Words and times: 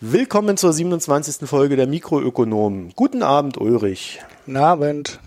Willkommen 0.00 0.56
zur 0.56 0.72
27. 0.72 1.48
Folge 1.48 1.74
der 1.74 1.88
Mikroökonomen. 1.88 2.92
Guten 2.94 3.24
Abend, 3.24 3.58
Ulrich. 3.58 4.20
Guten 4.44 4.56
Abend. 4.56 5.18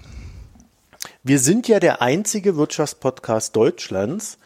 Wir 1.23 1.39
sind 1.39 1.67
ja 1.67 1.81
der 1.81 2.01
einzige 2.01 2.55
Wirtschaftspodcast 2.55 3.53
Deutschlands, 3.53 4.37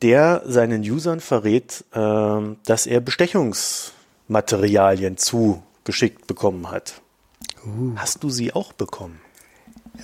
der 0.00 0.40
seinen 0.46 0.80
Usern 0.80 1.20
verrät, 1.20 1.84
äh, 1.92 2.40
dass 2.64 2.86
er 2.86 3.02
Bestechungsmaterialien 3.02 5.18
zugeschickt 5.18 6.26
bekommen 6.26 6.70
hat. 6.70 7.02
Uh. 7.66 7.92
Hast 7.96 8.24
du 8.24 8.30
sie 8.30 8.54
auch 8.54 8.72
bekommen? 8.72 9.20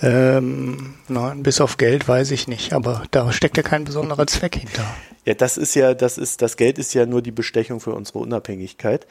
Ähm, 0.01 0.95
nein, 1.07 1.43
bis 1.43 1.61
auf 1.61 1.77
Geld 1.77 2.07
weiß 2.07 2.31
ich 2.31 2.47
nicht, 2.47 2.73
aber 2.73 3.03
da 3.11 3.31
steckt 3.31 3.57
ja 3.57 3.63
kein 3.63 3.85
besonderer 3.85 4.27
Zweck 4.27 4.55
hinter. 4.55 4.83
Ja, 5.23 5.33
das 5.33 5.57
ist 5.57 5.73
ja, 5.73 5.93
das 5.93 6.17
ist, 6.17 6.41
das 6.41 6.57
Geld 6.57 6.77
ist 6.77 6.93
ja 6.93 7.05
nur 7.05 7.21
die 7.21 7.31
Bestechung 7.31 7.79
für 7.79 7.93
unsere 7.93 8.19
Unabhängigkeit. 8.19 9.07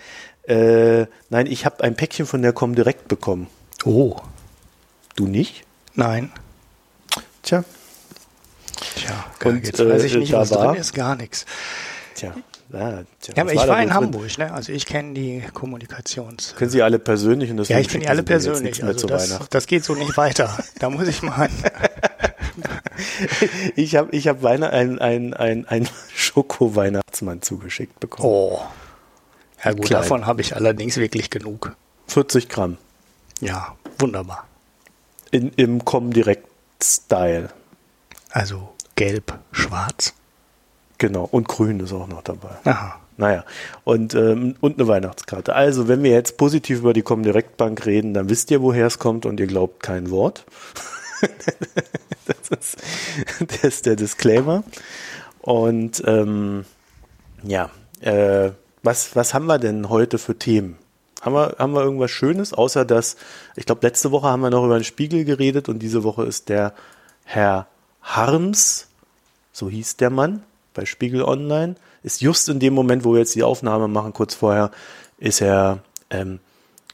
Äh, 0.47 1.07
nein, 1.31 1.47
ich 1.47 1.65
habe 1.65 1.83
ein 1.83 1.97
Päckchen 1.97 2.27
von 2.27 2.43
der 2.43 2.53
Comdirect 2.53 3.09
bekommen. 3.09 3.49
Oh. 3.85 4.17
Du 5.17 5.27
nicht? 5.27 5.65
Nein. 5.95 6.33
Tja. 7.43 7.65
Tja, 8.97 9.25
und, 9.45 9.67
jetzt 9.67 9.79
weiß 9.79 10.05
ich 10.05 10.15
äh, 10.15 10.19
nicht, 10.19 10.33
was 10.33 10.51
war, 10.51 10.69
drin 10.69 10.81
ist, 10.81 10.95
gar 10.95 11.17
nichts. 11.17 11.47
Tja. 12.15 12.35
Ja, 12.75 13.05
ja 13.35 13.43
aber 13.43 13.53
ich 13.53 13.67
war, 13.67 13.83
in 13.83 13.95
Hamburg, 13.95 14.39
ne? 14.39 14.53
Also 14.53 14.73
ich 14.73 14.87
kenne 14.87 15.15
die 15.15 15.43
Kommunikations. 15.53 16.55
Kennen 16.57 16.71
Sie 16.71 16.83
alle 16.83 16.99
persönlich 16.99 17.51
und 17.51 17.57
das 17.59 17.69
Ja, 17.69 17.79
ich 17.79 17.89
kenne 17.89 18.05
die 18.05 18.09
alle 18.09 18.23
persönlich. 18.23 18.83
Also 18.83 19.07
das, 19.07 19.39
das, 19.51 19.67
geht 19.67 19.85
so 19.85 19.95
nicht 19.95 20.17
weiter. 20.17 20.57
da 20.79 20.91
muss 20.91 21.09
ich 21.09 21.23
mal. 21.23 21.49
ich 23.77 23.97
habe 23.97 24.11
ich 24.13 24.29
hab 24.29 24.45
ein, 24.45 24.63
ein, 24.63 25.35
ein, 25.35 25.67
ein 25.67 25.89
Schoko-Weihnachtsmann 26.15 27.43
zugeschickt 27.43 28.01
bekommen. 28.01 28.29
Oh. 28.29 28.61
Ja 29.65 29.73
gut, 29.73 29.87
Klein. 29.87 30.03
davon 30.03 30.27
habe 30.27 30.41
ich 30.41 30.55
allerdings 30.57 30.97
wirklich 30.97 31.31
genug. 31.31 31.75
40 32.09 32.49
Gramm. 32.49 32.77
Ja, 33.41 33.77
wunderbar. 33.99 34.47
In, 35.31 35.51
Im 35.57 35.85
Comdirect-Style. 35.85 37.49
Also 38.31 38.75
gelb, 38.95 39.39
schwarz. 39.53 40.15
Genau, 40.99 41.29
und 41.31 41.49
grün 41.49 41.81
ist 41.81 41.93
auch 41.93 42.07
noch 42.07 42.23
dabei. 42.23 42.51
Aha. 42.65 43.01
Naja, 43.17 43.45
und, 43.85 44.15
ähm, 44.15 44.57
und 44.61 44.79
eine 44.79 44.89
Weihnachtskarte. 44.89 45.55
Also, 45.55 45.87
wenn 45.87 46.03
wir 46.03 46.11
jetzt 46.11 46.37
positiv 46.37 46.81
über 46.81 46.93
die 46.93 47.03
Comdirect 47.03 47.57
Bank 47.57 47.87
reden, 47.87 48.13
dann 48.13 48.29
wisst 48.29 48.51
ihr, 48.51 48.61
woher 48.61 48.87
es 48.87 48.99
kommt 48.99 49.25
und 49.25 49.39
ihr 49.39 49.47
glaubt 49.47 49.83
kein 49.83 50.11
Wort. 50.11 50.45
das, 52.27 52.59
ist, 52.59 52.77
das 53.39 53.65
ist 53.65 53.87
der 53.87 53.95
Disclaimer. 53.95 54.65
Und 55.41 56.03
ähm, 56.07 56.65
ja, 57.45 57.71
äh, 58.01 58.51
was, 58.83 59.15
was 59.15 59.33
haben 59.33 59.47
wir 59.47 59.59
denn 59.59 59.89
heute 59.89 60.19
für 60.19 60.37
Themen? 60.37 60.77
Haben 61.21 61.35
wir, 61.35 61.57
haben 61.59 61.73
wir 61.73 61.83
irgendwas 61.83 62.11
Schönes, 62.11 62.53
außer 62.53 62.85
dass, 62.85 63.17
ich 63.55 63.65
glaube, 63.65 63.87
letzte 63.87 64.11
Woche 64.11 64.27
haben 64.27 64.43
wir 64.43 64.51
noch 64.51 64.65
über 64.65 64.79
den 64.79 64.85
Spiegel 64.85 65.25
geredet 65.25 65.69
und 65.69 65.79
diese 65.79 66.03
Woche 66.03 66.25
ist 66.25 66.49
der 66.49 66.75
Herr 67.25 67.69
Harms, 68.03 68.89
so 69.53 69.71
hieß 69.71 69.97
der 69.97 70.11
Mann, 70.11 70.43
bei 70.75 70.85
Spiegel 70.85 71.23
Online, 71.23 71.77
ist 72.03 72.21
just 72.21 72.49
in 72.49 72.61
dem 72.61 72.75
Moment, 72.75 73.05
wo 73.05 73.13
wir 73.13 73.21
jetzt 73.21 73.35
die 73.35 73.43
Aufnahme 73.43 73.89
machen, 73.89 74.13
kurz 74.13 74.35
vorher, 74.35 74.71
ist 75.19 75.41
er, 75.41 75.79
ähm, 76.11 76.41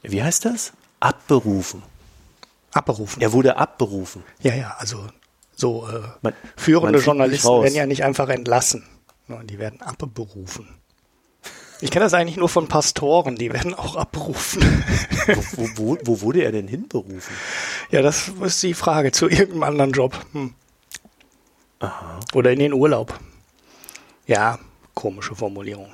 wie 0.03 0.23
heißt 0.23 0.45
das? 0.45 0.73
Abberufen. 0.99 1.83
Abberufen. 2.73 3.21
Er 3.21 3.33
wurde 3.33 3.57
abberufen. 3.57 4.23
Ja, 4.41 4.55
ja, 4.55 4.75
also 4.77 5.07
so 5.55 5.87
äh, 5.87 6.01
man, 6.21 6.33
führende 6.55 6.97
man 6.97 7.05
Journalisten 7.05 7.61
werden 7.61 7.75
ja 7.75 7.85
nicht 7.85 8.03
einfach 8.03 8.29
entlassen. 8.29 8.83
Die 9.45 9.59
werden 9.59 9.81
abberufen. 9.81 10.67
Ich 11.81 11.89
kenne 11.89 12.05
das 12.05 12.13
eigentlich 12.13 12.37
nur 12.37 12.49
von 12.49 12.67
Pastoren, 12.67 13.35
die 13.35 13.51
werden 13.51 13.73
auch 13.73 13.95
abberufen. 13.95 14.61
Wo, 15.55 15.67
wo, 15.75 15.97
wo, 16.03 16.21
wurde 16.21 16.43
er 16.43 16.51
denn 16.51 16.67
hinberufen? 16.67 17.35
Ja, 17.91 18.01
das 18.01 18.31
ist 18.41 18.61
die 18.63 18.73
Frage 18.73 19.11
zu 19.11 19.29
irgendeinem 19.29 19.63
anderen 19.63 19.91
Job. 19.91 20.17
Hm. 20.33 20.53
Aha. 21.79 22.19
Oder 22.33 22.51
in 22.51 22.59
den 22.59 22.73
Urlaub. 22.73 23.19
Ja, 24.31 24.59
komische 24.93 25.35
Formulierung. 25.35 25.89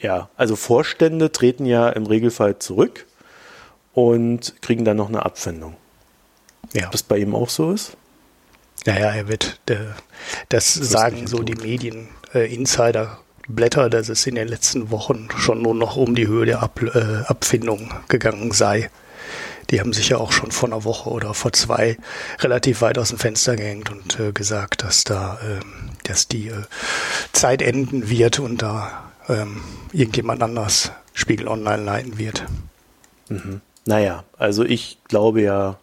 Ja, 0.00 0.28
also 0.36 0.56
Vorstände 0.56 1.30
treten 1.30 1.66
ja 1.66 1.88
im 1.88 2.04
Regelfall 2.04 2.58
zurück 2.58 3.06
und 3.94 4.60
kriegen 4.60 4.84
dann 4.84 4.96
noch 4.96 5.08
eine 5.08 5.24
Abfindung. 5.24 5.76
Ja. 6.72 6.86
Ob 6.86 6.90
das 6.90 7.04
bei 7.04 7.18
ihm 7.18 7.32
auch 7.32 7.48
so 7.48 7.70
ist? 7.70 7.96
Naja, 8.86 9.12
er 9.12 9.28
wird, 9.28 9.60
äh, 9.66 9.76
das, 10.48 10.74
das 10.74 10.90
sagen 10.90 11.28
so 11.28 11.44
die 11.44 11.54
Medien, 11.54 12.08
äh, 12.34 12.52
Insider 12.52 13.18
Blätter, 13.46 13.88
dass 13.88 14.08
es 14.08 14.26
in 14.26 14.34
den 14.34 14.48
letzten 14.48 14.90
Wochen 14.90 15.28
schon 15.36 15.62
nur 15.62 15.74
noch 15.76 15.94
um 15.96 16.16
die 16.16 16.26
Höhe 16.26 16.46
der 16.46 16.64
Ab, 16.64 16.80
äh, 16.82 17.22
Abfindung 17.26 17.94
gegangen 18.08 18.50
sei. 18.50 18.90
Die 19.70 19.80
haben 19.80 19.92
sich 19.92 20.08
ja 20.08 20.18
auch 20.18 20.32
schon 20.32 20.50
vor 20.50 20.68
einer 20.68 20.84
Woche 20.84 21.10
oder 21.10 21.34
vor 21.34 21.52
zwei 21.52 21.96
relativ 22.40 22.80
weit 22.80 22.98
aus 22.98 23.10
dem 23.10 23.18
Fenster 23.18 23.56
gehängt 23.56 23.90
und 23.90 24.18
äh, 24.18 24.32
gesagt, 24.32 24.82
dass 24.82 25.04
da, 25.04 25.38
äh, 25.42 25.60
dass 26.04 26.28
die 26.28 26.48
äh, 26.48 26.62
Zeit 27.32 27.62
enden 27.62 28.08
wird 28.08 28.38
und 28.38 28.62
da 28.62 29.10
ähm, 29.28 29.62
irgendjemand 29.92 30.42
anders 30.42 30.92
Spiegel 31.14 31.48
Online 31.48 31.82
leiten 31.82 32.18
wird. 32.18 32.44
Mhm. 33.28 33.60
Naja, 33.84 34.24
also 34.36 34.64
ich 34.64 34.98
glaube 35.08 35.42
ja, 35.42 35.78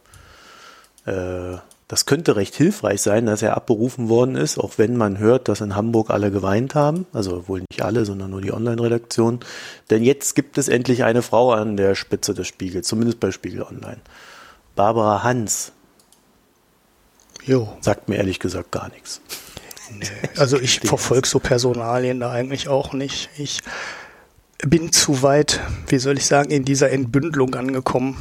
äh, 1.05 1.57
das 1.87 2.05
könnte 2.05 2.35
recht 2.35 2.55
hilfreich 2.55 3.01
sein, 3.01 3.25
dass 3.25 3.41
er 3.41 3.55
abberufen 3.55 4.09
worden 4.09 4.35
ist, 4.35 4.57
auch 4.57 4.73
wenn 4.77 4.97
man 4.97 5.19
hört, 5.19 5.47
dass 5.47 5.61
in 5.61 5.75
Hamburg 5.75 6.09
alle 6.09 6.31
geweint 6.31 6.75
haben. 6.75 7.05
Also 7.13 7.47
wohl 7.47 7.61
nicht 7.61 7.81
alle, 7.81 8.03
sondern 8.03 8.31
nur 8.31 8.41
die 8.41 8.51
Online-Redaktion. 8.51 9.39
Denn 9.89 10.03
jetzt 10.03 10.35
gibt 10.35 10.57
es 10.57 10.67
endlich 10.67 11.05
eine 11.05 11.21
Frau 11.21 11.53
an 11.53 11.77
der 11.77 11.95
Spitze 11.95 12.33
des 12.33 12.45
Spiegels, 12.47 12.87
zumindest 12.87 13.21
bei 13.21 13.31
Spiegel 13.31 13.63
Online. 13.63 14.01
Barbara 14.75 15.23
Hans. 15.23 15.71
Jo. 17.45 17.77
Sagt 17.79 18.09
mir 18.09 18.17
ehrlich 18.17 18.39
gesagt 18.39 18.71
gar 18.71 18.89
nichts. 18.89 19.21
Nee, 19.97 20.07
also 20.35 20.59
ich 20.59 20.81
verfolge 20.81 21.29
so 21.29 21.39
Personalien 21.39 22.19
da 22.19 22.31
eigentlich 22.31 22.67
auch 22.67 22.91
nicht. 22.91 23.29
Ich 23.37 23.61
bin 24.61 24.91
zu 24.91 25.21
weit, 25.21 25.61
wie 25.87 25.99
soll 25.99 26.17
ich 26.17 26.25
sagen, 26.25 26.51
in 26.51 26.65
dieser 26.65 26.91
Entbündelung 26.91 27.55
angekommen 27.55 28.17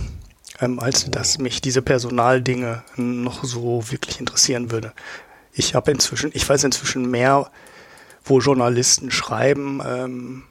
ähm, 0.60 0.78
als 0.78 1.10
dass 1.10 1.38
mich 1.38 1.60
diese 1.60 1.82
Personaldinge 1.82 2.82
noch 2.96 3.44
so 3.44 3.90
wirklich 3.90 4.20
interessieren 4.20 4.70
würde. 4.70 4.92
Ich 5.52 5.74
habe 5.74 5.90
inzwischen, 5.90 6.30
ich 6.34 6.48
weiß 6.48 6.64
inzwischen 6.64 7.10
mehr, 7.10 7.50
wo 8.24 8.40
Journalisten 8.40 9.10
schreiben, 9.10 9.80
ähm, 9.86 10.42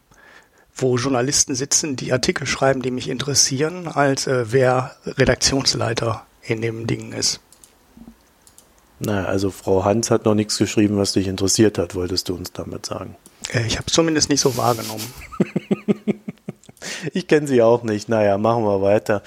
wo 0.75 0.97
Journalisten 0.97 1.55
sitzen, 1.55 1.95
die 1.95 2.11
Artikel 2.11 2.47
schreiben, 2.47 2.81
die 2.81 2.91
mich 2.91 3.09
interessieren, 3.09 3.87
als 3.87 4.27
äh, 4.27 4.51
wer 4.51 4.95
Redaktionsleiter 5.05 6.25
in 6.41 6.61
dem 6.61 6.87
Ding 6.87 7.13
ist. 7.13 7.39
Na, 8.99 9.25
also 9.25 9.51
Frau 9.51 9.83
Hans 9.83 10.09
hat 10.09 10.25
noch 10.25 10.35
nichts 10.35 10.57
geschrieben, 10.57 10.97
was 10.97 11.13
dich 11.13 11.27
interessiert 11.27 11.77
hat, 11.77 11.95
wolltest 11.95 12.29
du 12.29 12.35
uns 12.35 12.51
damit 12.51 12.85
sagen? 12.85 13.15
Äh, 13.53 13.65
ich 13.67 13.77
habe 13.77 13.85
es 13.87 13.93
zumindest 13.93 14.29
nicht 14.29 14.41
so 14.41 14.55
wahrgenommen. 14.57 15.03
ich 17.13 17.27
kenne 17.27 17.47
sie 17.47 17.61
auch 17.61 17.83
nicht. 17.83 18.09
Naja, 18.09 18.37
machen 18.37 18.63
wir 18.63 18.81
weiter. 18.81 19.21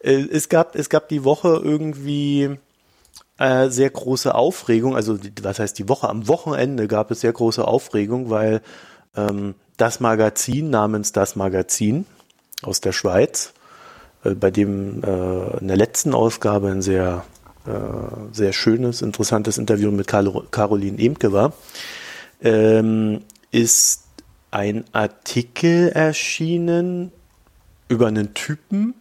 Äh, 0.00 0.26
es 0.30 0.48
gab, 0.48 0.74
es 0.74 0.88
gab 0.88 1.08
die 1.08 1.24
Woche 1.24 1.60
irgendwie 1.62 2.58
äh, 3.38 3.70
sehr 3.70 3.90
große 3.90 4.34
Aufregung, 4.34 4.96
also 4.96 5.18
was 5.42 5.58
heißt 5.58 5.78
die 5.78 5.88
Woche? 5.88 6.08
Am 6.08 6.28
Wochenende 6.28 6.88
gab 6.88 7.10
es 7.10 7.20
sehr 7.20 7.32
große 7.32 7.66
Aufregung, 7.66 8.30
weil 8.30 8.60
ähm, 9.16 9.54
das 9.76 10.00
Magazin 10.00 10.70
namens 10.70 11.12
Das 11.12 11.36
Magazin 11.36 12.06
aus 12.62 12.80
der 12.80 12.92
Schweiz, 12.92 13.54
äh, 14.24 14.34
bei 14.34 14.50
dem 14.50 15.02
äh, 15.02 15.58
in 15.58 15.68
der 15.68 15.76
letzten 15.76 16.14
Ausgabe 16.14 16.68
ein 16.68 16.82
sehr, 16.82 17.24
äh, 17.66 17.70
sehr 18.32 18.52
schönes, 18.52 19.02
interessantes 19.02 19.58
Interview 19.58 19.90
mit 19.90 20.06
Carol, 20.06 20.46
Caroline 20.50 20.98
Emke 20.98 21.32
war, 21.32 21.54
ähm, 22.42 23.22
ist 23.50 24.04
ein 24.50 24.84
Artikel 24.92 25.88
erschienen 25.90 27.12
über 27.88 28.08
einen 28.08 28.34
Typen, 28.34 28.94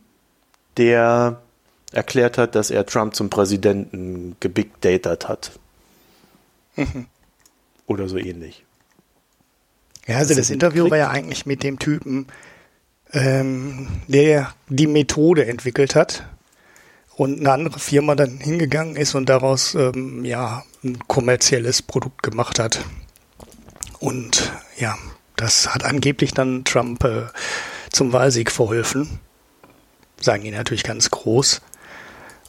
der 0.80 1.42
erklärt 1.92 2.38
hat, 2.38 2.56
dass 2.56 2.72
er 2.72 2.86
Trump 2.86 3.14
zum 3.14 3.30
Präsidenten 3.30 4.36
gebigdatet 4.40 5.28
hat. 5.28 5.52
Mhm. 6.76 7.06
Oder 7.88 8.08
so 8.08 8.18
ähnlich. 8.18 8.64
Ja, 10.08 10.18
also 10.18 10.30
das, 10.30 10.48
das 10.48 10.50
Interview 10.50 10.90
war 10.90 10.98
ja 10.98 11.10
eigentlich 11.10 11.46
mit 11.46 11.64
dem 11.64 11.78
Typen, 11.80 12.28
ähm, 13.12 13.88
der 14.08 14.54
die 14.68 14.88
Methode 14.88 15.46
entwickelt 15.46 15.96
hat 15.96 16.24
und 17.16 17.40
eine 17.40 17.52
andere 17.52 17.80
Firma 17.80 18.16
dann 18.16 18.38
hingegangen 18.38 18.96
ist 18.96 19.16
und 19.16 19.28
daraus 19.28 19.76
ähm, 19.76 20.24
ja 20.24 20.64
ein 20.84 21.00
kommerzielles 21.08 21.82
Produkt 21.82 22.24
gemacht 22.24 22.60
hat. 22.60 22.86
Und 24.00 24.54
ja, 24.78 24.98
das 25.36 25.74
hat 25.74 25.84
angeblich 25.84 26.34
dann 26.34 26.64
Trump 26.64 27.04
äh, 27.04 27.26
zum 27.92 28.14
Wahlsieg 28.14 28.52
verholfen 28.52 29.20
sagen 30.22 30.44
die 30.44 30.52
natürlich 30.52 30.84
ganz 30.84 31.10
groß. 31.10 31.62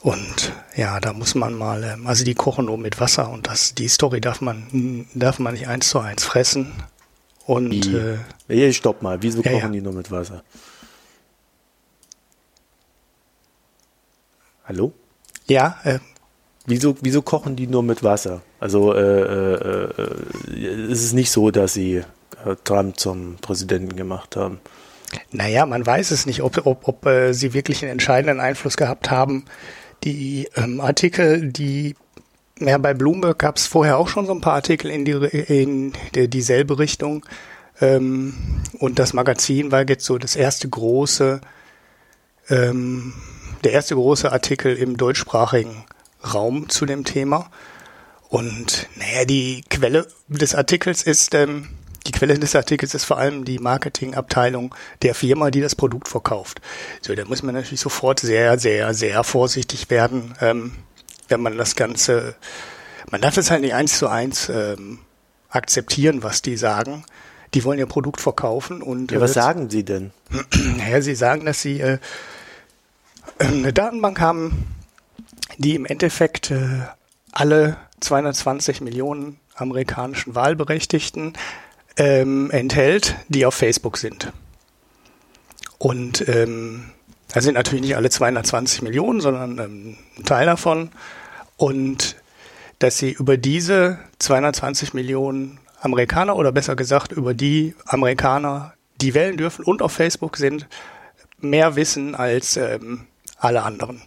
Und 0.01 0.53
ja, 0.75 0.99
da 0.99 1.13
muss 1.13 1.35
man 1.35 1.53
mal, 1.53 1.83
ähm, 1.83 2.07
also 2.07 2.23
die 2.23 2.33
kochen 2.33 2.65
nur 2.65 2.77
mit 2.77 2.99
Wasser 2.99 3.29
und 3.29 3.47
das, 3.47 3.75
die 3.75 3.87
Story 3.87 4.19
darf 4.19 4.41
man, 4.41 5.07
darf 5.13 5.37
man 5.37 5.53
nicht 5.53 5.67
eins 5.67 5.89
zu 5.89 5.99
eins 5.99 6.23
fressen. 6.23 6.73
Und 7.45 7.85
äh, 7.87 8.17
hey, 8.47 8.73
stopp 8.73 9.01
mal, 9.01 9.21
wieso 9.21 9.41
ja, 9.41 9.51
kochen 9.51 9.73
ja. 9.73 9.79
die 9.79 9.81
nur 9.81 9.93
mit 9.93 10.09
Wasser? 10.09 10.43
Hallo? 14.65 14.93
Ja, 15.47 15.79
äh, 15.83 15.99
Wieso, 16.65 16.95
wieso 17.01 17.21
kochen 17.21 17.55
die 17.55 17.67
nur 17.67 17.81
mit 17.81 18.03
Wasser? 18.03 18.41
Also 18.59 18.93
äh, 18.93 18.99
äh, 18.99 19.55
äh, 19.55 20.05
äh 20.53 20.91
ist 20.91 21.03
es 21.03 21.13
nicht 21.13 21.31
so, 21.31 21.49
dass 21.49 21.73
sie 21.73 22.03
äh, 22.45 22.55
Trump 22.63 22.99
zum 22.99 23.37
Präsidenten 23.41 23.95
gemacht 23.95 24.35
haben 24.35 24.59
naja, 25.31 25.65
man 25.65 25.85
weiß 25.85 26.11
es 26.11 26.25
nicht, 26.25 26.41
ob, 26.41 26.65
ob, 26.65 26.87
ob 26.87 27.05
äh, 27.05 27.33
sie 27.33 27.53
wirklich 27.53 27.81
einen 27.81 27.91
entscheidenden 27.91 28.39
Einfluss 28.39 28.77
gehabt 28.77 29.11
haben. 29.11 29.45
Die 30.03 30.47
ähm, 30.55 30.81
Artikel, 30.81 31.51
die 31.51 31.95
ja, 32.59 32.77
bei 32.77 32.93
Bloomberg 32.93 33.39
gab 33.39 33.57
es 33.57 33.67
vorher 33.67 33.97
auch 33.97 34.07
schon 34.07 34.25
so 34.25 34.33
ein 34.33 34.41
paar 34.41 34.53
Artikel 34.53 34.91
in, 34.91 35.03
die, 35.03 35.11
in 35.11 35.93
die, 36.15 36.27
dieselbe 36.27 36.79
Richtung. 36.79 37.25
Ähm, 37.79 38.33
und 38.79 38.99
das 38.99 39.13
Magazin 39.13 39.71
war 39.71 39.87
jetzt 39.87 40.05
so 40.05 40.17
das 40.17 40.35
erste 40.35 40.69
große, 40.69 41.41
ähm, 42.49 43.13
der 43.63 43.71
erste 43.73 43.95
große 43.95 44.31
Artikel 44.31 44.75
im 44.75 44.97
deutschsprachigen 44.97 45.85
Raum 46.33 46.69
zu 46.69 46.85
dem 46.85 47.03
Thema. 47.03 47.49
Und 48.29 48.87
naja, 48.95 49.25
die 49.25 49.63
Quelle 49.69 50.07
des 50.27 50.55
Artikels 50.55 51.03
ist, 51.03 51.33
ähm, 51.33 51.67
die 52.07 52.11
Quelle 52.11 52.37
des 52.39 52.55
Artikels 52.55 52.93
ist 52.93 53.05
vor 53.05 53.17
allem 53.17 53.45
die 53.45 53.59
Marketingabteilung 53.59 54.73
der 55.01 55.13
Firma, 55.13 55.51
die 55.51 55.61
das 55.61 55.75
Produkt 55.75 56.07
verkauft. 56.07 56.61
So, 57.01 57.13
da 57.13 57.25
muss 57.25 57.43
man 57.43 57.55
natürlich 57.55 57.81
sofort 57.81 58.19
sehr, 58.19 58.57
sehr, 58.57 58.93
sehr 58.93 59.23
vorsichtig 59.23 59.89
werden, 59.89 60.33
ähm, 60.41 60.73
wenn 61.27 61.41
man 61.41 61.57
das 61.57 61.75
Ganze, 61.75 62.35
man 63.09 63.21
darf 63.21 63.37
es 63.37 63.51
halt 63.51 63.61
nicht 63.61 63.73
eins 63.73 63.97
zu 63.97 64.07
eins 64.07 64.49
ähm, 64.49 64.99
akzeptieren, 65.49 66.23
was 66.23 66.41
die 66.41 66.57
sagen. 66.57 67.03
Die 67.53 67.63
wollen 67.63 67.79
ihr 67.79 67.85
Produkt 67.85 68.21
verkaufen 68.21 68.81
und 68.81 69.11
Ja, 69.11 69.17
äh, 69.17 69.21
was 69.21 69.33
sagen 69.33 69.69
sie 69.69 69.83
denn? 69.83 70.11
naja, 70.77 71.01
sie 71.01 71.15
sagen, 71.15 71.45
dass 71.45 71.61
sie 71.61 71.81
äh, 71.81 71.99
eine 73.37 73.73
Datenbank 73.73 74.19
haben, 74.19 74.67
die 75.57 75.75
im 75.75 75.85
Endeffekt 75.85 76.51
äh, 76.51 76.81
alle 77.31 77.77
220 77.99 78.81
Millionen 78.81 79.39
amerikanischen 79.55 80.33
Wahlberechtigten 80.33 81.33
ähm, 81.97 82.51
enthält, 82.51 83.15
die 83.27 83.45
auf 83.45 83.55
Facebook 83.55 83.97
sind. 83.97 84.31
Und 85.77 86.27
ähm, 86.27 86.91
da 87.33 87.41
sind 87.41 87.55
natürlich 87.55 87.81
nicht 87.81 87.95
alle 87.95 88.09
220 88.09 88.81
Millionen, 88.81 89.21
sondern 89.21 89.57
ähm, 89.59 89.97
ein 90.17 90.25
Teil 90.25 90.45
davon. 90.45 90.89
Und 91.57 92.17
dass 92.79 92.97
sie 92.97 93.11
über 93.11 93.37
diese 93.37 93.99
220 94.19 94.93
Millionen 94.93 95.59
Amerikaner 95.79 96.35
oder 96.35 96.51
besser 96.51 96.75
gesagt 96.75 97.11
über 97.11 97.33
die 97.33 97.75
Amerikaner, 97.85 98.73
die 99.01 99.13
wählen 99.13 99.37
dürfen 99.37 99.65
und 99.65 99.81
auf 99.81 99.91
Facebook 99.91 100.37
sind, 100.37 100.67
mehr 101.39 101.75
wissen 101.75 102.15
als 102.15 102.57
ähm, 102.57 103.07
alle 103.37 103.63
anderen. 103.63 104.01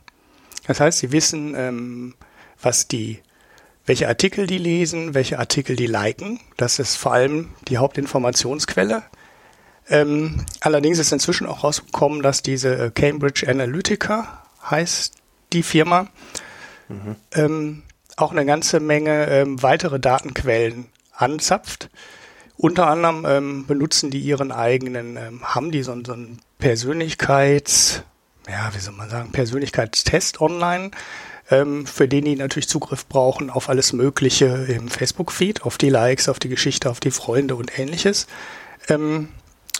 Das 0.67 0.81
heißt, 0.81 0.99
sie 0.99 1.13
wissen, 1.13 1.55
ähm, 1.57 2.15
was 2.63 2.89
die, 2.89 3.21
welche 3.87 4.09
Artikel 4.09 4.47
die 4.47 4.59
lesen, 4.59 5.15
welche 5.15 5.39
Artikel 5.39 5.77
die 5.77 5.87
liken. 5.87 6.41
Das 6.57 6.79
ist 6.79 6.97
vor 6.97 7.13
allem 7.13 7.51
die 7.69 7.79
Hauptinformationsquelle. 7.79 9.03
Ähm, 9.89 10.47
allerdings 10.61 10.99
ist 10.99 11.13
inzwischen 11.13 11.47
auch 11.47 11.63
rausgekommen, 11.63 12.23
dass 12.23 12.43
diese 12.43 12.87
äh, 12.87 12.91
Cambridge 12.91 13.47
Analytica 13.49 14.43
heißt 14.71 15.15
die 15.53 15.63
Firma, 15.63 16.09
ähm, 17.35 17.83
auch 18.17 18.33
eine 18.33 18.47
ganze 18.47 18.81
Menge 18.81 19.27
ähm, 19.29 19.63
weitere 19.63 20.01
Datenquellen 20.01 20.87
anzapft. 21.13 21.91
Unter 22.57 22.87
anderem 22.87 23.25
ähm, 23.27 23.67
benutzen 23.67 24.11
die 24.11 24.21
ihren 24.21 24.53
eigenen, 24.53 25.17
ähm, 25.17 25.43
haben 25.43 25.71
die 25.71 25.83
so, 25.83 25.97
so 26.05 26.13
einen 26.13 26.41
Persönlichkeits, 26.59 28.03
ja, 28.49 28.71
wie 28.75 28.79
soll 28.79 28.95
man 28.95 29.11
sagen, 29.11 29.33
Persönlichkeitstest 29.33 30.41
online, 30.41 30.93
ähm, 31.51 31.87
für 31.87 32.09
den 32.09 32.25
die 32.25 32.37
natürlich 32.37 32.69
Zugriff 32.69 33.07
brauchen 33.07 33.51
auf 33.51 33.69
alles 33.69 33.93
Mögliche 33.93 34.47
im 34.47 34.89
Facebook-Feed, 34.89 35.63
auf 35.63 35.79
die 35.79 35.91
Likes, 35.91 36.29
auf 36.29 36.39
die 36.39 36.49
Geschichte, 36.49 36.91
auf 36.91 37.01
die 37.01 37.11
Freunde 37.11 37.57
und 37.57 37.79
ähnliches. 37.79 38.27
Ähm, 38.89 39.29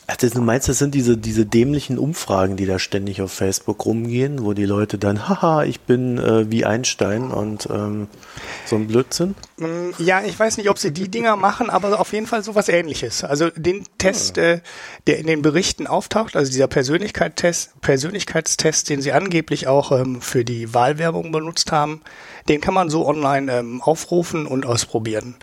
Ach, 0.07 0.17
das, 0.17 0.33
du 0.33 0.43
meinst, 0.43 0.69
das 0.69 0.79
sind 0.79 0.95
diese, 0.95 1.17
diese 1.17 1.47
dämlichen 1.47 1.99
Umfragen, 1.99 2.57
die 2.57 2.67
da 2.67 2.79
ständig 2.79 3.23
auf 3.23 3.33
Facebook 3.33 3.87
rumgehen, 3.87 4.45
wo 4.45 4.53
die 4.53 4.67
Leute 4.67 4.99
dann, 4.99 5.29
haha, 5.29 5.65
ich 5.65 5.81
bin 5.81 6.19
äh, 6.19 6.51
wie 6.51 6.67
Einstein 6.67 7.31
und 7.31 7.69
ähm, 7.73 8.09
so 8.67 8.77
ein 8.77 8.87
Blödsinn? 8.87 9.35
Mm, 9.57 9.91
Ja, 9.99 10.23
ich 10.23 10.39
weiß 10.39 10.59
nicht, 10.59 10.69
ob 10.69 10.79
sie 10.79 10.93
die 10.93 11.09
Dinger 11.09 11.37
machen, 11.37 11.71
aber 11.71 11.99
auf 12.01 12.13
jeden 12.13 12.27
Fall 12.27 12.45
sowas 12.45 12.69
ähnliches. 12.69 13.25
Also 13.25 13.49
den 13.51 13.85
Test, 13.97 14.37
äh, 14.37 14.61
der 15.07 15.19
in 15.19 15.27
den 15.27 15.41
Berichten 15.41 15.87
auftaucht, 15.87 16.37
also 16.37 16.53
dieser 16.53 16.69
Persönlichkeitstest, 16.69 17.81
Persönlichkeitstest, 17.81 18.91
den 18.91 19.01
sie 19.01 19.13
angeblich 19.13 19.69
auch 19.69 19.91
ähm, 19.91 20.21
für 20.21 20.45
die 20.45 20.75
Wahlwerbung 20.75 21.33
benutzt 21.33 21.73
haben, 21.73 22.03
den 22.49 22.61
kann 22.61 22.75
man 22.75 22.91
so 22.91 23.07
online 23.07 23.51
ähm, 23.51 23.81
aufrufen 23.81 24.47
und 24.47 24.67
ausprobieren. 24.67 25.37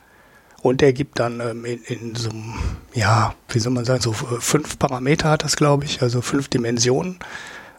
Und 0.61 0.81
der 0.81 0.93
gibt 0.93 1.19
dann 1.19 1.39
ähm, 1.39 1.65
in, 1.65 1.81
in 1.83 2.15
so 2.15 2.29
einem, 2.29 2.53
ja, 2.93 3.33
wie 3.49 3.59
soll 3.59 3.73
man 3.73 3.85
sagen, 3.85 4.01
so 4.01 4.11
äh, 4.11 4.39
fünf 4.39 4.77
Parameter 4.77 5.29
hat 5.29 5.43
das, 5.43 5.55
glaube 5.55 5.85
ich, 5.85 6.01
also 6.01 6.21
fünf 6.21 6.49
Dimensionen 6.49 7.19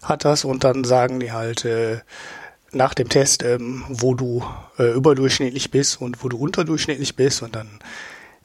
hat 0.02 0.24
das. 0.24 0.44
Und 0.44 0.64
dann 0.64 0.84
sagen 0.84 1.20
die 1.20 1.32
halt 1.32 1.64
äh, 1.64 2.00
nach 2.72 2.94
dem 2.94 3.08
Test, 3.08 3.44
ähm, 3.44 3.84
wo 3.88 4.14
du 4.14 4.44
äh, 4.78 4.92
überdurchschnittlich 4.92 5.70
bist 5.70 6.00
und 6.00 6.24
wo 6.24 6.28
du 6.28 6.36
unterdurchschnittlich 6.38 7.14
bist. 7.14 7.42
Und 7.42 7.54
dann, 7.54 7.68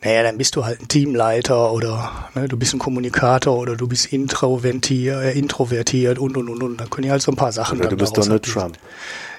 naja, 0.01 0.23
dann 0.23 0.38
bist 0.38 0.55
du 0.55 0.63
halt 0.63 0.81
ein 0.81 0.88
Teamleiter 0.88 1.71
oder 1.71 2.29
ne, 2.35 2.47
du 2.47 2.57
bist 2.57 2.73
ein 2.73 2.79
Kommunikator 2.79 3.57
oder 3.57 3.75
du 3.75 3.88
bist 3.88 4.13
introvertiert, 4.13 5.23
äh, 5.23 5.31
introvertiert 5.31 6.19
und 6.19 6.38
und 6.38 6.49
und 6.49 6.61
und. 6.61 6.77
Dann 6.77 6.89
können 6.89 7.05
die 7.05 7.11
halt 7.11 7.21
so 7.21 7.31
ein 7.31 7.35
paar 7.35 7.51
Sachen 7.51 7.79
Oder 7.79 7.89
du 7.89 7.97
bist 7.97 8.13
daraus 8.13 8.27
Donald 8.27 8.44
ablesen. 8.44 8.59
Trump. 8.73 8.77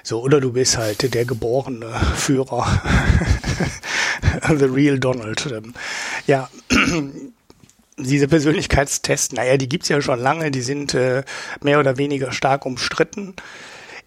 So, 0.03 0.21
oder 0.21 0.41
du 0.41 0.51
bist 0.51 0.77
halt 0.77 1.13
der 1.13 1.25
geborene 1.25 1.87
Führer. 2.15 2.65
The 4.57 4.65
real 4.65 4.99
Donald. 4.99 5.45
Ähm, 5.51 5.73
Ja, 6.27 6.49
diese 7.97 8.27
Persönlichkeitstests, 8.27 9.33
naja, 9.33 9.57
die 9.57 9.69
gibt's 9.69 9.89
ja 9.89 10.01
schon 10.01 10.19
lange, 10.19 10.51
die 10.51 10.61
sind 10.61 10.93
äh, 10.93 11.23
mehr 11.61 11.79
oder 11.79 11.97
weniger 11.97 12.31
stark 12.31 12.65
umstritten. 12.65 13.35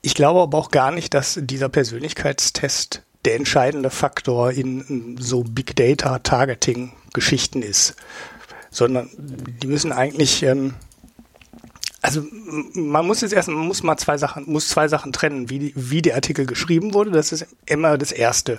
Ich 0.02 0.14
glaube 0.14 0.40
aber 0.40 0.58
auch 0.58 0.70
gar 0.70 0.90
nicht, 0.90 1.14
dass 1.14 1.38
dieser 1.40 1.68
Persönlichkeitstest 1.68 3.02
der 3.24 3.36
entscheidende 3.36 3.90
Faktor 3.90 4.50
in 4.50 5.16
so 5.18 5.44
Big 5.44 5.76
Data 5.76 6.18
Targeting 6.18 6.92
Geschichten 7.12 7.62
ist, 7.62 7.94
sondern 8.70 9.10
die 9.16 9.66
müssen 9.66 9.92
eigentlich 9.92 10.42
ähm, 10.42 10.74
also 12.04 12.26
man 12.74 13.06
muss 13.06 13.20
jetzt 13.20 13.32
erst, 13.32 13.48
man 13.48 13.64
muss 13.64 13.84
mal 13.84 13.96
zwei 13.96 14.18
Sachen, 14.18 14.44
muss 14.50 14.68
zwei 14.68 14.88
Sachen 14.88 15.12
trennen, 15.12 15.48
wie, 15.50 15.60
die, 15.60 15.72
wie 15.76 16.02
der 16.02 16.16
Artikel 16.16 16.46
geschrieben 16.46 16.94
wurde. 16.94 17.12
Das 17.12 17.30
ist 17.30 17.46
immer 17.64 17.96
das 17.96 18.10
Erste. 18.10 18.58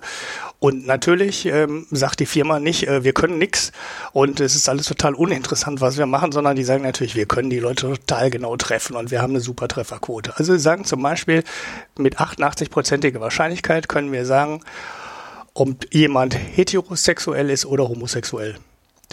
Und 0.59 0.87
natürlich 0.87 1.45
ähm, 1.45 1.85
sagt 1.91 2.21
die 2.21 2.25
Firma 2.25 2.61
nicht, 2.61 2.87
äh, 2.87 3.03
wir 3.03 3.11
können 3.11 3.37
nix 3.37 3.73
und 4.13 4.39
es 4.39 4.55
ist 4.55 4.69
alles 4.69 4.87
total 4.87 5.13
uninteressant, 5.13 5.81
was 5.81 5.97
wir 5.97 6.05
machen, 6.05 6.31
sondern 6.31 6.55
die 6.55 6.63
sagen 6.63 6.83
natürlich, 6.83 7.15
wir 7.15 7.25
können 7.25 7.49
die 7.49 7.59
Leute 7.59 7.87
total 7.87 8.29
genau 8.29 8.55
treffen 8.55 8.95
und 8.95 9.11
wir 9.11 9.21
haben 9.21 9.31
eine 9.31 9.41
super 9.41 9.67
Trefferquote. 9.67 10.37
Also 10.37 10.53
sie 10.53 10.59
sagen 10.59 10.85
zum 10.85 11.01
Beispiel, 11.01 11.43
mit 11.97 12.19
88-prozentiger 12.19 13.19
Wahrscheinlichkeit 13.19 13.89
können 13.89 14.13
wir 14.13 14.25
sagen, 14.25 14.61
ob 15.53 15.93
jemand 15.93 16.33
heterosexuell 16.33 17.49
ist 17.49 17.65
oder 17.65 17.89
homosexuell. 17.89 18.55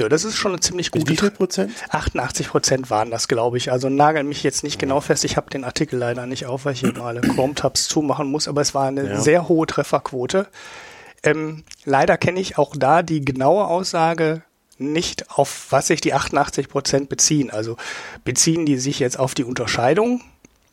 Ja, 0.00 0.08
das 0.08 0.24
ist 0.24 0.36
schon 0.36 0.52
eine 0.52 0.60
ziemlich 0.60 0.90
gute 0.90 1.08
wie 1.12 1.16
viel 1.16 1.30
Prozent? 1.30 1.72
88 1.90 2.48
Prozent 2.48 2.88
waren 2.88 3.10
das, 3.10 3.28
glaube 3.28 3.58
ich. 3.58 3.70
Also 3.70 3.90
nagel 3.90 4.24
mich 4.24 4.42
jetzt 4.42 4.64
nicht 4.64 4.78
genau 4.78 5.02
fest. 5.02 5.24
Ich 5.24 5.36
habe 5.36 5.50
den 5.50 5.62
Artikel 5.62 5.98
leider 5.98 6.24
nicht 6.26 6.46
auf, 6.46 6.64
weil 6.64 6.72
ich 6.72 6.80
hier 6.80 6.94
mal 6.94 7.20
Chrome-Tabs 7.20 7.86
zumachen 7.86 8.30
muss, 8.30 8.48
aber 8.48 8.62
es 8.62 8.74
war 8.74 8.86
eine 8.88 9.04
Ja. 9.06 9.20
sehr 9.20 9.48
hohe 9.48 9.66
Trefferquote. 9.66 10.46
Ähm, 11.22 11.64
leider 11.84 12.16
kenne 12.16 12.40
ich 12.40 12.56
auch 12.56 12.74
da 12.76 13.02
die 13.02 13.22
genaue 13.22 13.66
Aussage 13.66 14.42
nicht, 14.78 15.30
auf 15.30 15.66
was 15.68 15.88
sich 15.88 16.00
die 16.00 16.14
88 16.14 16.70
Prozent 16.70 17.10
beziehen. 17.10 17.50
Also 17.50 17.76
beziehen 18.24 18.64
die 18.64 18.78
sich 18.78 19.00
jetzt 19.00 19.18
auf 19.18 19.34
die 19.34 19.44
Unterscheidung, 19.44 20.22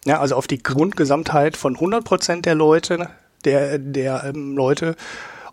ja, 0.05 0.21
also 0.21 0.37
auf 0.37 0.47
die 0.47 0.63
Grundgesamtheit 0.63 1.57
von 1.57 1.75
100 1.75 2.05
Prozent 2.05 2.45
der 2.45 2.55
Leute, 2.55 3.09
der, 3.43 3.77
der 3.77 4.23
ähm, 4.23 4.55
Leute, 4.55 4.95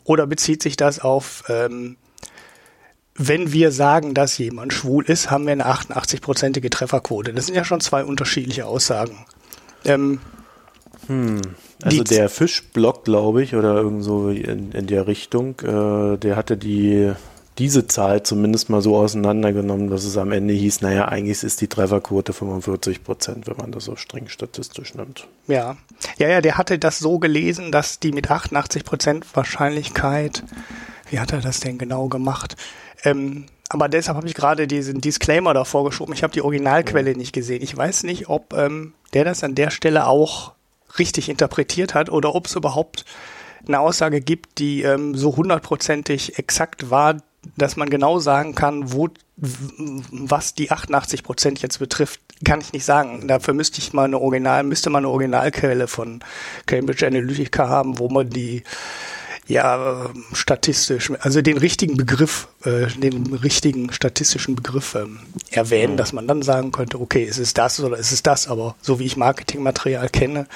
oder 0.04 0.28
bezieht 0.28 0.62
sich 0.62 0.76
das 0.76 1.00
auf 1.00 1.43
ähm, 1.49 1.97
wenn 3.16 3.52
wir 3.52 3.71
sagen, 3.71 4.14
dass 4.14 4.38
jemand 4.38 4.73
schwul 4.73 5.04
ist, 5.04 5.30
haben 5.30 5.44
wir 5.47 5.52
eine 5.52 5.66
88-prozentige 5.66 6.68
Trefferquote. 6.71 7.33
Das 7.33 7.47
sind 7.47 7.54
ja 7.54 7.64
schon 7.64 7.80
zwei 7.80 8.04
unterschiedliche 8.04 8.66
Aussagen. 8.66 9.25
Ähm, 9.85 10.21
Also 11.83 12.02
Die- 12.02 12.14
der 12.14 12.28
Fischblock, 12.28 13.04
glaube 13.04 13.42
ich, 13.42 13.54
oder 13.54 13.75
irgend 13.75 14.02
so 14.04 14.30
in, 14.30 14.73
in 14.73 14.87
der 14.87 15.06
Richtung, 15.06 15.56
äh, 15.61 16.16
der 16.16 16.37
hatte 16.37 16.56
die 16.56 17.12
diese 17.59 17.87
Zahl 17.87 18.25
zumindest 18.25 18.68
mal 18.68 18.80
so 18.83 18.97
auseinandergenommen, 18.97 19.88
dass 19.88 20.02
es 20.04 20.16
am 20.16 20.33
Ende 20.33 20.52
hieß, 20.54 20.80
naja, 20.80 21.06
eigentlich 21.06 21.40
ist 21.44 21.61
die 21.61 21.68
Trefferquote 21.68 22.33
45 22.33 23.04
Prozent, 23.04 23.47
wenn 23.47 23.56
man 23.56 23.71
das 23.71 23.85
so 23.85 23.94
streng 23.94 24.26
statistisch 24.28 24.94
nimmt. 24.94 25.28
ja. 25.47 25.76
ja, 26.18 26.28
ja, 26.28 26.40
der 26.40 26.59
hatte 26.59 26.80
das 26.80 26.99
so 26.99 27.21
gelesen, 27.21 27.71
dass 27.71 28.00
die 28.00 28.11
mit 28.11 28.28
88 28.28 28.85
Prozent 28.85 29.25
Wahrscheinlichkeit, 29.37 30.42
wie 31.11 31.21
hat 31.21 31.33
er 31.33 31.40
das 31.42 31.61
denn 31.61 31.78
genau 31.78 32.09
gemacht? 32.09 32.56
Ähm, 33.04 33.46
aber 33.68 33.88
deshalb 33.88 34.16
habe 34.16 34.26
ich 34.26 34.34
gerade 34.34 34.66
diesen 34.66 35.00
Disclaimer 35.00 35.54
davor 35.54 35.84
geschoben. 35.84 36.12
Ich 36.12 36.23
habe 36.23 36.32
die 36.32 36.42
Originalquelle 36.42 37.16
nicht 37.16 37.32
gesehen. 37.32 37.62
Ich 37.62 37.76
weiß 37.76 38.04
nicht, 38.04 38.28
ob 38.28 38.52
ähm, 38.52 38.94
der 39.14 39.25
das 39.25 39.42
an 39.42 39.54
der 39.54 39.70
Stelle 39.70 40.06
auch 40.06 40.52
richtig 40.99 41.28
interpretiert 41.28 41.94
hat 41.94 42.11
oder 42.11 42.34
ob 42.34 42.46
es 42.46 42.54
überhaupt 42.54 43.04
eine 43.66 43.80
Aussage 43.80 44.20
gibt, 44.20 44.58
die 44.58 44.82
ähm, 44.82 45.14
so 45.14 45.37
hundertprozentig 45.37 46.38
exakt 46.38 46.90
war, 46.90 47.16
dass 47.56 47.76
man 47.76 47.90
genau 47.90 48.18
sagen 48.18 48.54
kann, 48.54 48.92
wo, 48.92 49.08
was 49.37 50.54
die 50.54 50.70
88 50.70 51.23
Prozent 51.23 51.62
jetzt 51.62 51.78
betrifft, 51.78 52.20
kann 52.44 52.61
ich 52.61 52.73
nicht 52.73 52.84
sagen. 52.84 53.26
Dafür 53.28 53.54
müsste 53.54 53.78
ich 53.78 53.92
mal 53.92 54.04
eine 54.04 54.18
Original, 54.18 54.62
müsste 54.62 54.90
man 54.90 55.04
eine 55.04 55.11
Originalquelle 55.11 55.88
von 55.88 56.20
Cambridge 56.66 57.06
Analytica 57.06 57.68
haben, 57.68 57.99
wo 57.99 58.08
man 58.08 58.30
die 58.30 58.62
ja 59.46 60.10
statistisch, 60.32 61.12
also 61.20 61.42
den 61.42 61.58
richtigen 61.58 61.96
Begriff, 61.96 62.48
äh, 62.64 62.86
den 62.86 63.34
richtigen 63.34 63.92
statistischen 63.92 64.54
Begriff 64.54 64.94
ähm, 64.94 65.20
erwähnen, 65.50 65.94
mhm. 65.94 65.96
dass 65.98 66.12
man 66.12 66.26
dann 66.26 66.42
sagen 66.42 66.72
könnte, 66.72 67.00
okay, 67.00 67.24
ist 67.24 67.38
es 67.38 67.54
das 67.54 67.80
oder 67.80 67.98
ist 67.98 68.12
es 68.12 68.22
das, 68.22 68.48
aber 68.48 68.74
so 68.80 68.98
wie 68.98 69.04
ich 69.04 69.16
Marketingmaterial 69.16 70.08
kenne, 70.08 70.46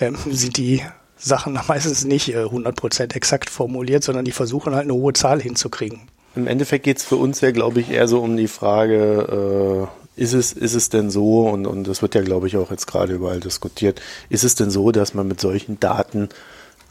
ähm, 0.00 0.16
sind 0.30 0.56
die 0.56 0.82
Sachen 1.16 1.58
meistens 1.68 2.04
nicht 2.04 2.34
äh, 2.34 2.44
100% 2.44 3.14
exakt 3.14 3.48
formuliert, 3.48 4.04
sondern 4.04 4.24
die 4.24 4.32
versuchen 4.32 4.74
halt 4.74 4.84
eine 4.84 4.94
hohe 4.94 5.12
Zahl 5.14 5.40
hinzukriegen. 5.40 6.02
Im 6.36 6.46
Endeffekt 6.46 6.84
geht 6.84 6.98
es 6.98 7.04
für 7.04 7.16
uns 7.16 7.40
ja, 7.40 7.52
glaube 7.52 7.80
ich, 7.80 7.90
eher 7.90 8.08
so 8.08 8.20
um 8.20 8.36
die 8.36 8.48
Frage, 8.48 9.88
äh, 10.16 10.20
ist, 10.20 10.32
es, 10.32 10.52
ist 10.52 10.74
es 10.74 10.90
denn 10.90 11.10
so, 11.10 11.48
und, 11.48 11.66
und 11.66 11.88
das 11.88 12.02
wird 12.02 12.14
ja, 12.14 12.22
glaube 12.22 12.46
ich, 12.46 12.56
auch 12.56 12.70
jetzt 12.70 12.86
gerade 12.86 13.14
überall 13.14 13.40
diskutiert, 13.40 14.02
ist 14.28 14.44
es 14.44 14.54
denn 14.54 14.70
so, 14.70 14.90
dass 14.92 15.14
man 15.14 15.26
mit 15.26 15.40
solchen 15.40 15.80
Daten 15.80 16.28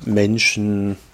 Menschen 0.03 0.93
äh, 0.93 1.12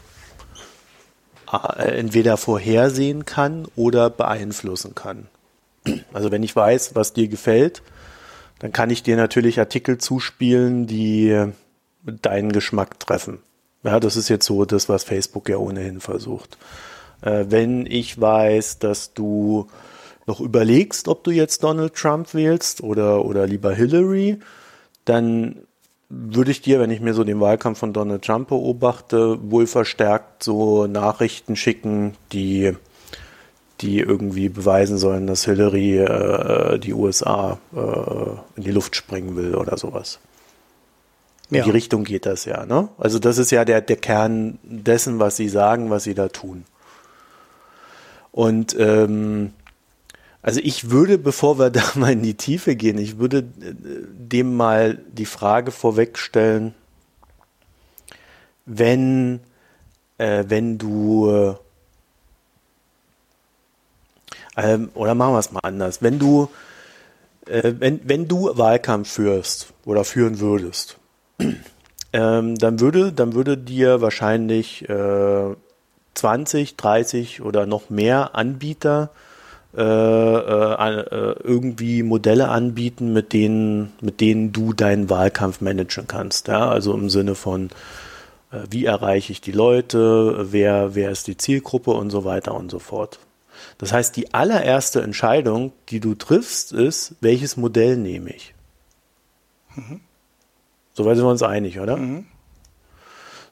entweder 1.78 2.38
vorhersehen 2.38 3.26
kann 3.26 3.68
oder 3.76 4.10
beeinflussen 4.10 4.96
kann? 4.96 5.28
Also 6.14 6.32
wenn 6.32 6.44
ich 6.44 6.56
weiß, 6.56 6.96
was 6.96 7.14
dir 7.14 7.28
gefällt, 7.28 7.82
dann 8.60 8.72
kann 8.72 8.90
ich 8.90 9.04
dir 9.04 9.16
natürlich 9.16 9.60
Artikel 9.60 9.98
zuspielen, 9.98 10.86
die 10.86 11.46
deinen 12.04 12.52
Geschmack 12.52 13.00
treffen. 13.00 13.40
Ja, 13.84 14.00
das 14.00 14.18
ist 14.18 14.30
jetzt 14.30 14.46
so 14.46 14.66
das, 14.66 14.90
was 14.90 15.04
Facebook 15.04 15.48
ja 15.48 15.58
ohnehin 15.58 16.02
versucht. 16.02 16.58
Äh, 17.22 17.46
wenn 17.48 17.86
ich 17.86 18.20
weiß, 18.20 18.80
dass 18.80 19.14
du 19.14 19.68
noch 20.26 20.42
überlegst, 20.42 21.08
ob 21.08 21.24
du 21.24 21.32
jetzt 21.32 21.64
Donald 21.64 21.96
Trump 21.96 22.34
wählst 22.34 22.82
oder, 22.84 23.26
oder 23.26 23.48
lieber 23.48 23.74
Hillary, 23.74 24.40
dann 25.06 25.62
würde 26.10 26.50
ich 26.50 26.62
dir, 26.62 26.80
wenn 26.80 26.90
ich 26.90 27.02
mir 27.02 27.14
so 27.14 27.24
den 27.24 27.40
Wahlkampf 27.40 27.80
von 27.80 27.94
Donald 27.94 28.24
Trump 28.24 28.50
beobachte, 28.50 29.38
wohl 29.52 29.68
verstärkt 29.68 30.44
so 30.44 30.88
Nachrichten 30.88 31.56
schicken, 31.56 32.16
die, 32.32 32.74
die 33.82 34.00
irgendwie 34.00 34.50
beweisen 34.50 34.98
sollen, 34.98 35.28
dass 35.28 35.46
Hillary 35.46 36.00
äh, 36.00 36.80
die 36.80 36.94
USA 36.94 37.60
äh, 37.76 38.58
in 38.58 38.64
die 38.64 38.72
Luft 38.72 38.96
springen 38.96 39.36
will 39.36 39.54
oder 39.56 39.78
sowas. 39.78 40.20
In 41.52 41.58
ja. 41.58 41.64
die 41.64 41.72
Richtung 41.72 42.04
geht 42.04 42.26
das 42.26 42.46
ja, 42.46 42.66
ne? 42.66 42.90
Also 42.98 43.18
das 43.20 43.38
ist 43.38 43.52
ja 43.52 43.66
der, 43.66 43.82
der 43.82 43.96
Kern 43.96 44.60
dessen, 44.64 45.20
was 45.20 45.36
sie 45.36 45.50
sagen, 45.50 45.90
was 45.90 46.04
sie 46.04 46.14
da 46.14 46.28
tun. 46.28 46.66
Und 48.32 48.76
ähm, 48.80 49.54
also 50.42 50.62
ich 50.64 50.90
würde, 50.90 51.18
bevor 51.18 51.60
wir 51.60 51.70
da 51.70 51.84
mal 51.96 52.14
in 52.14 52.22
die 52.22 52.36
Tiefe 52.36 52.76
gehen, 52.76 52.98
ich 52.98 53.18
würde 53.18 53.40
äh, 53.40 53.74
dem 54.18 54.56
mal 54.56 55.00
die 55.12 55.26
Frage 55.26 55.72
vorwegstellen, 55.72 56.74
wenn, 58.66 59.40
äh, 60.18 60.46
wenn 60.48 60.78
du, 60.78 61.56
äh, 64.56 64.78
oder 64.94 65.16
machen 65.16 65.34
wir 65.34 65.40
es 65.40 65.52
mal 65.52 65.62
anders, 65.62 66.02
wenn 66.02 66.20
du, 66.20 66.50
äh, 67.48 67.74
wenn, 67.80 68.02
wenn 68.08 68.28
du 68.28 68.56
Wahlkampf 68.58 69.10
führst 69.10 69.74
oder 69.86 70.04
führen 70.04 70.40
würdest, 70.40 70.98
ähm, 72.14 72.56
dann 72.56 72.80
würde, 72.80 73.12
dann 73.12 73.34
würde 73.34 73.58
dir 73.58 74.02
wahrscheinlich 74.02 74.88
äh, 74.88 75.56
20, 76.14 76.76
30 76.76 77.42
oder 77.42 77.66
noch 77.66 77.90
mehr 77.90 78.36
Anbieter 78.36 79.12
äh, 79.14 79.18
äh, 79.76 79.82
äh, 79.82 81.36
irgendwie 81.44 82.02
Modelle 82.02 82.50
anbieten, 82.50 83.14
mit 83.14 83.34
denen, 83.34 83.94
mit 84.02 84.20
denen 84.20 84.52
du 84.52 84.74
deinen 84.74 85.10
Wahlkampf 85.10 85.62
managen 85.62 86.08
kannst. 86.08 86.48
Ja? 86.48 86.70
Also 86.70 86.94
im 86.94 87.10
Sinne 87.10 87.36
von, 87.36 87.70
äh, 88.52 88.62
wie 88.70 88.86
erreiche 88.86 89.32
ich 89.32 89.42
die 89.42 89.52
Leute, 89.52 90.48
wer, 90.52 90.96
wer 90.96 91.12
ist 91.12 91.28
die 91.28 91.38
Zielgruppe 91.38 91.92
und 91.92 92.10
so 92.10 92.26
weiter 92.26 92.56
und 92.56 92.72
so 92.72 92.80
fort. 92.80 93.20
Das 93.78 93.94
heißt, 93.94 94.16
die 94.16 94.34
allererste 94.34 95.02
Entscheidung, 95.02 95.72
die 95.90 96.00
du 96.00 96.16
triffst, 96.16 96.72
ist, 96.72 97.16
welches 97.22 97.56
Modell 97.56 97.98
nehme 97.98 98.32
ich? 98.32 98.56
Mhm. 99.76 100.00
Soweit 100.94 101.16
sind 101.16 101.26
wir 101.26 101.32
uns 101.32 101.44
einig, 101.44 101.80
oder? 101.80 101.98
Mhm. 101.98 102.26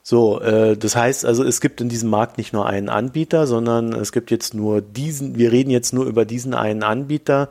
So, 0.10 0.40
äh, 0.40 0.78
das 0.78 0.96
heißt 0.96 1.26
also, 1.26 1.44
es 1.44 1.60
gibt 1.60 1.82
in 1.82 1.90
diesem 1.90 2.10
Markt 2.10 2.38
nicht 2.38 2.54
nur 2.54 2.66
einen 2.66 2.88
Anbieter, 2.88 3.46
sondern 3.46 3.92
es 3.92 4.14
gibt 4.14 4.32
jetzt 4.32 4.54
nur 4.54 4.80
diesen, 4.80 5.38
wir 5.38 5.52
reden 5.52 5.70
jetzt 5.70 5.92
nur 5.92 6.06
über 6.06 6.24
diesen 6.24 6.54
einen 6.54 6.82
Anbieter, 6.82 7.50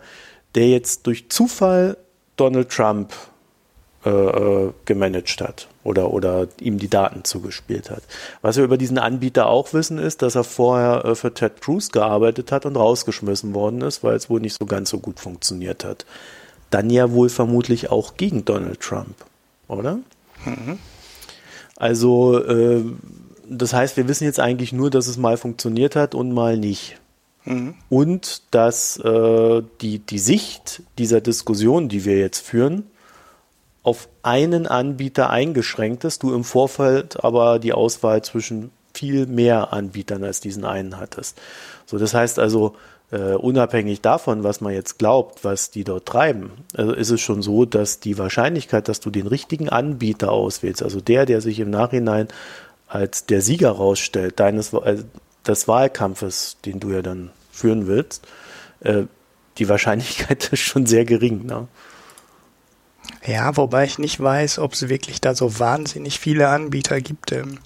der 0.54 0.70
jetzt 0.70 1.06
durch 1.06 1.28
Zufall 1.28 1.98
Donald 2.36 2.70
Trump 2.70 3.12
äh, 4.06 4.08
äh, 4.08 4.72
gemanagt 4.86 5.38
hat 5.42 5.68
oder, 5.84 6.14
oder 6.14 6.48
ihm 6.58 6.78
die 6.78 6.88
Daten 6.88 7.24
zugespielt 7.24 7.90
hat. 7.90 8.04
Was 8.40 8.56
wir 8.56 8.64
über 8.64 8.78
diesen 8.78 8.96
Anbieter 8.96 9.50
auch 9.50 9.74
wissen, 9.74 9.98
ist, 9.98 10.22
dass 10.22 10.34
er 10.34 10.44
vorher 10.44 11.04
äh, 11.04 11.14
für 11.14 11.34
Ted 11.34 11.60
Cruz 11.60 11.90
gearbeitet 11.90 12.52
hat 12.52 12.64
und 12.64 12.76
rausgeschmissen 12.76 13.52
worden 13.52 13.82
ist, 13.82 14.02
weil 14.02 14.16
es 14.16 14.30
wohl 14.30 14.40
nicht 14.40 14.56
so 14.58 14.64
ganz 14.64 14.88
so 14.88 14.98
gut 14.98 15.20
funktioniert 15.20 15.84
hat. 15.84 16.06
Dann 16.70 16.88
ja 16.88 17.12
wohl 17.12 17.28
vermutlich 17.28 17.90
auch 17.90 18.16
gegen 18.16 18.46
Donald 18.46 18.80
Trump 18.80 19.14
oder? 19.68 19.98
Mhm. 20.46 20.78
Also, 21.76 22.42
äh, 22.42 22.82
das 23.48 23.72
heißt, 23.72 23.96
wir 23.96 24.08
wissen 24.08 24.24
jetzt 24.24 24.40
eigentlich 24.40 24.72
nur, 24.72 24.90
dass 24.90 25.06
es 25.06 25.18
mal 25.18 25.36
funktioniert 25.36 25.94
hat 25.94 26.14
und 26.14 26.32
mal 26.32 26.56
nicht. 26.56 26.98
Mhm. 27.44 27.74
Und 27.88 28.42
dass 28.50 28.98
äh, 28.98 29.62
die, 29.80 30.00
die 30.00 30.18
Sicht 30.18 30.82
dieser 30.98 31.20
Diskussion, 31.20 31.88
die 31.88 32.04
wir 32.04 32.18
jetzt 32.18 32.40
führen, 32.40 32.84
auf 33.82 34.08
einen 34.22 34.66
Anbieter 34.66 35.30
eingeschränkt 35.30 36.04
ist, 36.04 36.24
du 36.24 36.34
im 36.34 36.42
Vorfeld 36.42 37.22
aber 37.22 37.60
die 37.60 37.72
Auswahl 37.72 38.22
zwischen 38.22 38.72
viel 38.92 39.26
mehr 39.26 39.72
Anbietern 39.72 40.24
als 40.24 40.40
diesen 40.40 40.64
einen 40.64 40.98
hattest. 40.98 41.38
So, 41.84 41.98
das 41.98 42.14
heißt 42.14 42.38
also, 42.38 42.74
äh, 43.10 43.34
unabhängig 43.34 44.00
davon, 44.00 44.42
was 44.42 44.60
man 44.60 44.72
jetzt 44.72 44.98
glaubt, 44.98 45.44
was 45.44 45.70
die 45.70 45.84
dort 45.84 46.06
treiben, 46.06 46.50
also 46.74 46.92
ist 46.92 47.10
es 47.10 47.20
schon 47.20 47.42
so, 47.42 47.64
dass 47.64 48.00
die 48.00 48.18
Wahrscheinlichkeit, 48.18 48.88
dass 48.88 49.00
du 49.00 49.10
den 49.10 49.26
richtigen 49.26 49.68
Anbieter 49.68 50.32
auswählst, 50.32 50.82
also 50.82 51.00
der, 51.00 51.26
der 51.26 51.40
sich 51.40 51.60
im 51.60 51.70
Nachhinein 51.70 52.28
als 52.88 53.26
der 53.26 53.42
Sieger 53.42 53.70
rausstellt, 53.70 54.40
deines 54.40 54.72
äh, 54.72 54.98
des 55.46 55.68
Wahlkampfes, 55.68 56.56
den 56.64 56.80
du 56.80 56.90
ja 56.90 57.02
dann 57.02 57.30
führen 57.52 57.86
willst, 57.86 58.26
äh, 58.80 59.04
die 59.58 59.68
Wahrscheinlichkeit 59.68 60.48
ist 60.52 60.60
schon 60.60 60.86
sehr 60.86 61.04
gering. 61.04 61.46
Ne? 61.46 61.68
Ja, 63.24 63.56
wobei 63.56 63.84
ich 63.84 63.98
nicht 63.98 64.20
weiß, 64.20 64.58
ob 64.58 64.72
es 64.72 64.88
wirklich 64.88 65.20
da 65.20 65.34
so 65.34 65.58
wahnsinnig 65.58 66.18
viele 66.18 66.48
Anbieter 66.48 67.00
gibt. 67.00 67.32
Ähm 67.32 67.58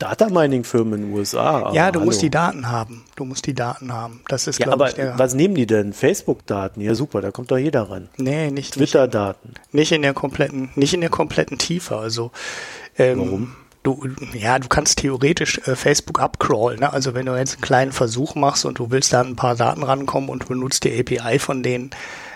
Datamining-Firmen 0.00 0.94
in 0.94 1.08
den 1.08 1.14
USA. 1.16 1.72
Ja, 1.72 1.92
du 1.92 2.00
hallo. 2.00 2.06
musst 2.06 2.22
die 2.22 2.30
Daten 2.30 2.68
haben. 2.68 3.04
Du 3.16 3.24
musst 3.24 3.46
die 3.46 3.54
Daten 3.54 3.92
haben. 3.92 4.22
Das 4.28 4.46
ist, 4.46 4.58
ja, 4.58 4.68
aber 4.68 4.88
ich, 4.88 4.94
der, 4.94 5.18
was 5.18 5.34
nehmen 5.34 5.54
die 5.54 5.66
denn? 5.66 5.92
Facebook-Daten? 5.92 6.80
Ja, 6.80 6.94
super, 6.94 7.20
da 7.20 7.30
kommt 7.30 7.50
doch 7.50 7.58
jeder 7.58 7.88
ran. 7.90 8.08
Nee, 8.16 8.50
nicht. 8.50 8.74
Twitter-Daten. 8.74 9.54
Nicht 9.72 9.92
in 9.92 10.02
der 10.02 10.14
kompletten, 10.14 10.70
nicht 10.74 10.94
in 10.94 11.02
der 11.02 11.10
kompletten 11.10 11.58
Tiefe. 11.58 11.96
Also, 11.96 12.32
ähm, 12.98 13.18
Warum? 13.18 13.56
Du, 13.82 14.06
ja, 14.34 14.58
du 14.58 14.68
kannst 14.68 14.98
theoretisch 14.98 15.58
äh, 15.66 15.74
Facebook 15.74 16.20
abcrawlen. 16.20 16.80
Ne? 16.80 16.92
Also 16.92 17.14
wenn 17.14 17.24
du 17.24 17.34
jetzt 17.34 17.54
einen 17.54 17.62
kleinen 17.62 17.92
Versuch 17.92 18.34
machst 18.34 18.66
und 18.66 18.78
du 18.78 18.90
willst 18.90 19.14
da 19.14 19.22
ein 19.22 19.36
paar 19.36 19.56
Daten 19.56 19.82
rankommen 19.82 20.28
und 20.28 20.46
benutzt 20.48 20.84
die 20.84 21.00
API 21.00 21.38
von 21.38 21.62
denen, 21.62 21.90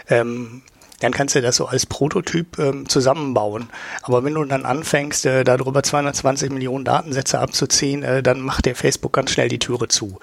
ähm, 0.09 0.63
dann 1.01 1.13
kannst 1.13 1.35
du 1.35 1.43
das 1.43 1.57
so 1.57 1.67
als 1.67 1.87
Prototyp 1.87 2.59
ähm, 2.59 2.89
zusammenbauen. 2.89 3.69
Aber 4.03 4.25
wenn 4.25 4.35
du 4.35 4.45
dann 4.45 4.65
anfängst, 4.65 5.27
äh, 5.27 5.45
darüber 5.45 5.83
220 5.83 6.51
Millionen 6.51 6.85
Datensätze 6.85 7.39
abzuziehen, 7.39 8.03
äh, 8.03 8.23
dann 8.23 8.41
macht 8.41 8.67
der 8.67 8.75
Facebook 8.75 9.13
ganz 9.13 9.31
schnell 9.31 9.49
die 9.49 9.59
Türe 9.59 9.89
zu. 9.89 10.19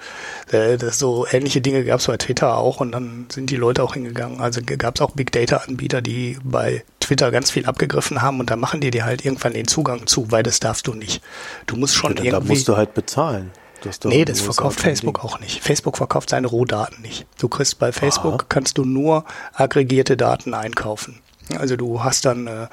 Äh, 0.50 0.78
das 0.78 0.98
so 0.98 1.26
ähnliche 1.30 1.60
Dinge 1.60 1.84
gab 1.84 2.00
es 2.00 2.06
bei 2.06 2.16
Twitter 2.16 2.56
auch 2.56 2.80
und 2.80 2.92
dann 2.92 3.26
sind 3.30 3.50
die 3.50 3.56
Leute 3.56 3.82
auch 3.82 3.94
hingegangen. 3.94 4.40
Also 4.40 4.60
gab 4.64 4.96
es 4.96 5.00
auch 5.00 5.12
Big 5.12 5.32
Data 5.32 5.58
Anbieter, 5.58 6.02
die 6.02 6.38
bei 6.42 6.84
Twitter 7.00 7.30
ganz 7.30 7.50
viel 7.50 7.66
abgegriffen 7.66 8.22
haben 8.22 8.40
und 8.40 8.50
dann 8.50 8.60
machen 8.60 8.80
die 8.80 8.90
dir 8.90 9.04
halt 9.04 9.24
irgendwann 9.24 9.52
den 9.52 9.66
Zugang 9.66 10.06
zu, 10.06 10.30
weil 10.30 10.42
das 10.42 10.60
darfst 10.60 10.86
du 10.86 10.94
nicht. 10.94 11.22
Du 11.66 11.76
musst 11.76 11.94
schon 11.94 12.16
ja, 12.16 12.24
irgendwie. 12.24 12.30
Da 12.30 12.54
musst 12.54 12.68
du 12.68 12.76
halt 12.76 12.94
bezahlen. 12.94 13.50
Das 13.82 14.00
nee, 14.04 14.24
das 14.24 14.40
verkauft 14.40 14.80
Facebook 14.80 15.20
Ding. 15.20 15.24
auch 15.24 15.40
nicht. 15.40 15.62
Facebook 15.62 15.96
verkauft 15.96 16.30
seine 16.30 16.46
Rohdaten 16.46 17.02
nicht. 17.02 17.26
Du 17.38 17.48
kriegst 17.48 17.78
bei 17.78 17.92
Facebook, 17.92 18.34
Aha. 18.34 18.46
kannst 18.48 18.78
du 18.78 18.84
nur 18.84 19.24
aggregierte 19.52 20.16
Daten 20.16 20.54
einkaufen. 20.54 21.20
Also 21.58 21.76
du 21.76 22.02
hast 22.02 22.24
dann 22.24 22.46
äh, 22.46 22.68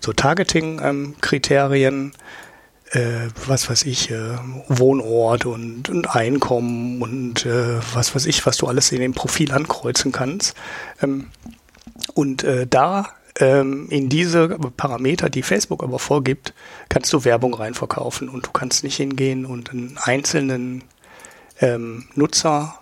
so 0.00 0.12
Targeting-Kriterien, 0.12 2.12
äh, 2.92 3.28
was 3.46 3.68
weiß 3.68 3.84
ich, 3.84 4.10
äh, 4.10 4.36
Wohnort 4.68 5.46
und, 5.46 5.88
und 5.88 6.14
Einkommen 6.14 7.02
und 7.02 7.46
äh, 7.46 7.78
was 7.94 8.14
weiß 8.14 8.26
ich, 8.26 8.46
was 8.46 8.56
du 8.56 8.66
alles 8.66 8.92
in 8.92 9.00
dem 9.00 9.12
Profil 9.12 9.52
ankreuzen 9.52 10.12
kannst. 10.12 10.56
Ähm, 11.02 11.28
und 12.14 12.44
äh, 12.44 12.66
da 12.66 13.08
ähm, 13.38 13.88
in 13.90 14.08
diese 14.08 14.48
Parameter, 14.76 15.28
die 15.28 15.42
Facebook 15.42 15.82
aber 15.82 15.98
vorgibt, 15.98 16.54
kannst 16.88 17.12
du 17.12 17.24
Werbung 17.24 17.54
reinverkaufen 17.54 18.28
und 18.28 18.46
du 18.46 18.50
kannst 18.50 18.84
nicht 18.84 18.96
hingehen 18.96 19.44
und 19.44 19.70
einen 19.70 19.98
einzelnen 20.02 20.84
ähm, 21.60 22.06
Nutzer 22.14 22.78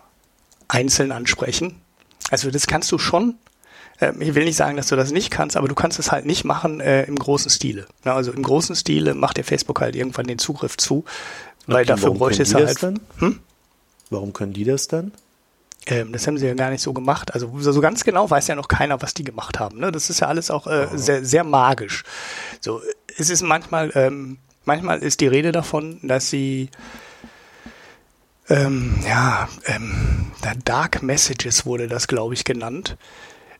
einzeln 0.69 1.13
ansprechen. 1.13 1.81
Also 2.31 2.51
das 2.51 2.67
kannst 2.67 2.91
du 2.93 2.99
schon. 2.99 3.35
Ähm, 4.01 4.21
ich 4.21 4.35
will 4.35 4.45
nicht 4.45 4.57
sagen, 4.57 4.77
dass 4.77 4.89
du 4.89 4.97
das 4.97 5.13
nicht 5.13 5.31
kannst, 5.31 5.57
aber 5.57 5.69
du 5.69 5.75
kannst 5.75 5.99
es 5.99 6.13
halt 6.13 6.27
nicht 6.27 6.45
machen 6.45 6.81
äh, 6.81 7.05
im 7.05 7.17
großen 7.17 7.51
Stile. 7.51 7.87
Ja, 8.05 8.15
also 8.15 8.33
im 8.33 8.43
großen 8.43 8.77
Stile 8.77 9.15
macht 9.15 9.37
der 9.37 9.45
Facebook 9.45 9.81
halt 9.81 9.97
irgendwann 9.97 10.27
den 10.27 10.39
Zugriff 10.39 10.77
zu, 10.77 11.05
weil 11.67 11.79
Okay, 11.79 11.87
dafür 11.87 12.15
bräuchte 12.15 12.43
es 12.43 12.55
halt. 12.55 12.81
Hm? 13.19 13.41
Warum 14.11 14.33
können 14.33 14.53
die 14.53 14.65
das 14.65 14.89
dann? 14.89 15.13
Ähm, 15.87 16.13
das 16.13 16.27
haben 16.27 16.39
sie 16.39 16.47
ja 16.47 16.55
gar 16.55 16.71
nicht 16.71 16.83
so 16.83 16.93
gemacht. 16.93 17.35
Also 17.35 17.51
so 17.59 17.81
ganz 17.81 18.05
genau 18.05 18.29
weiß 18.29 18.47
ja 18.49 18.55
noch 18.55 18.69
keiner, 18.69 19.03
was 19.03 19.15
die 19.15 19.25
gemacht 19.25 19.59
haben. 19.59 19.79
Ne? 19.79 19.93
Das 19.93 20.11
ist 20.11 20.21
ja 20.21 20.29
alles 20.29 20.51
auch 20.51 20.67
äh, 20.67 20.89
sehr, 20.95 21.25
sehr 21.25 21.45
magisch. 21.45 22.05
So, 22.61 22.81
es 23.17 23.31
ist 23.31 23.43
manchmal, 23.43 23.93
ähm, 23.95 24.39
manchmal 24.65 25.01
ist 25.01 25.21
die 25.21 25.27
Rede 25.27 25.53
davon, 25.53 26.01
dass 26.03 26.31
sie 26.31 26.71
ähm, 28.49 28.95
ja, 29.07 29.49
ähm, 29.67 30.33
da 30.43 30.53
Dark 30.65 31.03
Messages 31.03 31.65
wurde 31.65 31.89
das, 31.89 32.07
glaube 32.09 32.35
ich, 32.35 32.45
genannt, 32.45 32.97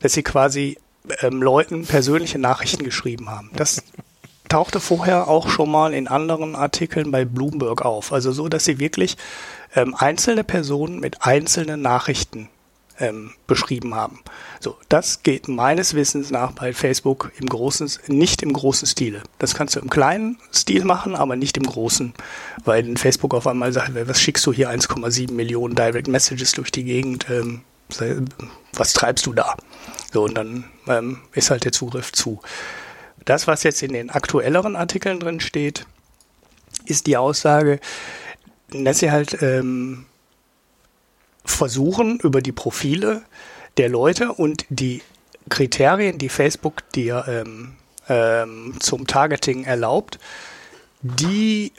dass 0.01 0.13
sie 0.13 0.23
quasi 0.23 0.79
ähm, 1.21 1.43
Leuten 1.43 1.87
persönliche 1.87 2.39
Nachrichten 2.39 2.85
geschrieben 2.85 3.31
haben. 3.31 3.51
Das 3.55 3.83
tauchte 4.55 4.79
vorher 4.79 5.27
auch 5.27 5.49
schon 5.49 5.69
mal 5.69 5.93
in 5.93 6.07
anderen 6.07 6.55
Artikeln 6.55 7.11
bei 7.11 7.25
Bloomberg 7.25 7.85
auf. 7.85 8.13
Also 8.13 8.31
so, 8.31 8.49
dass 8.49 8.65
sie 8.65 8.79
wirklich 8.79 9.17
ähm, 9.75 9.97
einzelne 9.99 10.45
Personen 10.45 11.01
mit 11.01 11.23
einzelnen 11.23 11.83
Nachrichten 11.83 12.49
ähm, 13.01 13.33
beschrieben 13.49 13.97
haben. 13.97 14.21
So, 14.61 14.77
das 14.89 15.25
geht 15.25 15.49
meines 15.49 15.95
Wissens 15.95 16.31
nach 16.31 16.53
bei 16.53 16.73
Facebook 16.73 17.33
im 17.41 17.49
großen, 17.49 17.91
nicht 18.07 18.43
im 18.43 18.53
großen 18.53 18.87
Stile. 18.87 19.25
Das 19.41 19.57
kannst 19.57 19.75
du 19.75 19.81
im 19.81 19.91
kleinen 19.91 20.39
Stil 20.53 20.85
machen, 20.85 21.17
aber 21.17 21.35
nicht 21.35 21.57
im 21.57 21.65
großen, 21.65 22.15
weil 22.65 22.97
Facebook 22.97 23.35
auf 23.35 23.49
einmal 23.49 23.73
sagt, 23.73 23.91
was 24.07 24.21
schickst 24.21 24.47
du 24.47 24.53
hier 24.53 24.71
1,7 24.71 25.33
Millionen 25.33 25.75
Direct 25.75 26.07
Messages 26.07 26.53
durch 26.53 26.71
die 26.71 26.85
Gegend? 26.85 27.27
Ähm, 27.29 27.63
was 28.73 28.93
treibst 28.93 29.27
du 29.27 29.33
da? 29.33 29.57
So, 30.13 30.23
und 30.23 30.35
dann 30.35 30.67
ähm, 30.87 31.19
ist 31.33 31.51
halt 31.51 31.65
der 31.65 31.73
Zugriff 31.73 32.13
zu. 32.13 32.41
Das, 33.25 33.47
was 33.47 33.63
jetzt 33.63 33.83
in 33.83 33.93
den 33.93 34.11
aktuelleren 34.11 34.77
Artikeln 34.77 35.21
drin 35.21 35.41
steht, 35.41 35.87
ist 36.87 37.07
die 37.07 37.17
Aussage, 37.17 37.81
dass 38.71 38.99
sie 38.99 39.11
halt 39.11 39.41
ähm, 39.43 40.07
versuchen, 41.45 42.19
über 42.21 42.41
die 42.41 42.53
Profile 42.53 43.23
der 43.77 43.89
Leute 43.89 44.33
und 44.33 44.67
die 44.69 45.03
Kriterien, 45.49 46.19
die 46.19 46.29
Facebook 46.29 46.91
dir 46.93 47.25
ähm, 47.29 47.77
ähm, 48.09 48.75
zum 48.81 49.07
Targeting 49.07 49.65
erlaubt, 49.65 50.19
die 51.03 51.73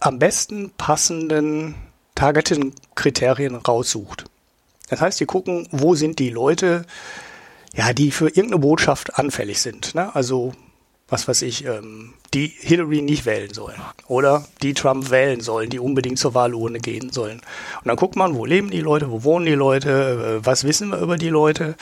am 0.00 0.18
besten 0.18 0.70
passenden 0.76 1.74
Targeting-Kriterien 2.14 3.56
raussucht. 3.56 4.24
Das 4.88 5.00
heißt, 5.00 5.20
die 5.20 5.26
gucken, 5.26 5.68
wo 5.70 5.94
sind 5.94 6.18
die 6.18 6.30
Leute, 6.30 6.84
ja, 7.74 7.92
die 7.92 8.10
für 8.10 8.26
irgendeine 8.26 8.58
Botschaft 8.58 9.18
anfällig 9.18 9.60
sind. 9.60 9.94
Ne? 9.94 10.14
Also, 10.14 10.52
was 11.10 11.26
weiß 11.26 11.42
ich, 11.42 11.64
ähm, 11.64 12.14
die 12.32 12.46
Hillary 12.46 13.02
nicht 13.02 13.26
wählen 13.26 13.52
sollen 13.52 13.80
oder 14.06 14.46
die 14.62 14.74
Trump 14.74 15.10
wählen 15.10 15.40
sollen, 15.40 15.68
die 15.68 15.80
unbedingt 15.80 16.18
zur 16.18 16.34
Wahlurne 16.34 16.78
gehen 16.78 17.10
sollen. 17.10 17.40
Und 17.80 17.86
dann 17.86 17.96
guckt 17.96 18.16
man, 18.16 18.34
wo 18.36 18.46
leben 18.46 18.70
die 18.70 18.80
Leute, 18.80 19.10
wo 19.10 19.24
wohnen 19.24 19.46
die 19.46 19.52
Leute, 19.52 20.38
äh, 20.40 20.46
was 20.46 20.64
wissen 20.64 20.90
wir 20.90 20.98
über 20.98 21.18
die 21.18 21.28
Leute. 21.28 21.74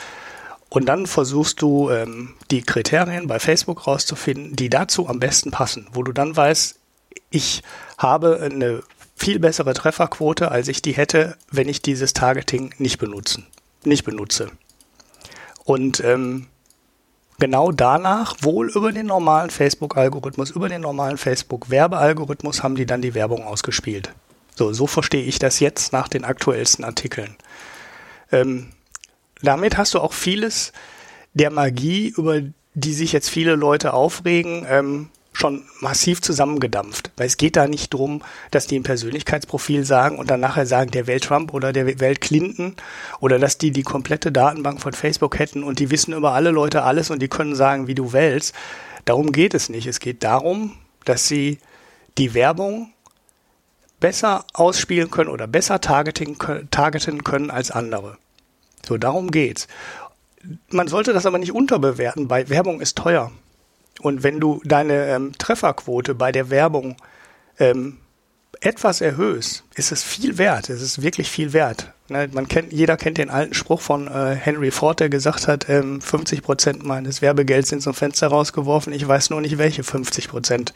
Und 0.69 0.85
dann 0.87 1.07
versuchst 1.07 1.61
du, 1.61 1.89
ähm, 1.89 2.35
die 2.51 2.61
Kriterien 2.61 3.27
bei 3.27 3.39
Facebook 3.39 3.87
rauszufinden, 3.87 4.55
die 4.55 4.69
dazu 4.69 5.07
am 5.07 5.19
besten 5.19 5.51
passen, 5.51 5.87
wo 5.93 6.03
du 6.03 6.11
dann 6.11 6.35
weißt, 6.35 6.77
ich 7.31 7.63
habe 7.97 8.39
eine 8.41 8.81
viel 9.15 9.39
bessere 9.39 9.73
Trefferquote, 9.73 10.49
als 10.49 10.67
ich 10.67 10.81
die 10.81 10.93
hätte, 10.93 11.37
wenn 11.51 11.69
ich 11.69 11.81
dieses 11.81 12.13
Targeting 12.13 12.73
nicht 12.77 12.97
benutzen, 12.97 13.45
nicht 13.83 14.05
benutze. 14.05 14.49
Und 15.65 16.03
ähm, 16.03 16.47
genau 17.39 17.71
danach, 17.71 18.35
wohl 18.41 18.69
über 18.69 18.91
den 18.91 19.07
normalen 19.07 19.49
Facebook-Algorithmus, 19.49 20.51
über 20.51 20.69
den 20.69 20.81
normalen 20.81 21.17
Facebook-Werbealgorithmus, 21.17 22.63
haben 22.63 22.75
die 22.75 22.85
dann 22.85 23.01
die 23.01 23.13
Werbung 23.13 23.43
ausgespielt. 23.43 24.13
So, 24.55 24.73
so 24.73 24.87
verstehe 24.87 25.23
ich 25.23 25.39
das 25.39 25.59
jetzt 25.59 25.93
nach 25.93 26.07
den 26.07 26.25
aktuellsten 26.25 26.83
Artikeln. 26.83 27.35
Ähm, 28.31 28.67
damit 29.41 29.77
hast 29.77 29.93
du 29.93 29.99
auch 29.99 30.13
vieles 30.13 30.73
der 31.33 31.49
Magie, 31.49 32.13
über 32.15 32.41
die 32.73 32.93
sich 32.93 33.13
jetzt 33.13 33.29
viele 33.29 33.55
Leute 33.55 33.93
aufregen, 33.93 34.65
ähm, 34.69 35.09
schon 35.39 35.63
massiv 35.79 36.21
zusammengedampft. 36.21 37.11
Weil 37.17 37.27
es 37.27 37.37
geht 37.37 37.55
da 37.55 37.67
nicht 37.67 37.93
drum, 37.93 38.21
dass 38.51 38.67
die 38.67 38.77
ein 38.77 38.83
Persönlichkeitsprofil 38.83 39.85
sagen 39.85 40.19
und 40.19 40.29
dann 40.29 40.39
nachher 40.39 40.65
sagen, 40.65 40.91
der 40.91 41.07
wählt 41.07 41.23
Trump 41.23 41.53
oder 41.53 41.73
der 41.73 41.99
wählt 41.99 42.21
Clinton 42.21 42.75
oder 43.19 43.39
dass 43.39 43.57
die 43.57 43.71
die 43.71 43.83
komplette 43.83 44.31
Datenbank 44.31 44.81
von 44.81 44.93
Facebook 44.93 45.39
hätten 45.39 45.63
und 45.63 45.79
die 45.79 45.91
wissen 45.91 46.13
über 46.13 46.33
alle 46.33 46.51
Leute 46.51 46.83
alles 46.83 47.09
und 47.09 47.21
die 47.21 47.27
können 47.27 47.55
sagen, 47.55 47.87
wie 47.87 47.95
du 47.95 48.13
wählst. 48.13 48.53
Darum 49.05 49.31
geht 49.31 49.53
es 49.53 49.69
nicht. 49.69 49.87
Es 49.87 49.99
geht 49.99 50.23
darum, 50.23 50.75
dass 51.05 51.27
sie 51.27 51.59
die 52.17 52.33
Werbung 52.33 52.91
besser 53.99 54.45
ausspielen 54.53 55.09
können 55.09 55.29
oder 55.29 55.47
besser 55.47 55.81
targeting, 55.81 56.37
targeten 56.71 57.23
können 57.23 57.51
als 57.51 57.71
andere. 57.71 58.17
So, 58.85 58.97
darum 58.97 59.31
geht's. 59.31 59.67
Man 60.69 60.87
sollte 60.87 61.11
das 61.13 61.25
aber 61.25 61.37
nicht 61.37 61.51
unterbewerten, 61.51 62.29
weil 62.29 62.49
Werbung 62.49 62.81
ist 62.81 62.97
teuer. 62.97 63.31
Und 63.99 64.23
wenn 64.23 64.39
du 64.39 64.61
deine 64.63 65.07
ähm, 65.07 65.33
Trefferquote 65.37 66.15
bei 66.15 66.31
der 66.31 66.49
Werbung 66.49 66.95
ähm, 67.59 67.97
etwas 68.61 69.01
erhöhst, 69.01 69.63
ist 69.75 69.91
es 69.91 70.03
viel 70.03 70.37
wert. 70.37 70.69
Es 70.69 70.81
ist 70.81 71.01
wirklich 71.01 71.29
viel 71.29 71.53
wert. 71.53 71.93
Ne, 72.09 72.29
man 72.31 72.47
kennt, 72.47 72.73
jeder 72.73 72.97
kennt 72.97 73.17
den 73.17 73.29
alten 73.29 73.53
Spruch 73.53 73.81
von 73.81 74.07
äh, 74.07 74.35
Henry 74.35 74.71
Ford, 74.71 74.99
der 74.99 75.09
gesagt 75.09 75.47
hat, 75.47 75.69
ähm, 75.69 76.01
50 76.01 76.41
Prozent 76.41 76.83
meines 76.83 77.21
Werbegelds 77.21 77.69
sind 77.69 77.81
zum 77.81 77.93
Fenster 77.93 78.27
rausgeworfen. 78.27 78.93
Ich 78.93 79.07
weiß 79.07 79.29
nur 79.29 79.41
nicht 79.41 79.57
welche 79.57 79.83
50 79.83 80.27
Prozent. 80.29 80.73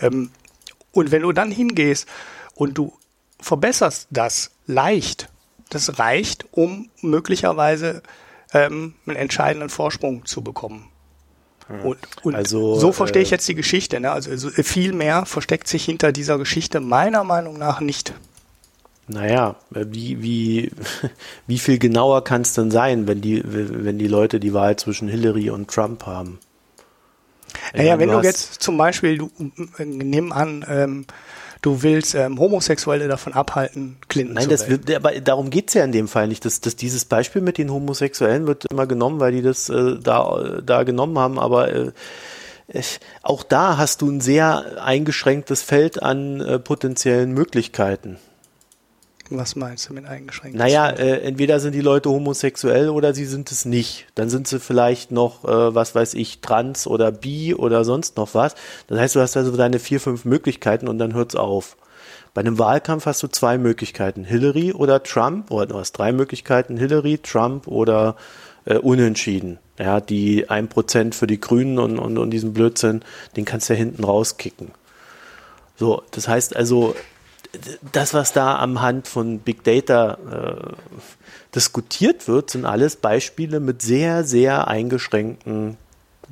Ähm, 0.00 0.30
und 0.92 1.10
wenn 1.10 1.22
du 1.22 1.32
dann 1.32 1.50
hingehst 1.50 2.08
und 2.54 2.76
du 2.76 2.92
verbesserst 3.40 4.08
das 4.10 4.50
leicht, 4.66 5.28
das 5.70 5.98
reicht, 5.98 6.46
um 6.50 6.90
möglicherweise 7.00 8.02
ähm, 8.52 8.94
einen 9.06 9.16
entscheidenden 9.16 9.70
Vorsprung 9.70 10.24
zu 10.24 10.42
bekommen. 10.42 10.88
Und, 11.68 11.98
und 12.22 12.34
Also, 12.34 12.78
so 12.78 12.92
verstehe 12.92 13.22
ich 13.22 13.32
äh, 13.32 13.36
jetzt 13.36 13.48
die 13.48 13.54
Geschichte. 13.54 13.98
Ne? 13.98 14.10
Also, 14.10 14.30
also 14.30 14.50
viel 14.50 14.92
mehr 14.92 15.24
versteckt 15.24 15.66
sich 15.66 15.84
hinter 15.84 16.12
dieser 16.12 16.38
Geschichte 16.38 16.80
meiner 16.80 17.24
Meinung 17.24 17.58
nach 17.58 17.80
nicht. 17.80 18.12
Naja, 19.06 19.56
äh, 19.74 19.86
wie, 19.88 20.22
wie, 20.22 20.70
wie 21.46 21.58
viel 21.58 21.78
genauer 21.78 22.24
kann 22.24 22.42
es 22.42 22.54
denn 22.54 22.70
sein, 22.70 23.06
wenn 23.06 23.20
die, 23.20 23.42
wenn 23.44 23.98
die 23.98 24.08
Leute 24.08 24.40
die 24.40 24.52
Wahl 24.52 24.76
zwischen 24.76 25.08
Hillary 25.08 25.50
und 25.50 25.70
Trump 25.70 26.06
haben? 26.06 26.38
Ich 27.72 27.78
Naja, 27.78 27.98
wenn 27.98 28.10
du 28.10 28.20
jetzt 28.20 28.62
zum 28.62 28.76
Beispiel, 28.76 29.18
du 29.18 29.30
äh, 29.78 29.84
nimm 29.84 30.32
an, 30.32 30.64
ähm, 30.68 31.06
du 31.64 31.82
willst 31.82 32.14
ähm, 32.14 32.38
Homosexuelle 32.38 33.08
davon 33.08 33.32
abhalten, 33.32 33.96
Clinton 34.08 34.34
Nein, 34.34 34.44
zu 34.44 34.50
das 34.50 34.68
wählen. 34.68 34.86
wird, 34.86 34.96
aber 34.96 35.18
darum 35.20 35.48
geht's 35.48 35.72
ja 35.72 35.82
in 35.82 35.92
dem 35.92 36.08
Fall 36.08 36.28
nicht. 36.28 36.44
Das, 36.44 36.60
das, 36.60 36.76
dieses 36.76 37.06
Beispiel 37.06 37.40
mit 37.40 37.56
den 37.56 37.72
Homosexuellen 37.72 38.46
wird 38.46 38.66
immer 38.70 38.86
genommen, 38.86 39.18
weil 39.18 39.32
die 39.32 39.42
das 39.42 39.70
äh, 39.70 39.96
da, 39.98 40.60
da 40.62 40.82
genommen 40.82 41.18
haben, 41.18 41.38
aber 41.38 41.72
äh, 41.72 41.92
ich, 42.68 43.00
auch 43.22 43.42
da 43.42 43.76
hast 43.78 44.02
du 44.02 44.10
ein 44.10 44.20
sehr 44.20 44.82
eingeschränktes 44.82 45.62
Feld 45.62 46.02
an 46.02 46.40
äh, 46.40 46.58
potenziellen 46.58 47.32
Möglichkeiten. 47.32 48.18
Was 49.30 49.56
meinst 49.56 49.88
du 49.88 49.94
mit 49.94 50.04
eingeschränkt? 50.04 50.56
Naja, 50.56 50.90
äh, 50.90 51.20
entweder 51.22 51.58
sind 51.58 51.72
die 51.72 51.80
Leute 51.80 52.10
homosexuell 52.10 52.90
oder 52.90 53.14
sie 53.14 53.24
sind 53.24 53.50
es 53.50 53.64
nicht. 53.64 54.06
Dann 54.14 54.28
sind 54.28 54.46
sie 54.46 54.60
vielleicht 54.60 55.10
noch, 55.12 55.44
äh, 55.44 55.74
was 55.74 55.94
weiß 55.94 56.14
ich, 56.14 56.40
trans 56.40 56.86
oder 56.86 57.10
bi 57.10 57.54
oder 57.54 57.84
sonst 57.84 58.16
noch 58.16 58.34
was. 58.34 58.54
Das 58.86 58.98
heißt, 58.98 59.16
du 59.16 59.20
hast 59.20 59.36
also 59.36 59.56
deine 59.56 59.78
vier, 59.78 60.00
fünf 60.00 60.24
Möglichkeiten 60.24 60.88
und 60.88 60.98
dann 60.98 61.14
hört's 61.14 61.36
auf. 61.36 61.76
Bei 62.34 62.40
einem 62.40 62.58
Wahlkampf 62.58 63.06
hast 63.06 63.22
du 63.22 63.28
zwei 63.28 63.58
Möglichkeiten, 63.58 64.24
Hillary 64.24 64.72
oder 64.72 65.02
Trump, 65.02 65.50
oder 65.50 65.66
du 65.66 65.78
hast 65.78 65.92
drei 65.92 66.12
Möglichkeiten, 66.12 66.76
Hillary, 66.76 67.18
Trump 67.18 67.66
oder 67.66 68.16
äh, 68.64 68.76
Unentschieden. 68.76 69.58
Ja, 69.78 70.00
die 70.00 70.50
ein 70.50 70.68
Prozent 70.68 71.14
für 71.14 71.26
die 71.26 71.40
Grünen 71.40 71.78
und, 71.78 71.98
und, 71.98 72.18
und 72.18 72.30
diesen 72.30 72.52
Blödsinn, 72.52 73.02
den 73.36 73.44
kannst 73.44 73.68
du 73.68 73.72
ja 73.72 73.78
hinten 73.78 74.04
rauskicken. 74.04 74.72
So, 75.76 76.02
das 76.10 76.28
heißt 76.28 76.54
also, 76.54 76.94
das, 77.92 78.14
was 78.14 78.32
da 78.32 78.58
am 78.58 78.80
Hand 78.82 79.08
von 79.08 79.38
Big 79.38 79.62
Data 79.64 80.18
äh, 80.30 80.72
diskutiert 81.54 82.26
wird, 82.28 82.50
sind 82.50 82.64
alles 82.64 82.96
Beispiele 82.96 83.60
mit 83.60 83.80
sehr, 83.82 84.24
sehr 84.24 84.66
eingeschränkten 84.68 85.76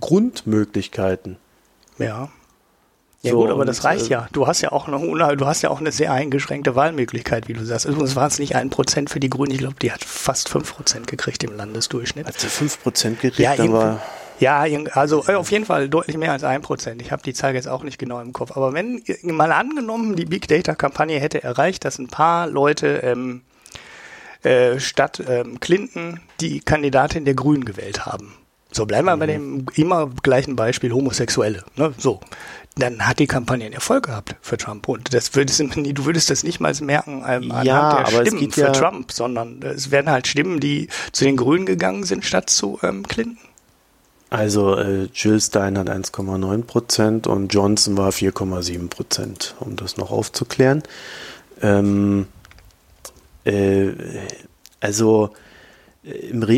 Grundmöglichkeiten. 0.01 1.37
Ja. 1.99 2.29
Ja 3.25 3.31
So, 3.31 3.39
gut, 3.43 3.51
aber 3.51 3.65
das 3.65 3.85
reicht 3.85 4.07
äh, 4.07 4.15
ja. 4.15 4.29
Du 4.33 4.49
hast 4.49 4.63
ja 4.63 4.73
auch 4.73 4.89
noch, 4.89 5.01
una- 5.01 5.37
du 5.37 5.47
hast 5.47 5.63
ja 5.63 5.71
auch 5.71 5.79
eine 5.79 5.93
sehr 5.93 6.13
eingeschränkte 6.13 6.75
Wahlmöglichkeit, 6.75 7.47
wie 7.47 7.53
du 7.53 7.65
sagst. 7.65 7.85
Übrigens 7.87 8.17
waren 8.17 8.27
es 8.29 8.41
nicht 8.41 8.57
ein 8.57 8.69
Prozent 8.71 9.11
für 9.11 9.21
die 9.21 9.31
Grünen. 9.31 9.53
Ich 9.53 9.59
glaube, 9.59 9.77
die 9.81 9.93
hat 9.93 10.03
fast 10.03 10.49
fünf 10.49 10.75
Prozent 10.75 11.07
gekriegt 11.07 11.45
im 11.45 11.57
Landesdurchschnitt. 11.57 12.27
Hat 12.27 12.41
sie 12.41 12.49
5% 12.49 13.11
gekriegt, 13.21 13.39
Ja, 13.39 13.53
aber 13.53 14.01
Ja, 14.43 14.67
also 14.95 15.25
äh, 15.29 15.35
auf 15.37 15.53
jeden 15.53 15.65
Fall 15.65 15.89
deutlich 15.89 16.17
mehr 16.17 16.33
als 16.33 16.43
ein 16.43 16.63
Prozent. 16.63 17.01
Ich 17.01 17.13
habe 17.13 17.23
die 17.23 17.33
Zahl 17.33 17.55
jetzt 17.55 17.69
auch 17.69 17.85
nicht 17.85 17.97
genau 17.97 18.21
im 18.21 18.33
Kopf. 18.33 18.57
Aber 18.57 18.73
wenn 18.73 19.01
mal 19.23 19.53
angenommen, 19.53 20.17
die 20.17 20.25
Big 20.25 20.49
Data-Kampagne 20.49 21.21
hätte 21.21 21.45
erreicht, 21.45 21.85
dass 21.85 22.01
ein 22.01 22.09
paar 22.09 22.49
Leute 22.49 22.89
ähm, 23.05 23.43
äh, 24.43 24.81
statt 24.81 25.23
ähm, 25.29 25.61
Clinton 25.61 26.19
die 26.41 26.59
Kandidatin 26.59 27.25
der 27.25 27.35
Grünen 27.35 27.65
gewählt 27.65 28.05
haben. 28.05 28.35
So 28.73 28.85
bleiben 28.85 29.07
wir 29.07 29.15
mhm. 29.15 29.21
bei 29.21 29.27
dem 29.27 29.67
immer 29.77 30.11
gleichen 30.25 30.57
Beispiel 30.57 30.93
Homosexuelle. 30.93 31.63
Ne? 31.77 31.95
So, 31.97 32.19
dann 32.77 33.07
hat 33.07 33.21
die 33.21 33.29
Kampagne 33.29 33.67
einen 33.67 33.75
Erfolg 33.75 34.07
gehabt 34.07 34.35
für 34.41 34.57
Trump. 34.57 34.89
Und 34.89 35.15
das 35.15 35.37
würdest 35.37 35.61
du, 35.61 35.69
du 35.69 36.05
würdest 36.05 36.31
das 36.31 36.43
nicht 36.43 36.59
mal 36.59 36.75
merken 36.81 37.23
ähm, 37.29 37.53
anhand 37.53 37.65
ja, 37.65 38.03
der 38.03 38.27
Stimmen 38.27 38.51
für 38.51 38.61
ja 38.63 38.73
Trump, 38.73 39.13
sondern 39.13 39.63
es 39.63 39.93
werden 39.93 40.11
halt 40.11 40.27
Stimmen, 40.27 40.59
die 40.59 40.89
zu 41.13 41.25
den 41.25 41.37
Grünen 41.37 41.65
gegangen 41.65 42.03
sind, 42.03 42.25
statt 42.25 42.51
zu 42.51 42.81
ähm, 42.83 43.07
Clinton. 43.07 43.39
Also 44.33 44.77
äh, 44.77 45.09
Jill 45.13 45.39
Stein 45.43 45.77
hat 45.77 45.91
1,9 45.91 46.63
Prozent 46.63 47.27
und 47.27 47.53
Johnson 47.53 47.99
war 47.99 48.13
4,7 48.13 48.89
Prozent, 48.89 49.55
um 49.61 49.77
das 49.77 49.99
noch 49.99 50.11
aufzuklären. 50.11 50.83
Ähm, 51.61 52.27
äh, 53.45 53.91
also 54.81 55.33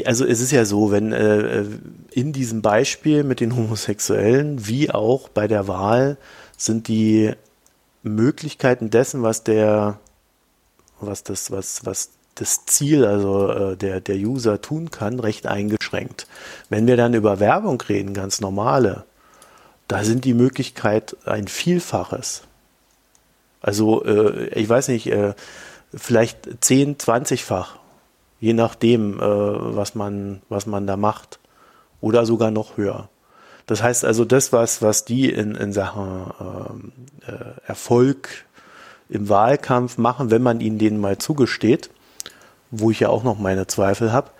also 0.04 0.24
es 0.24 0.40
ist 0.40 0.52
ja 0.52 0.64
so, 0.64 0.92
wenn 0.92 1.12
äh, 1.12 1.64
in 2.12 2.32
diesem 2.32 2.62
Beispiel 2.62 3.24
mit 3.24 3.40
den 3.40 3.56
Homosexuellen 3.56 4.68
wie 4.68 4.92
auch 4.92 5.28
bei 5.28 5.48
der 5.48 5.66
Wahl 5.66 6.16
sind 6.56 6.86
die 6.86 7.32
Möglichkeiten 8.04 8.88
dessen, 8.88 9.24
was 9.24 9.42
der, 9.42 9.98
was 11.00 11.24
das, 11.24 11.50
was, 11.50 11.84
was 11.84 12.10
das 12.34 12.66
Ziel, 12.66 13.04
also 13.04 13.50
äh, 13.50 13.76
der, 13.76 14.00
der 14.00 14.16
User 14.16 14.60
tun 14.60 14.90
kann, 14.90 15.20
recht 15.20 15.46
eingeschränkt. 15.46 16.26
Wenn 16.68 16.86
wir 16.86 16.96
dann 16.96 17.14
über 17.14 17.40
Werbung 17.40 17.80
reden, 17.80 18.14
ganz 18.14 18.40
normale, 18.40 19.04
da 19.88 20.04
sind 20.04 20.24
die 20.24 20.34
Möglichkeit 20.34 21.16
ein 21.24 21.48
Vielfaches. 21.48 22.42
Also 23.60 24.04
äh, 24.04 24.48
ich 24.48 24.68
weiß 24.68 24.88
nicht, 24.88 25.06
äh, 25.06 25.34
vielleicht 25.94 26.64
10, 26.64 26.98
20-fach 26.98 27.78
je 28.44 28.52
nachdem, 28.52 29.18
äh, 29.18 29.22
was, 29.22 29.94
man, 29.94 30.42
was 30.50 30.66
man 30.66 30.86
da 30.86 30.98
macht. 30.98 31.38
Oder 32.02 32.26
sogar 32.26 32.50
noch 32.50 32.76
höher. 32.76 33.08
Das 33.64 33.82
heißt 33.82 34.04
also, 34.04 34.26
das, 34.26 34.52
was, 34.52 34.82
was 34.82 35.06
die 35.06 35.30
in, 35.30 35.54
in 35.54 35.72
Sachen 35.72 36.90
äh, 37.26 37.32
äh, 37.32 37.36
Erfolg 37.66 38.28
im 39.08 39.30
Wahlkampf 39.30 39.96
machen, 39.96 40.30
wenn 40.30 40.42
man 40.42 40.60
ihnen 40.60 40.78
den 40.78 41.00
mal 41.00 41.16
zugesteht, 41.16 41.88
wo 42.80 42.90
ich 42.90 43.00
ja 43.00 43.08
auch 43.08 43.22
noch 43.22 43.38
meine 43.38 43.66
Zweifel 43.66 44.12
habe, 44.12 44.30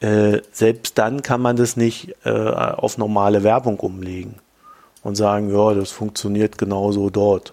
äh, 0.00 0.42
selbst 0.52 0.98
dann 0.98 1.22
kann 1.22 1.40
man 1.40 1.56
das 1.56 1.76
nicht 1.76 2.14
äh, 2.24 2.30
auf 2.30 2.98
normale 2.98 3.42
Werbung 3.42 3.78
umlegen 3.80 4.34
und 5.02 5.14
sagen, 5.14 5.54
ja, 5.54 5.74
das 5.74 5.90
funktioniert 5.90 6.58
genauso 6.58 7.10
dort. 7.10 7.52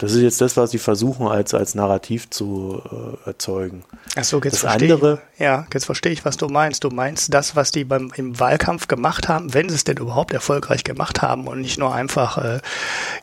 Das 0.00 0.12
ist 0.12 0.22
jetzt 0.22 0.40
das, 0.40 0.56
was 0.56 0.70
sie 0.70 0.78
versuchen 0.78 1.26
als, 1.26 1.52
als 1.52 1.74
Narrativ 1.74 2.30
zu 2.30 2.80
äh, 2.90 3.28
erzeugen. 3.28 3.84
Ach 4.16 4.24
so, 4.24 4.38
jetzt 4.38 4.54
das 4.54 4.60
verstehe 4.60 4.94
andere, 4.94 5.20
ich, 5.34 5.40
ja, 5.40 5.66
jetzt 5.74 5.84
verstehe 5.84 6.10
ich, 6.10 6.24
was 6.24 6.38
du 6.38 6.48
meinst. 6.48 6.84
Du 6.84 6.88
meinst 6.88 7.34
das, 7.34 7.54
was 7.54 7.70
die 7.70 7.84
beim, 7.84 8.10
im 8.16 8.40
Wahlkampf 8.40 8.88
gemacht 8.88 9.28
haben, 9.28 9.52
wenn 9.52 9.68
sie 9.68 9.74
es 9.74 9.84
denn 9.84 9.98
überhaupt 9.98 10.32
erfolgreich 10.32 10.84
gemacht 10.84 11.20
haben 11.20 11.46
und 11.46 11.60
nicht 11.60 11.78
nur 11.78 11.94
einfach 11.94 12.38
äh, 12.38 12.60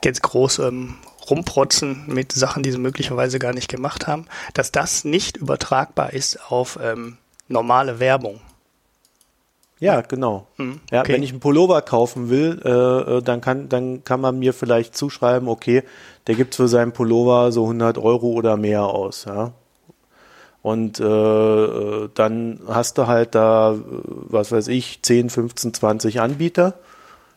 jetzt 0.03 0.21
groß 0.21 0.59
ähm, 0.59 0.97
rumprotzen 1.29 2.05
mit 2.07 2.31
Sachen, 2.31 2.63
die 2.63 2.71
sie 2.71 2.77
möglicherweise 2.77 3.39
gar 3.39 3.53
nicht 3.53 3.69
gemacht 3.69 4.07
haben, 4.07 4.25
dass 4.53 4.71
das 4.71 5.03
nicht 5.03 5.37
übertragbar 5.37 6.13
ist 6.13 6.39
auf 6.51 6.79
ähm, 6.81 7.17
normale 7.47 7.99
Werbung. 7.99 8.41
Ja, 9.79 10.01
genau. 10.01 10.47
Mhm, 10.57 10.79
okay. 10.85 10.95
Ja, 10.95 11.07
wenn 11.07 11.23
ich 11.23 11.31
einen 11.31 11.39
Pullover 11.39 11.81
kaufen 11.81 12.29
will, 12.29 12.59
äh, 12.65 13.17
äh, 13.17 13.21
dann 13.21 13.41
kann 13.41 13.69
dann 13.69 14.03
kann 14.03 14.21
man 14.21 14.39
mir 14.39 14.53
vielleicht 14.53 14.97
zuschreiben, 14.97 15.47
okay, 15.47 15.83
der 16.25 16.35
gibt 16.35 16.55
für 16.55 16.67
seinen 16.67 16.93
Pullover 16.93 17.51
so 17.51 17.63
100 17.63 17.97
Euro 17.99 18.27
oder 18.29 18.57
mehr 18.57 18.83
aus, 18.83 19.25
ja. 19.25 19.53
Und 20.63 20.99
äh, 20.99 21.05
äh, 21.05 22.09
dann 22.13 22.59
hast 22.67 22.97
du 22.97 23.07
halt 23.07 23.35
da, 23.35 23.73
äh, 23.73 23.77
was 24.03 24.51
weiß 24.51 24.67
ich, 24.69 25.01
10, 25.03 25.29
15, 25.29 25.73
20 25.73 26.19
Anbieter, 26.19 26.73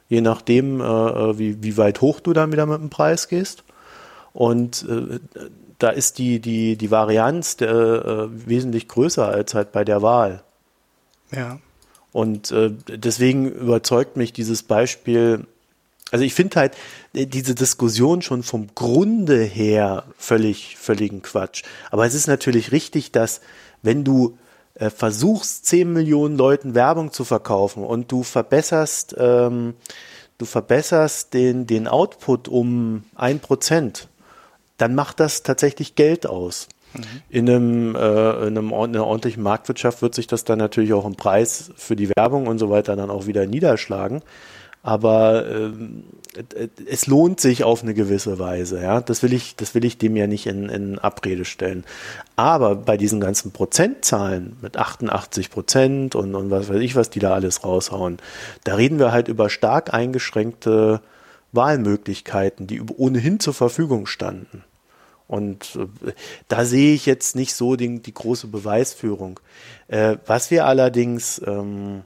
je 0.08 0.20
nachdem, 0.22 0.80
äh, 0.80 1.38
wie, 1.38 1.62
wie 1.62 1.76
weit 1.76 2.00
hoch 2.00 2.20
du 2.20 2.32
dann 2.32 2.52
wieder 2.52 2.66
mit 2.66 2.80
dem 2.80 2.90
Preis 2.90 3.28
gehst. 3.28 3.62
Und 4.32 4.86
äh, 4.88 5.18
da 5.78 5.90
ist 5.90 6.18
die, 6.18 6.40
die, 6.40 6.76
die 6.76 6.90
Varianz 6.90 7.56
der, 7.56 7.70
äh, 7.70 8.46
wesentlich 8.46 8.88
größer 8.88 9.26
als 9.26 9.54
halt 9.54 9.72
bei 9.72 9.84
der 9.84 10.02
Wahl. 10.02 10.42
Ja. 11.32 11.58
Und 12.12 12.50
äh, 12.50 12.72
deswegen 12.88 13.50
überzeugt 13.50 14.16
mich 14.16 14.32
dieses 14.32 14.62
Beispiel 14.62 15.46
also 16.12 16.24
ich 16.24 16.34
finde 16.34 16.56
halt 16.56 16.76
äh, 17.14 17.26
diese 17.26 17.54
Diskussion 17.54 18.22
schon 18.22 18.42
vom 18.42 18.68
Grunde 18.74 19.42
her 19.42 20.04
völlig, 20.18 20.76
völligen 20.76 21.22
Quatsch. 21.22 21.62
Aber 21.90 22.06
es 22.06 22.14
ist 22.14 22.26
natürlich 22.26 22.72
richtig, 22.72 23.12
dass 23.12 23.40
wenn 23.82 24.04
du 24.04 24.36
äh, 24.74 24.90
versuchst, 24.90 25.66
10 25.66 25.92
Millionen 25.92 26.36
Leuten 26.36 26.74
Werbung 26.74 27.12
zu 27.12 27.24
verkaufen 27.24 27.84
und 27.84 28.10
du 28.10 28.22
verbesserst, 28.22 29.14
ähm, 29.18 29.74
du 30.38 30.46
verbesserst 30.46 31.34
den, 31.34 31.66
den 31.66 31.86
Output 31.86 32.48
um 32.48 33.04
ein 33.14 33.40
Prozent, 33.40 34.08
dann 34.80 34.94
macht 34.94 35.20
das 35.20 35.42
tatsächlich 35.42 35.94
Geld 35.94 36.26
aus. 36.26 36.68
Mhm. 36.94 37.02
In, 37.28 37.48
einem, 37.48 37.94
äh, 37.94 38.46
in, 38.46 38.58
einem, 38.58 38.68
in 38.70 38.74
einer 38.74 39.06
ordentlichen 39.06 39.42
Marktwirtschaft 39.42 40.02
wird 40.02 40.14
sich 40.14 40.26
das 40.26 40.44
dann 40.44 40.58
natürlich 40.58 40.92
auch 40.92 41.06
im 41.06 41.14
Preis 41.14 41.70
für 41.76 41.96
die 41.96 42.10
Werbung 42.10 42.46
und 42.46 42.58
so 42.58 42.70
weiter 42.70 42.96
dann 42.96 43.10
auch 43.10 43.26
wieder 43.26 43.46
niederschlagen 43.46 44.22
aber 44.82 45.46
ähm, 45.46 46.04
es 46.86 47.06
lohnt 47.06 47.38
sich 47.38 47.64
auf 47.64 47.82
eine 47.82 47.92
gewisse 47.92 48.38
Weise, 48.38 48.80
ja. 48.80 49.00
Das 49.00 49.22
will 49.22 49.32
ich, 49.34 49.56
das 49.56 49.74
will 49.74 49.84
ich 49.84 49.98
dem 49.98 50.16
ja 50.16 50.26
nicht 50.26 50.46
in, 50.46 50.68
in 50.70 50.98
Abrede 50.98 51.44
stellen. 51.44 51.84
Aber 52.36 52.76
bei 52.76 52.96
diesen 52.96 53.20
ganzen 53.20 53.52
Prozentzahlen 53.52 54.56
mit 54.62 54.78
88 54.78 55.50
Prozent 55.50 56.14
und, 56.14 56.34
und 56.34 56.50
was 56.50 56.70
weiß 56.70 56.80
ich, 56.80 56.96
was 56.96 57.10
die 57.10 57.18
da 57.18 57.34
alles 57.34 57.62
raushauen, 57.64 58.18
da 58.64 58.76
reden 58.76 58.98
wir 58.98 59.12
halt 59.12 59.28
über 59.28 59.50
stark 59.50 59.92
eingeschränkte 59.92 61.02
Wahlmöglichkeiten, 61.52 62.66
die 62.66 62.80
ohnehin 62.80 63.38
zur 63.38 63.54
Verfügung 63.54 64.06
standen. 64.06 64.64
Und 65.30 65.76
äh, 65.76 66.12
da 66.48 66.64
sehe 66.64 66.92
ich 66.92 67.06
jetzt 67.06 67.36
nicht 67.36 67.54
so 67.54 67.76
die, 67.76 68.00
die 68.00 68.12
große 68.12 68.48
Beweisführung. 68.48 69.38
Äh, 69.86 70.16
was 70.26 70.50
wir 70.50 70.66
allerdings 70.66 71.40
ähm, 71.46 72.02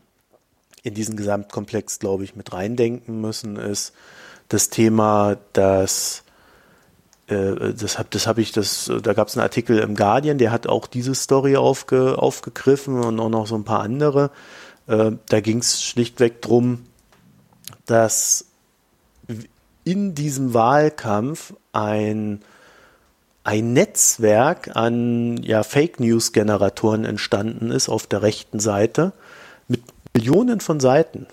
in 0.83 0.93
diesen 0.93 1.17
Gesamtkomplex, 1.17 2.01
glaube 2.01 2.25
ich, 2.25 2.37
mit 2.37 2.53
reindenken 2.53 3.23
müssen, 3.23 3.57
ist 3.57 3.95
das 4.51 4.69
Thema, 4.69 5.39
dass 5.55 6.23
äh, 7.29 7.73
das 7.73 7.99
habe 7.99 8.09
das 8.11 8.27
hab 8.27 8.37
ich, 8.37 8.53
das, 8.53 8.93
da 9.03 9.15
gab 9.15 9.29
es 9.29 9.37
einen 9.39 9.43
Artikel 9.43 9.79
im 9.79 9.97
Guardian, 9.97 10.37
der 10.37 10.53
hat 10.53 10.67
auch 10.67 10.87
diese 10.87 11.15
Story 11.15 11.57
aufge, 11.57 12.19
aufgegriffen 12.19 13.01
und 13.01 13.19
auch 13.21 13.31
noch 13.31 13.47
so 13.47 13.55
ein 13.55 13.65
paar 13.65 13.81
andere. 13.81 14.31
Äh, 14.87 15.13
da 15.31 15.41
ging 15.41 15.61
es 15.61 15.83
schlichtweg 15.83 16.43
drum, 16.43 16.85
dass 17.87 18.45
in 19.85 20.15
diesem 20.15 20.53
Wahlkampf 20.53 21.55
ein, 21.73 22.43
ein 23.45 23.75
Netzwerk 23.75 24.75
an 24.75 25.43
ja, 25.43 25.63
Fake 25.63 26.01
News 26.01 26.33
Generatoren 26.33 27.05
entstanden 27.05 27.71
ist 27.71 27.89
auf 27.89 28.07
der 28.07 28.23
rechten 28.23 28.59
Seite 28.59 29.13
mit 29.69 29.83
Millionen 30.15 30.61
von 30.61 30.81
Seiten, 30.81 31.27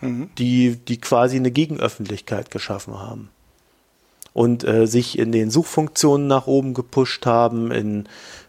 mhm. 0.00 0.30
die, 0.36 0.76
die 0.76 1.00
quasi 1.00 1.36
eine 1.36 1.50
Gegenöffentlichkeit 1.50 2.50
geschaffen 2.50 3.00
haben 3.00 3.30
und 4.38 4.62
äh, 4.62 4.86
sich 4.86 5.18
in 5.18 5.32
den 5.32 5.50
Suchfunktionen 5.50 6.28
nach 6.28 6.46
oben 6.46 6.74
gepusht 6.74 7.26
haben, 7.26 7.72
in, 7.72 8.04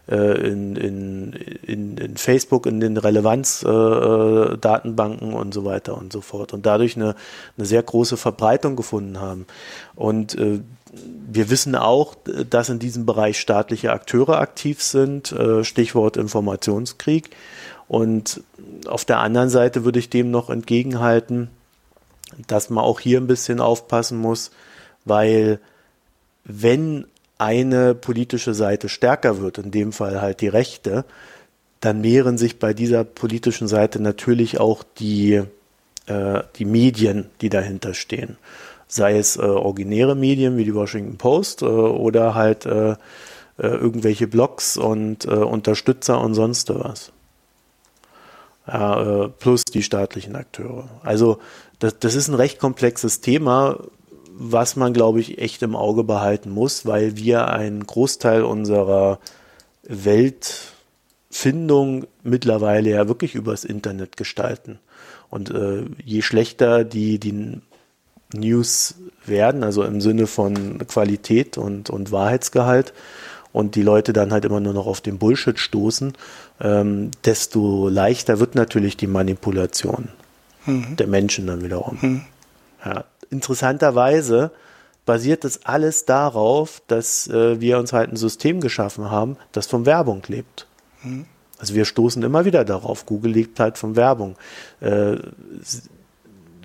äh, 0.08 0.48
in, 0.48 0.76
in, 0.76 1.32
in, 1.32 1.96
in, 1.96 2.16
Facebook, 2.16 2.66
in 2.66 2.78
den 2.78 2.96
Relevanzdatenbanken 2.96 5.32
äh, 5.32 5.34
und 5.34 5.52
so 5.52 5.64
weiter 5.64 5.98
und 5.98 6.12
so 6.12 6.20
fort 6.20 6.52
und 6.52 6.66
dadurch 6.66 6.96
eine, 6.96 7.16
eine 7.56 7.66
sehr 7.66 7.82
große 7.82 8.16
Verbreitung 8.16 8.76
gefunden 8.76 9.20
haben. 9.20 9.46
Und 9.96 10.38
äh, 10.38 10.60
wir 10.92 11.50
wissen 11.50 11.76
auch, 11.76 12.16
dass 12.24 12.68
in 12.68 12.78
diesem 12.78 13.06
Bereich 13.06 13.38
staatliche 13.38 13.92
Akteure 13.92 14.40
aktiv 14.40 14.82
sind, 14.82 15.32
äh, 15.32 15.64
Stichwort 15.64 16.16
Informationskrieg. 16.16 17.30
Und 17.86 18.42
auf 18.86 19.04
der 19.04 19.18
anderen 19.18 19.50
Seite 19.50 19.84
würde 19.84 19.98
ich 19.98 20.10
dem 20.10 20.30
noch 20.30 20.50
entgegenhalten, 20.50 21.48
dass 22.46 22.70
man 22.70 22.84
auch 22.84 23.00
hier 23.00 23.20
ein 23.20 23.26
bisschen 23.26 23.60
aufpassen 23.60 24.18
muss, 24.18 24.50
weil 25.04 25.60
wenn 26.44 27.06
eine 27.38 27.94
politische 27.94 28.54
Seite 28.54 28.88
stärker 28.88 29.40
wird, 29.40 29.58
in 29.58 29.70
dem 29.70 29.92
Fall 29.92 30.20
halt 30.20 30.40
die 30.40 30.48
Rechte, 30.48 31.04
dann 31.80 32.00
mehren 32.00 32.36
sich 32.36 32.58
bei 32.58 32.74
dieser 32.74 33.04
politischen 33.04 33.66
Seite 33.66 34.00
natürlich 34.00 34.60
auch 34.60 34.84
die, 34.98 35.42
äh, 36.06 36.42
die 36.56 36.64
Medien, 36.64 37.30
die 37.40 37.48
dahinter 37.48 37.94
stehen. 37.94 38.36
Sei 38.92 39.16
es 39.16 39.36
äh, 39.36 39.42
originäre 39.42 40.16
Medien 40.16 40.56
wie 40.56 40.64
die 40.64 40.74
Washington 40.74 41.16
Post 41.16 41.62
äh, 41.62 41.66
oder 41.66 42.34
halt 42.34 42.66
äh, 42.66 42.92
äh, 42.92 42.96
irgendwelche 43.58 44.26
Blogs 44.26 44.76
und 44.76 45.26
äh, 45.26 45.30
Unterstützer 45.30 46.20
und 46.20 46.34
sonst 46.34 46.74
was. 46.74 47.12
äh, 48.66 49.28
plus 49.38 49.64
die 49.64 49.82
staatlichen 49.82 50.36
Akteure. 50.36 50.88
Also 51.02 51.38
das, 51.78 51.98
das 51.98 52.14
ist 52.14 52.28
ein 52.28 52.34
recht 52.34 52.58
komplexes 52.58 53.20
Thema, 53.20 53.78
was 54.32 54.76
man, 54.76 54.92
glaube 54.92 55.20
ich, 55.20 55.38
echt 55.38 55.62
im 55.62 55.76
Auge 55.76 56.04
behalten 56.04 56.50
muss, 56.50 56.86
weil 56.86 57.16
wir 57.16 57.48
einen 57.48 57.86
Großteil 57.86 58.42
unserer 58.42 59.18
Weltfindung 59.82 62.06
mittlerweile 62.22 62.90
ja 62.90 63.08
wirklich 63.08 63.34
übers 63.34 63.64
Internet 63.64 64.16
gestalten. 64.16 64.78
Und 65.28 65.50
äh, 65.50 65.84
je 66.04 66.22
schlechter 66.22 66.84
die, 66.84 67.18
die 67.18 67.60
News 68.32 68.94
werden, 69.26 69.64
also 69.64 69.82
im 69.82 70.00
Sinne 70.00 70.26
von 70.26 70.78
Qualität 70.86 71.58
und, 71.58 71.90
und 71.90 72.12
Wahrheitsgehalt, 72.12 72.92
und 73.52 73.74
die 73.74 73.82
Leute 73.82 74.12
dann 74.12 74.32
halt 74.32 74.44
immer 74.44 74.60
nur 74.60 74.72
noch 74.72 74.86
auf 74.86 75.00
den 75.00 75.18
Bullshit 75.18 75.58
stoßen, 75.58 76.12
ähm, 76.60 77.10
desto 77.24 77.88
leichter 77.88 78.38
wird 78.38 78.54
natürlich 78.54 78.96
die 78.96 79.08
Manipulation 79.08 80.08
mhm. 80.66 80.96
der 80.96 81.06
Menschen 81.06 81.46
dann 81.46 81.62
wiederum. 81.62 81.98
Mhm. 82.00 82.22
Ja, 82.84 83.04
interessanterweise 83.30 84.52
basiert 85.04 85.44
das 85.44 85.64
alles 85.64 86.04
darauf, 86.04 86.82
dass 86.86 87.26
äh, 87.28 87.60
wir 87.60 87.78
uns 87.78 87.92
halt 87.92 88.12
ein 88.12 88.16
System 88.16 88.60
geschaffen 88.60 89.10
haben, 89.10 89.36
das 89.52 89.66
von 89.66 89.86
Werbung 89.86 90.22
lebt. 90.28 90.66
Mhm. 91.02 91.26
Also 91.58 91.74
wir 91.74 91.84
stoßen 91.84 92.22
immer 92.22 92.44
wieder 92.44 92.64
darauf. 92.64 93.04
Google 93.04 93.32
lebt 93.32 93.60
halt 93.60 93.76
von 93.76 93.96
Werbung. 93.96 94.36
Äh, 94.80 95.16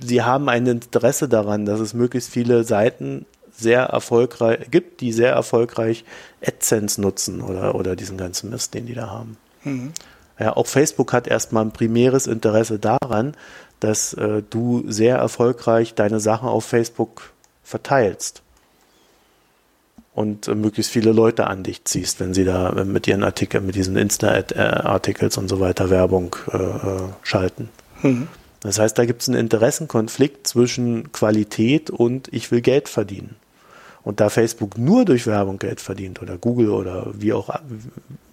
sie 0.01 0.21
haben 0.21 0.49
ein 0.49 0.65
Interesse 0.67 1.27
daran, 1.29 1.65
dass 1.65 1.79
es 1.79 1.93
möglichst 1.93 2.29
viele 2.29 2.63
Seiten 2.63 3.25
sehr 3.57 3.83
erfolgreich 3.83 4.69
gibt, 4.71 5.01
die 5.01 5.13
sehr 5.13 5.31
erfolgreich 5.31 6.03
AdSense 6.45 6.99
nutzen 6.99 7.41
oder, 7.41 7.75
oder 7.75 7.95
diesen 7.95 8.17
ganzen 8.17 8.49
Mist, 8.49 8.73
den 8.73 8.85
die 8.85 8.93
da 8.93 9.09
haben. 9.09 9.37
Mhm. 9.63 9.93
Ja, 10.37 10.55
auch 10.55 10.67
Facebook 10.67 11.13
hat 11.13 11.27
erstmal 11.27 11.63
ein 11.63 11.71
primäres 11.71 12.27
Interesse 12.27 12.79
daran, 12.79 13.35
dass 13.79 14.13
äh, 14.13 14.43
du 14.49 14.83
sehr 14.87 15.17
erfolgreich 15.17 15.93
deine 15.93 16.19
Sachen 16.19 16.49
auf 16.49 16.65
Facebook 16.65 17.31
verteilst 17.63 18.41
und 20.13 20.47
äh, 20.47 20.55
möglichst 20.55 20.91
viele 20.91 21.11
Leute 21.11 21.47
an 21.47 21.63
dich 21.63 21.85
ziehst, 21.85 22.19
wenn 22.19 22.33
sie 22.33 22.45
da 22.45 22.69
äh, 22.69 22.85
mit 22.85 23.07
ihren 23.07 23.23
Artikeln, 23.23 23.65
mit 23.65 23.75
diesen 23.75 23.95
Insta-Articles 23.95 25.37
und 25.37 25.47
so 25.47 25.59
weiter 25.59 25.89
Werbung 25.89 26.35
äh, 26.51 26.57
äh, 26.57 27.01
schalten. 27.21 27.69
Mhm. 28.01 28.27
Das 28.65 28.79
heißt, 28.79 28.97
da 28.97 29.05
gibt 29.05 29.21
es 29.21 29.29
einen 29.29 29.37
Interessenkonflikt 29.37 30.47
zwischen 30.47 31.11
Qualität 31.11 31.91
und 31.91 32.33
ich 32.33 32.49
will 32.49 32.61
Geld 32.61 32.89
verdienen. 32.89 33.35
Und 34.03 34.19
da 34.19 34.29
Facebook 34.29 34.75
nur 34.77 35.05
durch 35.05 35.27
Werbung 35.27 35.59
Geld 35.59 35.79
verdient 35.79 36.19
oder 36.19 36.39
Google 36.39 36.71
oder 36.71 37.07
wie 37.13 37.33
auch, 37.33 37.49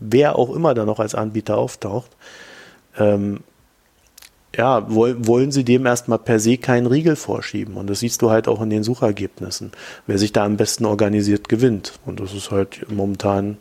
wer 0.00 0.38
auch 0.38 0.54
immer 0.54 0.72
da 0.72 0.86
noch 0.86 1.00
als 1.00 1.14
Anbieter 1.14 1.58
auftaucht, 1.58 2.10
ähm, 2.98 3.40
ja, 4.56 4.86
wollen, 4.88 5.52
sie 5.52 5.64
dem 5.64 5.84
erstmal 5.84 6.18
per 6.18 6.40
se 6.40 6.56
keinen 6.56 6.86
Riegel 6.86 7.16
vorschieben. 7.16 7.76
Und 7.76 7.88
das 7.88 8.00
siehst 8.00 8.22
du 8.22 8.30
halt 8.30 8.48
auch 8.48 8.62
in 8.62 8.70
den 8.70 8.84
Suchergebnissen. 8.84 9.72
Wer 10.06 10.16
sich 10.16 10.32
da 10.32 10.44
am 10.44 10.56
besten 10.56 10.86
organisiert, 10.86 11.50
gewinnt. 11.50 11.92
Und 12.06 12.20
das 12.20 12.32
ist 12.32 12.50
halt 12.50 12.90
momentan, 12.90 13.58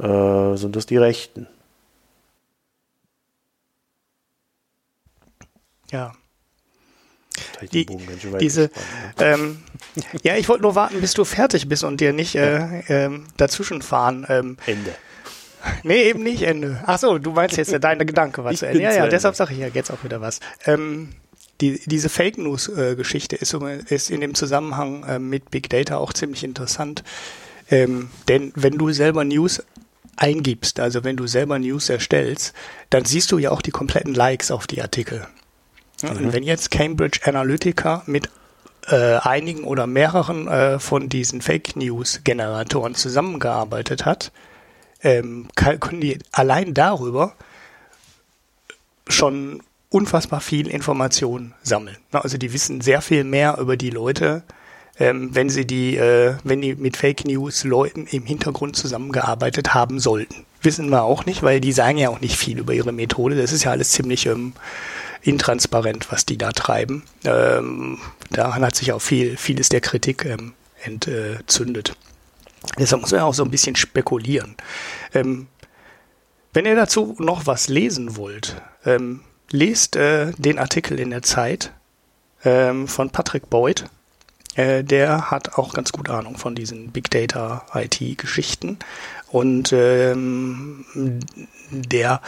äh, 0.00 0.56
sind 0.56 0.74
das 0.74 0.86
die 0.86 0.96
Rechten. 0.96 1.46
Ja, 5.94 6.12
die, 7.72 7.86
diese, 8.40 8.70
ähm, 9.20 9.62
ja, 10.22 10.36
ich 10.36 10.48
wollte 10.48 10.62
nur 10.62 10.74
warten, 10.74 11.00
bis 11.00 11.14
du 11.14 11.24
fertig 11.24 11.68
bist 11.68 11.84
und 11.84 12.00
dir 12.00 12.12
nicht 12.12 12.34
äh, 12.34 12.80
ähm, 12.88 13.26
dazwischen 13.36 13.80
fahren. 13.80 14.26
Ähm, 14.28 14.56
Ende. 14.66 14.92
Nee, 15.84 16.02
eben 16.02 16.24
nicht 16.24 16.42
Ende. 16.42 16.82
Ach 16.84 16.98
so, 16.98 17.18
du 17.18 17.30
meinst 17.30 17.56
jetzt, 17.56 17.72
deine 17.82 18.04
Gedanke 18.06 18.42
war 18.42 18.52
zu 18.54 18.66
Ende. 18.66 18.82
Ja, 18.82 18.92
ja, 18.92 19.06
deshalb 19.06 19.36
sage 19.36 19.54
ich 19.54 19.60
ja 19.60 19.68
jetzt 19.68 19.92
auch 19.92 20.02
wieder 20.02 20.20
was. 20.20 20.40
Ähm, 20.66 21.10
die, 21.60 21.80
diese 21.86 22.08
Fake 22.08 22.38
News 22.38 22.68
äh, 22.68 22.96
Geschichte 22.96 23.36
ist, 23.36 23.54
ist 23.54 24.10
in 24.10 24.20
dem 24.20 24.34
Zusammenhang 24.34 25.04
äh, 25.04 25.18
mit 25.20 25.52
Big 25.52 25.70
Data 25.70 25.98
auch 25.98 26.12
ziemlich 26.12 26.42
interessant. 26.42 27.04
Ähm, 27.70 28.10
denn 28.28 28.52
wenn 28.56 28.78
du 28.78 28.90
selber 28.90 29.24
News 29.24 29.62
eingibst, 30.16 30.80
also 30.80 31.04
wenn 31.04 31.16
du 31.16 31.26
selber 31.26 31.58
News 31.58 31.88
erstellst, 31.88 32.52
dann 32.90 33.04
siehst 33.04 33.32
du 33.32 33.38
ja 33.38 33.50
auch 33.50 33.62
die 33.62 33.70
kompletten 33.70 34.14
Likes 34.14 34.50
auf 34.50 34.66
die 34.66 34.82
Artikel. 34.82 35.26
Mhm. 36.12 36.32
Wenn 36.32 36.42
jetzt 36.42 36.70
Cambridge 36.70 37.20
Analytica 37.24 38.02
mit 38.06 38.28
äh, 38.88 39.16
einigen 39.16 39.64
oder 39.64 39.86
mehreren 39.86 40.48
äh, 40.48 40.78
von 40.78 41.08
diesen 41.08 41.40
Fake 41.40 41.76
News 41.76 42.20
Generatoren 42.24 42.94
zusammengearbeitet 42.94 44.04
hat, 44.04 44.32
ähm, 45.02 45.48
können 45.54 46.00
die 46.00 46.18
allein 46.32 46.74
darüber 46.74 47.34
schon 49.08 49.62
unfassbar 49.90 50.40
viel 50.40 50.66
Information 50.66 51.54
sammeln. 51.62 51.96
Also 52.10 52.38
die 52.38 52.52
wissen 52.52 52.80
sehr 52.80 53.00
viel 53.00 53.22
mehr 53.22 53.58
über 53.58 53.76
die 53.76 53.90
Leute, 53.90 54.42
ähm, 54.98 55.34
wenn 55.34 55.50
sie 55.50 55.66
die, 55.66 55.96
äh, 55.96 56.34
wenn 56.42 56.60
die 56.60 56.74
mit 56.74 56.96
Fake 56.96 57.24
News 57.26 57.64
Leuten 57.64 58.06
im 58.06 58.24
Hintergrund 58.24 58.76
zusammengearbeitet 58.76 59.74
haben 59.74 60.00
sollten. 60.00 60.46
Wissen 60.62 60.88
wir 60.88 61.02
auch 61.02 61.26
nicht, 61.26 61.42
weil 61.42 61.60
die 61.60 61.72
sagen 61.72 61.98
ja 61.98 62.08
auch 62.08 62.20
nicht 62.20 62.36
viel 62.36 62.58
über 62.58 62.72
ihre 62.72 62.92
Methode. 62.92 63.36
Das 63.36 63.52
ist 63.52 63.64
ja 63.64 63.70
alles 63.70 63.90
ziemlich 63.90 64.26
ähm, 64.26 64.54
intransparent, 65.24 66.12
was 66.12 66.26
die 66.26 66.38
da 66.38 66.52
treiben. 66.52 67.02
Ähm, 67.24 67.98
daran 68.30 68.64
hat 68.64 68.76
sich 68.76 68.92
auch 68.92 69.00
viel, 69.00 69.36
vieles 69.36 69.70
der 69.70 69.80
Kritik 69.80 70.24
ähm, 70.24 70.52
entzündet. 70.82 71.96
Deshalb 72.78 73.02
muss 73.02 73.12
man 73.12 73.22
auch 73.22 73.34
so 73.34 73.44
ein 73.44 73.50
bisschen 73.50 73.76
spekulieren. 73.76 74.56
Ähm, 75.14 75.48
wenn 76.52 76.66
ihr 76.66 76.76
dazu 76.76 77.16
noch 77.18 77.46
was 77.46 77.68
lesen 77.68 78.16
wollt, 78.16 78.60
ähm, 78.84 79.20
lest 79.50 79.96
äh, 79.96 80.32
den 80.36 80.58
Artikel 80.58 81.00
in 81.00 81.10
der 81.10 81.22
Zeit 81.22 81.72
ähm, 82.44 82.86
von 82.86 83.10
Patrick 83.10 83.50
Boyd. 83.50 83.86
Äh, 84.54 84.84
der 84.84 85.30
hat 85.30 85.58
auch 85.58 85.72
ganz 85.72 85.90
gut 85.92 86.10
Ahnung 86.10 86.36
von 86.36 86.54
diesen 86.54 86.92
Big 86.92 87.10
Data 87.10 87.64
IT-Geschichten. 87.74 88.78
Und 89.30 89.72
ähm, 89.72 90.84
der 91.70 92.20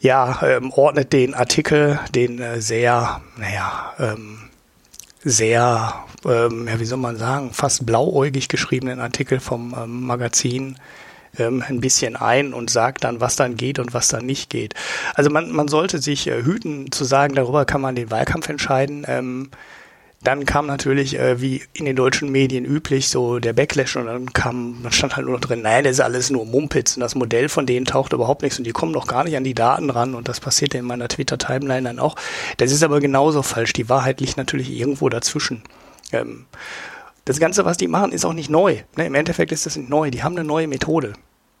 ja, 0.00 0.40
ähm, 0.42 0.72
ordnet 0.72 1.12
den 1.12 1.34
Artikel, 1.34 2.00
den 2.14 2.40
äh, 2.40 2.60
sehr, 2.60 3.20
naja, 3.36 3.92
ähm, 3.98 4.38
sehr, 5.22 5.94
ähm, 6.24 6.66
ja, 6.66 6.80
wie 6.80 6.84
soll 6.86 6.98
man 6.98 7.16
sagen, 7.16 7.52
fast 7.52 7.84
blauäugig 7.84 8.48
geschriebenen 8.48 9.00
Artikel 9.00 9.40
vom 9.40 9.74
ähm, 9.78 10.06
Magazin 10.06 10.76
ähm, 11.38 11.62
ein 11.66 11.80
bisschen 11.80 12.16
ein 12.16 12.54
und 12.54 12.70
sagt 12.70 13.04
dann, 13.04 13.20
was 13.20 13.36
dann 13.36 13.56
geht 13.56 13.78
und 13.78 13.92
was 13.92 14.08
dann 14.08 14.24
nicht 14.24 14.48
geht. 14.48 14.74
Also 15.14 15.30
man, 15.30 15.50
man 15.52 15.68
sollte 15.68 15.98
sich 15.98 16.26
äh, 16.26 16.42
hüten 16.42 16.90
zu 16.90 17.04
sagen, 17.04 17.34
darüber 17.34 17.66
kann 17.66 17.82
man 17.82 17.94
den 17.94 18.10
Wahlkampf 18.10 18.48
entscheiden. 18.48 19.04
Ähm, 19.06 19.50
dann 20.22 20.44
kam 20.44 20.66
natürlich, 20.66 21.18
äh, 21.18 21.40
wie 21.40 21.62
in 21.72 21.86
den 21.86 21.96
deutschen 21.96 22.30
Medien 22.30 22.66
üblich, 22.66 23.08
so 23.08 23.38
der 23.38 23.54
Backlash 23.54 23.96
und 23.96 24.04
dann 24.04 24.32
kam, 24.34 24.80
dann 24.82 24.92
stand 24.92 25.16
halt 25.16 25.26
nur 25.26 25.34
noch 25.36 25.40
drin, 25.40 25.62
nein, 25.62 25.84
das 25.84 25.94
ist 25.94 26.00
alles 26.00 26.28
nur 26.28 26.44
Mumpitz 26.44 26.96
und 26.96 27.00
das 27.00 27.14
Modell 27.14 27.48
von 27.48 27.64
denen 27.64 27.86
taucht 27.86 28.12
überhaupt 28.12 28.42
nichts 28.42 28.58
und 28.58 28.64
die 28.64 28.72
kommen 28.72 28.92
noch 28.92 29.06
gar 29.06 29.24
nicht 29.24 29.36
an 29.36 29.44
die 29.44 29.54
Daten 29.54 29.88
ran 29.88 30.14
und 30.14 30.28
das 30.28 30.40
passiert 30.40 30.74
in 30.74 30.84
meiner 30.84 31.08
Twitter-Timeline 31.08 31.88
dann 31.88 31.98
auch. 31.98 32.16
Das 32.58 32.70
ist 32.70 32.82
aber 32.82 33.00
genauso 33.00 33.42
falsch. 33.42 33.72
Die 33.72 33.88
Wahrheit 33.88 34.20
liegt 34.20 34.36
natürlich 34.36 34.70
irgendwo 34.70 35.08
dazwischen. 35.08 35.62
Ähm, 36.12 36.44
das 37.24 37.40
Ganze, 37.40 37.64
was 37.64 37.78
die 37.78 37.88
machen, 37.88 38.12
ist 38.12 38.26
auch 38.26 38.34
nicht 38.34 38.50
neu. 38.50 38.82
Ne? 38.96 39.06
Im 39.06 39.14
Endeffekt 39.14 39.52
ist 39.52 39.64
das 39.64 39.76
nicht 39.76 39.88
neu. 39.88 40.10
Die 40.10 40.22
haben 40.22 40.36
eine 40.36 40.46
neue 40.46 40.66
Methode. 40.66 41.14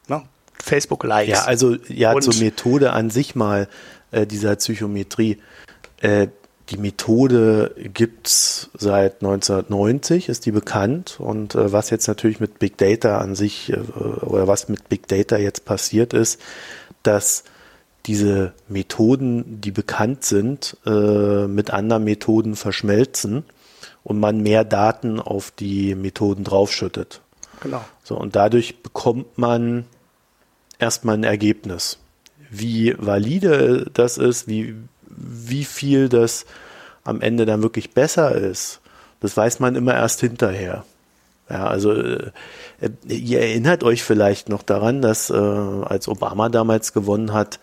Ne? 0.08 0.22
Facebook 0.62 1.04
Likes. 1.04 1.38
Ja, 1.38 1.44
also 1.44 1.76
ja, 1.88 2.12
und 2.12 2.22
zur 2.22 2.34
Methode 2.34 2.92
an 2.92 3.08
sich 3.08 3.34
mal 3.34 3.68
äh, 4.10 4.26
dieser 4.26 4.56
Psychometrie. 4.56 5.38
Äh, 6.02 6.28
die 6.70 6.76
Methode 6.76 7.74
gibt's 7.92 8.70
seit 8.74 9.22
1990, 9.22 10.28
ist 10.28 10.46
die 10.46 10.52
bekannt. 10.52 11.16
Und 11.18 11.54
äh, 11.54 11.72
was 11.72 11.90
jetzt 11.90 12.06
natürlich 12.06 12.40
mit 12.40 12.58
Big 12.58 12.78
Data 12.78 13.18
an 13.18 13.34
sich 13.34 13.72
äh, 13.72 13.76
oder 13.76 14.46
was 14.46 14.68
mit 14.68 14.88
Big 14.88 15.08
Data 15.08 15.36
jetzt 15.36 15.64
passiert 15.64 16.12
ist, 16.12 16.40
dass 17.02 17.44
diese 18.06 18.52
Methoden, 18.68 19.60
die 19.60 19.72
bekannt 19.72 20.24
sind, 20.24 20.76
äh, 20.86 21.46
mit 21.46 21.70
anderen 21.70 22.04
Methoden 22.04 22.56
verschmelzen 22.56 23.44
und 24.04 24.20
man 24.20 24.40
mehr 24.40 24.64
Daten 24.64 25.20
auf 25.20 25.50
die 25.50 25.94
Methoden 25.94 26.44
draufschüttet. 26.44 27.20
Genau. 27.62 27.84
So, 28.02 28.16
und 28.16 28.36
dadurch 28.36 28.82
bekommt 28.82 29.36
man 29.36 29.84
erstmal 30.78 31.16
ein 31.16 31.24
Ergebnis. 31.24 31.98
Wie 32.50 32.94
valide 32.98 33.90
das 33.92 34.18
ist, 34.18 34.48
wie, 34.48 34.76
wie 35.20 35.64
viel 35.64 36.08
das 36.08 36.46
am 37.04 37.20
Ende 37.20 37.46
dann 37.46 37.62
wirklich 37.62 37.92
besser 37.92 38.34
ist, 38.34 38.80
das 39.20 39.36
weiß 39.36 39.60
man 39.60 39.76
immer 39.76 39.94
erst 39.94 40.20
hinterher. 40.20 40.84
Ja, 41.48 41.66
also 41.66 41.92
äh, 41.92 42.30
ihr 43.08 43.40
erinnert 43.40 43.82
euch 43.82 44.04
vielleicht 44.04 44.48
noch 44.48 44.62
daran, 44.62 45.02
dass 45.02 45.30
äh, 45.30 45.34
als 45.34 46.06
Obama 46.08 46.48
damals 46.48 46.92
gewonnen 46.92 47.32
hat, 47.32 47.58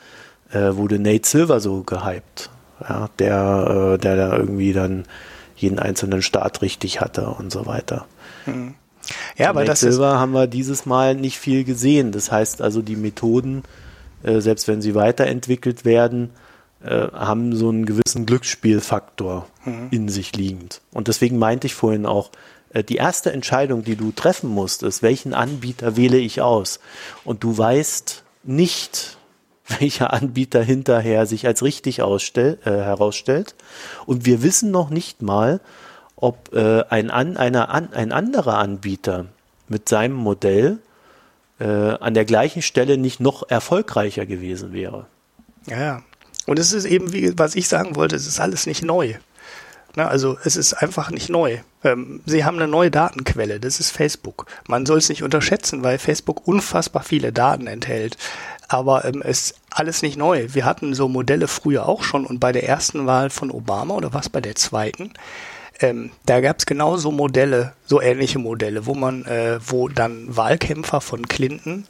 äh, 0.52 0.76
wurde 0.76 1.00
Nate 1.00 1.28
Silver 1.28 1.60
so 1.60 1.84
gehypt. 1.84 2.50
Ja, 2.88 3.10
der, 3.17 3.93
äh, 3.96 3.98
der 3.98 4.15
da 4.17 4.38
irgendwie 4.38 4.74
dann 4.74 5.06
jeden 5.56 5.80
einzelnen 5.80 6.22
Staat 6.22 6.62
richtig 6.62 7.02
hatte 7.02 7.30
und 7.30 7.52
so 7.52 7.65
weiter. 7.65 8.06
Hm. 8.46 8.76
Ja, 9.38 9.50
aber 9.50 9.62
Nate 9.62 9.72
das 9.72 9.80
Silver 9.80 10.20
haben 10.20 10.34
wir 10.34 10.48
dieses 10.48 10.86
Mal 10.86 11.15
nicht 11.15 11.39
viel 11.39 11.63
gesehen. 11.63 12.12
Das 12.12 12.32
heißt 12.32 12.62
also, 12.62 12.82
die 12.82 12.98
Methoden, 12.98 13.63
äh, 14.22 14.41
selbst 14.41 14.67
wenn 14.67 14.82
sie 14.82 14.96
weiterentwickelt 14.96 15.86
werden, 15.86 16.32
äh, 16.84 17.08
haben 17.12 17.56
so 17.56 17.70
einen 17.70 17.86
gewissen 17.86 18.26
Glücksspielfaktor 18.26 19.48
mhm. 19.66 19.88
in 19.92 20.10
sich 20.10 20.36
liegend. 20.36 20.82
Und 20.92 21.08
deswegen 21.08 21.38
meinte 21.38 21.68
ich 21.68 21.76
vorhin 21.76 22.06
auch, 22.06 22.32
äh, 22.74 22.84
die 22.84 22.98
erste 22.98 23.32
Entscheidung, 23.32 23.84
die 23.84 23.96
du 23.96 24.12
treffen 24.12 24.50
musst, 24.50 24.84
ist, 24.84 25.02
welchen 25.02 25.34
Anbieter 25.34 25.98
wähle 25.98 26.18
ich 26.18 26.42
aus? 26.42 26.80
Und 27.24 27.44
du 27.44 27.58
weißt 27.58 28.24
nicht, 28.44 29.18
welcher 29.80 30.13
Anbieter 30.13 30.62
hinterher 30.62 31.26
sich 31.26 31.46
als 31.48 31.63
richtig 31.63 32.02
ausstell, 32.02 32.60
äh, 32.63 32.72
herausstellt. 32.72 33.56
Und 34.06 34.26
wir 34.26 34.44
wissen 34.44 34.72
noch 34.72 34.90
nicht 34.90 35.22
mal, 35.22 35.60
ob 36.16 36.54
äh, 36.54 36.84
ein, 36.90 37.12
an, 37.12 37.38
einer, 37.38 37.70
an, 37.70 37.94
ein 37.94 38.12
anderer 38.12 38.58
Anbieter 38.58 39.26
mit 39.68 39.90
seinem 39.90 40.16
Modell 40.16 40.80
äh, 41.60 41.66
an 41.66 42.13
der 42.13 42.26
gleichen 42.26 42.62
Stelle 42.62 42.98
nicht 42.98 43.20
noch 43.20 43.50
erfolgreicher 43.50 44.26
gewesen 44.26 44.74
wäre. 44.74 45.06
Ja, 45.68 46.02
und 46.47 46.57
es 46.57 46.73
ist 46.73 46.86
eben, 46.86 47.13
wie 47.13 47.38
was 47.38 47.55
ich 47.55 47.67
sagen 47.67 47.95
wollte, 47.95 48.15
es 48.15 48.25
ist 48.25 48.39
alles 48.39 48.65
nicht 48.65 48.83
neu. 48.83 49.15
Na, 49.95 50.07
also 50.07 50.38
es 50.43 50.55
ist 50.55 50.73
einfach 50.73 51.10
nicht 51.12 51.29
neu. 51.29 51.57
Ähm, 51.83 52.21
sie 52.25 52.45
haben 52.45 52.57
eine 52.57 52.67
neue 52.67 52.91
Datenquelle, 52.91 53.60
das 53.60 53.79
ist 53.79 53.91
Facebook. 53.91 54.45
Man 54.67 54.86
soll 54.86 54.99
es 54.99 55.10
nicht 55.10 55.23
unterschätzen, 55.23 55.83
weil 55.83 55.97
Facebook 55.97 56.47
unfassbar 56.47 57.03
viele 57.03 57.33
Daten 57.33 57.67
enthält. 57.67 58.17
Aber 58.67 59.05
ähm, 59.05 59.21
es 59.23 59.41
ist 59.41 59.55
alles 59.71 60.01
nicht 60.01 60.17
neu. 60.17 60.47
Wir 60.53 60.65
hatten 60.65 60.93
so 60.93 61.07
Modelle 61.07 61.47
früher 61.47 61.88
auch 61.88 62.03
schon 62.03 62.25
und 62.25 62.39
bei 62.39 62.51
der 62.51 62.67
ersten 62.67 63.07
Wahl 63.07 63.29
von 63.29 63.51
Obama 63.51 63.95
oder 63.95 64.13
was 64.13 64.29
bei 64.29 64.39
der 64.39 64.55
zweiten, 64.55 65.13
ähm, 65.79 66.12
da 66.25 66.41
gab 66.41 66.60
es 66.60 66.65
genauso 66.65 67.12
Modelle, 67.12 67.73
so 67.86 68.01
ähnliche 68.01 68.39
Modelle, 68.39 68.86
wo 68.86 68.95
man, 68.95 69.25
äh, 69.25 69.60
wo 69.65 69.88
dann 69.88 70.36
Wahlkämpfer 70.36 71.01
von 71.01 71.27
Clinton, 71.27 71.86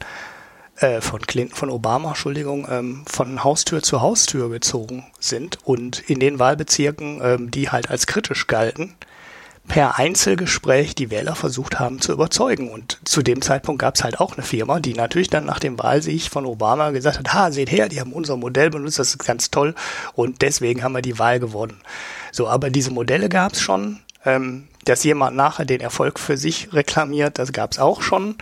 äh, 0.80 1.00
von 1.00 1.20
Clinton, 1.20 1.56
von 1.56 1.70
Obama, 1.70 2.10
Entschuldigung, 2.10 2.66
ähm, 2.70 3.02
von 3.06 3.42
Haustür 3.44 3.82
zu 3.82 4.00
Haustür 4.00 4.48
gezogen 4.50 5.04
sind 5.18 5.58
und 5.64 5.98
in 6.08 6.20
den 6.20 6.38
Wahlbezirken, 6.38 7.20
ähm, 7.22 7.50
die 7.50 7.70
halt 7.70 7.90
als 7.90 8.06
kritisch 8.06 8.46
galten, 8.46 8.94
per 9.66 9.98
Einzelgespräch 9.98 10.94
die 10.94 11.10
Wähler 11.10 11.34
versucht 11.34 11.78
haben 11.78 12.00
zu 12.00 12.12
überzeugen. 12.12 12.70
Und 12.70 12.98
zu 13.04 13.22
dem 13.22 13.42
Zeitpunkt 13.42 13.80
gab 13.80 13.96
es 13.96 14.04
halt 14.04 14.18
auch 14.18 14.36
eine 14.36 14.42
Firma, 14.44 14.80
die 14.80 14.94
natürlich 14.94 15.28
dann 15.28 15.44
nach 15.44 15.58
dem 15.58 15.78
Wahlsieg 15.78 16.30
von 16.30 16.46
Obama 16.46 16.90
gesagt 16.90 17.18
hat, 17.18 17.34
ha, 17.34 17.50
seht 17.52 17.70
her, 17.70 17.88
die 17.88 18.00
haben 18.00 18.12
unser 18.12 18.36
Modell 18.36 18.70
benutzt, 18.70 18.98
das 18.98 19.08
ist 19.08 19.24
ganz 19.24 19.50
toll 19.50 19.74
und 20.14 20.42
deswegen 20.42 20.82
haben 20.82 20.94
wir 20.94 21.02
die 21.02 21.18
Wahl 21.18 21.38
gewonnen. 21.38 21.80
So, 22.32 22.48
aber 22.48 22.70
diese 22.70 22.90
Modelle 22.90 23.28
gab 23.28 23.52
es 23.52 23.60
schon. 23.60 24.00
Ähm, 24.24 24.66
dass 24.84 25.04
jemand 25.04 25.36
nachher 25.36 25.66
den 25.66 25.80
Erfolg 25.80 26.18
für 26.18 26.36
sich 26.36 26.72
reklamiert, 26.72 27.38
das 27.38 27.52
gab 27.52 27.72
es 27.72 27.78
auch 27.78 28.00
schon. 28.00 28.36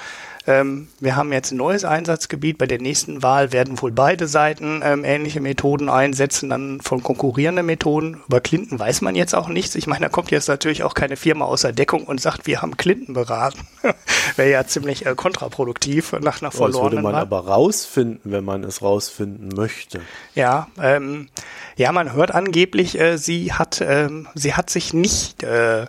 Ähm, 0.47 0.89
wir 1.01 1.17
haben 1.17 1.33
jetzt 1.33 1.51
ein 1.51 1.57
neues 1.57 1.85
Einsatzgebiet. 1.85 2.59
Bei 2.59 2.67
der 2.67 2.81
nächsten 2.81 3.23
Wahl 3.23 3.53
werden 3.53 3.81
wohl 3.83 3.91
beide 3.91 4.29
Seiten 4.29 4.81
ähm, 4.85 5.05
ähnliche 5.05 5.41
Methoden 5.41 5.89
einsetzen, 5.89 6.51
dann 6.51 6.81
von 6.81 7.03
konkurrierenden 7.03 7.67
Methoden. 7.67 8.21
Über 8.27 8.41
Clinton 8.41 8.79
weiß 8.79 9.01
man 9.01 9.15
jetzt 9.15 9.35
auch 9.35 9.49
nichts. 9.49 9.75
Ich 9.75 9.87
meine, 9.87 10.07
da 10.07 10.09
kommt 10.09 10.31
jetzt 10.31 10.49
natürlich 10.49 10.85
auch 10.85 10.95
keine 10.95 11.17
Firma 11.17 11.45
außer 11.47 11.73
Deckung 11.73 12.05
und 12.05 12.21
sagt, 12.21 12.47
wir 12.47 12.63
haben 12.63 12.77
Clinton 12.77 13.15
beraten. 13.15 13.67
Wäre 14.37 14.51
ja 14.51 14.67
ziemlich 14.67 15.05
äh, 15.07 15.15
kontraproduktiv 15.15 16.13
nach 16.21 16.41
einer 16.41 16.51
verlorenen 16.51 16.73
Das 16.73 16.83
würde 16.83 17.03
man 17.03 17.13
Wahl. 17.15 17.23
aber 17.23 17.47
rausfinden, 17.47 18.21
wenn 18.33 18.45
man 18.45 18.63
es 18.63 18.83
rausfinden 18.83 19.49
möchte. 19.49 20.01
Ja, 20.35 20.69
ähm, 20.81 21.29
ja, 21.77 21.93
man 21.93 22.13
hört 22.13 22.33
angeblich, 22.33 22.99
äh, 22.99 23.17
sie 23.19 23.53
hat, 23.53 23.81
ähm, 23.87 24.29
sie 24.35 24.55
hat 24.55 24.71
sich 24.71 24.95
nicht 24.95 25.43
äh, 25.43 25.87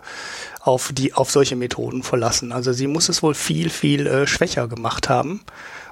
auf 0.68 0.92
die 0.92 1.14
auf 1.14 1.30
solche 1.30 1.56
Methoden 1.56 2.02
verlassen. 2.02 2.52
Also 2.52 2.72
sie 2.72 2.86
muss 2.86 3.08
es 3.08 3.22
wohl 3.22 3.34
viel 3.34 3.70
viel 3.70 4.06
äh, 4.06 4.26
schwächer 4.26 4.68
gemacht 4.68 5.08
haben. 5.08 5.40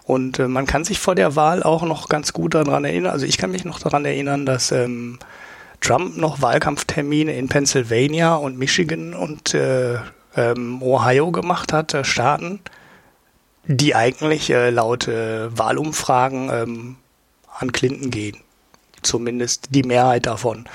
Und 0.04 0.38
äh, 0.38 0.46
man 0.46 0.66
kann 0.66 0.84
sich 0.84 1.00
vor 1.00 1.14
der 1.16 1.34
Wahl 1.34 1.62
auch 1.62 1.82
noch 1.82 2.08
ganz 2.08 2.32
gut 2.32 2.54
daran 2.54 2.84
erinnern. 2.84 3.12
Also 3.12 3.26
ich 3.26 3.38
kann 3.38 3.50
mich 3.50 3.64
noch 3.64 3.80
daran 3.80 4.04
erinnern, 4.04 4.46
dass 4.46 4.70
ähm, 4.70 5.18
Trump 5.80 6.16
noch 6.16 6.42
Wahlkampftermine 6.42 7.36
in 7.36 7.48
Pennsylvania 7.48 8.34
und 8.36 8.58
Michigan 8.58 9.14
und 9.14 9.54
äh, 9.54 9.96
ähm, 10.36 10.82
Ohio 10.82 11.32
gemacht 11.32 11.72
hat, 11.72 11.94
äh, 11.94 12.04
Staaten, 12.04 12.60
die 13.64 13.94
eigentlich 13.94 14.50
äh, 14.50 14.70
laut 14.70 15.08
äh, 15.08 15.56
Wahlumfragen 15.56 16.50
ähm, 16.52 16.96
an 17.58 17.72
Clinton 17.72 18.10
gehen. 18.10 18.36
Zumindest 19.02 19.68
die 19.70 19.82
Mehrheit 19.82 20.26
davon. 20.26 20.66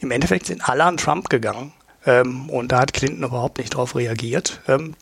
Im 0.00 0.10
Endeffekt 0.10 0.46
sind 0.46 0.68
alle 0.68 0.84
an 0.84 0.96
Trump 0.96 1.28
gegangen. 1.28 1.72
Ähm, 2.06 2.48
und 2.50 2.72
da 2.72 2.80
hat 2.80 2.92
Clinton 2.92 3.24
überhaupt 3.24 3.58
nicht 3.58 3.74
darauf 3.74 3.94
reagiert. 3.94 4.60
Ähm, 4.68 4.94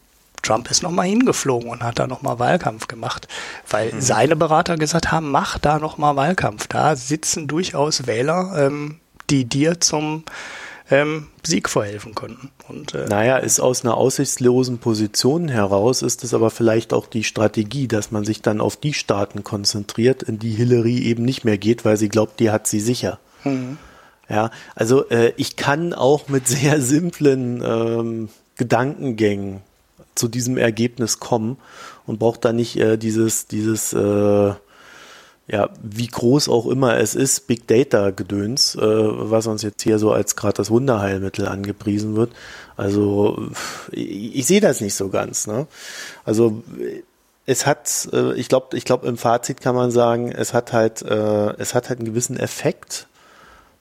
Trump 0.43 0.71
ist 0.71 0.83
nochmal 0.83 1.07
hingeflogen 1.07 1.69
und 1.69 1.83
hat 1.83 1.99
da 1.99 2.07
nochmal 2.07 2.39
Wahlkampf 2.39 2.89
gemacht, 2.89 3.29
weil 3.69 3.93
mhm. 3.93 4.01
seine 4.01 4.37
Berater 4.37 4.77
gesagt 4.77 5.11
haben, 5.11 5.31
mach 5.31 5.59
da 5.59 5.79
nochmal 5.79 6.17
Wahlkampf. 6.17 6.67
Da 6.69 6.97
sitzen 6.97 7.49
durchaus 7.49 8.07
Wähler, 8.07 8.55
ähm, 8.57 8.99
die 9.31 9.45
dir 9.45 9.81
zum 9.81 10.25
ähm, 10.91 11.27
Sieg 11.45 11.69
verhelfen 11.69 12.15
können. 12.15 12.51
Und, 12.69 12.95
äh, 12.95 13.07
naja, 13.07 13.37
ist 13.37 13.61
aus 13.61 13.85
einer 13.85 13.97
aussichtslosen 13.97 14.79
Position 14.79 15.49
heraus, 15.49 16.03
ist 16.03 16.25
es 16.25 16.33
aber 16.33 16.51
vielleicht 16.51 16.93
auch 16.93 17.07
die 17.07 17.25
Strategie, 17.25 17.89
dass 17.89 18.11
man 18.11 18.25
sich 18.25 18.41
dann 18.41 18.61
auf 18.61 18.77
die 18.77 18.95
Staaten 18.95 19.45
konzentriert, 19.45 20.23
in 20.23 20.39
die 20.39 20.53
Hillary 20.53 20.99
eben 21.01 21.25
nicht 21.25 21.45
mehr 21.45 21.59
geht, 21.59 21.85
weil 21.85 21.97
sie 21.97 22.09
glaubt, 22.09 22.41
die 22.41 22.51
hat 22.51 22.67
sie 22.67 22.81
sicher. 22.81 23.19
Mhm. 23.45 23.79
Ja, 24.29 24.51
also 24.75 25.09
äh, 25.09 25.33
ich 25.37 25.57
kann 25.57 25.95
auch 25.95 26.29
mit 26.29 26.47
sehr 26.49 26.81
simplen 26.81 27.63
ähm, 27.65 28.29
Gedankengängen 28.57 29.61
zu 30.15 30.29
diesem 30.29 30.57
Ergebnis 30.57 31.21
kommen 31.21 31.57
und 32.07 32.19
brauche 32.19 32.41
da 32.41 32.53
nicht 32.53 32.77
äh, 32.77 32.99
dieses, 32.99 33.47
dieses, 33.47 33.93
äh, 33.93 34.53
ja, 35.51 35.71
wie 35.83 36.07
groß 36.07 36.51
auch 36.51 36.67
immer 36.67 36.99
es 36.99 37.15
ist, 37.15 37.47
Big 37.47 37.67
Data 37.67 38.11
Gedöns, 38.11 38.75
äh, 38.75 38.81
was 38.81 39.47
uns 39.47 39.63
jetzt 39.63 39.83
hier 39.83 39.99
so 39.99 40.13
als 40.13 40.37
gerade 40.37 40.55
das 40.55 40.71
Wunderheilmittel 40.71 41.49
angepriesen 41.49 42.17
wird. 42.17 42.33
Also 42.77 43.49
ich, 43.93 44.37
ich 44.37 44.47
sehe 44.47 44.61
das 44.61 44.83
nicht 44.83 44.95
so 44.95 45.09
ganz. 45.09 45.47
Ne? 45.47 45.67
Also 46.25 46.63
es 47.47 47.65
hat, 47.65 48.09
äh, 48.13 48.35
ich 48.35 48.51
glaube, 48.51 48.77
ich 48.77 48.85
glaube 48.85 49.07
im 49.07 49.17
Fazit 49.17 49.63
kann 49.63 49.75
man 49.75 49.91
sagen, 49.91 50.31
es 50.33 50.53
hat 50.53 50.75
halt, 50.75 51.01
äh, 51.01 51.55
es 51.59 51.75
hat 51.75 51.89
halt 51.89 52.01
einen 52.01 52.09
gewissen 52.09 52.39
Effekt 52.39 53.07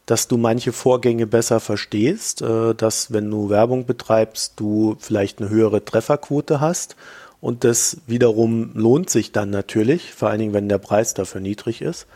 dass 0.07 0.27
du 0.27 0.37
manche 0.37 0.71
Vorgänge 0.71 1.27
besser 1.27 1.59
verstehst, 1.59 2.41
äh, 2.41 2.73
dass 2.73 3.13
wenn 3.13 3.29
du 3.29 3.49
Werbung 3.49 3.85
betreibst, 3.85 4.53
du 4.55 4.95
vielleicht 4.99 5.39
eine 5.39 5.49
höhere 5.49 5.85
Trefferquote 5.85 6.59
hast 6.59 6.95
und 7.41 7.63
das 7.63 7.97
wiederum 8.07 8.71
lohnt 8.73 9.09
sich 9.11 9.31
dann 9.31 9.51
natürlich, 9.51 10.13
vor 10.13 10.29
allen 10.29 10.39
Dingen, 10.39 10.53
wenn 10.53 10.69
der 10.69 10.79
Preis 10.79 11.13
dafür 11.13 11.41
niedrig 11.41 11.81
ist. 11.81 12.07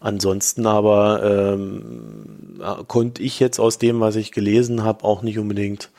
Ansonsten 0.00 0.66
aber 0.66 1.22
ähm, 1.22 2.60
konnte 2.88 3.22
ich 3.22 3.38
jetzt 3.38 3.58
aus 3.58 3.78
dem, 3.78 4.00
was 4.00 4.16
ich 4.16 4.32
gelesen 4.32 4.82
habe, 4.82 5.04
auch 5.04 5.22
nicht 5.22 5.38
unbedingt 5.38 5.90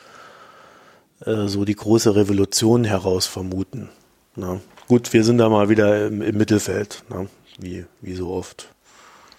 äh, 1.24 1.46
so 1.46 1.64
die 1.64 1.74
große 1.74 2.14
Revolution 2.14 2.84
heraus 2.84 3.26
vermuten. 3.26 3.88
Na. 4.36 4.60
Gut, 4.88 5.12
wir 5.12 5.22
sind 5.22 5.38
da 5.38 5.48
mal 5.48 5.68
wieder 5.68 6.06
im, 6.06 6.22
im 6.22 6.36
Mittelfeld, 6.36 7.04
na, 7.10 7.26
wie, 7.58 7.84
wie 8.00 8.14
so 8.14 8.30
oft. 8.30 8.68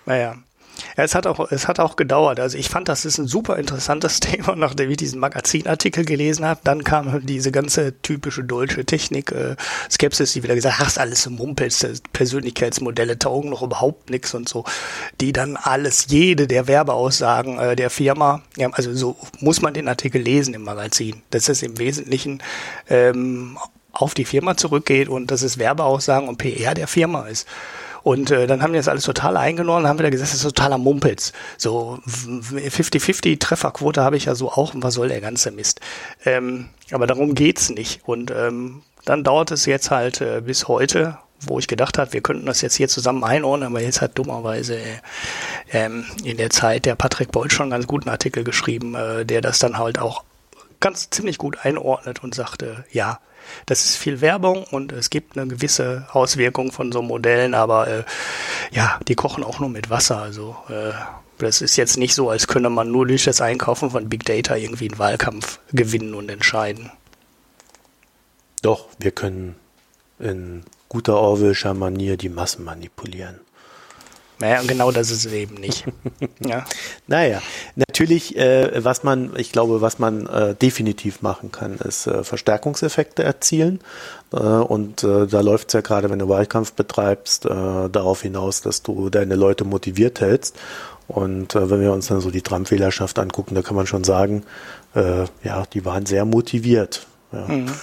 Naja, 0.06 0.36
ja, 0.98 1.04
es 1.04 1.16
hat 1.16 1.28
auch, 1.28 1.52
es 1.52 1.68
hat 1.68 1.80
auch 1.80 1.96
gedauert. 1.96 2.40
Also 2.40 2.58
ich 2.58 2.70
fand, 2.70 2.90
das 2.90 3.06
ist 3.06 3.18
ein 3.18 3.28
super 3.28 3.58
interessantes 3.58 4.20
Thema, 4.20 4.56
nachdem 4.56 4.90
ich 4.90 4.98
diesen 4.98 5.20
Magazinartikel 5.20 6.06
gelesen 6.06 6.46
habe. 6.46 6.62
Dann 6.64 6.84
kam 6.84 7.26
diese 7.26 7.52
ganze 7.52 8.00
typische 8.02 8.44
deutsche 8.44 8.86
Technik, 8.86 9.32
äh, 9.32 9.56
Skepsis, 9.90 10.34
die 10.34 10.44
wieder 10.44 10.56
gesagt, 10.56 10.78
ach, 10.80 10.88
ist 10.88 11.00
alles 11.00 11.24
so 11.24 11.30
Mumpels, 11.30 11.86
Persönlichkeitsmodelle 12.14 13.20
taugen 13.20 13.50
noch 13.50 13.62
überhaupt 13.62 14.10
nichts 14.10 14.34
und 14.34 14.50
so. 14.50 14.66
Die 15.22 15.34
dann 15.34 15.58
alles, 15.58 16.08
jede 16.10 16.48
der 16.48 16.68
Werbeaussagen 16.68 17.60
äh, 17.60 17.76
der 17.76 17.90
Firma, 17.90 18.42
ja, 18.58 18.70
also 18.72 18.94
so 18.94 19.18
muss 19.40 19.62
man 19.62 19.74
den 19.74 19.88
Artikel 19.88 20.22
lesen 20.22 20.54
im 20.54 20.64
Magazin. 20.64 21.22
Das 21.30 21.50
ist 21.50 21.64
im 21.64 21.78
Wesentlichen 21.78 22.42
ähm, 22.90 23.58
auf 23.92 24.14
die 24.14 24.26
Firma 24.26 24.56
zurückgeht 24.58 25.10
und 25.10 25.32
dass 25.32 25.42
es 25.42 25.58
Werbeaussagen 25.58 26.28
und 26.28 26.38
PR 26.38 26.74
der 26.74 26.88
Firma 26.88 27.28
ist. 27.28 27.48
Und 28.04 28.32
äh, 28.32 28.48
dann 28.48 28.62
haben 28.62 28.74
die 28.74 28.80
das 28.80 28.88
alles 28.88 29.04
total 29.04 29.38
eingenommen, 29.38 29.88
haben 29.88 30.00
wieder 30.00 30.12
gesagt, 30.12 30.32
das 30.32 30.38
ist 30.38 30.44
totaler 30.44 30.78
Mumpitz. 30.78 31.34
So 31.58 32.00
50-50 32.08 33.40
Trefferquote 33.40 34.02
habe 34.04 34.18
ich 34.18 34.26
ja 34.26 34.36
so 34.36 34.52
auch 34.52 34.74
und 34.74 34.84
was 34.84 34.94
soll 34.94 35.10
der 35.10 35.22
ganze 35.22 35.52
Mist. 35.52 35.82
Ähm, 36.26 36.70
aber 36.92 37.08
darum 37.08 37.36
geht's 37.36 37.70
nicht. 37.70 38.02
Und 38.06 38.32
ähm, 38.32 38.84
dann 39.06 39.24
dauert 39.24 39.52
es 39.52 39.66
jetzt 39.66 39.92
halt 39.92 40.22
äh, 40.22 40.42
bis 40.46 40.68
heute, 40.68 41.18
wo 41.42 41.60
ich 41.60 41.68
gedacht 41.68 41.98
habe, 41.98 42.14
wir 42.14 42.22
könnten 42.22 42.46
das 42.46 42.62
jetzt 42.62 42.76
hier 42.76 42.88
zusammen 42.88 43.24
einordnen, 43.24 43.70
aber 43.70 43.82
jetzt 43.82 44.02
hat 44.02 44.18
dummerweise 44.18 44.78
äh, 44.78 45.00
ähm, 45.72 46.06
in 46.24 46.38
der 46.38 46.50
Zeit 46.50 46.86
der 46.86 46.96
Patrick 46.96 47.32
Bolt 47.32 47.52
schon 47.52 47.66
einen 47.66 47.72
ganz 47.72 47.88
guten 47.88 48.10
Artikel 48.10 48.44
geschrieben, 48.44 48.96
äh, 48.96 49.26
der 49.26 49.42
das 49.42 49.60
dann 49.60 49.78
halt 49.78 50.00
auch 50.00 50.24
ganz 50.80 51.10
ziemlich 51.10 51.38
gut 51.38 51.58
einordnet 51.64 52.24
und 52.24 52.34
sagte, 52.34 52.86
ja, 52.92 53.20
das 53.66 53.86
ist 53.86 53.96
viel 53.96 54.22
Werbung 54.22 54.64
und 54.72 54.92
es 54.92 55.10
gibt 55.10 55.38
eine 55.38 55.48
gewisse 55.48 56.08
Auswirkung 56.12 56.72
von 56.72 56.92
so 56.92 57.02
Modellen, 57.02 57.54
aber 57.54 57.88
äh, 57.88 58.04
ja, 58.72 59.00
die 59.08 59.16
kochen 59.16 59.44
auch 59.44 59.60
nur 59.60 59.70
mit 59.70 59.90
Wasser. 59.90 60.22
Also 60.22 60.56
äh, 60.70 60.92
das 61.38 61.62
ist 61.62 61.78
jetzt 61.78 61.98
nicht 61.98 62.16
so, 62.16 62.30
als 62.30 62.48
könne 62.48 62.70
man 62.70 62.92
nur 62.92 63.08
durch 63.08 63.24
das 63.24 63.42
Einkaufen 63.42 63.92
von 63.92 64.10
Big 64.10 64.26
Data 64.26 64.56
irgendwie 64.56 64.90
einen 64.90 65.00
Wahlkampf 65.00 65.60
gewinnen 65.72 66.14
und 66.14 66.30
entscheiden. 66.30 66.92
Doch, 68.62 68.88
wir 69.00 69.12
können 69.12 69.56
in 70.20 70.64
guter 70.90 71.16
Orwellscher 71.18 71.74
Manier 71.74 72.18
die 72.18 72.30
Massen 72.30 72.66
manipulieren. 72.66 73.40
Naja, 74.40 74.62
genau 74.66 74.92
das 74.92 75.12
ist 75.12 75.26
es 75.26 75.34
eben 75.34 75.56
nicht. 75.56 75.86
ja. 76.40 76.66
Naja, 77.08 77.42
natürlich, 77.76 78.38
äh, 78.38 78.84
was 78.84 79.04
man, 79.04 79.32
ich 79.36 79.52
glaube, 79.52 79.82
was 79.82 80.00
man 80.00 80.28
äh, 80.28 80.56
definitiv 80.56 81.22
machen 81.22 81.52
kann, 81.52 81.76
ist 81.78 82.08
äh, 82.08 82.24
Verstärkungseffekte 82.24 83.24
erzielen. 83.24 83.82
Äh, 84.32 84.38
und 84.38 85.04
äh, 85.04 85.28
da 85.28 85.42
läuft 85.42 85.70
es 85.70 85.74
ja 85.74 85.82
gerade, 85.82 86.10
wenn 86.10 86.20
du 86.20 86.30
Wahlkampf 86.30 86.74
betreibst, 86.74 87.46
äh, 87.46 87.50
darauf 87.50 88.22
hinaus, 88.22 88.62
dass 88.62 88.82
du 88.82 89.10
deine 89.10 89.36
Leute 89.36 89.66
motiviert 89.66 90.22
hältst. 90.22 90.56
Und 91.08 91.56
wenn 91.56 91.82
wir 91.82 91.92
uns 91.92 92.06
dann 92.06 92.22
so 92.22 92.30
die 92.30 92.44
Trump-Wählerschaft 92.44 93.18
angucken, 93.18 93.56
da 93.56 93.64
kann 93.64 93.76
man 93.76 93.88
schon 93.88 94.04
sagen, 94.04 94.44
ja, 94.94 95.66
die 95.74 95.84
waren 95.84 96.06
sehr 96.06 96.24
motiviert. 96.24 97.08
Ja. 97.32 97.48
Mhm. 97.48 97.68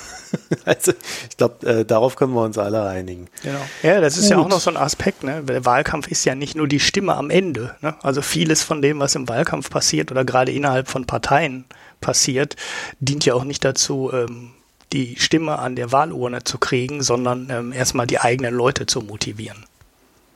Also 0.64 0.92
ich 1.30 1.36
glaube, 1.36 1.66
äh, 1.66 1.84
darauf 1.84 2.16
können 2.16 2.34
wir 2.34 2.42
uns 2.42 2.58
alle 2.58 2.84
einigen. 2.84 3.28
Genau. 3.42 3.60
Ja, 3.82 4.00
das 4.00 4.16
ist 4.16 4.24
Gut. 4.24 4.30
ja 4.32 4.38
auch 4.38 4.48
noch 4.48 4.60
so 4.60 4.70
ein 4.70 4.76
Aspekt. 4.76 5.22
Ne? 5.22 5.42
Der 5.44 5.64
Wahlkampf 5.64 6.08
ist 6.08 6.24
ja 6.24 6.34
nicht 6.34 6.56
nur 6.56 6.66
die 6.66 6.80
Stimme 6.80 7.14
am 7.14 7.30
Ende. 7.30 7.76
Ne? 7.80 7.94
Also 8.02 8.22
vieles 8.22 8.62
von 8.62 8.82
dem, 8.82 8.98
was 8.98 9.14
im 9.14 9.28
Wahlkampf 9.28 9.70
passiert 9.70 10.10
oder 10.10 10.24
gerade 10.24 10.52
innerhalb 10.52 10.88
von 10.88 11.06
Parteien 11.06 11.64
passiert, 12.00 12.56
dient 12.98 13.24
ja 13.24 13.34
auch 13.34 13.44
nicht 13.44 13.64
dazu, 13.64 14.10
ähm, 14.12 14.50
die 14.92 15.16
Stimme 15.18 15.58
an 15.58 15.76
der 15.76 15.92
Wahlurne 15.92 16.44
zu 16.44 16.58
kriegen, 16.58 17.02
sondern 17.02 17.48
ähm, 17.50 17.72
erstmal 17.72 18.06
die 18.06 18.18
eigenen 18.18 18.54
Leute 18.54 18.86
zu 18.86 19.00
motivieren. 19.00 19.64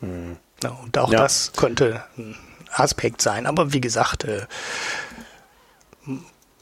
Hm. 0.01 0.37
Ja, 0.63 0.71
und 0.71 0.97
auch 0.99 1.13
ja. 1.13 1.19
das 1.19 1.53
könnte 1.57 2.05
ein 2.17 2.37
Aspekt 2.73 3.23
sein. 3.23 3.47
Aber 3.47 3.73
wie 3.73 3.81
gesagt, 3.81 4.25
äh, 4.25 4.47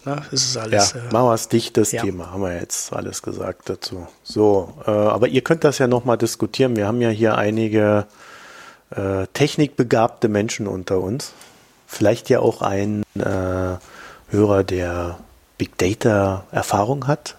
Ne? 0.09 0.23
Das 0.31 0.45
ist 0.45 0.57
alles. 0.57 0.93
Ja, 0.93 1.01
äh, 1.01 1.13
machen 1.13 1.27
wir 1.27 1.35
es 1.35 1.49
dichtes 1.49 1.93
ja. 1.93 2.03
Thema, 2.03 2.33
haben 2.33 2.43
wir 2.43 2.59
jetzt 2.59 2.93
alles 2.93 3.23
gesagt 3.23 3.69
dazu. 3.69 4.07
So, 4.23 4.75
äh, 4.87 4.91
aber 4.91 5.29
ihr 5.29 5.43
könnt 5.43 5.65
das 5.65 5.79
ja 5.79 5.87
nochmal 5.87 6.19
diskutieren. 6.19 6.77
Wir 6.77 6.87
haben 6.87 7.01
ja 7.01 7.11
hier 7.11 7.37
einige 7.37 8.07
äh, 8.91 9.27
technikbegabte 9.35 10.29
Menschen 10.29 10.67
unter 10.67 11.01
uns. 11.01 11.33
Vielleicht 11.87 12.29
ja 12.29 12.41
auch 12.41 12.63
ein 12.63 13.03
äh, 13.15 13.77
Hörer, 14.31 14.65
der 14.65 15.19
Big 15.57 15.77
Data 15.79 16.45
Erfahrung 16.53 17.07
hat. 17.07 17.37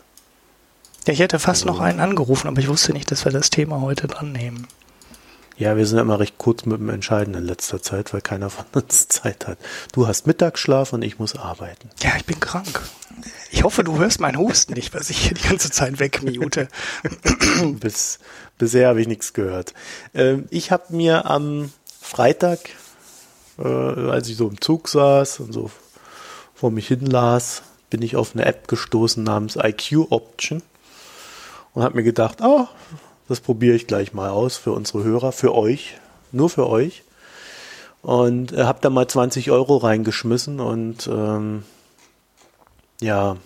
Ja, 1.08 1.14
ich 1.14 1.20
hätte 1.20 1.40
fast 1.40 1.64
also, 1.64 1.74
noch 1.74 1.80
einen 1.82 2.00
angerufen, 2.00 2.48
aber 2.48 2.60
ich 2.60 2.68
wusste 2.68 2.94
nicht, 2.94 3.12
dass 3.12 3.26
wir 3.26 3.32
das 3.32 3.50
Thema 3.50 3.82
heute 3.82 4.08
dran 4.08 4.32
nehmen. 4.32 4.68
Ja, 5.60 5.76
wir 5.76 5.86
sind 5.86 6.00
immer 6.00 6.22
recht 6.22 6.38
kurz 6.38 6.66
mit 6.66 6.80
dem 6.80 6.88
Entscheiden 6.88 7.34
in 7.34 7.44
letzter 7.44 7.82
Zeit, 7.82 8.14
weil 8.14 8.22
keiner 8.22 8.50
von 8.50 8.64
uns 8.72 9.08
Zeit 9.10 9.46
hat. 9.46 9.58
Du 9.92 10.08
hast 10.08 10.26
Mittagsschlaf 10.26 10.94
und 10.94 11.02
ich 11.02 11.20
muss 11.20 11.36
arbeiten. 11.36 11.90
Ja, 12.02 12.12
ich 12.16 12.24
bin 12.24 12.40
krank. 12.40 12.82
Ich 13.52 13.66
hoffe, 13.66 13.84
du 13.84 14.00
hörst 14.00 14.22
meinen 14.22 14.38
Husten 14.38 14.74
nicht, 14.74 14.94
was 14.94 15.10
ich 15.10 15.18
hier 15.18 15.34
die 15.34 15.46
ganze 15.46 15.70
Zeit 15.70 16.00
wegmute. 16.00 16.70
Bis, 17.82 18.20
bisher 18.58 18.88
habe 18.88 19.02
ich 19.02 19.10
nichts 19.10 19.34
gehört. 19.34 19.74
Ähm, 20.14 20.46
ich 20.50 20.72
habe 20.72 20.96
mir 20.96 21.26
am 21.26 21.74
Freitag, 22.00 22.60
äh, 23.58 23.68
als 23.68 24.30
ich 24.30 24.38
so 24.38 24.48
im 24.48 24.62
Zug 24.62 24.88
saß 24.88 25.42
und 25.42 25.52
so 25.52 25.72
vor 26.56 26.72
mich 26.72 26.88
hin 26.88 27.06
las, 27.06 27.64
bin 27.90 28.02
ich 28.02 28.16
auf 28.16 28.34
eine 28.34 28.46
App 28.46 28.70
gestoßen 28.70 29.26
namens 29.26 29.58
IQ 29.58 30.10
Option 30.10 30.64
und 31.74 31.84
habe 31.84 31.98
mir 31.98 32.04
gedacht, 32.04 32.38
oh, 32.42 32.70
das 33.30 33.40
probiere 33.40 33.76
ich 33.76 33.88
gleich 33.88 34.14
mal 34.14 34.30
aus 34.30 34.58
für 34.58 34.72
unsere 34.72 35.04
Hörer, 35.04 35.32
für 35.32 35.56
euch, 35.56 35.98
nur 36.32 36.50
für 36.50 36.68
euch. 36.68 37.04
Und 38.02 38.52
äh, 38.54 38.64
habe 38.64 38.80
da 38.82 38.90
mal 38.90 39.08
20 39.08 39.52
Euro 39.52 39.78
reingeschmissen 39.78 40.60
und 40.60 41.08
ähm, 41.08 41.64
ja, 43.02 43.38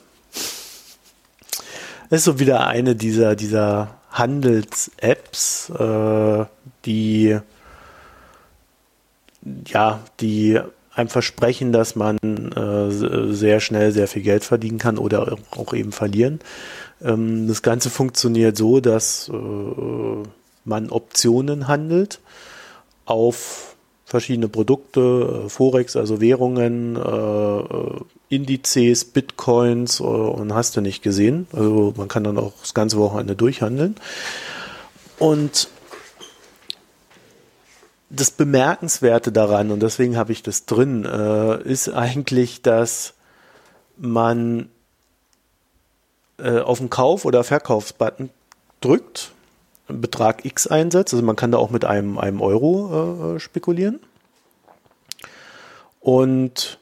das 2.10 2.20
ist 2.20 2.26
so 2.26 2.40
wieder 2.40 2.68
eine 2.68 2.96
dieser, 2.96 3.36
dieser 3.36 3.96
Handels-Apps, 4.12 5.70
äh, 5.72 6.46
die 6.86 7.40
ja, 9.66 10.00
die 10.20 10.60
einem 10.96 11.10
versprechen, 11.10 11.72
dass 11.72 11.96
man 11.96 12.18
äh, 12.20 13.34
sehr 13.34 13.60
schnell 13.60 13.92
sehr 13.92 14.08
viel 14.08 14.22
Geld 14.22 14.44
verdienen 14.44 14.78
kann 14.78 14.98
oder 14.98 15.38
auch 15.52 15.74
eben 15.74 15.92
verlieren. 15.92 16.40
Ähm, 17.04 17.48
das 17.48 17.62
Ganze 17.62 17.90
funktioniert 17.90 18.58
so, 18.58 18.80
dass 18.80 19.30
äh, 19.30 20.24
man 20.66 20.90
Optionen 20.90 21.68
handelt 21.68 22.20
auf 23.06 23.76
verschiedene 24.06 24.48
Produkte, 24.48 25.46
äh, 25.46 25.50
Forex, 25.50 25.96
also 25.96 26.22
Währungen, 26.22 26.96
äh, 26.96 28.04
Indizes, 28.30 29.06
Bitcoins 29.06 30.00
und 30.00 30.56
hast 30.56 30.76
du 30.76 30.82
nicht 30.82 31.04
gesehen. 31.04 31.46
Also 31.54 31.94
man 31.96 32.08
kann 32.08 32.24
dann 32.24 32.40
auch 32.40 32.54
das 32.62 32.74
ganze 32.74 32.98
Wochenende 32.98 33.36
durchhandeln. 33.36 33.96
Und 35.20 35.70
das 38.10 38.32
Bemerkenswerte 38.32 39.32
daran, 39.32 39.70
und 39.70 39.82
deswegen 39.84 40.18
habe 40.18 40.32
ich 40.32 40.42
das 40.42 40.66
drin, 40.66 41.04
ist 41.64 41.90
eigentlich, 41.90 42.64
dass 42.64 43.14
man 43.98 44.70
äh, 46.44 46.60
auf 46.60 46.80
den 46.80 46.90
Kauf- 46.90 47.26
oder 47.26 47.44
Verkaufsbutton 47.44 48.30
drückt, 48.82 49.32
Betrag 49.88 50.46
X 50.46 50.68
einsetzt, 50.68 51.14
also 51.14 51.26
man 51.26 51.36
kann 51.36 51.52
da 51.52 51.58
auch 51.58 51.70
mit 51.70 51.86
einem, 51.86 52.18
einem 52.18 52.42
Euro 52.42 53.36
äh, 53.36 53.40
spekulieren. 53.40 54.00
Und 56.00 56.80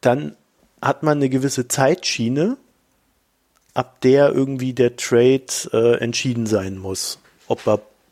dann 0.00 0.36
hat 0.82 1.02
man 1.02 1.18
eine 1.18 1.28
gewisse 1.28 1.68
Zeitschiene, 1.68 2.56
ab 3.74 4.00
der 4.00 4.32
irgendwie 4.32 4.72
der 4.72 4.96
Trade 4.96 5.46
äh, 5.72 5.98
entschieden 5.98 6.46
sein 6.46 6.78
muss. 6.78 7.18
Ob 7.48 7.66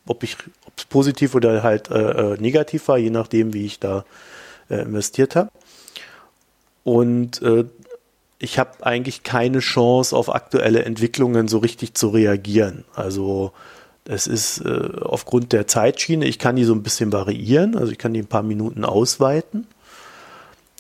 ob 0.07 0.23
ich, 0.23 0.37
es 0.77 0.85
positiv 0.85 1.35
oder 1.35 1.63
halt 1.63 1.91
äh, 1.91 2.35
äh, 2.35 2.41
negativ 2.41 2.89
war, 2.89 2.99
je 2.99 3.11
nachdem, 3.11 3.55
wie 3.55 3.65
ich 3.65 3.81
da 3.81 4.05
äh, 4.69 4.83
investiert 4.83 5.35
habe. 5.35 5.51
Und 6.85 7.41
äh, 7.41 7.65
ich 8.45 8.59
habe 8.59 8.85
eigentlich 8.87 9.23
keine 9.23 9.59
Chance, 9.59 10.15
auf 10.15 10.33
aktuelle 10.33 10.85
Entwicklungen 10.85 11.49
so 11.49 11.59
richtig 11.59 11.95
zu 11.95 12.11
reagieren. 12.11 12.85
Also 12.95 13.53
es 14.05 14.27
ist 14.27 14.61
äh, 14.61 14.91
aufgrund 15.01 15.53
der 15.53 15.67
Zeitschiene, 15.67 16.27
ich 16.27 16.39
kann 16.39 16.57
die 16.57 16.65
so 16.65 16.75
ein 16.75 16.83
bisschen 16.83 17.13
variieren, 17.13 17.77
also 17.77 17.91
ich 17.91 17.99
kann 17.99 18.13
die 18.13 18.21
ein 18.21 18.27
paar 18.27 18.43
Minuten 18.43 18.85
ausweiten. 18.85 19.67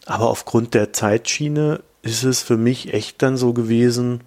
Aber 0.07 0.29
aufgrund 0.29 0.75
der 0.75 0.93
Zeitschiene 0.93 1.81
ist 2.03 2.23
es 2.23 2.43
für 2.43 2.59
mich 2.59 2.93
echt 2.93 3.23
dann 3.23 3.39
so 3.39 3.55
gewesen, 3.55 4.21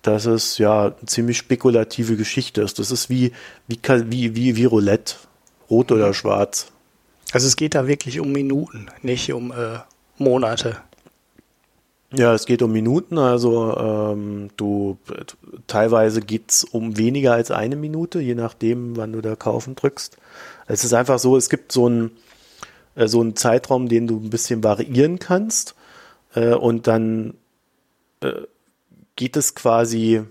dass 0.00 0.24
es 0.24 0.56
ja 0.56 0.86
eine 0.86 1.06
ziemlich 1.06 1.36
spekulative 1.36 2.16
Geschichte 2.16 2.62
ist. 2.62 2.78
Das 2.78 2.90
ist 2.90 3.10
wie, 3.10 3.32
wie, 3.66 3.78
wie, 3.84 4.34
wie, 4.34 4.56
wie 4.56 4.64
Roulette, 4.64 5.16
rot 5.68 5.92
oder 5.92 6.14
schwarz. 6.14 6.68
Also 7.32 7.46
es 7.46 7.56
geht 7.56 7.74
da 7.74 7.86
wirklich 7.86 8.20
um 8.20 8.32
Minuten, 8.32 8.86
nicht 9.02 9.30
um 9.34 9.52
äh, 9.52 9.80
Monate. 10.16 10.78
Ja, 12.10 12.32
es 12.32 12.46
geht 12.46 12.62
um 12.62 12.72
Minuten, 12.72 13.18
also 13.18 13.76
ähm, 13.76 14.48
du 14.56 14.96
teilweise 15.66 16.22
geht's 16.22 16.64
um 16.64 16.96
weniger 16.96 17.34
als 17.34 17.50
eine 17.50 17.76
Minute, 17.76 18.20
je 18.20 18.34
nachdem, 18.34 18.96
wann 18.96 19.12
du 19.12 19.20
da 19.20 19.36
kaufen 19.36 19.74
drückst. 19.74 20.16
Es 20.66 20.84
ist 20.84 20.94
einfach 20.94 21.18
so, 21.18 21.36
es 21.36 21.50
gibt 21.50 21.70
so 21.70 21.84
einen 21.86 22.12
äh, 22.94 23.08
so 23.08 23.20
einen 23.20 23.36
Zeitraum, 23.36 23.90
den 23.90 24.06
du 24.06 24.16
ein 24.18 24.30
bisschen 24.30 24.64
variieren 24.64 25.18
kannst 25.18 25.74
äh, 26.34 26.54
und 26.54 26.86
dann 26.86 27.34
äh, 28.20 28.32
geht 29.16 29.36
es 29.36 29.54
quasi 29.54 30.22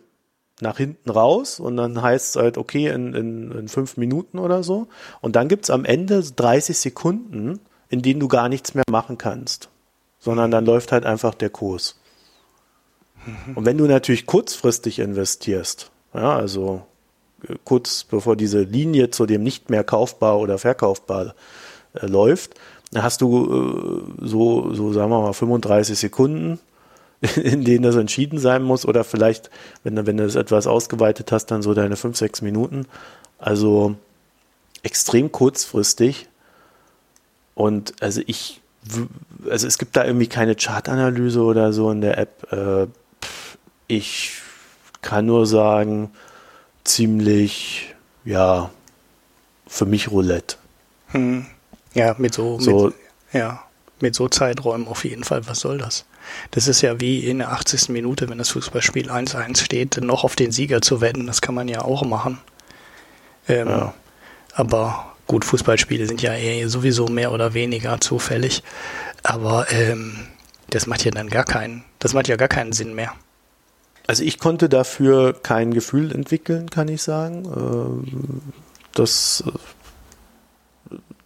nach 0.62 0.78
hinten 0.78 1.12
raus 1.12 1.60
und 1.60 1.78
dann 1.78 2.02
heißt 2.02 2.30
es 2.30 2.42
halt, 2.42 2.58
okay, 2.58 2.88
in, 2.88 3.14
in, 3.14 3.52
in 3.52 3.68
fünf 3.68 3.98
Minuten 3.98 4.40
oder 4.40 4.64
so. 4.64 4.88
Und 5.22 5.36
dann 5.36 5.48
gibt's 5.48 5.70
am 5.70 5.86
Ende 5.86 6.24
30 6.24 6.76
Sekunden, 6.78 7.60
in 7.90 8.02
denen 8.02 8.20
du 8.20 8.28
gar 8.28 8.50
nichts 8.50 8.74
mehr 8.74 8.86
machen 8.90 9.20
kannst 9.20 9.70
sondern 10.28 10.52
dann 10.52 10.66
läuft 10.66 10.92
halt 10.92 11.06
einfach 11.06 11.34
der 11.34 11.50
Kurs. 11.50 11.96
Und 13.56 13.66
wenn 13.66 13.78
du 13.78 13.86
natürlich 13.86 14.26
kurzfristig 14.26 15.00
investierst, 15.00 15.90
ja, 16.14 16.36
also 16.36 16.82
äh, 17.48 17.56
kurz 17.64 18.04
bevor 18.04 18.36
diese 18.36 18.60
Linie 18.60 19.10
zu 19.10 19.26
dem 19.26 19.42
nicht 19.42 19.70
mehr 19.70 19.86
kaufbar 19.86 20.38
oder 20.40 20.58
verkaufbar 20.58 21.34
äh, 21.94 22.06
läuft, 22.08 22.56
dann 22.92 23.04
hast 23.04 23.22
du 23.22 24.10
äh, 24.20 24.28
so, 24.28 24.74
so 24.74 24.92
sagen 24.92 25.12
wir 25.12 25.22
mal 25.22 25.32
35 25.32 25.98
Sekunden, 25.98 26.60
in 27.38 27.64
denen 27.64 27.84
das 27.84 27.96
entschieden 27.96 28.38
sein 28.38 28.64
muss 28.64 28.86
oder 28.86 29.06
vielleicht, 29.06 29.50
wenn, 29.86 30.06
wenn 30.06 30.18
du 30.18 30.26
es 30.26 30.36
etwas 30.36 30.68
ausgeweitet 30.68 31.32
hast, 31.32 31.46
dann 31.52 31.62
so 31.62 31.74
deine 31.74 31.96
5, 31.96 32.18
6 32.18 32.42
Minuten. 32.42 32.86
Also 33.38 33.96
extrem 34.84 35.32
kurzfristig. 35.32 36.28
Und 37.56 37.94
also 38.02 38.20
ich 38.26 38.60
also 39.50 39.68
es 39.68 39.78
gibt 39.78 39.96
da 39.96 40.06
irgendwie 40.06 40.28
keine 40.28 40.56
Chartanalyse 40.56 41.42
oder 41.42 41.74
so 41.74 41.92
in 41.92 42.02
der 42.02 42.18
App. 42.18 42.52
Äh, 42.52 42.88
ich 43.88 44.34
kann 45.02 45.26
nur 45.26 45.46
sagen, 45.46 46.12
ziemlich, 46.84 47.96
ja, 48.26 48.70
für 49.68 49.86
mich 49.86 50.12
Roulette. 50.12 50.58
Hm. 51.08 51.46
Ja, 51.94 52.16
mit 52.18 52.34
so, 52.34 52.60
so 52.60 52.88
mit, 52.88 52.96
ja, 53.34 53.64
mit 54.00 54.16
so 54.16 54.28
Zeiträumen 54.28 54.88
auf 54.88 55.06
jeden 55.06 55.24
Fall. 55.24 55.48
Was 55.48 55.60
soll 55.60 55.78
das? 55.78 56.06
Das 56.52 56.68
ist 56.68 56.82
ja 56.82 57.00
wie 57.00 57.26
in 57.26 57.40
der 57.40 57.52
80. 57.52 57.90
Minute, 57.90 58.30
wenn 58.30 58.38
das 58.38 58.50
Fußballspiel 58.50 59.10
1-1 59.10 59.64
steht, 59.64 60.02
noch 60.02 60.24
auf 60.24 60.36
den 60.36 60.52
Sieger 60.52 60.82
zu 60.82 61.02
wetten. 61.02 61.26
Das 61.26 61.42
kann 61.42 61.56
man 61.56 61.68
ja 61.68 61.82
auch 61.82 62.04
machen. 62.04 62.40
Ähm, 63.48 63.68
ja. 63.68 63.94
Aber 64.54 65.16
gut, 65.28 65.46
Fußballspiele 65.46 66.08
sind 66.08 66.22
ja 66.22 66.34
eh 66.34 66.66
sowieso 66.68 67.08
mehr 67.08 67.32
oder 67.32 67.54
weniger 67.54 68.00
zufällig, 68.02 68.64
aber 69.24 69.72
ähm, 69.72 70.28
das 70.70 70.88
macht 70.88 71.06
ja 71.06 71.12
dann 71.12 71.30
gar 71.30 71.44
keinen, 71.44 71.84
das 72.00 72.14
macht 72.14 72.28
ja 72.28 72.36
gar 72.36 72.48
keinen 72.48 72.74
Sinn 72.74 72.96
mehr. 72.96 73.14
Also 74.08 74.24
ich 74.24 74.40
konnte 74.40 74.70
dafür 74.70 75.34
kein 75.34 75.74
Gefühl 75.74 76.14
entwickeln, 76.14 76.70
kann 76.70 76.88
ich 76.88 77.04
sagen. 77.04 77.44
Ähm, 77.46 78.42
das, 78.94 79.44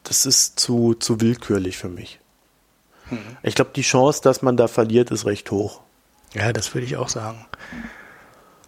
das 0.04 0.26
ist 0.26 0.60
zu, 0.60 0.96
zu 0.96 1.22
willkürlich 1.22 1.78
für 1.78 1.90
mich. 1.90 2.20
Hm. 3.10 3.20
Ich 3.44 3.54
glaube, 3.54 3.72
die 3.76 3.84
Chance, 3.84 4.22
dass 4.24 4.42
man 4.42 4.58
da 4.58 4.68
verliert, 4.68 5.12
ist 5.12 5.26
recht 5.28 5.52
hoch. 5.52 5.82
Ja, 6.34 6.52
das 6.54 6.74
würde 6.74 6.86
ich 6.86 6.98
auch 6.98 7.10
sagen. 7.10 7.46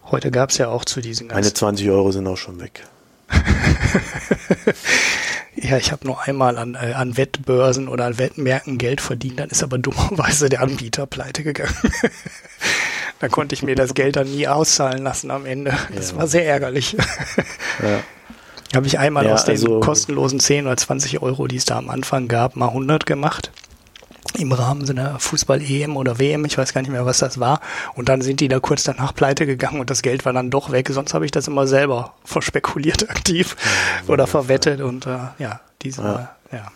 Heute 0.04 0.30
gab 0.30 0.50
es 0.50 0.58
ja 0.58 0.68
auch 0.68 0.84
zu 0.84 1.00
diesen 1.00 1.28
ganzen. 1.28 1.42
Meine 1.42 1.52
20 1.52 1.90
Euro 1.90 2.12
sind 2.12 2.26
auch 2.26 2.36
schon 2.36 2.60
weg. 2.60 2.86
ja, 5.56 5.76
ich 5.76 5.92
habe 5.92 6.06
nur 6.06 6.22
einmal 6.22 6.58
an, 6.58 6.74
äh, 6.74 6.92
an 6.92 7.16
Wettbörsen 7.16 7.88
oder 7.88 8.06
an 8.06 8.18
Wettmärkten 8.18 8.78
Geld 8.78 9.00
verdient, 9.00 9.40
dann 9.40 9.50
ist 9.50 9.62
aber 9.62 9.78
dummerweise 9.78 10.48
der 10.48 10.62
Anbieter 10.62 11.06
pleite 11.06 11.42
gegangen. 11.42 11.74
da 13.20 13.28
konnte 13.28 13.54
ich 13.54 13.62
mir 13.62 13.74
das 13.74 13.94
Geld 13.94 14.16
dann 14.16 14.30
nie 14.30 14.48
auszahlen 14.48 15.02
lassen 15.02 15.30
am 15.30 15.46
Ende. 15.46 15.74
Das 15.94 16.12
ja. 16.12 16.16
war 16.18 16.26
sehr 16.26 16.46
ärgerlich. 16.46 16.96
ja. 17.82 18.00
Habe 18.74 18.88
ich 18.88 18.98
einmal 18.98 19.24
ja, 19.24 19.34
aus 19.34 19.44
den 19.44 19.52
also, 19.52 19.78
kostenlosen 19.78 20.40
10 20.40 20.66
oder 20.66 20.76
20 20.76 21.22
Euro, 21.22 21.46
die 21.46 21.56
es 21.56 21.64
da 21.64 21.78
am 21.78 21.90
Anfang 21.90 22.26
gab, 22.26 22.56
mal 22.56 22.68
100 22.68 23.06
gemacht 23.06 23.52
im 24.38 24.52
Rahmen 24.52 24.84
so 24.84 24.92
einer 24.92 25.18
Fußball-EM 25.18 25.96
oder 25.96 26.18
WM, 26.18 26.44
ich 26.44 26.58
weiß 26.58 26.72
gar 26.72 26.80
nicht 26.80 26.90
mehr, 26.90 27.06
was 27.06 27.18
das 27.18 27.38
war. 27.38 27.60
Und 27.94 28.08
dann 28.08 28.20
sind 28.20 28.40
die 28.40 28.48
da 28.48 28.60
kurz 28.60 28.82
danach 28.82 29.14
pleite 29.14 29.46
gegangen 29.46 29.80
und 29.80 29.90
das 29.90 30.02
Geld 30.02 30.24
war 30.24 30.32
dann 30.32 30.50
doch 30.50 30.72
weg. 30.72 30.88
Sonst 30.90 31.14
habe 31.14 31.24
ich 31.24 31.30
das 31.30 31.48
immer 31.48 31.66
selber 31.66 32.14
verspekuliert 32.24 33.08
aktiv 33.10 33.56
ja, 34.06 34.12
oder 34.12 34.26
verwettet 34.26 34.80
und 34.80 35.06
äh, 35.06 35.18
ja, 35.38 35.60
diesmal, 35.82 36.30
ja. 36.50 36.58
ja. 36.58 36.72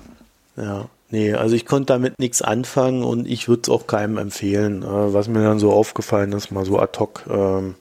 Ja, 0.57 0.87
nee, 1.11 1.35
also 1.35 1.55
ich 1.55 1.67
konnte 1.67 1.93
damit 1.93 2.19
nichts 2.19 2.43
anfangen 2.43 3.05
und 3.05 3.29
ich 3.29 3.49
würde 3.49 3.63
es 3.63 3.69
auch 3.69 3.87
keinem 3.87 4.19
empfehlen. 4.19 4.83
Äh, 4.83 5.15
was 5.15 5.29
mir 5.29 5.43
dann 5.43 5.61
so 5.61 5.73
aufgefallen 5.73 6.33
ist, 6.33 6.51
mal 6.51 6.65
so 6.65 6.79
ad 6.79 6.99
hoc. 6.99 7.25
Ähm, 7.31 7.77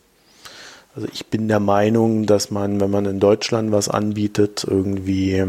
also 0.95 1.07
ich 1.11 1.27
bin 1.27 1.47
der 1.47 1.59
Meinung, 1.59 2.25
dass 2.25 2.51
man, 2.51 2.79
wenn 2.79 2.91
man 2.91 3.05
in 3.05 3.19
Deutschland 3.19 3.71
was 3.71 3.89
anbietet, 3.89 4.65
irgendwie 4.67 5.43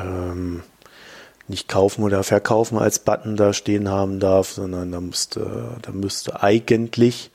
ähm, 0.00 0.62
nicht 1.48 1.68
kaufen 1.68 2.02
oder 2.02 2.22
verkaufen 2.24 2.78
als 2.78 2.98
Button 2.98 3.36
da 3.36 3.52
stehen 3.52 3.88
haben 3.88 4.20
darf, 4.20 4.52
sondern 4.52 4.92
da 4.92 5.00
müsste, 5.00 5.76
da 5.82 5.92
müsste 5.92 6.42
eigentlich 6.42 7.30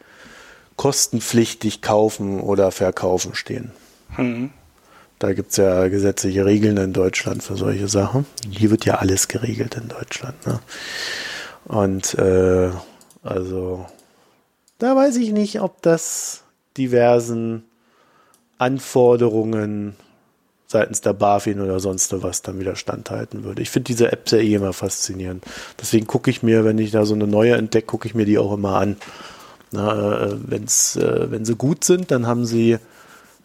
kostenpflichtig 0.76 1.82
kaufen 1.82 2.39
oder 2.39 2.72
verkaufen 2.72 3.36
stehen. 3.36 3.72
Mhm. 4.18 4.51
Da 5.20 5.34
gibt 5.34 5.51
es 5.51 5.57
ja 5.57 5.89
gesetzliche 5.89 6.45
Regeln 6.45 6.78
in 6.78 6.93
Deutschland 6.93 7.43
für 7.43 7.57
solche 7.57 7.89
Sachen. 7.89 8.26
Hier 8.49 8.72
wird 8.72 8.86
ja 8.86 8.95
alles 8.95 9.28
geregelt 9.28 9.76
in 9.76 9.89
Deutschland. 9.89 10.47
Ne? 10.47 10.60
Und 11.66 12.14
äh, 12.16 12.72
also 13.22 13.86
da 14.78 14.95
weiß 14.95 15.18
ich 15.18 15.34
nicht, 15.34 15.60
ob 15.60 15.82
das 15.82 16.43
diversen 16.78 17.66
Anforderungen 18.57 19.97
seitens 20.72 21.02
der 21.02 21.14
BaFin 21.14 21.62
oder 21.62 21.80
sonst 21.80 22.14
was 22.22 22.44
dann 22.44 22.60
wieder 22.60 22.76
standhalten 22.76 23.44
würde. 23.44 23.62
Ich 23.62 23.72
finde 23.72 23.88
diese 23.88 24.12
Apps 24.12 24.32
ja 24.32 24.38
eh 24.38 24.54
immer 24.54 24.72
faszinierend. 24.72 25.44
Deswegen 25.82 26.06
gucke 26.06 26.30
ich 26.30 26.44
mir, 26.44 26.64
wenn 26.64 26.78
ich 26.78 26.92
da 26.92 27.06
so 27.06 27.16
eine 27.16 27.26
neue 27.26 27.56
entdecke, 27.56 27.88
gucke 27.88 28.08
ich 28.08 28.14
mir 28.14 28.26
die 28.26 28.38
auch 28.38 28.54
immer 28.54 28.76
an. 28.76 28.98
Na, 29.72 30.26
äh, 30.26 30.36
wenn's, 30.46 30.96
äh, 30.96 31.32
wenn 31.32 31.44
sie 31.44 31.56
gut 31.56 31.84
sind, 31.84 32.12
dann 32.12 32.28
haben 32.28 32.46
sie 32.46 32.78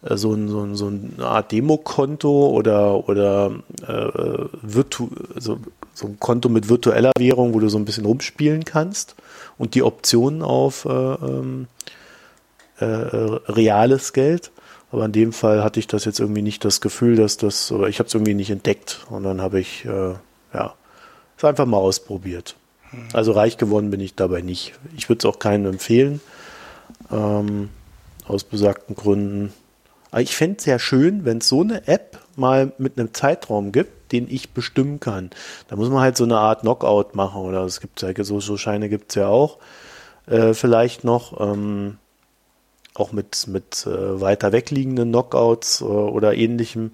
äh, 0.03 0.17
so, 0.17 0.33
ein, 0.33 0.49
so, 0.49 0.61
ein, 0.61 0.75
so 0.75 0.87
eine 0.87 1.25
Art 1.25 1.51
Demokonto 1.51 2.49
oder, 2.49 3.09
oder 3.09 3.51
äh, 3.87 4.45
virtu 4.61 5.09
so, 5.35 5.57
so 5.95 6.07
ein 6.07 6.19
Konto 6.19 6.49
mit 6.49 6.69
virtueller 6.69 7.11
Währung, 7.17 7.55
wo 7.55 7.59
du 7.59 7.69
so 7.69 7.79
ein 7.79 7.85
bisschen 7.85 8.05
rumspielen 8.05 8.65
kannst 8.65 9.15
und 9.57 9.73
die 9.73 9.81
Optionen 9.81 10.43
auf 10.43 10.85
äh, 10.85 10.89
ähm, 10.89 11.67
äh, 12.77 12.85
reales 12.85 14.13
Geld. 14.13 14.51
Aber 14.95 15.03
in 15.03 15.11
dem 15.11 15.33
Fall 15.33 15.61
hatte 15.61 15.77
ich 15.77 15.87
das 15.87 16.05
jetzt 16.05 16.21
irgendwie 16.21 16.41
nicht 16.41 16.63
das 16.63 16.79
Gefühl, 16.79 17.17
dass 17.17 17.35
das, 17.35 17.69
oder 17.69 17.89
ich 17.89 17.99
habe 17.99 18.07
es 18.07 18.13
irgendwie 18.13 18.33
nicht 18.33 18.49
entdeckt. 18.49 19.05
Und 19.09 19.23
dann 19.23 19.41
habe 19.41 19.59
ich, 19.59 19.83
äh, 19.83 20.13
ja, 20.53 20.73
es 21.37 21.43
einfach 21.43 21.65
mal 21.65 21.75
ausprobiert. 21.75 22.55
Hm. 22.91 23.09
Also 23.11 23.33
reich 23.33 23.57
geworden 23.57 23.91
bin 23.91 23.99
ich 23.99 24.15
dabei 24.15 24.39
nicht. 24.39 24.71
Ich 24.95 25.09
würde 25.09 25.19
es 25.19 25.25
auch 25.25 25.37
keinem 25.37 25.65
empfehlen, 25.65 26.21
ähm, 27.11 27.71
aus 28.25 28.45
besagten 28.45 28.95
Gründen. 28.95 29.51
Aber 30.11 30.21
ich 30.21 30.33
fände 30.33 30.59
es 30.59 30.63
sehr 30.63 30.79
schön, 30.79 31.25
wenn 31.25 31.39
es 31.39 31.49
so 31.49 31.59
eine 31.59 31.89
App 31.89 32.17
mal 32.37 32.71
mit 32.77 32.97
einem 32.97 33.13
Zeitraum 33.13 33.73
gibt, 33.73 34.13
den 34.13 34.31
ich 34.31 34.51
bestimmen 34.51 35.01
kann. 35.01 35.29
Da 35.67 35.75
muss 35.75 35.89
man 35.89 35.99
halt 35.99 36.15
so 36.15 36.23
eine 36.23 36.37
Art 36.37 36.61
Knockout 36.61 37.15
machen 37.15 37.41
oder 37.41 37.65
es 37.65 37.81
gibt 37.81 38.01
ja 38.01 38.13
so, 38.23 38.39
so 38.39 38.55
Scheine 38.55 38.87
gibt 38.87 39.11
es 39.11 39.15
ja 39.15 39.27
auch. 39.27 39.57
Äh, 40.25 40.53
vielleicht 40.53 41.03
noch. 41.03 41.37
Ähm, 41.41 41.97
auch 42.95 43.11
mit, 43.11 43.47
mit 43.47 43.85
äh, 43.85 44.21
weiter 44.21 44.51
wegliegenden 44.51 45.09
Knockouts 45.09 45.81
äh, 45.81 45.83
oder 45.83 46.35
ähnlichem. 46.35 46.91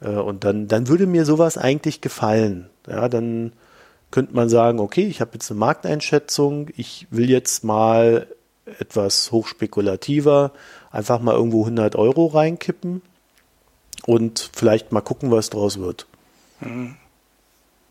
Äh, 0.00 0.10
und 0.10 0.44
dann, 0.44 0.68
dann 0.68 0.88
würde 0.88 1.06
mir 1.06 1.24
sowas 1.24 1.56
eigentlich 1.56 2.00
gefallen. 2.00 2.68
Ja, 2.86 3.08
dann 3.08 3.52
könnte 4.10 4.34
man 4.34 4.48
sagen, 4.48 4.80
okay, 4.80 5.06
ich 5.06 5.20
habe 5.20 5.32
jetzt 5.34 5.50
eine 5.50 5.60
Markteinschätzung, 5.60 6.68
ich 6.76 7.06
will 7.10 7.30
jetzt 7.30 7.64
mal 7.64 8.26
etwas 8.80 9.32
hochspekulativer, 9.32 10.52
einfach 10.90 11.20
mal 11.20 11.34
irgendwo 11.34 11.62
100 11.62 11.96
Euro 11.96 12.26
reinkippen 12.26 13.02
und 14.04 14.50
vielleicht 14.52 14.92
mal 14.92 15.00
gucken, 15.00 15.30
was 15.30 15.50
draus 15.50 15.78
wird. 15.78 16.06
Mhm. 16.60 16.96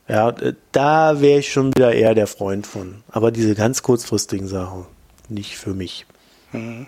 Ja, 0.08 0.30
äh, 0.30 0.54
da 0.72 1.22
wäre 1.22 1.40
ich 1.40 1.52
schon 1.52 1.76
wieder 1.76 1.94
eher 1.94 2.14
der 2.14 2.28
Freund 2.28 2.68
von. 2.68 3.04
Aber 3.10 3.32
diese 3.32 3.56
ganz 3.56 3.82
kurzfristigen 3.82 4.48
Sachen, 4.48 4.86
nicht 5.30 5.58
für 5.58 5.74
mich. 5.74 6.06
Mhm. 6.52 6.88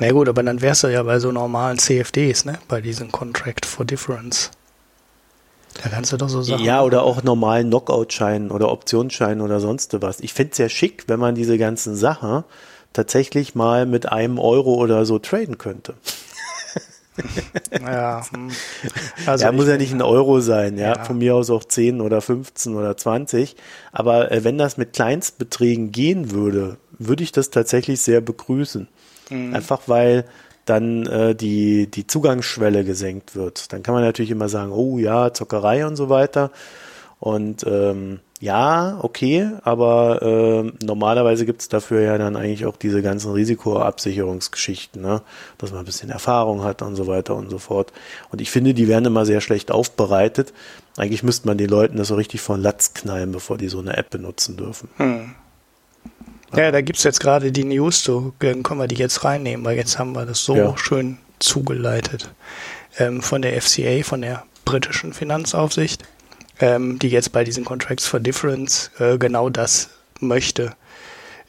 Na 0.00 0.10
gut, 0.12 0.28
aber 0.30 0.42
dann 0.42 0.62
wärst 0.62 0.82
du 0.82 0.88
ja 0.88 1.02
bei 1.02 1.18
so 1.18 1.30
normalen 1.30 1.78
CFDs, 1.78 2.46
ne? 2.46 2.58
Bei 2.68 2.80
diesen 2.80 3.12
Contract 3.12 3.66
for 3.66 3.84
Difference. 3.84 4.50
Da 5.82 5.90
kannst 5.90 6.12
du 6.12 6.16
doch 6.16 6.28
so 6.28 6.40
sagen. 6.42 6.64
Ja, 6.64 6.82
oder 6.82 7.02
auch 7.02 7.22
normalen 7.22 7.68
Knockout-Scheinen 7.68 8.50
oder 8.50 8.72
Optionsscheinen 8.72 9.42
oder 9.42 9.60
sonst 9.60 10.00
was. 10.00 10.20
Ich 10.20 10.32
finde 10.32 10.52
es 10.52 10.58
ja 10.58 10.68
schick, 10.70 11.04
wenn 11.06 11.20
man 11.20 11.34
diese 11.34 11.58
ganzen 11.58 11.96
Sachen 11.96 12.44
tatsächlich 12.94 13.54
mal 13.54 13.84
mit 13.86 14.10
einem 14.10 14.38
Euro 14.38 14.74
oder 14.74 15.04
so 15.04 15.18
traden 15.18 15.58
könnte. 15.58 15.94
ja, 17.80 18.24
hm. 18.32 18.50
also 19.26 19.44
ja, 19.44 19.52
muss 19.52 19.68
ja 19.68 19.76
nicht 19.76 19.92
ein 19.92 20.00
Euro 20.00 20.40
sein, 20.40 20.78
ja? 20.78 20.96
ja? 20.96 21.04
Von 21.04 21.18
mir 21.18 21.34
aus 21.34 21.50
auch 21.50 21.64
10 21.64 22.00
oder 22.00 22.22
15 22.22 22.74
oder 22.74 22.96
20. 22.96 23.54
Aber 23.92 24.32
äh, 24.32 24.44
wenn 24.44 24.56
das 24.56 24.78
mit 24.78 24.94
Kleinstbeträgen 24.94 25.92
gehen 25.92 26.30
würde, 26.30 26.78
würde 26.98 27.22
ich 27.22 27.32
das 27.32 27.50
tatsächlich 27.50 28.00
sehr 28.00 28.22
begrüßen. 28.22 28.88
Mhm. 29.30 29.54
Einfach 29.54 29.82
weil 29.86 30.24
dann 30.66 31.06
äh, 31.06 31.34
die, 31.34 31.90
die 31.90 32.06
Zugangsschwelle 32.06 32.84
gesenkt 32.84 33.34
wird. 33.34 33.72
Dann 33.72 33.82
kann 33.82 33.94
man 33.94 34.04
natürlich 34.04 34.30
immer 34.30 34.48
sagen, 34.48 34.72
oh 34.72 34.98
ja, 34.98 35.32
Zockerei 35.32 35.86
und 35.86 35.96
so 35.96 36.08
weiter. 36.08 36.50
Und 37.18 37.64
ähm, 37.66 38.20
ja, 38.40 38.98
okay, 39.02 39.50
aber 39.62 40.22
äh, 40.22 40.72
normalerweise 40.82 41.44
gibt 41.44 41.60
es 41.60 41.68
dafür 41.68 42.00
ja 42.00 42.16
dann 42.16 42.36
eigentlich 42.36 42.64
auch 42.64 42.76
diese 42.76 43.02
ganzen 43.02 43.32
Risikoabsicherungsgeschichten, 43.32 45.02
ne? 45.02 45.20
dass 45.58 45.72
man 45.72 45.80
ein 45.80 45.84
bisschen 45.84 46.08
Erfahrung 46.08 46.64
hat 46.64 46.80
und 46.80 46.96
so 46.96 47.06
weiter 47.06 47.36
und 47.36 47.50
so 47.50 47.58
fort. 47.58 47.92
Und 48.30 48.40
ich 48.40 48.50
finde, 48.50 48.72
die 48.72 48.88
werden 48.88 49.04
immer 49.04 49.26
sehr 49.26 49.42
schlecht 49.42 49.70
aufbereitet. 49.70 50.54
Eigentlich 50.96 51.22
müsste 51.22 51.48
man 51.48 51.58
den 51.58 51.68
Leuten 51.68 51.98
das 51.98 52.08
so 52.08 52.14
richtig 52.14 52.40
von 52.40 52.62
Latz 52.62 52.94
knallen, 52.94 53.32
bevor 53.32 53.58
die 53.58 53.68
so 53.68 53.80
eine 53.80 53.98
App 53.98 54.08
benutzen 54.08 54.56
dürfen. 54.56 54.88
Hm. 54.96 55.34
Ja, 56.56 56.72
da 56.72 56.80
gibt 56.80 56.98
es 56.98 57.04
jetzt 57.04 57.20
gerade 57.20 57.52
die 57.52 57.64
News, 57.64 58.02
so 58.02 58.32
können 58.38 58.64
wir 58.64 58.88
die 58.88 58.96
jetzt 58.96 59.24
reinnehmen, 59.24 59.64
weil 59.64 59.76
jetzt 59.76 59.98
haben 59.98 60.14
wir 60.14 60.26
das 60.26 60.44
so 60.44 60.56
ja. 60.56 60.76
schön 60.76 61.18
zugeleitet 61.38 62.32
ähm, 62.98 63.22
von 63.22 63.42
der 63.42 63.60
FCA, 63.60 64.02
von 64.02 64.22
der 64.22 64.44
britischen 64.64 65.12
Finanzaufsicht, 65.12 66.02
ähm, 66.58 66.98
die 66.98 67.08
jetzt 67.08 67.32
bei 67.32 67.44
diesen 67.44 67.64
Contracts 67.64 68.06
for 68.06 68.18
Difference 68.18 68.90
äh, 68.98 69.16
genau 69.16 69.48
das 69.48 69.90
möchte. 70.18 70.74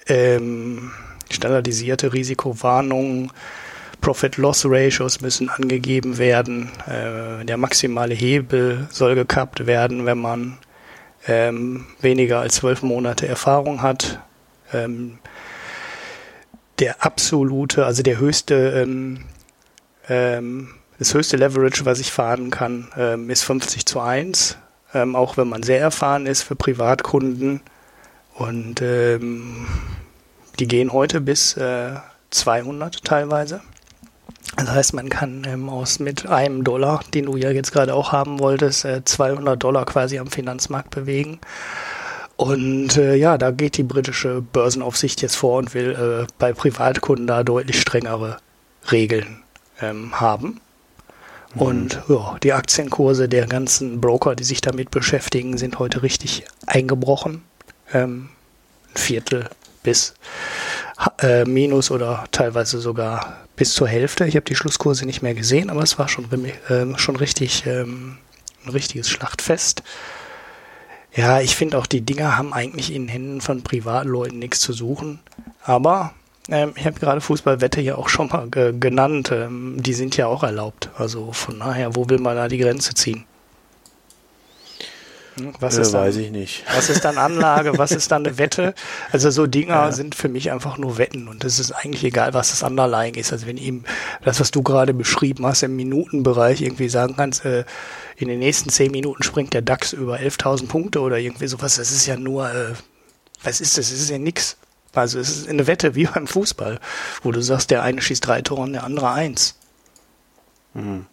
Ähm, 0.07 0.91
standardisierte 1.31 2.13
Risikowarnungen, 2.13 3.31
Profit-Loss-Ratios 4.01 5.21
müssen 5.21 5.49
angegeben 5.49 6.17
werden, 6.19 6.71
äh, 6.87 7.43
der 7.43 7.57
maximale 7.57 8.13
Hebel 8.13 8.87
soll 8.91 9.15
gekappt 9.15 9.65
werden, 9.65 10.05
wenn 10.05 10.17
man 10.19 10.57
ähm, 11.27 11.85
weniger 12.01 12.39
als 12.39 12.55
zwölf 12.55 12.83
Monate 12.83 13.27
Erfahrung 13.27 13.81
hat 13.81 14.19
ähm, 14.73 15.19
der 16.79 17.03
absolute, 17.05 17.85
also 17.85 18.03
der 18.03 18.19
höchste, 18.19 18.81
ähm, 18.81 19.25
ähm, 20.07 20.69
das 20.99 21.13
höchste 21.13 21.37
Leverage, 21.37 21.85
was 21.85 21.99
ich 21.99 22.11
fahren 22.11 22.49
kann, 22.49 22.89
ähm, 22.97 23.29
ist 23.29 23.43
50 23.43 23.85
zu 23.85 23.99
1, 23.99 24.57
ähm, 24.93 25.15
auch 25.15 25.37
wenn 25.37 25.47
man 25.47 25.63
sehr 25.63 25.79
erfahren 25.79 26.25
ist 26.25 26.43
für 26.43 26.55
Privatkunden. 26.55 27.61
Und 28.33 28.81
die 30.61 30.67
gehen 30.67 30.93
heute 30.93 31.21
bis 31.21 31.57
äh, 31.57 31.95
200 32.31 33.03
teilweise. 33.03 33.61
Das 34.57 34.69
heißt, 34.69 34.93
man 34.93 35.09
kann 35.09 35.43
ähm, 35.47 35.69
aus 35.69 35.99
mit 35.99 36.27
einem 36.27 36.63
Dollar, 36.63 37.01
den 37.13 37.25
du 37.25 37.37
ja 37.37 37.51
jetzt 37.51 37.71
gerade 37.71 37.93
auch 37.93 38.11
haben 38.11 38.39
wolltest, 38.39 38.85
äh, 38.85 39.03
200 39.03 39.61
Dollar 39.61 39.85
quasi 39.85 40.19
am 40.19 40.27
Finanzmarkt 40.27 40.91
bewegen. 40.91 41.39
Und 42.41 42.97
äh, 42.97 43.13
ja, 43.13 43.37
da 43.37 43.51
geht 43.51 43.77
die 43.77 43.83
britische 43.83 44.41
Börsenaufsicht 44.41 45.21
jetzt 45.21 45.35
vor 45.35 45.59
und 45.59 45.75
will 45.75 45.91
äh, 45.91 46.31
bei 46.39 46.53
Privatkunden 46.53 47.27
da 47.27 47.43
deutlich 47.43 47.79
strengere 47.79 48.37
Regeln 48.91 49.43
ähm, 49.79 50.19
haben. 50.19 50.59
Mhm. 51.53 51.61
Und 51.61 52.01
ja, 52.09 52.37
die 52.41 52.53
Aktienkurse 52.53 53.29
der 53.29 53.45
ganzen 53.45 54.01
Broker, 54.01 54.35
die 54.35 54.43
sich 54.43 54.59
damit 54.59 54.89
beschäftigen, 54.89 55.59
sind 55.59 55.77
heute 55.77 56.01
richtig 56.01 56.43
eingebrochen. 56.65 57.43
Ähm, 57.93 58.29
ein 58.89 58.97
Viertel 58.97 59.47
bis 59.83 60.15
äh, 61.19 61.45
minus 61.45 61.91
oder 61.91 62.23
teilweise 62.31 62.79
sogar 62.79 63.37
bis 63.55 63.75
zur 63.75 63.87
Hälfte. 63.87 64.25
Ich 64.25 64.35
habe 64.35 64.45
die 64.45 64.55
Schlusskurse 64.55 65.05
nicht 65.05 65.21
mehr 65.21 65.35
gesehen, 65.35 65.69
aber 65.69 65.83
es 65.83 65.99
war 65.99 66.07
schon, 66.07 66.25
äh, 66.33 66.97
schon 66.97 67.17
richtig 67.17 67.67
ähm, 67.67 68.17
ein 68.65 68.71
richtiges 68.71 69.11
Schlachtfest. 69.11 69.83
Ja, 71.13 71.41
ich 71.41 71.55
finde 71.55 71.77
auch, 71.77 71.85
die 71.85 72.01
Dinger 72.01 72.37
haben 72.37 72.53
eigentlich 72.53 72.93
in 72.93 73.07
Händen 73.07 73.41
von 73.41 73.63
Privatleuten 73.63 74.39
nichts 74.39 74.61
zu 74.61 74.71
suchen. 74.71 75.19
Aber 75.63 76.13
ähm, 76.49 76.73
ich 76.75 76.85
habe 76.85 76.99
gerade 76.99 77.21
Fußballwette 77.21 77.81
ja 77.81 77.95
auch 77.95 78.09
schon 78.09 78.27
mal 78.29 78.49
genannt. 78.49 79.31
Ähm, 79.31 79.77
die 79.79 79.93
sind 79.93 80.15
ja 80.15 80.27
auch 80.27 80.43
erlaubt. 80.43 80.89
Also 80.97 81.31
von 81.33 81.59
daher, 81.59 81.95
wo 81.95 82.07
will 82.09 82.19
man 82.19 82.35
da 82.35 82.47
die 82.47 82.57
Grenze 82.57 82.93
ziehen? 82.93 83.25
Was 85.59 85.77
ist 85.77 85.93
dann, 85.93 86.01
weiß 86.01 86.17
ich 86.17 86.29
nicht. 86.29 86.65
Was 86.75 86.89
ist 86.89 87.05
dann 87.05 87.17
Anlage? 87.17 87.71
was 87.77 87.91
ist 87.91 88.11
dann 88.11 88.25
eine 88.25 88.37
Wette? 88.37 88.73
Also 89.11 89.29
so 89.29 89.47
Dinger 89.47 89.73
ja. 89.73 89.91
sind 89.91 90.13
für 90.13 90.27
mich 90.27 90.51
einfach 90.51 90.77
nur 90.77 90.97
Wetten 90.97 91.27
und 91.27 91.43
es 91.43 91.59
ist 91.59 91.71
eigentlich 91.71 92.03
egal, 92.03 92.33
was 92.33 92.49
das 92.49 92.63
Underlying 92.63 93.15
ist. 93.15 93.31
Also 93.31 93.47
wenn 93.47 93.57
ihm 93.57 93.85
das, 94.23 94.39
was 94.39 94.51
du 94.51 94.61
gerade 94.61 94.93
beschrieben 94.93 95.45
hast, 95.45 95.63
im 95.63 95.75
Minutenbereich 95.75 96.61
irgendwie 96.61 96.89
sagen 96.89 97.15
kannst, 97.15 97.45
äh, 97.45 97.63
in 98.21 98.27
den 98.27 98.39
nächsten 98.39 98.69
zehn 98.69 98.91
Minuten 98.91 99.23
springt 99.23 99.53
der 99.53 99.61
DAX 99.61 99.93
über 99.93 100.17
11.000 100.17 100.67
Punkte 100.67 101.01
oder 101.01 101.17
irgendwie 101.17 101.47
sowas, 101.47 101.75
das 101.75 101.91
ist 101.91 102.05
ja 102.05 102.17
nur, 102.17 102.49
äh, 102.49 102.73
was 103.43 103.61
ist 103.61 103.77
das? 103.77 103.89
Das 103.89 103.99
ist 103.99 104.09
ja 104.09 104.17
nix. 104.17 104.57
Also 104.93 105.19
es 105.19 105.29
ist 105.29 105.49
eine 105.49 105.67
Wette 105.67 105.95
wie 105.95 106.05
beim 106.13 106.27
Fußball, 106.27 106.79
wo 107.23 107.31
du 107.31 107.41
sagst, 107.41 107.71
der 107.71 107.83
eine 107.83 108.01
schießt 108.01 108.25
drei 108.25 108.41
Tore 108.41 108.61
und 108.61 108.73
der 108.73 108.83
andere 108.83 109.11
eins. 109.11 109.55
Mhm. 110.73 111.05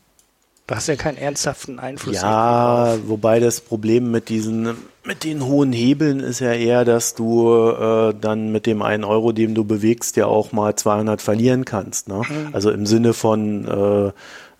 Du 0.67 0.75
hast 0.75 0.87
ja 0.87 0.97
keinen 0.97 1.17
ernsthaften 1.17 1.79
Einfluss. 1.79 2.17
Ja, 2.17 2.99
wobei 3.07 3.41
das 3.41 3.63
Problem 3.63 4.11
mit 4.11 4.29
diesen, 4.29 4.77
mit 5.03 5.25
den 5.25 5.43
hohen 5.47 5.73
Hebeln 5.73 6.21
ist 6.21 6.41
ja 6.41 6.53
eher, 6.53 6.85
dass 6.85 7.15
du 7.15 7.71
äh, 7.71 8.15
dann 8.21 8.53
mit 8.53 8.67
dem 8.67 8.83
einen 8.83 9.05
Euro, 9.05 9.33
den 9.33 9.55
du 9.55 9.65
bewegst, 9.65 10.17
ja 10.17 10.27
auch 10.27 10.53
mal 10.53 10.77
200 10.77 11.23
verlieren 11.23 11.65
kannst. 11.65 12.09
Ne? 12.09 12.21
Mhm. 12.29 12.49
Also 12.53 12.71
im 12.71 12.85
Sinne 12.85 13.15
von, 13.15 13.65
äh, 13.67 14.13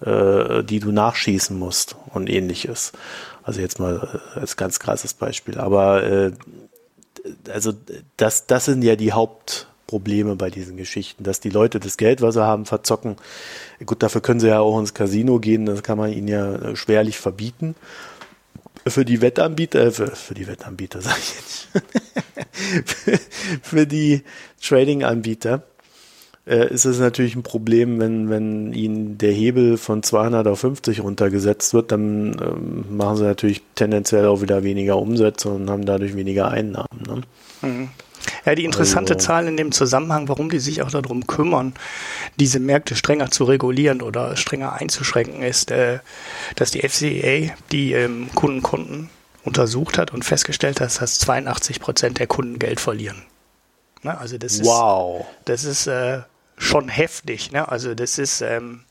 äh, 0.05 0.63
die 0.63 0.81
du 0.81 0.93
nachschießen 0.93 1.59
musst 1.59 1.97
und 2.13 2.29
ähnliches. 2.29 2.93
Also 3.43 3.61
jetzt 3.61 3.79
mal 3.79 4.21
äh, 4.37 4.41
als 4.41 4.57
ganz 4.57 4.79
krasses 4.79 5.15
Beispiel. 5.15 5.59
Aber 5.59 6.03
äh, 6.05 6.33
also 7.51 7.73
das, 8.17 8.47
das 8.47 8.67
sind 8.67 8.83
ja 8.83 8.97
die 8.97 9.13
Haupt 9.13 9.69
Probleme 9.89 10.37
bei 10.37 10.51
diesen 10.51 10.77
Geschichten, 10.77 11.25
dass 11.25 11.41
die 11.41 11.51
Leute 11.51 11.81
das 11.81 11.97
Geld, 11.97 12.21
was 12.21 12.35
sie 12.35 12.45
haben, 12.45 12.67
verzocken. 12.67 13.17
Gut, 13.85 14.03
dafür 14.03 14.21
können 14.21 14.39
sie 14.39 14.49
ja 14.49 14.61
auch 14.61 14.79
ins 14.79 14.95
Casino 14.95 15.41
gehen, 15.41 15.67
das 15.67 15.83
kann 15.83 15.99
man 15.99 16.13
ihnen 16.13 16.29
ja 16.29 16.55
äh, 16.55 16.77
schwerlich 16.77 17.19
verbieten. 17.19 17.75
Für 18.87 19.05
die 19.05 19.21
Wettanbieter, 19.21 19.87
äh, 19.87 19.91
für, 19.91 20.09
für 20.15 20.35
die 20.35 20.47
Wettanbieter 20.47 21.01
sage 21.03 21.17
ich 21.19 21.35
jetzt, 21.35 21.69
für, 22.85 23.19
für 23.63 23.87
die 23.87 24.23
Trading-Anbieter 24.63 25.63
äh, 26.49 26.73
ist 26.73 26.85
es 26.85 26.99
natürlich 26.99 27.37
ein 27.37 27.43
Problem, 27.43 28.01
wenn, 28.01 28.31
wenn 28.31 28.73
ihnen 28.73 29.19
der 29.19 29.33
Hebel 29.33 29.77
von 29.77 30.03
200 30.03 30.47
auf 30.47 30.61
50 30.61 31.03
runtergesetzt 31.03 31.75
wird, 31.75 31.93
dann 31.93 32.37
ähm, 32.41 32.97
machen 32.97 33.17
sie 33.17 33.25
natürlich 33.25 33.63
tendenziell 33.75 34.27
auch 34.27 34.41
wieder 34.41 34.63
weniger 34.63 34.99
Umsätze 34.99 35.51
und 35.51 35.69
haben 35.69 35.85
dadurch 35.85 36.17
weniger 36.17 36.51
Einnahmen. 36.51 37.03
Ne? 37.07 37.21
Mhm. 37.63 37.89
Ja, 38.45 38.55
die 38.55 38.65
interessante 38.65 39.15
also. 39.15 39.27
Zahl 39.27 39.47
in 39.47 39.57
dem 39.57 39.73
Zusammenhang, 39.73 40.29
warum 40.29 40.51
die 40.51 40.59
sich 40.59 40.83
auch 40.83 40.91
darum 40.91 41.27
kümmern, 41.27 41.75
diese 42.41 42.61
Märkte 42.61 42.97
strenger 42.97 43.31
zu 43.31 43.45
regulieren 43.45 44.03
oder 44.03 44.37
strenger 44.37 44.73
einzuschränken, 44.73 45.43
ist, 45.43 45.71
äh, 45.71 45.99
dass 46.57 46.71
die 46.71 46.81
FCA 46.81 47.55
die 47.73 47.93
ähm, 47.93 48.29
Kundenkonten 48.35 49.11
untersucht 49.45 49.99
hat 49.99 50.13
und 50.13 50.25
festgestellt 50.25 50.81
hat, 50.81 51.01
dass 51.01 51.19
82 51.19 51.81
Prozent 51.81 52.19
der 52.19 52.27
Kunden 52.27 52.59
Geld 52.59 52.81
verlieren. 52.81 53.23
Ne? 54.03 54.19
Also 54.19 54.39
das 54.39 54.55
ist, 54.55 54.65
wow. 54.65 55.27
das 55.45 55.65
ist 55.65 55.87
äh, 55.87 56.21
schon 56.59 56.89
heftig. 56.89 57.53
Ne? 57.53 57.69
Also 57.69 57.95
das 57.95 58.19
ist 58.19 58.41
ähm, 58.41 58.83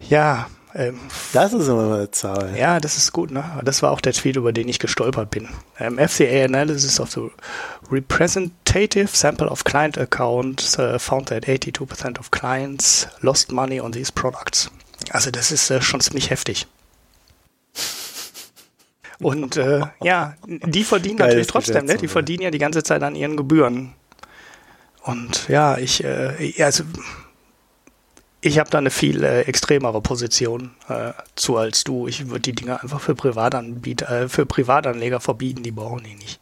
ja 0.00 0.48
ähm, 0.74 1.00
das 1.32 1.52
ist 1.52 1.68
immer 1.68 1.94
eine 1.94 2.10
Zahl. 2.10 2.56
Ja, 2.56 2.78
das 2.80 2.96
ist 2.96 3.12
gut. 3.12 3.30
Ne? 3.30 3.44
Das 3.64 3.82
war 3.82 3.90
auch 3.90 4.00
der 4.00 4.12
Tweet, 4.12 4.36
über 4.36 4.52
den 4.52 4.68
ich 4.68 4.78
gestolpert 4.78 5.30
bin. 5.30 5.48
Ähm, 5.78 5.98
FCA 5.98 6.44
Analysis 6.44 7.00
of 7.00 7.10
the 7.10 7.28
Representative 7.90 9.08
Sample 9.12 9.48
of 9.48 9.64
Client 9.64 9.98
Accounts 9.98 10.78
uh, 10.78 10.98
found 10.98 11.28
that 11.28 11.44
82% 11.44 12.18
of 12.18 12.30
clients 12.30 13.08
lost 13.20 13.50
money 13.50 13.80
on 13.80 13.92
these 13.92 14.12
products. 14.12 14.70
Also 15.10 15.30
das 15.30 15.50
ist 15.50 15.70
äh, 15.70 15.82
schon 15.82 16.00
ziemlich 16.00 16.30
heftig. 16.30 16.66
Und 19.20 19.56
äh, 19.56 19.82
ja, 20.02 20.34
die 20.46 20.84
verdienen 20.84 21.18
Geil 21.18 21.28
natürlich 21.28 21.48
trotzdem, 21.48 21.84
ne? 21.84 21.96
Die 21.96 22.08
verdienen 22.08 22.42
ja 22.42 22.50
die 22.50 22.58
ganze 22.58 22.82
Zeit 22.82 23.02
an 23.02 23.14
ihren 23.14 23.36
Gebühren. 23.36 23.92
Und 25.02 25.48
ja, 25.48 25.78
ich, 25.78 26.04
äh, 26.04 26.62
also 26.62 26.84
ich 28.42 28.58
habe 28.58 28.70
da 28.70 28.78
eine 28.78 28.90
viel 28.90 29.22
äh, 29.22 29.42
extremere 29.42 30.00
Position 30.00 30.70
äh, 30.88 31.12
zu 31.34 31.56
als 31.56 31.84
du. 31.84 32.06
Ich 32.06 32.28
würde 32.28 32.40
die 32.40 32.54
Dinger 32.54 32.82
einfach 32.82 33.00
für 33.00 33.14
Privatanbieter, 33.14 34.22
äh, 34.22 34.28
für 34.28 34.46
Privatanleger 34.46 35.20
verbieten, 35.20 35.62
die 35.62 35.72
brauchen 35.72 36.04
die 36.04 36.14
nicht. 36.14 36.40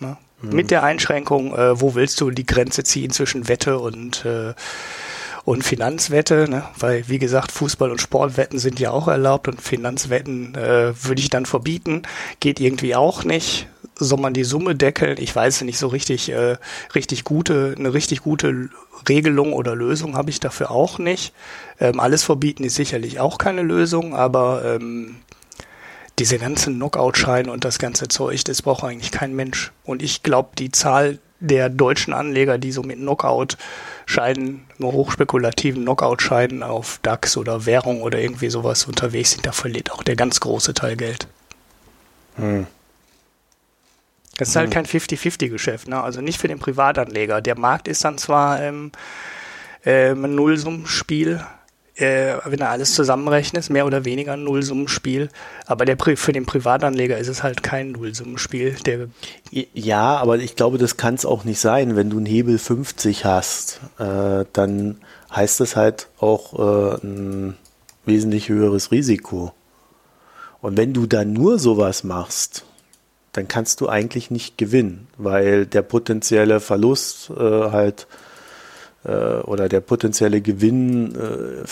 Ne? 0.00 0.16
Mhm. 0.40 0.54
Mit 0.54 0.70
der 0.70 0.84
Einschränkung, 0.84 1.54
äh, 1.54 1.80
wo 1.80 1.94
willst 1.94 2.20
du 2.20 2.30
die 2.30 2.46
Grenze 2.46 2.82
ziehen 2.82 3.10
zwischen 3.10 3.48
Wette 3.48 3.78
und 3.78 4.24
äh, 4.24 4.54
und 5.44 5.64
Finanzwette, 5.64 6.46
ne? 6.48 6.64
weil 6.78 7.08
wie 7.08 7.18
gesagt, 7.18 7.52
Fußball- 7.52 7.90
und 7.90 8.02
Sportwetten 8.02 8.58
sind 8.58 8.80
ja 8.80 8.90
auch 8.90 9.08
erlaubt 9.08 9.48
und 9.48 9.62
Finanzwetten 9.62 10.54
würde 10.54 11.22
ich 11.22 11.30
dann 11.30 11.46
verbieten, 11.46 12.02
geht 12.38 12.60
irgendwie 12.60 12.94
auch 12.94 13.24
nicht. 13.24 13.66
Soll 13.98 14.20
man 14.20 14.34
die 14.34 14.44
Summe 14.44 14.74
deckeln? 14.74 15.16
Ich 15.18 15.34
weiß 15.34 15.62
nicht 15.62 15.78
so 15.78 15.88
richtig, 15.88 16.30
äh, 16.30 16.56
richtig 16.94 17.24
gute, 17.24 17.74
eine 17.76 17.92
richtig 17.94 18.22
gute 18.22 18.70
Regelung 19.08 19.52
oder 19.52 19.74
Lösung 19.74 20.16
habe 20.16 20.30
ich 20.30 20.40
dafür 20.40 20.70
auch 20.70 20.98
nicht. 20.98 21.34
Ähm, 21.80 22.00
alles 22.00 22.24
verbieten 22.24 22.64
ist 22.64 22.76
sicherlich 22.76 23.20
auch 23.20 23.38
keine 23.38 23.62
Lösung, 23.62 24.14
aber 24.14 24.64
ähm, 24.64 25.16
diese 26.18 26.38
ganzen 26.38 26.76
Knockout-Scheine 26.76 27.50
und 27.50 27.64
das 27.64 27.78
ganze 27.78 28.08
Zeug, 28.08 28.44
das 28.44 28.62
braucht 28.62 28.84
eigentlich 28.84 29.12
kein 29.12 29.34
Mensch. 29.34 29.72
Und 29.84 30.02
ich 30.02 30.22
glaube, 30.22 30.50
die 30.58 30.72
Zahl 30.72 31.18
der 31.40 31.68
deutschen 31.68 32.12
Anleger, 32.12 32.58
die 32.58 32.72
so 32.72 32.82
mit 32.82 32.98
Knockout-Scheinen, 32.98 34.64
nur 34.78 34.92
hochspekulativen 34.92 35.82
Knockout-Scheinen 35.82 36.62
auf 36.62 36.98
DAX 37.02 37.36
oder 37.36 37.66
Währung 37.66 38.02
oder 38.02 38.18
irgendwie 38.18 38.50
sowas 38.50 38.84
unterwegs 38.86 39.32
sind, 39.32 39.46
da 39.46 39.52
verliert 39.52 39.92
auch 39.92 40.02
der 40.02 40.16
ganz 40.16 40.40
große 40.40 40.74
Teil 40.74 40.96
Geld. 40.96 41.28
Hm. 42.36 42.66
Das 44.38 44.48
ist 44.50 44.56
halt 44.56 44.72
hm. 44.72 44.72
kein 44.72 44.86
50-50-Geschäft, 44.86 45.88
ne? 45.88 46.02
Also 46.02 46.20
nicht 46.20 46.40
für 46.40 46.48
den 46.48 46.60
Privatanleger. 46.60 47.42
Der 47.42 47.58
Markt 47.58 47.88
ist 47.88 48.04
dann 48.04 48.18
zwar 48.18 48.62
ähm, 48.62 48.92
äh, 49.84 50.12
ein 50.12 50.34
Nullsummenspiel, 50.34 51.44
äh, 51.96 52.34
wenn 52.44 52.60
er 52.60 52.70
alles 52.70 52.94
zusammenrechnet, 52.94 53.68
mehr 53.68 53.84
oder 53.84 54.04
weniger 54.04 54.34
ein 54.34 54.44
Nullsummenspiel. 54.44 55.28
Aber 55.66 55.84
der, 55.84 55.96
für 56.16 56.32
den 56.32 56.46
Privatanleger 56.46 57.18
ist 57.18 57.26
es 57.26 57.42
halt 57.42 57.64
kein 57.64 57.92
Nullsummenspiel. 57.92 58.76
Der 58.86 59.08
ja, 59.50 60.16
aber 60.16 60.38
ich 60.38 60.54
glaube, 60.54 60.78
das 60.78 60.96
kann 60.96 61.14
es 61.14 61.26
auch 61.26 61.42
nicht 61.42 61.58
sein. 61.58 61.96
Wenn 61.96 62.08
du 62.08 62.18
einen 62.18 62.26
Hebel 62.26 62.58
50 62.58 63.24
hast, 63.24 63.80
äh, 63.98 64.44
dann 64.52 64.98
heißt 65.34 65.58
das 65.58 65.74
halt 65.74 66.08
auch 66.20 66.58
äh, 66.58 67.04
ein 67.04 67.56
wesentlich 68.06 68.48
höheres 68.48 68.92
Risiko. 68.92 69.52
Und 70.60 70.76
wenn 70.76 70.92
du 70.92 71.06
dann 71.06 71.32
nur 71.32 71.58
sowas 71.58 72.04
machst, 72.04 72.64
dann 73.38 73.46
kannst 73.46 73.80
du 73.80 73.88
eigentlich 73.88 74.32
nicht 74.32 74.58
gewinnen, 74.58 75.06
weil 75.16 75.64
der 75.64 75.82
potenzielle 75.82 76.58
Verlust 76.58 77.30
äh, 77.30 77.34
halt 77.70 78.08
äh, 79.04 79.10
oder 79.10 79.68
der 79.68 79.80
potenzielle 79.80 80.40
Gewinn 80.40 81.14
äh, 81.14 81.64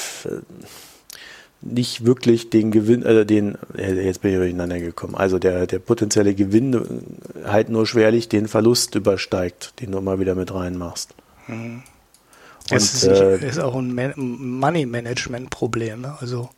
nicht 1.60 2.06
wirklich 2.06 2.50
den 2.50 2.70
Gewinn, 2.70 3.02
äh, 3.02 3.26
den, 3.26 3.58
äh, 3.76 3.94
jetzt 3.94 4.22
bin 4.22 4.30
ich 4.30 4.36
durcheinander 4.36 4.78
gekommen, 4.78 5.16
also 5.16 5.40
der, 5.40 5.66
der 5.66 5.80
potenzielle 5.80 6.36
Gewinn 6.36 6.72
äh, 6.74 7.48
halt 7.48 7.68
nur 7.68 7.84
schwerlich 7.84 8.28
den 8.28 8.46
Verlust 8.46 8.94
übersteigt, 8.94 9.80
den 9.80 9.90
du 9.90 10.00
mal 10.00 10.20
wieder 10.20 10.36
mit 10.36 10.54
reinmachst. 10.54 11.14
Mhm. 11.48 11.82
Das 12.68 12.94
ist, 12.94 13.04
äh, 13.04 13.44
ist, 13.44 13.58
auch 13.58 13.74
ein 13.74 13.92
Money-Management-Problem, 14.14 16.00
ne? 16.02 16.16
also 16.20 16.48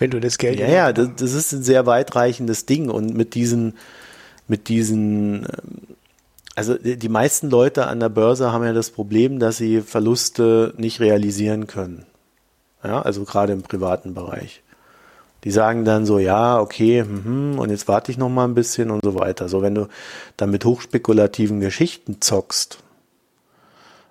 wenn 0.00 0.10
du 0.10 0.20
das 0.20 0.38
Geld. 0.38 0.58
Ja, 0.58 0.68
ja, 0.68 0.92
das, 0.92 1.10
das, 1.16 1.34
ist 1.34 1.52
ein 1.52 1.62
sehr 1.62 1.86
weitreichendes 1.86 2.66
Ding 2.66 2.90
und 2.90 3.14
mit 3.14 3.34
diesen, 3.34 3.74
mit 4.48 4.68
diesen, 4.68 5.44
ähm, 5.44 5.96
also 6.56 6.74
die 6.74 7.08
meisten 7.08 7.48
Leute 7.48 7.86
an 7.86 8.00
der 8.00 8.08
Börse 8.08 8.52
haben 8.52 8.64
ja 8.64 8.72
das 8.72 8.90
Problem, 8.90 9.38
dass 9.38 9.58
sie 9.58 9.82
Verluste 9.82 10.74
nicht 10.76 11.00
realisieren 11.00 11.66
können. 11.66 12.06
Ja, 12.82 13.02
also 13.02 13.24
gerade 13.24 13.52
im 13.52 13.62
privaten 13.62 14.14
Bereich. 14.14 14.62
Die 15.44 15.50
sagen 15.50 15.84
dann 15.84 16.04
so, 16.04 16.18
ja, 16.18 16.58
okay, 16.60 17.02
mh, 17.02 17.60
und 17.60 17.70
jetzt 17.70 17.88
warte 17.88 18.10
ich 18.10 18.18
noch 18.18 18.28
mal 18.28 18.44
ein 18.44 18.54
bisschen 18.54 18.90
und 18.90 19.00
so 19.02 19.14
weiter. 19.14 19.48
So, 19.48 19.62
wenn 19.62 19.74
du 19.74 19.88
dann 20.36 20.50
mit 20.50 20.64
hochspekulativen 20.64 21.60
Geschichten 21.60 22.20
zockst, 22.20 22.78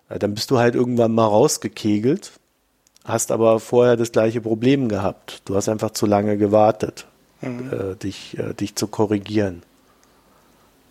äh, 0.09 0.19
dann 0.19 0.33
bist 0.33 0.51
du 0.51 0.57
halt 0.59 0.75
irgendwann 0.75 1.13
mal 1.13 1.25
rausgekegelt, 1.25 2.31
hast 3.06 3.32
aber 3.32 3.60
vorher 3.60 3.97
das 3.97 4.12
gleiche 4.12 4.41
Problem 4.41 4.89
gehabt. 4.89 5.41
Du 5.45 5.56
hast 5.56 5.70
einfach 5.70 5.91
zu 5.91 6.06
lange 6.06 6.38
gewartet, 6.38 7.06
mhm. 7.41 7.72
äh, 7.72 7.95
dich, 7.95 8.38
äh, 8.38 8.54
dich 8.54 8.76
zu 8.76 8.88
korrigieren. 8.88 9.64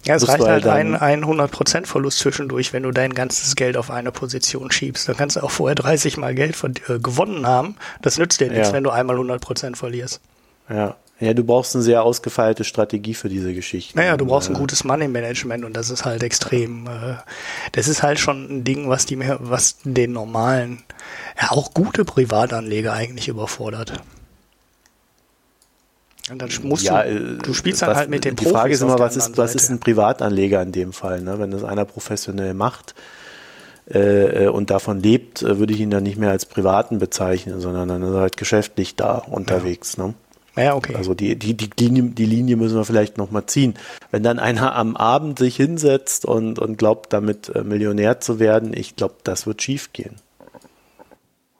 Ja, 0.05 0.15
es 0.15 0.29
reicht 0.29 0.47
halt 0.47 0.67
ein, 0.67 0.95
ein 0.95 1.25
100% 1.25 1.87
Verlust 1.87 2.21
zwischendurch, 2.21 2.73
wenn 2.73 2.85
du 2.85 2.93
dein 2.93 3.15
ganzes 3.15 3.57
Geld 3.57 3.77
auf 3.77 3.91
eine 3.91 4.13
Position 4.13 4.71
schiebst. 4.71 5.09
Dann 5.09 5.17
kannst 5.17 5.37
du 5.37 5.41
auch 5.43 5.51
vorher 5.51 5.75
30 5.75 6.17
Mal 6.17 6.35
Geld 6.35 6.57
von, 6.57 6.75
äh, 6.89 6.99
gewonnen 6.99 7.47
haben. 7.47 7.77
Das 8.01 8.17
nützt 8.17 8.41
dir 8.41 8.49
nichts, 8.49 8.69
ja. 8.69 8.75
wenn 8.75 8.85
du 8.85 8.91
einmal 8.91 9.17
100% 9.17 9.77
verlierst. 9.77 10.21
Ja. 10.71 10.97
Ja, 11.21 11.35
du 11.35 11.43
brauchst 11.43 11.75
eine 11.75 11.83
sehr 11.83 12.05
ausgefeilte 12.05 12.63
Strategie 12.63 13.15
für 13.15 13.29
diese 13.29 13.53
Geschichte. 13.53 13.97
Naja, 13.97 14.17
du 14.17 14.27
brauchst 14.27 14.49
ein 14.49 14.55
gutes 14.55 14.85
Money 14.85 15.09
Management 15.09 15.65
und 15.65 15.77
das 15.77 15.91
ist 15.91 16.05
halt 16.05 16.23
extrem. 16.23 16.87
Äh, 16.87 17.17
das 17.73 17.89
ist 17.89 18.05
halt 18.05 18.21
schon 18.21 18.45
ein 18.49 18.65
Ding, 18.65 18.89
was 18.89 19.05
die 19.05 19.19
was 19.19 19.79
den 19.83 20.13
normalen, 20.13 20.85
ja 21.41 21.51
auch 21.51 21.75
gute 21.75 22.05
Privatanleger 22.05 22.93
eigentlich 22.93 23.27
überfordert. 23.27 24.01
Und 26.31 26.41
dann 26.41 26.51
musst 26.63 26.85
ja, 26.85 27.03
du, 27.03 27.11
äh, 27.11 27.39
du 27.39 27.53
spielst 27.53 27.83
dann 27.83 27.91
was, 27.91 27.97
halt 27.97 28.11
mit 28.11 28.25
dem 28.25 28.37
Die 28.37 28.45
Profis 28.45 28.53
Frage 28.53 28.75
ist 28.75 28.83
immer, 28.83 28.99
was 29.01 29.17
ist, 29.17 29.37
was 29.37 29.57
ist 29.57 29.71
ein 29.71 29.81
Privatanleger 29.81 30.63
in 30.63 30.71
dem 30.71 30.93
Fall? 30.93 31.21
Ne? 31.21 31.41
Wenn 31.41 31.51
das 31.51 31.65
einer 31.65 31.85
professionell 31.85 32.55
macht 32.55 32.95
äh, 33.87 34.47
und 34.47 34.71
davon 34.71 35.01
lebt, 35.01 35.43
würde 35.43 35.73
ich 35.73 35.81
ihn 35.81 35.91
dann 35.91 36.05
nicht 36.05 36.19
mehr 36.19 36.31
als 36.31 36.47
Privaten 36.47 36.99
bezeichnen, 37.01 37.61
sondern 37.61 37.89
dann 37.89 38.03
ist 38.03 38.15
er 38.15 38.21
halt 38.21 38.37
geschäftlich 38.37 38.95
da 38.95 39.17
unterwegs. 39.19 39.97
Ja. 39.97 40.09
Ne? 40.09 40.15
Ja, 40.59 40.75
okay. 40.75 40.95
Also 40.97 41.15
die, 41.15 41.37
die, 41.37 41.55
die, 41.55 41.71
Linie, 41.79 42.11
die 42.11 42.27
Linie 42.27 42.57
müssen 42.57 42.77
wir 42.77 42.85
vielleicht 42.85 43.17
nochmal 43.17 43.47
ziehen. 43.47 43.75
Wenn 44.11 44.23
dann 44.23 44.39
einer 44.39 44.75
am 44.75 44.97
Abend 44.97 45.39
sich 45.39 45.57
hinsetzt 45.57 46.25
und, 46.25 46.59
und 46.59 46.77
glaubt, 46.77 47.13
damit 47.13 47.53
Millionär 47.65 48.21
zu 48.21 48.39
werden, 48.39 48.73
ich 48.75 48.97
glaube, 48.97 49.15
das 49.23 49.47
wird 49.47 49.63
schief 49.63 49.93
gehen. 49.93 50.17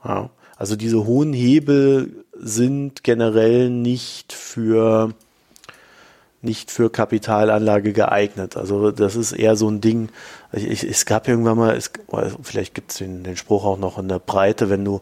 Ja. 0.05 0.31
Also 0.57 0.75
diese 0.75 1.07
hohen 1.07 1.33
Hebel 1.33 2.25
sind 2.33 3.05
generell 3.05 3.71
nicht 3.71 4.33
für 4.33 5.15
nicht 6.41 6.71
für 6.71 6.91
Kapitalanlage 6.91 7.93
geeignet. 7.93 8.57
Also 8.57 8.91
das 8.93 9.17
ist 9.17 9.33
eher 9.33 9.57
so 9.57 9.69
ein 9.69 9.81
Ding. 9.81 10.09
Ich, 10.53 10.67
ich, 10.69 10.85
es 10.85 11.05
gab 11.05 11.27
irgendwann 11.27 11.59
mal, 11.59 11.77
es, 11.77 11.91
vielleicht 12.43 12.75
gibt 12.75 12.93
es 12.93 12.99
den, 12.99 13.25
den 13.25 13.37
Spruch 13.37 13.65
auch 13.65 13.79
noch 13.79 13.99
in 13.99 14.09
der 14.09 14.21
Breite, 14.21 14.71
wenn 14.71 14.85
du 14.85 15.01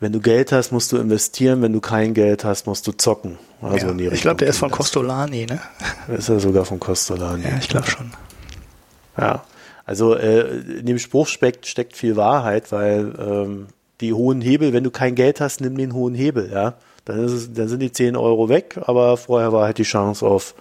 wenn 0.00 0.12
du 0.12 0.20
Geld 0.20 0.50
hast, 0.50 0.72
musst 0.72 0.90
du 0.92 0.96
investieren, 0.96 1.60
wenn 1.62 1.74
du 1.74 1.80
kein 1.80 2.14
Geld 2.14 2.44
hast, 2.44 2.66
musst 2.66 2.86
du 2.86 2.92
zocken. 2.92 3.38
Also 3.60 3.88
ja, 3.88 4.10
ich 4.10 4.22
glaube, 4.22 4.38
der 4.38 4.48
ist 4.48 4.58
von 4.58 4.70
Costolani, 4.70 5.46
ne? 5.46 5.60
Ist 6.16 6.30
er 6.30 6.40
sogar 6.40 6.64
von 6.64 6.80
Costolani. 6.80 7.44
Ja, 7.44 7.58
ich 7.60 7.68
glaube 7.68 7.90
schon. 7.90 8.10
Ja, 9.18 9.44
also 9.84 10.14
äh, 10.14 10.60
in 10.78 10.86
dem 10.86 10.98
Spruch 10.98 11.26
steckt, 11.26 11.66
steckt 11.66 11.94
viel 11.94 12.16
Wahrheit, 12.16 12.72
weil 12.72 13.12
ähm, 13.18 13.66
die 14.00 14.14
hohen 14.14 14.40
Hebel, 14.40 14.72
wenn 14.72 14.84
du 14.84 14.90
kein 14.90 15.14
Geld 15.14 15.42
hast, 15.42 15.60
nimm 15.60 15.76
den 15.76 15.92
hohen 15.92 16.14
Hebel, 16.14 16.50
ja. 16.50 16.74
Dann, 17.04 17.22
ist 17.24 17.32
es, 17.32 17.52
dann 17.52 17.68
sind 17.68 17.80
die 17.80 17.92
10 17.92 18.16
Euro 18.16 18.48
weg, 18.48 18.78
aber 18.86 19.16
vorher 19.18 19.52
war 19.52 19.64
halt 19.64 19.78
die 19.78 19.82
Chance 19.82 20.24
auf, 20.24 20.54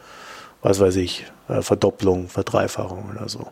was 0.61 0.79
weiß 0.79 0.97
ich, 0.97 1.25
äh, 1.47 1.61
Verdopplung, 1.61 2.27
Verdreifachung 2.27 3.09
oder 3.15 3.29
so. 3.29 3.47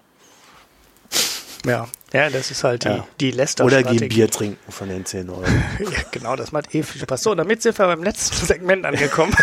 Ja, 1.65 1.87
ja, 2.13 2.29
das 2.29 2.51
ist 2.51 2.63
halt 2.63 2.85
die, 2.85 2.89
ja. 2.89 3.07
die 3.19 3.31
Lester 3.31 3.65
Oder 3.65 3.83
gehen 3.83 4.07
Bier 4.07 4.29
trinken 4.29 4.71
von 4.71 4.87
den 4.87 5.05
10 5.05 5.29
Euro. 5.29 5.43
ja, 5.79 5.99
genau, 6.11 6.35
das 6.35 6.51
macht 6.51 6.73
eh 6.73 6.83
viel 6.83 7.01
Spaß. 7.01 7.23
So, 7.23 7.35
damit 7.35 7.61
sind 7.61 7.77
wir 7.77 7.85
beim 7.85 8.03
letzten 8.03 8.45
Segment 8.45 8.85
angekommen. 8.85 9.35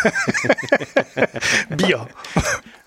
Bier. 1.68 2.08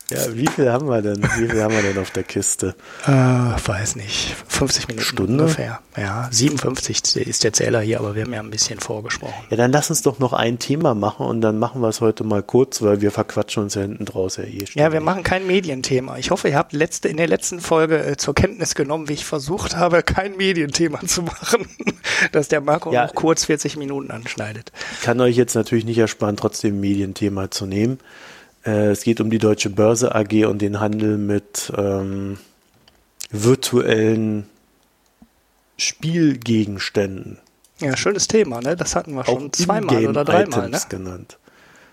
Ja, 0.10 0.34
wie 0.34 0.48
viel 0.48 0.72
haben 0.72 0.88
wir 0.88 1.02
denn? 1.02 1.22
Wie 1.22 1.50
viel 1.50 1.62
haben 1.62 1.74
wir 1.74 1.82
denn 1.82 1.98
auf 1.98 2.12
der 2.12 2.24
Kiste? 2.24 2.76
Äh, 3.06 3.12
weiß 3.12 3.98
nicht. 3.98 4.36
50 4.48 4.88
Minuten 4.88 5.06
Stunde? 5.06 5.44
ungefähr. 5.44 5.82
Ja, 5.98 6.30
57 6.32 7.18
ist 7.28 7.44
der 7.44 7.52
Zähler 7.52 7.82
hier, 7.82 8.00
aber 8.00 8.16
wir 8.16 8.24
haben 8.24 8.34
ja 8.34 8.40
ein 8.40 8.50
bisschen 8.50 8.80
vorgesprochen. 8.80 9.34
Ja, 9.50 9.58
dann 9.58 9.74
lass 9.74 9.90
uns 9.90 10.04
doch 10.04 10.20
noch 10.20 10.32
ein 10.32 10.60
Thema 10.60 10.96
machen 10.96 11.26
und 11.26 11.42
dann 11.42 11.60
machen 11.60 11.82
wir 11.82 11.90
es 11.90 12.00
heute 12.00 12.24
mal 12.24 12.42
kurz, 12.42 12.82
weil 12.82 13.02
wir 13.02 13.12
verquatschen 13.12 13.64
uns 13.64 13.76
ja 13.76 13.82
hinten 13.82 14.06
draus 14.06 14.38
ja 14.38 14.46
eh. 14.46 14.64
Ja, 14.76 14.94
wir 14.94 15.02
machen 15.02 15.24
kein 15.24 15.46
Medienthema. 15.46 16.18
Ich 16.18 16.32
hoffe, 16.32 16.48
ihr 16.48 16.56
habt 16.56 16.72
letzte, 16.72 17.10
in 17.10 17.18
der 17.18 17.28
letzten 17.28 17.60
Folge 17.60 18.02
äh, 18.02 18.16
zur 18.16 18.34
Kenntnis 18.34 18.76
genommen, 18.76 19.10
wie 19.10 19.14
ich 19.14 19.26
versucht 19.26 19.76
habe, 19.76 20.04
kein 20.04 20.38
Medienthema 20.38 21.02
zu 21.06 21.24
machen, 21.24 21.68
dass 22.32 22.48
der 22.48 22.62
Marco 22.62 22.94
ja, 22.94 23.08
noch 23.08 23.14
kurz 23.16 23.44
40 23.44 23.76
Minuten 23.76 24.12
anschneidet. 24.12 24.72
Ich 24.94 25.02
kann 25.02 25.20
euch 25.20 25.36
jetzt 25.36 25.56
natürlich 25.56 25.84
nicht 25.84 25.98
ersparen, 25.98 26.38
trotzdem 26.38 26.76
ein 26.76 26.80
Medienthema 26.80 27.52
zu 27.52 27.66
nehmen. 27.66 28.00
Äh, 28.68 28.92
es 28.92 29.04
geht 29.04 29.22
um 29.22 29.30
die 29.30 29.40
Deutsche 29.40 29.70
Börse 29.70 30.14
AG 30.14 30.46
und 30.46 30.62
den 30.62 30.80
Handel 30.80 31.18
mit 31.18 31.72
ähm, 31.76 32.38
virtuellen 33.32 34.48
Spielgegenständen. 35.78 37.40
Ja, 37.80 37.96
schönes 37.96 38.28
Thema, 38.28 38.60
ne? 38.62 38.76
Das 38.76 38.96
hatten 38.96 39.14
wir 39.14 39.24
schon 39.26 39.54
zweimal 39.54 40.08
oder 40.08 40.26
dreimal, 40.26 40.70
ne? 40.70 40.80
genannt. 40.90 41.38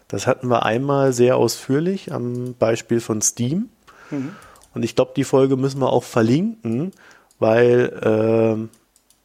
Das 0.09 0.27
hatten 0.27 0.49
wir 0.49 0.65
einmal 0.65 1.13
sehr 1.13 1.37
ausführlich 1.37 2.13
am 2.13 2.55
Beispiel 2.55 3.01
von 3.01 3.23
Steam. 3.23 3.69
Mhm. 4.11 4.35
Und 4.75 4.83
ich 4.83 4.97
glaube, 4.97 5.13
die 5.15 5.25
Folge 5.25 5.57
müssen 5.57 5.81
wir 5.81 5.93
auch 5.93 6.03
verlinken, 6.05 6.93
weil 7.39 8.59
äh, 8.61 8.69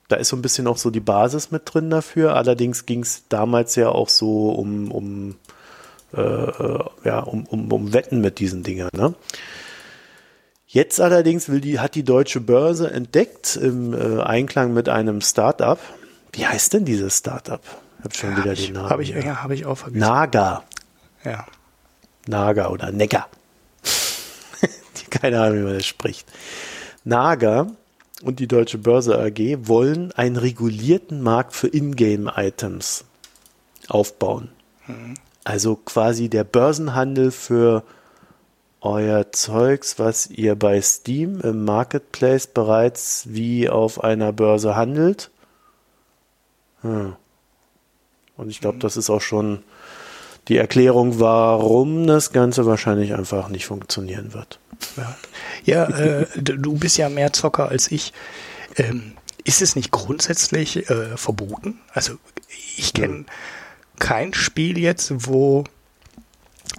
da 0.10 0.16
ist 0.16 0.30
so 0.30 0.36
ein 0.36 0.42
bisschen 0.42 0.68
auch 0.68 0.78
so 0.78 0.90
die 0.90 1.00
Basis 1.00 1.52
mit 1.52 1.64
drin 1.66 1.90
dafür. 1.90 2.36
Allerdings 2.36 2.86
ging 2.86 3.02
es 3.02 3.24
damals 3.30 3.76
ja 3.76 3.90
auch 3.90 4.10
so 4.10 4.50
um, 4.50 4.92
um 4.92 5.36
äh, 6.16 6.22
äh, 6.22 6.84
ja, 7.04 7.20
um, 7.20 7.46
um, 7.46 7.72
um 7.72 7.94
Wetten 7.94 8.22
mit 8.22 8.40
diesen 8.40 8.64
Dingern. 8.64 8.90
Ne? 8.94 9.14
Jetzt 10.68 11.02
allerdings 11.02 11.50
will 11.50 11.62
die, 11.62 11.80
hat 11.80 11.96
die 11.96 12.04
deutsche 12.04 12.42
Börse 12.42 12.92
entdeckt 12.92 13.56
im 13.56 13.94
äh, 13.94 14.22
Einklang 14.22 14.74
mit 14.74 14.90
einem 14.90 15.22
Startup. 15.22 15.80
Wie 16.32 16.46
heißt 16.46 16.74
denn 16.74 16.86
dieses 16.86 17.18
Startup? 17.18 17.62
Ich 18.00 18.06
habe 18.06 18.16
schon 18.16 18.32
ja, 18.32 18.38
wieder 18.38 18.54
den 18.56 18.74
Namen. 18.74 18.90
Habe 18.90 19.04
ich, 19.04 19.10
ja, 19.10 19.44
hab 19.44 19.52
ich 19.52 19.66
auch 19.66 19.78
vergessen. 19.78 20.00
Naga. 20.00 20.64
Ja. 21.24 21.46
Naga 22.28 22.70
oder 22.70 22.92
Necker. 22.92 23.28
Keine 25.10 25.42
Ahnung, 25.42 25.60
wie 25.60 25.64
man 25.64 25.74
das 25.74 25.86
spricht. 25.86 26.28
Naga 27.04 27.68
und 28.22 28.40
die 28.40 28.48
Deutsche 28.48 28.78
Börse 28.78 29.18
AG 29.18 29.68
wollen 29.68 30.12
einen 30.12 30.36
regulierten 30.36 31.22
Markt 31.22 31.56
für 31.56 31.68
Ingame-Items 31.68 33.06
aufbauen. 33.88 34.50
Mhm. 34.88 35.16
Also 35.44 35.76
quasi 35.76 36.30
der 36.30 36.44
Börsenhandel 36.44 37.32
für 37.32 37.84
euer 38.82 39.32
Zeugs, 39.32 40.00
was 40.00 40.28
ihr 40.28 40.56
bei 40.56 40.82
Steam 40.82 41.42
im 41.42 41.66
Marketplace 41.66 42.48
bereits 42.48 43.24
wie 43.28 43.70
auf 43.70 44.04
einer 44.04 44.32
Börse 44.32 44.76
handelt. 44.76 45.32
Hm. 46.82 47.16
Und 48.38 48.50
ich 48.50 48.62
glaube, 48.62 48.80
das 48.80 48.96
ist 48.96 49.10
auch 49.10 49.22
schon 49.22 49.64
die 50.48 50.58
Erklärung, 50.58 51.20
warum 51.20 52.08
das 52.08 52.32
Ganze 52.32 52.66
wahrscheinlich 52.66 53.14
einfach 53.14 53.50
nicht 53.50 53.66
funktionieren 53.66 54.34
wird. 54.34 54.60
Ja, 54.96 55.18
ja 55.66 55.90
äh, 55.90 56.26
du 56.42 56.78
bist 56.78 56.98
ja 56.98 57.10
mehr 57.10 57.34
Zocker 57.34 57.68
als 57.68 57.92
ich. 57.92 58.14
Ähm, 58.78 59.14
ist 59.44 59.62
es 59.62 59.76
nicht 59.76 59.92
grundsätzlich 59.92 60.90
äh, 60.90 61.18
verboten? 61.18 61.80
Also 61.94 62.14
ich 62.78 62.94
kenne. 62.94 63.26
Ja 63.28 63.34
kein 64.00 64.34
Spiel 64.34 64.78
jetzt, 64.78 65.28
wo 65.28 65.66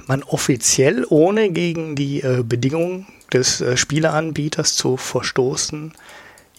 man 0.06 0.22
offiziell, 0.22 1.04
ohne 1.08 1.50
gegen 1.50 1.96
die 1.96 2.22
äh, 2.22 2.42
Bedingungen 2.42 3.06
des 3.32 3.60
äh, 3.60 3.76
Spieleanbieters 3.76 4.74
zu 4.74 4.96
verstoßen, 4.96 5.92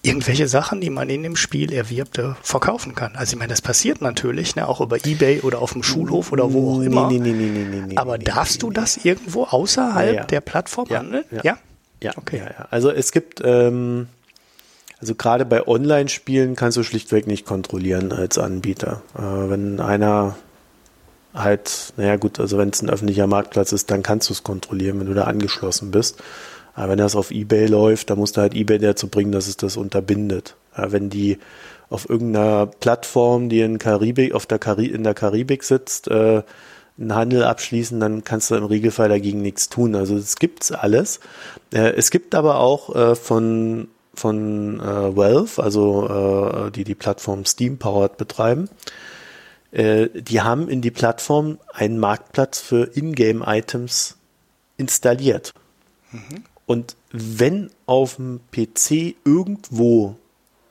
irgendwelche 0.03 0.47
Sachen, 0.47 0.81
die 0.81 0.89
man 0.89 1.09
in 1.09 1.23
dem 1.23 1.35
Spiel 1.35 1.73
erwirbt, 1.73 2.17
äh, 2.17 2.33
verkaufen 2.41 2.95
kann. 2.95 3.15
Also 3.15 3.33
ich 3.33 3.39
meine, 3.39 3.49
das 3.49 3.61
passiert 3.61 4.01
natürlich, 4.01 4.55
ne, 4.55 4.67
auch 4.67 4.81
über 4.81 5.05
Ebay 5.05 5.41
oder 5.41 5.59
auf 5.59 5.73
dem 5.73 5.83
Schulhof 5.83 6.31
oder 6.31 6.53
wo 6.53 6.77
auch 6.77 6.81
immer. 6.81 7.09
Nee, 7.09 7.19
nee, 7.19 7.31
nee, 7.31 7.49
nee, 7.49 7.65
nee, 7.65 7.81
nee, 7.87 7.97
Aber 7.97 8.17
nee, 8.17 8.23
darfst 8.23 8.55
nee, 8.55 8.59
du 8.67 8.71
das 8.71 8.97
irgendwo 9.05 9.43
außerhalb 9.43 10.13
ja, 10.13 10.21
ja. 10.21 10.23
der 10.25 10.41
Plattform 10.41 10.87
ja, 10.89 10.99
handeln? 10.99 11.25
Ja. 11.43 11.57
ja? 12.01 12.11
Okay. 12.15 12.41
Also 12.69 12.89
es 12.89 13.11
gibt, 13.11 13.41
ähm, 13.43 14.07
also 14.99 15.13
gerade 15.15 15.45
bei 15.45 15.67
Online-Spielen 15.67 16.55
kannst 16.55 16.77
du 16.77 16.83
schlichtweg 16.83 17.27
nicht 17.27 17.45
kontrollieren 17.45 18.11
als 18.11 18.37
Anbieter. 18.37 19.03
Äh, 19.15 19.21
wenn 19.21 19.79
einer 19.79 20.35
halt, 21.33 21.93
naja 21.97 22.17
gut, 22.17 22.39
also 22.39 22.57
wenn 22.57 22.69
es 22.69 22.81
ein 22.81 22.89
öffentlicher 22.89 23.27
Marktplatz 23.27 23.71
ist, 23.71 23.91
dann 23.91 24.03
kannst 24.03 24.29
du 24.29 24.33
es 24.33 24.43
kontrollieren, 24.43 24.99
wenn 24.99 25.07
du 25.07 25.13
da 25.13 25.23
angeschlossen 25.23 25.91
bist. 25.91 26.21
Aber 26.73 26.89
wenn 26.89 26.97
das 26.97 27.15
auf 27.15 27.31
Ebay 27.31 27.67
läuft, 27.67 28.09
dann 28.09 28.17
musst 28.17 28.37
du 28.37 28.41
halt 28.41 28.53
Ebay 28.53 28.79
dazu 28.79 29.07
bringen, 29.07 29.31
dass 29.31 29.47
es 29.47 29.57
das 29.57 29.77
unterbindet. 29.77 30.55
Ja, 30.77 30.91
wenn 30.91 31.09
die 31.09 31.37
auf 31.89 32.09
irgendeiner 32.09 32.67
Plattform, 32.67 33.49
die 33.49 33.59
in 33.59 33.77
Karibik, 33.77 34.33
auf 34.33 34.45
der 34.45 34.59
Kari 34.59 34.85
in 34.85 35.03
der 35.03 35.13
Karibik 35.13 35.63
sitzt, 35.63 36.07
äh, 36.07 36.43
einen 36.97 37.15
Handel 37.15 37.43
abschließen, 37.43 37.99
dann 37.99 38.23
kannst 38.23 38.51
du 38.51 38.55
im 38.55 38.63
Regelfall 38.63 39.09
dagegen 39.09 39.41
nichts 39.41 39.69
tun. 39.69 39.95
Also 39.95 40.15
es 40.15 40.37
gibt's 40.37 40.71
alles. 40.71 41.19
Äh, 41.73 41.91
es 41.95 42.11
gibt 42.11 42.35
aber 42.35 42.59
auch 42.59 42.95
äh, 42.95 43.15
von 43.15 43.89
von 44.13 44.79
äh, 44.79 45.15
Valve, 45.15 45.61
also 45.61 46.67
äh, 46.67 46.71
die 46.71 46.83
die 46.83 46.95
Plattform 46.95 47.45
Steam 47.45 47.77
Powered 47.77 48.17
betreiben, 48.17 48.69
äh, 49.71 50.09
die 50.13 50.41
haben 50.41 50.67
in 50.69 50.81
die 50.81 50.91
Plattform 50.91 51.57
einen 51.73 51.97
Marktplatz 51.97 52.59
für 52.59 52.95
Ingame-Items 52.95 54.17
installiert. 54.77 55.53
Mhm. 56.11 56.43
Und 56.65 56.95
wenn 57.11 57.69
auf 57.85 58.15
dem 58.15 58.39
PC 58.51 59.15
irgendwo 59.25 60.15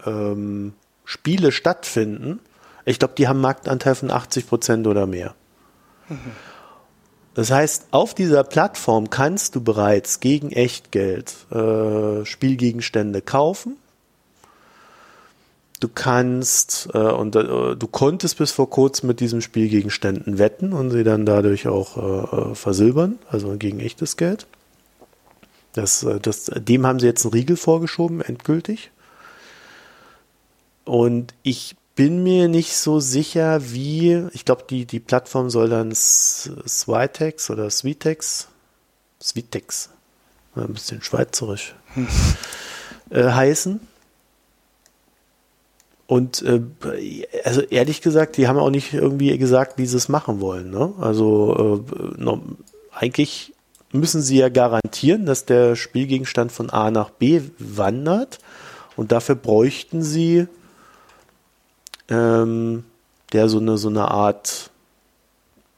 ähm, 0.07 0.75
Spiele 1.05 1.53
stattfinden, 1.53 2.41
ich 2.85 2.99
glaube, 2.99 3.15
die 3.17 3.29
haben 3.29 3.37
einen 3.37 3.43
Marktanteil 3.43 3.95
von 3.95 4.11
80 4.11 4.49
Prozent 4.49 4.87
oder 4.87 5.07
mehr. 5.07 5.35
Mhm. 6.09 6.19
Das 7.35 7.51
heißt, 7.51 7.89
auf 7.93 8.15
dieser 8.15 8.45
Plattform 8.45 9.09
kannst 9.11 9.55
du 9.55 9.63
bereits 9.63 10.21
gegen 10.21 10.51
Echtgeld 10.51 11.35
äh, 11.53 12.25
Spielgegenstände 12.25 13.23
kaufen. 13.23 13.77
Du 15.81 15.89
kannst 15.89 16.91
äh, 16.93 16.99
und 16.99 17.35
äh, 17.35 17.75
du 17.75 17.87
konntest 17.91 18.37
bis 18.37 18.53
vor 18.53 18.69
kurzem 18.69 19.07
mit 19.07 19.21
diesen 19.21 19.41
Spielgegenständen 19.41 20.39
wetten 20.39 20.75
und 20.75 20.91
sie 20.91 21.05
dann 21.05 21.25
dadurch 21.25 21.69
auch 21.69 21.97
äh, 21.97 22.51
äh, 22.51 22.55
versilbern, 22.55 23.19
also 23.31 23.57
gegen 23.57 23.81
echtes 23.81 24.19
Geld. 24.19 24.47
Das, 25.73 26.03
äh, 26.03 26.21
das, 26.21 26.51
dem 26.55 26.87
haben 26.87 27.01
sie 27.01 27.07
jetzt 27.07 27.25
einen 27.25 27.33
Riegel 27.33 27.57
vorgeschoben, 27.57 28.21
endgültig. 28.21 28.91
Und 30.85 31.33
ich 31.43 31.77
bin 31.95 32.23
mir 32.23 32.49
nicht 32.49 32.77
so 32.77 33.01
sicher, 33.01 33.73
wie, 33.73 34.27
ich 34.33 34.45
glaube, 34.45 34.65
die, 34.69 34.85
die 34.85 35.01
Plattform 35.01 35.51
soll 35.51 35.71
dann 35.71 35.93
Switex 35.95 37.51
oder 37.51 37.71
Sweetex, 37.71 38.49
Sweetex, 39.23 39.91
ein 40.57 40.73
bisschen 40.75 41.03
schweizerisch, 41.03 41.75
hm. 41.95 42.07
äh, 43.11 43.31
heißen. 43.31 43.81
Und 46.11 46.43
äh, 46.43 46.61
also 47.45 47.61
ehrlich 47.61 48.03
gesagt, 48.03 48.37
die 48.37 48.49
haben 48.49 48.59
auch 48.59 48.71
nicht 48.71 48.93
irgendwie 48.93 49.39
gesagt, 49.39 49.79
wie 49.79 49.87
sie 49.87 49.97
es 49.97 50.09
machen 50.09 50.41
wollen. 50.41 50.69
Ne? 50.69 50.93
Also 51.01 51.85
äh, 51.89 52.21
no, 52.21 52.43
eigentlich 52.91 53.53
müssen 53.93 54.21
sie 54.21 54.39
ja 54.39 54.49
garantieren, 54.49 55.25
dass 55.25 55.45
der 55.45 55.77
Spielgegenstand 55.77 56.51
von 56.51 56.69
A 56.69 56.91
nach 56.91 57.11
B 57.11 57.43
wandert. 57.61 58.41
Und 58.97 59.13
dafür 59.13 59.37
bräuchten 59.37 60.03
sie 60.03 60.49
ähm, 62.09 62.83
der 63.33 63.49
so 63.49 63.61
eine, 63.61 63.79
so 63.79 63.89
eine 63.89 64.11
Art 64.11 64.71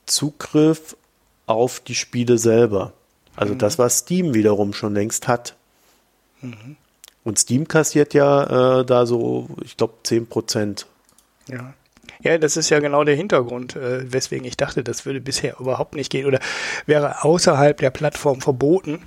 Zugriff 0.07 0.97
auf 1.45 1.79
die 1.81 1.95
Spiele 1.95 2.39
selber. 2.39 2.95
Also 3.37 3.53
mhm. 3.53 3.59
das, 3.59 3.79
was 3.79 3.99
Steam 3.99 4.33
wiederum 4.33 4.73
schon 4.73 4.95
längst 4.95 5.29
hat. 5.29 5.57
Mhm. 6.41 6.77
Und 7.25 7.39
Steam 7.39 7.69
kassiert 7.69 8.15
ja 8.15 8.81
äh, 8.81 8.85
da 8.85 9.07
so, 9.07 9.49
ich 9.65 9.77
glaube, 9.77 9.95
10 10.03 10.27
Prozent. 10.27 10.87
Ja. 11.49 11.75
Ja, 12.21 12.39
das 12.39 12.57
ist 12.57 12.71
ja 12.71 12.79
genau 12.79 13.03
der 13.03 13.17
Hintergrund, 13.17 13.75
äh, 13.75 14.13
weswegen 14.13 14.47
ich 14.47 14.57
dachte, 14.57 14.85
das 14.85 15.07
würde 15.07 15.21
bisher 15.21 15.59
überhaupt 15.59 15.95
nicht 15.95 16.11
gehen 16.11 16.27
oder 16.27 16.39
wäre 16.87 17.25
außerhalb 17.25 17.77
der 17.79 17.91
Plattform 17.91 18.41
verboten 18.41 19.01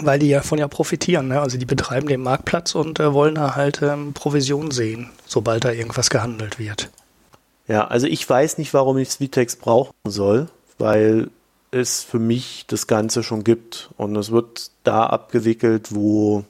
weil 0.00 0.18
die 0.18 0.28
ja 0.28 0.42
von 0.42 0.58
ja 0.58 0.68
profitieren. 0.68 1.28
Ne? 1.28 1.40
Also 1.40 1.58
die 1.58 1.66
betreiben 1.66 2.08
den 2.08 2.22
Marktplatz 2.22 2.74
und 2.74 3.00
äh, 3.00 3.12
wollen 3.12 3.36
da 3.36 3.54
halt 3.54 3.82
ähm, 3.82 4.12
Provision 4.12 4.70
sehen, 4.70 5.10
sobald 5.26 5.64
da 5.64 5.70
irgendwas 5.70 6.10
gehandelt 6.10 6.58
wird. 6.58 6.90
Ja, 7.66 7.86
also 7.86 8.06
ich 8.06 8.28
weiß 8.28 8.58
nicht, 8.58 8.74
warum 8.74 8.98
ich 8.98 9.10
Svitex 9.10 9.56
brauchen 9.56 9.94
soll, 10.06 10.48
weil 10.78 11.30
es 11.70 12.02
für 12.02 12.18
mich 12.18 12.66
das 12.66 12.86
Ganze 12.86 13.22
schon 13.22 13.42
gibt 13.42 13.90
und 13.96 14.14
es 14.16 14.30
wird 14.30 14.70
da 14.84 15.06
abgewickelt, 15.06 15.94
wo 15.94 16.44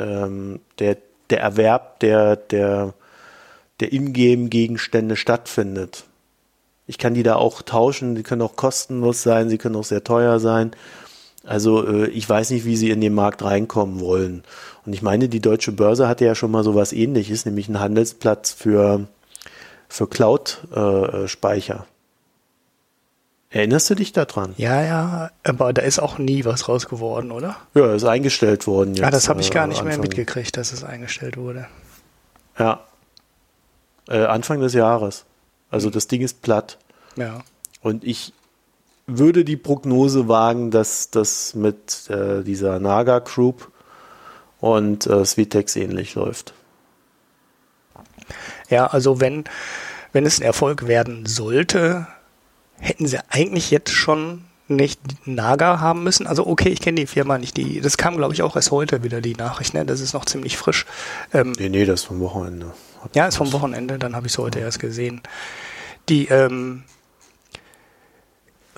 ähm, 0.00 0.60
der, 0.78 0.96
der 1.30 1.40
Erwerb 1.40 2.00
der, 2.00 2.36
der, 2.36 2.94
der 3.80 3.92
Ingame-Gegenstände 3.92 5.16
stattfindet. 5.16 6.04
Ich 6.86 6.98
kann 6.98 7.14
die 7.14 7.22
da 7.22 7.36
auch 7.36 7.62
tauschen, 7.62 8.14
die 8.14 8.22
können 8.22 8.42
auch 8.42 8.56
kostenlos 8.56 9.22
sein, 9.22 9.48
sie 9.48 9.58
können 9.58 9.76
auch 9.76 9.84
sehr 9.84 10.02
teuer 10.02 10.40
sein. 10.40 10.72
Also 11.44 11.86
äh, 11.86 12.08
ich 12.08 12.28
weiß 12.28 12.50
nicht, 12.50 12.64
wie 12.64 12.76
sie 12.76 12.90
in 12.90 13.00
den 13.00 13.14
Markt 13.14 13.42
reinkommen 13.42 14.00
wollen. 14.00 14.42
Und 14.84 14.92
ich 14.92 15.02
meine, 15.02 15.28
die 15.28 15.40
deutsche 15.40 15.72
Börse 15.72 16.08
hatte 16.08 16.24
ja 16.24 16.34
schon 16.34 16.50
mal 16.50 16.64
sowas 16.64 16.92
ähnliches, 16.92 17.44
nämlich 17.46 17.68
einen 17.68 17.80
Handelsplatz 17.80 18.52
für, 18.52 19.06
für 19.88 20.08
Cloud-Speicher. 20.08 21.86
Erinnerst 23.50 23.90
du 23.90 23.96
dich 23.96 24.12
daran? 24.12 24.54
Ja, 24.56 24.82
ja, 24.82 25.30
aber 25.42 25.72
da 25.72 25.82
ist 25.82 25.98
auch 25.98 26.18
nie 26.18 26.44
was 26.44 26.68
raus 26.68 26.88
geworden, 26.88 27.32
oder? 27.32 27.56
Ja, 27.74 27.92
ist 27.94 28.04
eingestellt 28.04 28.66
worden 28.66 28.94
jetzt. 28.94 29.04
Ah, 29.04 29.10
das 29.10 29.28
habe 29.28 29.40
ich 29.40 29.50
gar 29.50 29.66
nicht 29.66 29.80
äh, 29.80 29.84
mehr 29.84 29.98
mitgekriegt, 29.98 30.56
dass 30.56 30.72
es 30.72 30.84
eingestellt 30.84 31.36
wurde. 31.36 31.66
Ja. 32.58 32.84
Äh, 34.08 34.24
Anfang 34.24 34.60
des 34.60 34.74
Jahres. 34.74 35.24
Also 35.70 35.86
hm. 35.86 35.92
das 35.92 36.06
Ding 36.06 36.22
ist 36.22 36.42
platt. 36.42 36.78
Ja. 37.16 37.40
Und 37.82 38.04
ich, 38.04 38.32
würde 39.18 39.44
die 39.44 39.56
Prognose 39.56 40.28
wagen, 40.28 40.70
dass 40.70 41.10
das 41.10 41.54
mit 41.54 42.08
äh, 42.10 42.42
dieser 42.42 42.78
Naga 42.78 43.18
Group 43.18 43.70
und 44.60 45.06
äh, 45.06 45.24
Svitex 45.24 45.76
ähnlich 45.76 46.14
läuft. 46.14 46.54
Ja, 48.68 48.86
also 48.86 49.20
wenn, 49.20 49.44
wenn 50.12 50.26
es 50.26 50.38
ein 50.38 50.44
Erfolg 50.44 50.86
werden 50.86 51.26
sollte, 51.26 52.06
hätten 52.80 53.06
sie 53.06 53.18
eigentlich 53.28 53.70
jetzt 53.70 53.92
schon 53.92 54.44
nicht 54.68 55.00
Naga 55.26 55.80
haben 55.80 56.04
müssen. 56.04 56.26
Also 56.26 56.46
okay, 56.46 56.68
ich 56.68 56.80
kenne 56.80 57.00
die 57.00 57.06
Firma 57.06 57.38
nicht. 57.38 57.56
Die, 57.56 57.80
das 57.80 57.96
kam, 57.96 58.16
glaube 58.16 58.34
ich, 58.34 58.42
auch 58.42 58.56
erst 58.56 58.70
heute 58.70 59.02
wieder 59.02 59.20
die 59.20 59.34
Nachricht. 59.34 59.74
Ne? 59.74 59.84
Das 59.84 60.00
ist 60.00 60.14
noch 60.14 60.24
ziemlich 60.24 60.56
frisch. 60.56 60.86
Ähm, 61.32 61.52
nee, 61.58 61.68
nee, 61.68 61.84
das 61.84 62.00
ist 62.00 62.06
vom 62.06 62.20
Wochenende. 62.20 62.72
Hat 63.02 63.16
ja, 63.16 63.26
ist 63.26 63.36
vom 63.36 63.52
Wochenende. 63.52 63.98
Dann 63.98 64.14
habe 64.14 64.26
ich 64.26 64.32
es 64.32 64.38
heute 64.38 64.60
erst 64.60 64.78
gesehen. 64.78 65.22
Die 66.08 66.26
ähm, 66.28 66.84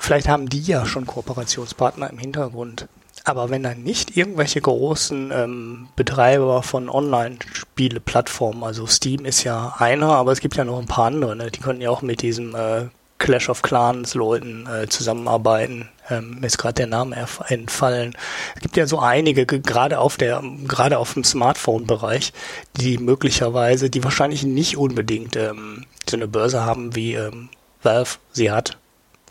Vielleicht 0.03 0.28
haben 0.28 0.48
die 0.48 0.61
ja 0.61 0.84
schon 0.84 1.07
Kooperationspartner 1.07 2.11
im 2.11 2.18
Hintergrund. 2.18 2.88
Aber 3.22 3.50
wenn 3.50 3.62
dann 3.62 3.84
nicht 3.84 4.16
irgendwelche 4.16 4.61
großen 4.61 5.30
ähm, 5.32 5.88
Betreiber 5.94 6.64
von 6.64 6.88
Online-Spiele-Plattformen, 6.88 8.64
also 8.64 8.84
Steam 8.88 9.24
ist 9.24 9.44
ja 9.44 9.76
einer, 9.78 10.09
aber 10.09 10.32
es 10.32 10.40
gibt 10.40 10.57
ja 10.57 10.64
noch 10.64 10.80
ein 10.80 10.86
paar 10.86 11.05
andere, 11.05 11.36
ne? 11.36 11.53
die 11.53 11.61
könnten 11.61 11.82
ja 11.82 11.90
auch 11.90 12.03
mit 12.03 12.20
diesem 12.20 12.57
äh, 12.57 12.86
Clash 13.22 13.48
of 13.48 13.62
Clans 13.62 14.14
Leuten 14.14 14.66
äh, 14.66 14.88
zusammenarbeiten. 14.88 15.88
Ähm, 16.10 16.40
mir 16.40 16.46
ist 16.46 16.58
gerade 16.58 16.74
der 16.74 16.86
Name 16.86 17.16
entfallen. 17.48 18.16
Es 18.54 18.60
gibt 18.60 18.76
ja 18.76 18.86
so 18.86 18.98
einige, 18.98 19.46
gerade 19.46 19.98
auf 19.98 20.16
der, 20.16 20.42
gerade 20.66 20.98
auf 20.98 21.14
dem 21.14 21.24
Smartphone-Bereich, 21.24 22.32
die 22.76 22.98
möglicherweise, 22.98 23.88
die 23.90 24.04
wahrscheinlich 24.04 24.42
nicht 24.42 24.76
unbedingt 24.76 25.36
ähm, 25.36 25.86
so 26.08 26.16
eine 26.16 26.28
Börse 26.28 26.64
haben 26.64 26.94
wie 26.94 27.14
ähm, 27.14 27.48
Valve 27.82 28.18
sie 28.32 28.50
hat 28.50 28.76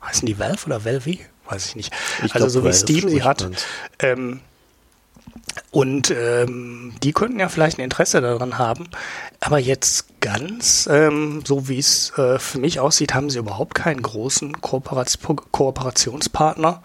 heißen 0.04 0.26
die 0.26 0.40
Valve 0.40 0.66
oder 0.66 0.86
Valve? 0.86 1.18
Weiß 1.48 1.68
ich 1.68 1.76
nicht. 1.76 1.94
Ich 2.24 2.34
also 2.34 2.48
so 2.48 2.64
wie 2.64 2.74
Steam 2.74 3.10
sie 3.10 3.24
hat. 3.24 3.48
Ähm, 4.00 4.40
und 5.72 6.12
ähm, 6.12 6.94
die 7.02 7.14
könnten 7.14 7.40
ja 7.40 7.48
vielleicht 7.48 7.80
ein 7.80 7.84
Interesse 7.84 8.20
daran 8.20 8.58
haben. 8.58 8.90
Aber 9.40 9.58
jetzt 9.58 10.20
ganz, 10.20 10.88
ähm, 10.92 11.44
so 11.46 11.70
wie 11.70 11.80
es 11.80 12.12
äh, 12.18 12.40
für 12.40 12.60
mich 12.60 12.82
aussieht, 12.82 13.14
haben 13.14 13.30
sie 13.30 13.40
überhaupt 13.40 13.74
keinen 13.74 14.02
großen 14.02 14.60
Kooperation 14.60 15.40
Kooperationspartner. 15.52 16.84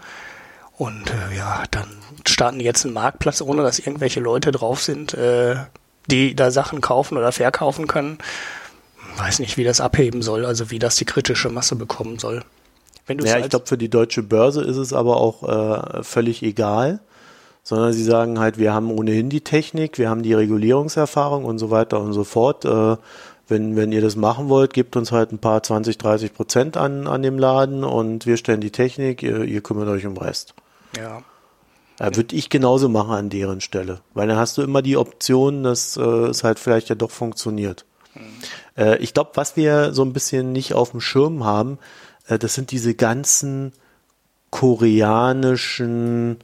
Und 0.78 1.10
äh, 1.10 1.36
ja, 1.36 1.64
dann 1.72 1.88
starten 2.24 2.60
die 2.60 2.64
jetzt 2.64 2.84
einen 2.84 2.94
Marktplatz, 2.94 3.42
ohne 3.42 3.62
dass 3.62 3.80
irgendwelche 3.80 4.20
Leute 4.20 4.52
drauf 4.52 4.80
sind, 4.80 5.14
äh, 5.14 5.56
die 6.08 6.36
da 6.36 6.52
Sachen 6.52 6.80
kaufen 6.80 7.18
oder 7.18 7.32
verkaufen 7.32 7.88
können. 7.88 8.18
Weiß 9.16 9.40
nicht, 9.40 9.56
wie 9.56 9.64
das 9.64 9.80
abheben 9.80 10.22
soll, 10.22 10.46
also 10.46 10.70
wie 10.70 10.78
das 10.78 10.94
die 10.94 11.06
kritische 11.06 11.48
Masse 11.48 11.74
bekommen 11.74 12.20
soll. 12.20 12.44
Wenn 13.06 13.18
ja, 13.18 13.38
ich 13.38 13.48
glaube, 13.48 13.66
für 13.66 13.78
die 13.78 13.88
deutsche 13.88 14.22
Börse 14.22 14.62
ist 14.62 14.76
es 14.76 14.92
aber 14.92 15.16
auch 15.16 15.42
äh, 15.98 16.02
völlig 16.04 16.42
egal, 16.42 17.00
sondern 17.66 17.92
sie 17.92 18.04
sagen 18.04 18.38
halt, 18.38 18.58
wir 18.58 18.72
haben 18.72 18.92
ohnehin 18.92 19.28
die 19.28 19.40
Technik, 19.40 19.98
wir 19.98 20.08
haben 20.08 20.22
die 20.22 20.34
Regulierungserfahrung 20.34 21.44
und 21.44 21.58
so 21.58 21.68
weiter 21.68 22.00
und 22.00 22.12
so 22.12 22.22
fort. 22.22 22.64
Äh, 22.64 22.96
wenn, 23.48 23.74
wenn 23.74 23.90
ihr 23.90 24.00
das 24.00 24.14
machen 24.14 24.48
wollt, 24.48 24.72
gebt 24.72 24.94
uns 24.94 25.10
halt 25.10 25.32
ein 25.32 25.40
paar 25.40 25.64
20, 25.64 25.98
30 25.98 26.32
Prozent 26.32 26.76
an, 26.76 27.08
an 27.08 27.22
dem 27.22 27.40
Laden 27.40 27.82
und 27.82 28.24
wir 28.24 28.36
stellen 28.36 28.60
die 28.60 28.70
Technik, 28.70 29.20
ihr, 29.20 29.42
ihr 29.42 29.62
kümmert 29.62 29.88
euch 29.88 30.06
um 30.06 30.14
den 30.14 30.22
Rest. 30.22 30.54
Ja. 30.96 31.24
Ja, 31.98 32.14
Würde 32.14 32.36
ich 32.36 32.50
genauso 32.50 32.88
machen 32.88 33.10
an 33.10 33.30
deren 33.30 33.60
Stelle. 33.60 34.00
Weil 34.14 34.28
dann 34.28 34.36
hast 34.36 34.56
du 34.58 34.62
immer 34.62 34.80
die 34.80 34.96
Option, 34.96 35.64
dass 35.64 35.96
äh, 35.96 36.02
es 36.02 36.44
halt 36.44 36.60
vielleicht 36.60 36.88
ja 36.88 36.94
doch 36.94 37.10
funktioniert. 37.10 37.84
Hm. 38.12 38.22
Äh, 38.76 38.98
ich 38.98 39.12
glaube, 39.12 39.32
was 39.34 39.56
wir 39.56 39.92
so 39.92 40.04
ein 40.04 40.12
bisschen 40.12 40.52
nicht 40.52 40.72
auf 40.72 40.92
dem 40.92 41.00
Schirm 41.00 41.42
haben, 41.42 41.78
äh, 42.28 42.38
das 42.38 42.54
sind 42.54 42.70
diese 42.70 42.94
ganzen 42.94 43.72
koreanischen 44.50 46.36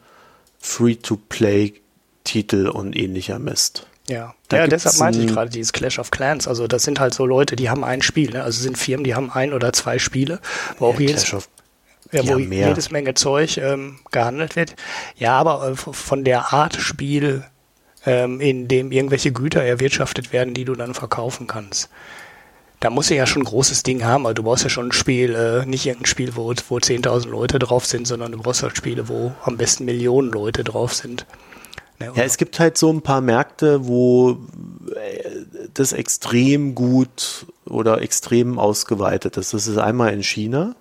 Free-to-Play-Titel 0.62 2.68
und 2.68 2.96
ähnlicher 2.96 3.38
Mist. 3.38 3.86
Ja, 4.08 4.34
da 4.48 4.58
ja 4.58 4.66
deshalb 4.66 4.98
meinte 4.98 5.20
ich 5.20 5.28
gerade 5.28 5.50
dieses 5.50 5.72
Clash 5.72 5.98
of 5.98 6.10
Clans. 6.10 6.48
Also 6.48 6.66
das 6.66 6.84
sind 6.84 7.00
halt 7.00 7.14
so 7.14 7.26
Leute, 7.26 7.56
die 7.56 7.68
haben 7.68 7.84
ein 7.84 8.00
Spiel, 8.00 8.30
ne? 8.30 8.42
also 8.42 8.62
sind 8.62 8.78
Firmen, 8.78 9.04
die 9.04 9.14
haben 9.14 9.30
ein 9.30 9.52
oder 9.52 9.72
zwei 9.72 9.98
Spiele, 9.98 10.40
wo 10.78 10.86
ja, 10.86 10.94
auch 10.94 11.00
jedes. 11.00 11.24
Clash 11.24 11.34
of, 11.34 11.48
ja, 12.12 12.26
wo 12.26 12.38
mehr. 12.38 12.68
jedes 12.68 12.90
Menge 12.90 13.14
Zeug 13.14 13.58
ähm, 13.58 13.98
gehandelt 14.10 14.56
wird. 14.56 14.74
Ja, 15.16 15.38
aber 15.38 15.68
äh, 15.68 15.76
von 15.76 16.24
der 16.24 16.52
Art 16.52 16.76
Spiel, 16.76 17.44
ähm, 18.06 18.40
in 18.40 18.68
dem 18.68 18.92
irgendwelche 18.92 19.32
Güter 19.32 19.62
erwirtschaftet 19.62 20.32
werden, 20.32 20.54
die 20.54 20.64
du 20.64 20.74
dann 20.74 20.94
verkaufen 20.94 21.46
kannst. 21.46 21.90
Da 22.82 22.90
muss 22.90 23.06
du 23.06 23.14
ja 23.14 23.26
schon 23.26 23.42
ein 23.42 23.46
großes 23.46 23.82
Ding 23.84 24.04
haben, 24.04 24.26
aber 24.26 24.34
du 24.34 24.42
brauchst 24.42 24.64
ja 24.64 24.70
schon 24.70 24.88
ein 24.88 24.92
Spiel, 24.92 25.34
äh, 25.34 25.64
nicht 25.66 25.86
irgendein 25.86 26.06
Spiel, 26.06 26.36
wo, 26.36 26.52
wo 26.68 26.76
10.000 26.76 27.28
Leute 27.28 27.58
drauf 27.58 27.86
sind, 27.86 28.06
sondern 28.06 28.32
du 28.32 28.38
brauchst 28.38 28.62
halt 28.62 28.76
Spiele, 28.76 29.08
wo 29.08 29.32
am 29.44 29.56
besten 29.56 29.84
Millionen 29.84 30.30
Leute 30.30 30.64
drauf 30.64 30.92
sind. 30.92 31.24
Ne, 32.00 32.12
ja, 32.14 32.24
es 32.24 32.36
gibt 32.36 32.58
halt 32.58 32.76
so 32.76 32.92
ein 32.92 33.00
paar 33.00 33.20
Märkte, 33.20 33.86
wo 33.86 34.38
äh, 34.94 35.30
das 35.74 35.92
extrem 35.92 36.74
gut 36.74 37.46
oder 37.64 38.02
extrem 38.02 38.58
ausgeweitet 38.58 39.36
ist. 39.36 39.54
Das 39.54 39.66
ist 39.66 39.78
einmal 39.78 40.12
in 40.12 40.22
China. 40.22 40.74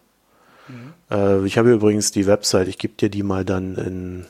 Mhm. 0.67 0.93
Äh, 1.11 1.45
ich 1.45 1.57
habe 1.57 1.71
übrigens 1.71 2.11
die 2.11 2.25
Website, 2.25 2.67
ich 2.67 2.79
gebe 2.79 2.95
dir 2.95 3.09
die 3.09 3.23
mal 3.23 3.45
dann 3.45 3.75
in, 3.75 4.25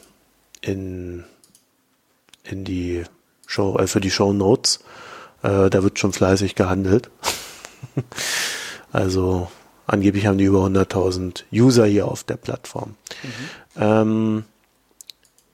in 0.61 1.24
in 2.43 2.63
die 2.63 3.03
Show, 3.47 3.78
äh, 3.78 3.88
für 3.88 4.01
die 4.01 4.11
Show 4.11 4.34
Notes. 4.34 4.80
Äh, 5.43 5.69
da 5.69 5.84
wird 5.84 5.99
schon 5.99 6.13
fleißig 6.13 6.55
gehandelt. 6.55 7.09
also 8.91 9.49
angeblich 9.88 10.25
haben 10.25 10.38
die 10.38 10.45
über 10.45 10.65
100.000 10.65 11.43
User 11.53 11.86
hier 11.86 12.07
auf 12.07 12.23
der 12.23 12.38
Plattform. 12.38 12.95
Mhm. 13.23 13.82
Ähm, 13.82 14.43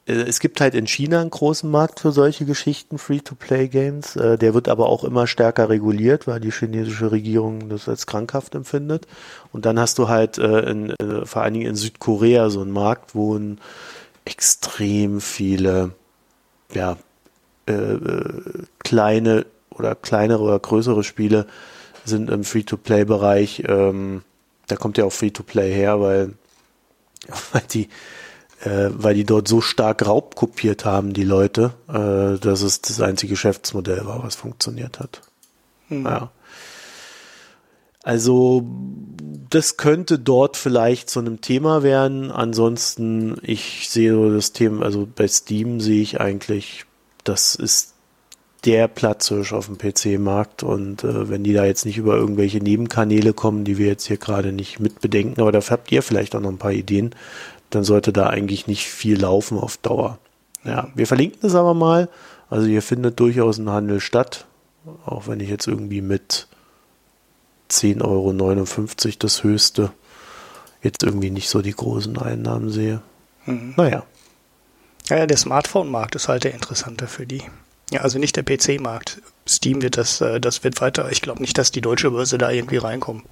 äh, 0.08 0.14
es 0.14 0.40
gibt 0.40 0.62
halt 0.62 0.74
in 0.76 0.88
China 0.88 1.22
einen 1.22 1.30
großen 1.30 1.70
Markt 1.70 2.00
für 2.00 2.12
solche 2.12 2.46
Geschichten, 2.46 2.98
Free-to-Play-Games. 2.98 4.16
Äh, 4.16 4.38
der 4.38 4.54
wird 4.54 4.70
aber 4.70 4.88
auch 4.88 5.04
immer 5.04 5.28
stärker 5.28 5.70
reguliert, 5.70 6.28
weil 6.28 6.40
die 6.40 6.52
chinesische 6.52 7.12
Regierung 7.12 7.70
das 7.70 7.88
als 7.88 8.08
krankhaft 8.08 8.56
empfindet. 8.56 9.08
Und 9.52 9.66
dann 9.66 9.80
hast 9.80 9.98
du 9.98 10.08
halt 10.08 10.38
äh, 10.38 10.70
in, 10.70 10.94
vor 11.24 11.42
allen 11.42 11.54
Dingen 11.54 11.68
in 11.68 11.76
Südkorea 11.76 12.50
so 12.50 12.62
einen 12.62 12.72
Markt, 12.72 13.16
wo 13.16 13.40
extrem 14.26 15.22
viele 15.22 15.92
ja, 16.74 16.98
äh, 17.68 17.74
äh, 17.74 18.42
kleine 18.80 19.46
oder 19.70 19.96
kleinere 19.96 20.42
oder 20.42 20.60
größere 20.60 21.04
Spiele 21.04 21.48
sind 22.08 22.30
im 22.30 22.44
Free-to-Play-Bereich. 22.44 23.64
Ähm, 23.68 24.24
da 24.68 24.76
kommt 24.76 24.98
ja 24.98 25.06
auch 25.06 25.14
Free-to-Play 25.14 25.74
her, 25.74 26.02
weil, 26.02 26.34
weil 27.52 27.64
die 27.72 27.90
äh, 28.62 28.90
weil 28.92 29.14
die 29.14 29.24
dort 29.24 29.48
so 29.48 29.62
stark 29.62 30.06
raubkopiert 30.06 30.86
haben, 30.86 31.14
die 31.14 31.24
Leute, 31.24 31.74
äh, 31.88 32.40
dass 32.40 32.62
es 32.62 32.82
das 32.82 33.02
einzige 33.02 33.32
Geschäftsmodell 33.32 34.06
war, 34.06 34.24
was 34.24 34.36
funktioniert 34.36 35.00
hat. 35.00 35.22
Mhm. 35.90 36.06
Ja. 36.06 36.32
Also 38.04 38.66
das 39.50 39.78
könnte 39.78 40.18
dort 40.18 40.56
vielleicht 40.56 41.10
zu 41.10 41.20
einem 41.20 41.42
Thema 41.42 41.84
werden. 41.84 42.32
Ansonsten, 42.32 43.38
ich 43.42 43.90
sehe 43.90 44.14
so 44.14 44.34
das 44.34 44.54
Thema, 44.54 44.86
also 44.86 45.08
bei 45.14 45.28
Steam 45.28 45.82
sehe 45.82 46.02
ich 46.02 46.20
eigentlich, 46.22 46.86
das 47.26 47.56
ist 47.56 47.94
der 48.66 48.88
Platzhirsch 48.88 49.54
auf 49.54 49.68
dem 49.68 49.78
PC-Markt 49.78 50.64
und 50.64 51.04
äh, 51.04 51.30
wenn 51.30 51.44
die 51.44 51.54
da 51.54 51.66
jetzt 51.66 51.86
nicht 51.86 51.98
über 51.98 52.16
irgendwelche 52.16 52.60
Nebenkanäle 52.60 53.34
kommen, 53.34 53.64
die 53.64 53.78
wir 53.78 53.88
jetzt 53.88 54.08
hier 54.08 54.18
gerade 54.18 54.52
nicht 54.52 54.80
mitbedenken, 54.80 55.42
aber 55.42 55.52
dafür 55.52 55.78
habt 55.78 55.92
ihr 55.92 56.02
vielleicht 56.02 56.36
auch 56.36 56.42
noch 56.42 56.50
ein 56.50 56.58
paar 56.58 56.72
Ideen, 56.72 57.16
dann 57.70 57.84
sollte 57.84 58.14
da 58.14 58.28
eigentlich 58.28 58.68
nicht 58.68 58.88
viel 58.88 59.20
laufen 59.20 59.58
auf 59.58 59.78
Dauer. 59.78 60.18
Ja, 60.64 60.90
wir 60.96 61.08
verlinken 61.08 61.40
das 61.42 61.56
aber 61.56 61.74
mal. 61.74 62.10
Also 62.50 62.68
hier 62.68 62.82
findet 62.82 63.20
durchaus 63.20 63.58
ein 63.58 63.70
Handel 63.70 64.00
statt, 64.00 64.46
auch 65.06 65.28
wenn 65.28 65.40
ich 65.40 65.50
jetzt 65.50 65.68
irgendwie 65.68 66.02
mit 66.02 66.48
10,59 67.70 68.04
Euro 68.04 69.16
das 69.20 69.44
höchste. 69.44 69.92
Jetzt 70.82 71.04
irgendwie 71.04 71.32
nicht 71.32 71.50
so 71.50 71.62
die 71.62 71.72
großen 71.72 72.18
Einnahmen 72.18 72.70
sehe. 72.70 73.02
Mhm. 73.46 73.74
Naja. 73.76 74.04
Ja, 75.10 75.26
der 75.26 75.38
Smartphone-Markt 75.38 76.16
ist 76.16 76.28
halt 76.28 76.44
der 76.44 76.54
interessante 76.54 77.08
für 77.08 77.26
die. 77.26 77.44
Ja, 77.92 78.02
also 78.02 78.20
nicht 78.20 78.36
der 78.36 78.44
PC-Markt. 78.44 79.22
Steam 79.48 79.82
wird 79.82 79.98
das, 79.98 80.20
äh, 80.20 80.42
das 80.42 80.64
wird 80.64 80.82
weiter. 80.82 81.10
Ich 81.12 81.22
glaube 81.22 81.42
nicht, 81.42 81.58
dass 81.58 81.72
die 81.72 81.82
deutsche 81.82 82.12
Börse 82.12 82.38
da 82.38 82.52
irgendwie 82.52 82.78
reinkommt. 82.78 83.24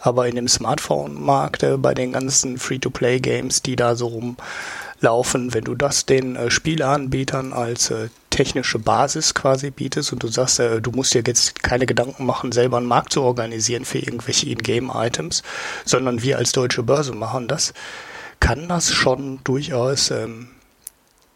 Aber 0.00 0.28
in 0.28 0.36
dem 0.36 0.48
Smartphone-Markt, 0.48 1.62
äh, 1.62 1.76
bei 1.78 1.94
den 1.94 2.12
ganzen 2.12 2.58
Free-to-Play-Games, 2.58 3.62
die 3.62 3.74
da 3.74 3.96
so 3.96 4.08
rumlaufen, 4.08 5.54
wenn 5.54 5.64
du 5.64 5.74
das 5.74 6.04
den 6.04 6.36
äh, 6.36 6.50
Spieleanbietern 6.50 7.54
als 7.54 7.92
technische 8.28 8.78
Basis 8.78 9.32
quasi 9.32 9.70
bietest 9.70 10.12
und 10.12 10.22
du 10.22 10.28
sagst, 10.28 10.58
du 10.58 10.90
musst 10.90 11.14
dir 11.14 11.22
jetzt 11.26 11.62
keine 11.62 11.86
Gedanken 11.86 12.26
machen, 12.26 12.52
selber 12.52 12.76
einen 12.76 12.86
Markt 12.86 13.14
zu 13.14 13.22
organisieren 13.22 13.86
für 13.86 13.98
irgendwelche 13.98 14.50
In-Game-Items, 14.50 15.42
sondern 15.86 16.22
wir 16.22 16.36
als 16.36 16.52
deutsche 16.52 16.82
Börse 16.82 17.14
machen 17.14 17.48
das, 17.48 17.72
kann 18.38 18.68
das 18.68 18.92
schon 18.92 19.40
durchaus 19.42 20.10
ähm, 20.10 20.48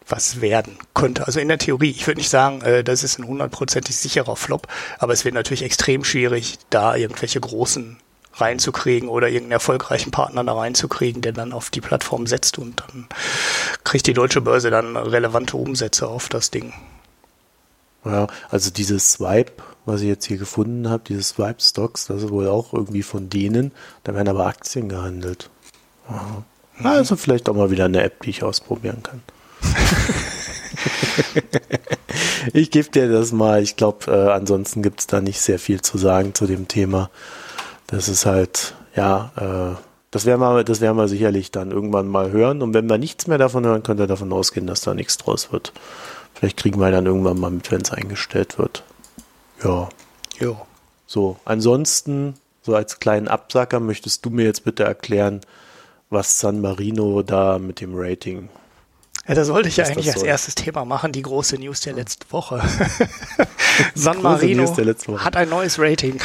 was 0.07 0.41
werden 0.41 0.77
könnte. 0.93 1.25
Also 1.27 1.39
in 1.39 1.47
der 1.47 1.57
Theorie, 1.57 1.91
ich 1.91 2.07
würde 2.07 2.19
nicht 2.19 2.29
sagen, 2.29 2.61
äh, 2.61 2.83
das 2.83 3.03
ist 3.03 3.19
ein 3.19 3.27
hundertprozentig 3.27 3.95
sicherer 3.95 4.35
Flop, 4.35 4.67
aber 4.99 5.13
es 5.13 5.25
wird 5.25 5.35
natürlich 5.35 5.63
extrem 5.63 6.03
schwierig, 6.03 6.57
da 6.69 6.95
irgendwelche 6.95 7.39
großen 7.39 7.97
reinzukriegen 8.33 9.09
oder 9.09 9.27
irgendeinen 9.27 9.53
erfolgreichen 9.53 10.11
Partner 10.11 10.43
da 10.43 10.53
reinzukriegen, 10.53 11.21
der 11.21 11.33
dann 11.33 11.53
auf 11.53 11.69
die 11.69 11.81
Plattform 11.81 12.27
setzt 12.27 12.57
und 12.57 12.79
dann 12.79 13.07
kriegt 13.83 14.07
die 14.07 14.13
deutsche 14.13 14.41
Börse 14.41 14.69
dann 14.69 14.95
relevante 14.95 15.57
Umsätze 15.57 16.07
auf 16.07 16.29
das 16.29 16.49
Ding. 16.49 16.73
Ja, 18.05 18.27
also 18.49 18.71
dieses 18.71 19.11
Swipe, 19.11 19.51
was 19.85 20.01
ich 20.01 20.07
jetzt 20.07 20.25
hier 20.25 20.37
gefunden 20.37 20.89
habe, 20.89 21.03
dieses 21.07 21.29
Swipe 21.29 21.61
Stocks, 21.61 22.05
das 22.05 22.23
ist 22.23 22.31
wohl 22.31 22.47
auch 22.47 22.73
irgendwie 22.73 23.03
von 23.03 23.29
denen. 23.29 23.71
Da 24.03 24.15
werden 24.15 24.29
aber 24.29 24.47
Aktien 24.47 24.89
gehandelt. 24.89 25.49
Mhm. 26.09 26.85
Also 26.85 27.15
vielleicht 27.15 27.47
auch 27.47 27.53
mal 27.53 27.69
wieder 27.69 27.85
eine 27.85 28.01
App, 28.01 28.23
die 28.23 28.31
ich 28.31 28.43
ausprobieren 28.43 29.03
kann. 29.03 29.21
Ich 32.53 32.71
gebe 32.71 32.89
dir 32.89 33.11
das 33.11 33.31
mal. 33.31 33.61
Ich 33.61 33.75
glaube, 33.75 34.11
äh, 34.11 34.31
ansonsten 34.31 34.81
gibt 34.81 35.01
es 35.01 35.07
da 35.07 35.21
nicht 35.21 35.41
sehr 35.41 35.59
viel 35.59 35.81
zu 35.81 35.97
sagen 35.97 36.33
zu 36.33 36.47
dem 36.47 36.67
Thema. 36.67 37.09
Das 37.87 38.07
ist 38.07 38.25
halt, 38.25 38.75
ja, 38.95 39.31
äh, 39.35 39.81
das 40.11 40.25
werden 40.25 40.41
wir, 40.41 40.63
das 40.63 40.81
werden 40.81 40.97
wir 40.97 41.07
sicherlich 41.07 41.51
dann 41.51 41.71
irgendwann 41.71 42.07
mal 42.07 42.31
hören. 42.31 42.61
Und 42.61 42.73
wenn 42.73 42.89
wir 42.89 42.97
nichts 42.97 43.27
mehr 43.27 43.37
davon 43.37 43.65
hören, 43.65 43.83
könnt 43.83 43.99
ihr 43.99 44.07
davon 44.07 44.33
ausgehen, 44.33 44.67
dass 44.67 44.81
da 44.81 44.93
nichts 44.93 45.17
draus 45.17 45.51
wird. 45.51 45.71
Vielleicht 46.33 46.57
kriegen 46.57 46.79
wir 46.79 46.91
dann 46.91 47.05
irgendwann 47.05 47.39
mal 47.39 47.51
mit, 47.51 47.71
wenn 47.71 47.81
es 47.81 47.91
eingestellt 47.91 48.57
wird. 48.57 48.83
Ja. 49.63 49.89
Ja. 50.39 50.61
So, 51.05 51.37
ansonsten, 51.45 52.35
so 52.61 52.75
als 52.75 52.99
kleinen 52.99 53.27
Absacker, 53.27 53.79
möchtest 53.79 54.25
du 54.25 54.29
mir 54.29 54.45
jetzt 54.45 54.63
bitte 54.63 54.83
erklären, 54.83 55.41
was 56.09 56.39
San 56.39 56.61
Marino 56.61 57.21
da 57.21 57.59
mit 57.59 57.79
dem 57.79 57.91
Rating 57.93 58.49
ja, 59.27 59.35
da 59.35 59.45
sollte 59.45 59.69
ich 59.69 59.77
ja 59.77 59.85
eigentlich 59.85 60.11
als 60.11 60.23
erstes 60.23 60.55
Thema 60.55 60.83
machen, 60.83 61.11
die 61.11 61.21
große 61.21 61.57
News 61.57 61.81
der 61.81 61.93
letzten 61.93 62.31
Woche. 62.31 62.61
San 63.95 64.21
Marino 64.21 64.67
Woche. 64.67 65.23
hat 65.23 65.35
ein 65.35 65.49
neues 65.49 65.77
Rating. 65.79 66.19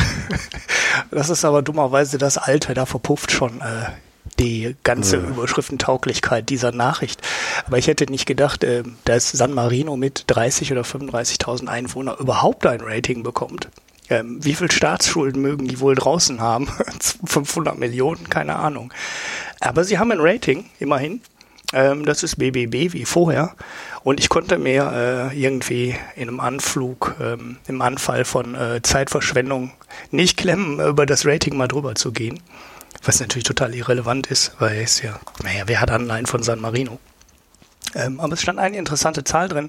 das 1.11 1.28
ist 1.28 1.44
aber 1.44 1.62
dummerweise 1.62 2.18
das 2.18 2.38
alte, 2.38 2.74
da 2.74 2.86
verpufft 2.86 3.32
schon 3.32 3.61
äh, 3.61 3.90
die 4.38 4.76
ganze 4.82 5.16
ja. 5.16 5.22
Überschriftentauglichkeit 5.22 6.49
dieser 6.49 6.72
Nachricht. 6.72 7.20
Aber 7.66 7.78
ich 7.78 7.86
hätte 7.86 8.07
nicht 8.07 8.26
gedacht, 8.26 8.64
äh, 8.64 8.82
dass 9.05 9.30
San 9.30 9.53
Marino 9.53 9.97
mit 9.97 10.24
30 10.28 10.72
oder 10.72 10.82
35.000 10.82 11.66
Einwohnern 11.66 12.16
überhaupt 12.18 12.66
ein 12.66 12.80
Rating 12.80 13.22
bekommt. 13.22 13.68
Ähm, 14.09 14.38
wie 14.42 14.55
viel 14.55 14.70
Staatsschulden 14.70 15.42
mögen 15.42 15.66
die 15.66 15.80
wohl 15.80 15.94
draußen 15.94 16.40
haben? 16.40 16.68
500 17.24 17.78
Millionen, 17.78 18.30
keine 18.30 18.57
Ahnung. 18.57 18.92
Aber 19.61 19.84
sie 19.84 19.99
haben 19.99 20.12
ein 20.12 20.20
Rating, 20.20 20.66
immerhin. 20.78 21.20
Ähm, 21.73 22.05
das 22.05 22.23
ist 22.23 22.37
BBB 22.37 22.93
wie 22.93 23.05
vorher. 23.05 23.55
Und 24.03 24.21
ich 24.21 24.29
konnte 24.29 24.59
mir 24.59 25.31
äh, 25.33 25.41
irgendwie 25.41 25.97
in 26.14 26.29
einem 26.29 26.41
Anflug, 26.41 27.17
ähm, 27.21 27.57
im 27.67 27.83
Anfall 27.83 28.25
von 28.25 28.55
äh, 28.55 28.83
Zeitverschwendung 28.83 29.73
nicht 30.11 30.37
klemmen, 30.37 30.81
über 30.81 31.07
das 31.07 31.27
Rating 31.27 31.57
mal 31.57 31.69
drüber 31.69 31.95
zu 31.95 32.12
gehen. 32.12 32.41
Was 33.03 33.21
natürlich 33.21 33.45
total 33.45 33.75
irrelevant 33.75 34.29
ist, 34.29 34.53
weil 34.59 34.81
es 34.81 35.03
ja, 35.03 35.19
naja, 35.43 35.64
wer 35.67 35.81
hat 35.81 35.91
Anleihen 35.91 36.27
von 36.27 36.43
San 36.43 36.61
Marino? 36.61 36.99
Ähm, 37.95 38.21
aber 38.21 38.35
es 38.35 38.43
stand 38.43 38.59
eine 38.59 38.77
interessante 38.77 39.25
Zahl 39.25 39.49
drin, 39.49 39.69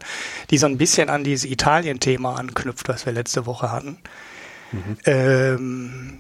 die 0.50 0.58
so 0.58 0.66
ein 0.66 0.78
bisschen 0.78 1.10
an 1.10 1.24
dieses 1.24 1.50
Italien-Thema 1.50 2.36
anknüpft, 2.36 2.90
was 2.90 3.06
wir 3.06 3.14
letzte 3.14 3.46
Woche 3.46 3.72
hatten. 3.72 3.98
Mhm. 4.72 6.20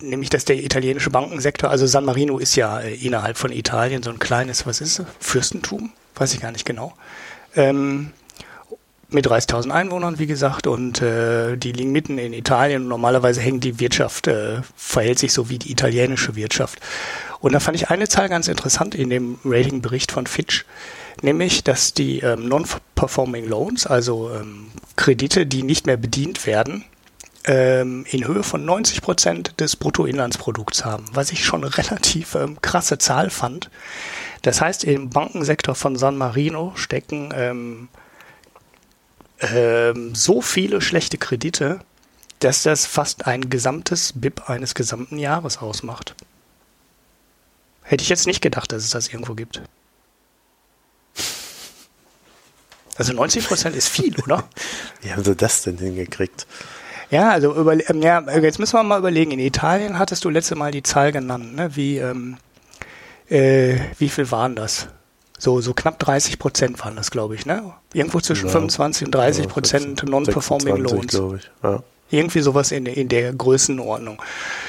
Nämlich 0.00 0.30
dass 0.30 0.44
der 0.44 0.56
italienische 0.56 1.10
Bankensektor, 1.10 1.70
also 1.70 1.86
San 1.86 2.04
Marino 2.04 2.38
ist 2.38 2.56
ja 2.56 2.80
äh, 2.80 2.94
innerhalb 2.94 3.36
von 3.36 3.52
Italien 3.52 4.02
so 4.02 4.10
ein 4.10 4.18
kleines, 4.18 4.66
was 4.66 4.80
ist 4.80 5.00
es, 5.00 5.06
Fürstentum, 5.20 5.92
weiß 6.14 6.34
ich 6.34 6.40
gar 6.40 6.52
nicht 6.52 6.64
genau, 6.64 6.94
ähm, 7.54 8.12
mit 9.08 9.26
30.000 9.26 9.70
Einwohnern, 9.70 10.18
wie 10.18 10.26
gesagt, 10.26 10.66
und 10.66 11.00
äh, 11.00 11.56
die 11.56 11.72
liegen 11.72 11.92
mitten 11.92 12.18
in 12.18 12.32
Italien. 12.32 12.88
Normalerweise 12.88 13.40
hängt 13.40 13.62
die 13.62 13.78
Wirtschaft, 13.78 14.26
äh, 14.26 14.62
verhält 14.76 15.18
sich 15.18 15.32
so 15.32 15.48
wie 15.48 15.58
die 15.58 15.70
italienische 15.70 16.34
Wirtschaft. 16.34 16.80
Und 17.40 17.52
da 17.52 17.60
fand 17.60 17.76
ich 17.76 17.88
eine 17.88 18.08
Zahl 18.08 18.28
ganz 18.28 18.48
interessant 18.48 18.94
in 18.94 19.10
dem 19.10 19.38
Ratingbericht 19.44 20.10
von 20.10 20.26
Fitch, 20.26 20.64
nämlich, 21.22 21.62
dass 21.62 21.94
die 21.94 22.20
ähm, 22.20 22.48
Non-Performing 22.48 23.46
Loans, 23.46 23.86
also 23.86 24.30
ähm, 24.34 24.68
Kredite, 24.96 25.46
die 25.46 25.62
nicht 25.62 25.86
mehr 25.86 25.96
bedient 25.96 26.46
werden, 26.46 26.84
ähm, 27.46 28.04
in 28.10 28.26
Höhe 28.26 28.42
von 28.42 28.64
90 28.64 29.02
Prozent 29.02 29.60
des 29.60 29.76
Bruttoinlandsprodukts 29.76 30.84
haben, 30.84 31.06
was 31.12 31.32
ich 31.32 31.44
schon 31.44 31.64
relativ 31.64 32.34
ähm, 32.34 32.60
krasse 32.60 32.98
Zahl 32.98 33.30
fand. 33.30 33.70
Das 34.42 34.60
heißt, 34.60 34.84
im 34.84 35.10
Bankensektor 35.10 35.74
von 35.74 35.96
San 35.96 36.16
Marino 36.16 36.72
stecken 36.76 37.32
ähm, 37.34 37.88
ähm, 39.40 40.14
so 40.14 40.40
viele 40.40 40.80
schlechte 40.80 41.18
Kredite, 41.18 41.80
dass 42.40 42.62
das 42.62 42.86
fast 42.86 43.26
ein 43.26 43.48
gesamtes 43.48 44.12
BIP 44.14 44.48
eines 44.48 44.74
gesamten 44.74 45.18
Jahres 45.18 45.58
ausmacht. 45.58 46.14
Hätte 47.82 48.02
ich 48.02 48.08
jetzt 48.08 48.26
nicht 48.26 48.42
gedacht, 48.42 48.72
dass 48.72 48.82
es 48.84 48.90
das 48.90 49.08
irgendwo 49.08 49.34
gibt. 49.34 49.62
Also 52.96 53.12
90 53.12 53.46
Prozent 53.46 53.76
ist 53.76 53.88
viel, 53.88 54.16
oder? 54.20 54.48
Wie 55.02 55.12
haben 55.12 55.24
sie 55.24 55.36
das 55.36 55.62
denn 55.62 55.78
hingekriegt? 55.78 56.46
Ja, 57.10 57.30
also 57.30 57.54
über, 57.54 57.72
ähm, 57.88 58.02
ja, 58.02 58.20
jetzt 58.38 58.58
müssen 58.58 58.74
wir 58.74 58.82
mal 58.82 58.98
überlegen. 58.98 59.30
In 59.30 59.38
Italien 59.38 59.98
hattest 59.98 60.24
du 60.24 60.30
letzte 60.30 60.56
Mal 60.56 60.72
die 60.72 60.82
Zahl 60.82 61.12
genannt, 61.12 61.54
ne? 61.54 61.74
Wie, 61.76 61.98
ähm, 61.98 62.36
äh, 63.28 63.76
wie 63.98 64.08
viel 64.08 64.30
waren 64.30 64.56
das? 64.56 64.88
So, 65.38 65.60
so 65.60 65.74
knapp 65.74 65.98
30 65.98 66.38
Prozent 66.38 66.80
waren 66.80 66.96
das, 66.96 67.10
glaube 67.10 67.34
ich, 67.34 67.46
ne? 67.46 67.74
Irgendwo 67.92 68.20
zwischen 68.20 68.46
ja, 68.46 68.52
25 68.52 69.06
und 69.06 69.14
30 69.14 69.48
Prozent 69.48 70.02
Non-Performing 70.02 70.76
Loans. 70.76 71.14
Ich. 71.14 71.50
Ja. 71.62 71.82
Irgendwie 72.10 72.40
sowas 72.40 72.72
in, 72.72 72.86
in 72.86 73.08
der 73.08 73.32
Größenordnung. 73.32 74.22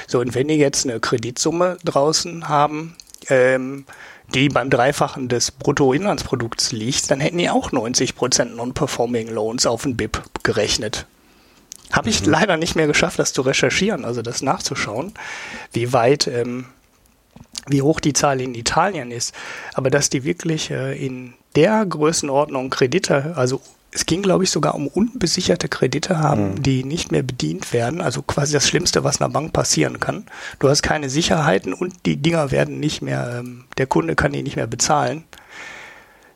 So, 0.07 0.19
und 0.19 0.35
wenn 0.35 0.47
die 0.47 0.55
jetzt 0.55 0.85
eine 0.85 0.99
Kreditsumme 0.99 1.77
draußen 1.85 2.49
haben, 2.49 2.95
ähm, 3.29 3.85
die 4.33 4.49
beim 4.49 4.69
Dreifachen 4.69 5.29
des 5.29 5.51
Bruttoinlandsprodukts 5.51 6.71
liegt, 6.73 7.09
dann 7.09 7.19
hätten 7.21 7.37
die 7.37 7.49
auch 7.49 7.71
90 7.71 8.15
Prozent 8.15 8.55
Non-Performing 8.55 9.29
Loans 9.29 9.65
auf 9.65 9.83
den 9.83 9.95
BIP 9.95 10.21
gerechnet. 10.43 11.05
Habe 11.91 12.09
ich 12.09 12.25
mhm. 12.25 12.31
leider 12.31 12.57
nicht 12.57 12.75
mehr 12.75 12.87
geschafft, 12.87 13.19
das 13.19 13.33
zu 13.33 13.41
recherchieren, 13.41 14.05
also 14.05 14.21
das 14.21 14.41
nachzuschauen, 14.41 15.13
wie 15.71 15.93
weit, 15.93 16.27
ähm, 16.27 16.65
wie 17.67 17.81
hoch 17.81 17.99
die 17.99 18.13
Zahl 18.13 18.41
in 18.41 18.55
Italien 18.55 19.11
ist. 19.11 19.33
Aber 19.73 19.89
dass 19.89 20.09
die 20.09 20.23
wirklich 20.23 20.71
äh, 20.71 20.97
in 20.97 21.33
der 21.55 21.85
Größenordnung 21.85 22.69
Kredite, 22.69 23.33
also 23.35 23.61
es 23.91 24.05
ging, 24.05 24.21
glaube 24.21 24.43
ich, 24.43 24.51
sogar 24.51 24.75
um 24.75 24.87
unbesicherte 24.87 25.69
Kredite 25.69 26.19
haben, 26.19 26.51
mhm. 26.51 26.63
die 26.63 26.83
nicht 26.83 27.11
mehr 27.11 27.23
bedient 27.23 27.73
werden. 27.73 28.01
Also 28.01 28.21
quasi 28.21 28.53
das 28.53 28.67
Schlimmste, 28.67 29.03
was 29.03 29.21
einer 29.21 29.29
Bank 29.29 29.53
passieren 29.53 29.99
kann. 29.99 30.25
Du 30.59 30.69
hast 30.69 30.83
keine 30.83 31.09
Sicherheiten 31.09 31.73
und 31.73 31.93
die 32.05 32.17
Dinger 32.17 32.51
werden 32.51 32.79
nicht 32.79 33.01
mehr, 33.01 33.37
ähm, 33.39 33.63
der 33.77 33.87
Kunde 33.87 34.15
kann 34.15 34.33
die 34.33 34.43
nicht 34.43 34.55
mehr 34.55 34.67
bezahlen. 34.67 35.23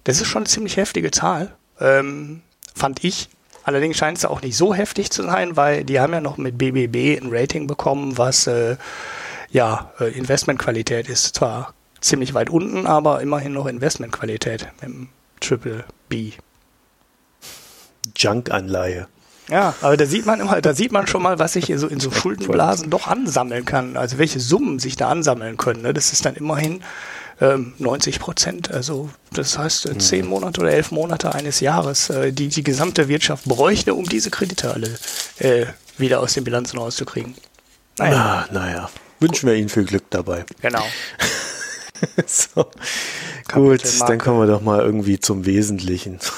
Das 0.06 0.22
ist 0.22 0.28
schon 0.28 0.44
eine 0.44 0.50
ziemlich 0.50 0.78
heftige 0.78 1.12
Zahl, 1.12 1.54
ähm, 1.80 2.42
fand 2.74 3.04
ich. 3.04 3.30
Allerdings 3.64 3.98
scheint 3.98 4.18
es 4.18 4.26
auch 4.26 4.42
nicht 4.42 4.58
so 4.58 4.74
heftig 4.74 5.12
zu 5.12 5.24
sein, 5.24 5.56
weil 5.56 5.84
die 5.84 6.00
haben 6.00 6.14
ja 6.14 6.22
noch 6.22 6.38
mit 6.38 6.58
BBB 6.58 7.22
ein 7.22 7.30
Rating 7.32 7.68
bekommen, 7.68 8.18
was 8.18 8.48
äh, 8.48 8.78
ja 9.50 9.92
äh, 10.00 10.06
Investmentqualität 10.18 11.08
ist. 11.08 11.36
Zwar 11.36 11.74
ziemlich 12.00 12.34
weit 12.34 12.50
unten, 12.50 12.88
aber 12.88 13.22
immerhin 13.22 13.54
noch 13.54 13.68
Investmentqualität 13.68 14.68
im 14.82 15.10
Triple 15.40 15.86
B. 16.10 16.32
Junk-Anleihe. 18.16 19.08
Ja, 19.50 19.76
aber 19.82 19.98
da 19.98 20.06
sieht 20.06 20.26
man 20.26 20.40
immer, 20.40 20.62
da 20.62 20.74
sieht 20.74 20.92
man 20.92 21.08
schon 21.08 21.22
mal, 21.22 21.38
was 21.38 21.54
sich 21.54 21.66
hier 21.66 21.78
so 21.78 21.88
in 21.88 22.00
so 22.00 22.10
Schuldenblasen 22.10 22.90
doch 22.90 23.08
ansammeln 23.08 23.66
kann. 23.66 23.98
Also 23.98 24.18
welche 24.18 24.40
Summen 24.40 24.80
sich 24.80 24.96
da 24.96 25.10
ansammeln 25.10 25.58
können. 25.58 25.82
Ne? 25.82 25.94
Das 25.94 26.14
ist 26.14 26.26
dann 26.26 26.36
immerhin 26.36 26.82
ähm, 27.42 27.74
90 27.80 28.20
Prozent. 28.20 28.72
Also 28.72 29.10
das 29.34 29.58
heißt 29.58 29.88
äh, 29.88 29.98
zehn 29.98 30.28
Monate 30.28 30.62
oder 30.62 30.72
elf 30.72 30.92
Monate 30.92 31.34
eines 31.34 31.60
Jahres, 31.60 32.10
äh, 32.10 32.32
die 32.32 32.48
die 32.48 32.64
gesamte 32.64 33.08
Wirtschaft 33.08 33.46
bräuchte, 33.46 33.94
um 33.94 34.06
diese 34.06 34.30
Kredite 34.30 34.74
alle 34.74 34.98
äh, 35.40 35.66
wieder 35.98 36.22
aus 36.22 36.34
den 36.34 36.44
Bilanzen 36.44 36.78
rauszukriegen. 36.78 37.36
Naja. 37.98 38.48
Ah, 38.50 38.54
naja. 38.54 38.90
Wünschen 39.20 39.48
wir 39.48 39.56
Ihnen 39.56 39.70
viel 39.70 39.86
Glück 39.86 40.06
dabei. 40.10 40.46
Genau. 40.62 40.84
so. 42.26 42.66
Gut, 43.52 43.84
dann 44.08 44.18
kommen 44.18 44.40
wir 44.40 44.48
doch 44.48 44.62
mal 44.62 44.82
irgendwie 44.82 45.20
zum 45.20 45.46
Wesentlichen. 45.46 46.20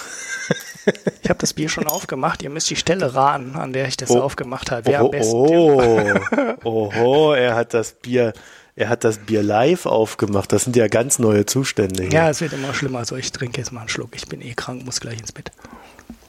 Ich 1.21 1.29
habe 1.29 1.39
das 1.39 1.53
Bier 1.53 1.69
schon 1.69 1.87
aufgemacht. 1.87 2.43
Ihr 2.43 2.49
müsst 2.49 2.69
die 2.69 2.75
Stelle 2.75 3.15
raten, 3.15 3.55
an 3.55 3.71
der 3.71 3.87
ich 3.87 3.95
das 3.95 4.09
oh. 4.09 4.19
aufgemacht 4.19 4.69
habe. 4.69 4.85
Wer 4.85 5.01
oh, 5.01 5.05
am 5.05 5.11
besten. 5.11 5.35
Oh, 5.35 6.53
oho, 6.91 7.33
er 7.33 7.55
hat 7.55 7.73
das 7.73 7.93
Bier, 7.93 8.33
er 8.75 8.89
hat 8.89 9.03
das 9.03 9.19
Bier 9.19 9.43
live 9.43 9.85
aufgemacht. 9.85 10.51
Das 10.51 10.63
sind 10.63 10.75
ja 10.75 10.87
ganz 10.87 11.19
neue 11.19 11.45
Zustände. 11.45 12.03
Hier. 12.03 12.11
Ja, 12.11 12.29
es 12.29 12.41
wird 12.41 12.53
immer 12.53 12.73
schlimmer. 12.73 12.99
Also 12.99 13.15
ich 13.15 13.31
trinke 13.31 13.59
jetzt 13.59 13.71
mal 13.71 13.81
einen 13.81 13.89
Schluck. 13.89 14.15
Ich 14.15 14.27
bin 14.27 14.41
eh 14.41 14.53
krank, 14.55 14.83
muss 14.83 14.99
gleich 14.99 15.19
ins 15.19 15.31
Bett. 15.31 15.51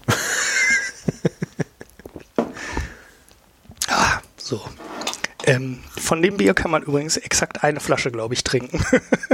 ah, 3.89 4.21
so. 4.37 4.61
Ähm, 5.47 5.79
von 5.97 6.21
dem 6.21 6.37
Bier 6.37 6.55
kann 6.55 6.71
man 6.71 6.83
übrigens 6.83 7.17
exakt 7.17 7.65
eine 7.65 7.81
Flasche, 7.81 8.11
glaube 8.11 8.35
ich, 8.35 8.45
trinken. 8.45 8.85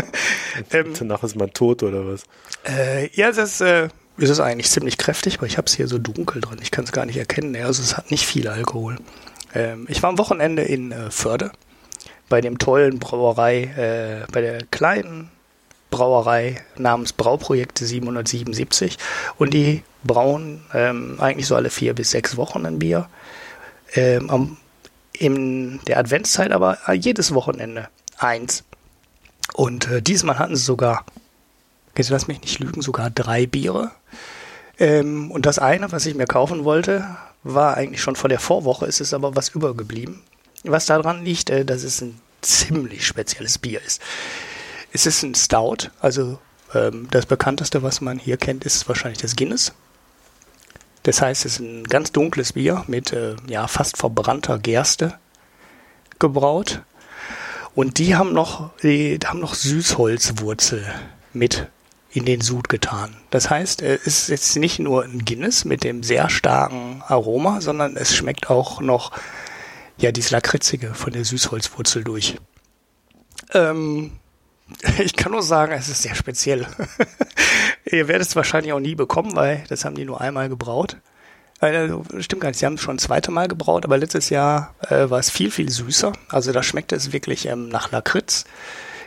ähm, 0.72 0.94
Danach 0.96 1.24
ist 1.24 1.36
man 1.36 1.52
tot 1.52 1.82
oder 1.82 2.06
was? 2.06 2.22
Äh, 2.64 3.10
ja, 3.14 3.32
das 3.32 3.60
äh, 3.60 3.88
ist 4.18 4.30
es 4.30 4.40
eigentlich 4.40 4.70
ziemlich 4.70 4.98
kräftig, 4.98 5.38
aber 5.38 5.46
ich 5.46 5.56
habe 5.56 5.66
es 5.66 5.74
hier 5.74 5.88
so 5.88 5.98
dunkel 5.98 6.40
drin. 6.40 6.58
Ich 6.62 6.70
kann 6.70 6.84
es 6.84 6.92
gar 6.92 7.06
nicht 7.06 7.16
erkennen. 7.16 7.56
Also 7.56 7.82
es 7.82 7.96
hat 7.96 8.12
nicht 8.12 8.24
viel 8.24 8.46
Alkohol. 8.46 8.98
Ähm, 9.52 9.86
ich 9.88 10.00
war 10.02 10.10
am 10.10 10.18
Wochenende 10.18 10.62
in 10.62 10.92
äh, 10.92 11.10
Förde 11.10 11.50
bei 12.30 12.40
dem 12.40 12.56
tollen 12.56 12.98
Brauerei, 12.98 13.64
äh, 13.64 14.32
bei 14.32 14.40
der 14.40 14.64
kleinen 14.70 15.30
Brauerei 15.90 16.64
namens 16.78 17.12
Brauprojekte 17.12 17.84
777 17.84 18.96
und 19.36 19.52
die 19.52 19.82
brauen 20.04 20.62
ähm, 20.72 21.16
eigentlich 21.20 21.46
so 21.46 21.56
alle 21.56 21.68
vier 21.68 21.94
bis 21.94 22.12
sechs 22.12 22.38
Wochen 22.38 22.64
ein 22.64 22.78
Bier. 22.78 23.10
Ähm, 23.94 24.30
am, 24.30 24.56
in 25.12 25.80
der 25.86 25.98
Adventszeit 25.98 26.52
aber 26.52 26.78
jedes 26.94 27.34
Wochenende 27.34 27.88
eins. 28.16 28.64
Und 29.52 29.90
äh, 29.90 30.00
diesmal 30.00 30.38
hatten 30.38 30.56
sie 30.56 30.62
sogar 30.62 31.04
jetzt 31.96 32.10
lass 32.10 32.28
mich 32.28 32.40
nicht 32.40 32.58
lügen, 32.58 32.82
sogar 32.82 33.10
drei 33.10 33.46
Biere. 33.46 33.90
Ähm, 34.78 35.30
und 35.30 35.46
das 35.46 35.58
eine, 35.58 35.92
was 35.92 36.06
ich 36.06 36.14
mir 36.14 36.26
kaufen 36.26 36.64
wollte, 36.64 37.04
war 37.42 37.76
eigentlich 37.76 38.02
schon 38.02 38.16
vor 38.16 38.28
der 38.28 38.38
Vorwoche, 38.38 38.86
es 38.86 39.00
ist 39.00 39.14
aber 39.14 39.36
was 39.36 39.50
übergeblieben. 39.50 40.22
Was 40.64 40.86
daran 40.86 41.24
liegt, 41.24 41.50
äh, 41.50 41.64
dass 41.64 41.82
es 41.82 42.00
ein 42.00 42.20
ziemlich 42.42 43.06
spezielles 43.06 43.58
Bier 43.58 43.80
ist. 43.82 44.00
Es 44.92 45.06
ist 45.06 45.22
ein 45.22 45.34
Stout, 45.34 45.90
also 46.00 46.38
ähm, 46.74 47.08
das 47.10 47.26
bekannteste, 47.26 47.82
was 47.82 48.00
man 48.00 48.18
hier 48.18 48.36
kennt, 48.36 48.64
ist 48.64 48.88
wahrscheinlich 48.88 49.20
das 49.20 49.36
Guinness. 49.36 49.72
Das 51.02 51.22
heißt, 51.22 51.46
es 51.46 51.54
ist 51.54 51.60
ein 51.60 51.84
ganz 51.84 52.12
dunkles 52.12 52.52
Bier 52.52 52.84
mit 52.86 53.12
äh, 53.12 53.36
ja, 53.46 53.66
fast 53.66 53.96
verbrannter 53.96 54.58
Gerste 54.58 55.14
gebraut. 56.18 56.82
Und 57.74 57.98
die 57.98 58.16
haben 58.16 58.32
noch, 58.32 58.70
die, 58.82 59.18
die 59.18 59.26
haben 59.26 59.40
noch 59.40 59.54
Süßholzwurzel 59.54 60.84
mit 61.32 61.68
in 62.12 62.24
den 62.24 62.40
Sud 62.40 62.68
getan. 62.68 63.16
Das 63.30 63.48
heißt, 63.48 63.82
es 63.82 64.06
ist 64.06 64.28
jetzt 64.28 64.56
nicht 64.56 64.80
nur 64.80 65.04
ein 65.04 65.24
Guinness 65.24 65.64
mit 65.64 65.84
dem 65.84 66.02
sehr 66.02 66.28
starken 66.28 67.02
Aroma, 67.06 67.60
sondern 67.60 67.96
es 67.96 68.14
schmeckt 68.14 68.50
auch 68.50 68.80
noch 68.80 69.12
ja 70.00 70.12
dieses 70.12 70.30
Lakritzige 70.30 70.94
von 70.94 71.12
der 71.12 71.24
Süßholzwurzel 71.24 72.04
durch. 72.04 72.36
Ähm, 73.52 74.12
ich 74.98 75.16
kann 75.16 75.32
nur 75.32 75.42
sagen, 75.42 75.72
es 75.72 75.88
ist 75.88 76.02
sehr 76.02 76.14
speziell. 76.14 76.66
Ihr 77.84 78.08
werdet 78.08 78.28
es 78.28 78.36
wahrscheinlich 78.36 78.72
auch 78.72 78.80
nie 78.80 78.94
bekommen, 78.94 79.34
weil 79.34 79.64
das 79.68 79.84
haben 79.84 79.96
die 79.96 80.04
nur 80.04 80.20
einmal 80.20 80.48
gebraut. 80.48 80.96
Also, 81.60 82.04
stimmt 82.20 82.40
gar 82.40 82.48
nicht, 82.48 82.58
sie 82.58 82.64
haben 82.64 82.74
es 82.74 82.80
schon 82.80 82.98
ein 82.98 83.34
Mal 83.34 83.48
gebraut, 83.48 83.84
aber 83.84 83.98
letztes 83.98 84.30
Jahr 84.30 84.74
äh, 84.88 85.10
war 85.10 85.18
es 85.18 85.28
viel, 85.28 85.50
viel 85.50 85.68
süßer. 85.70 86.12
Also 86.30 86.52
da 86.52 86.62
schmeckt 86.62 86.92
es 86.92 87.12
wirklich 87.12 87.46
ähm, 87.46 87.68
nach 87.68 87.90
Lakritz. 87.92 88.44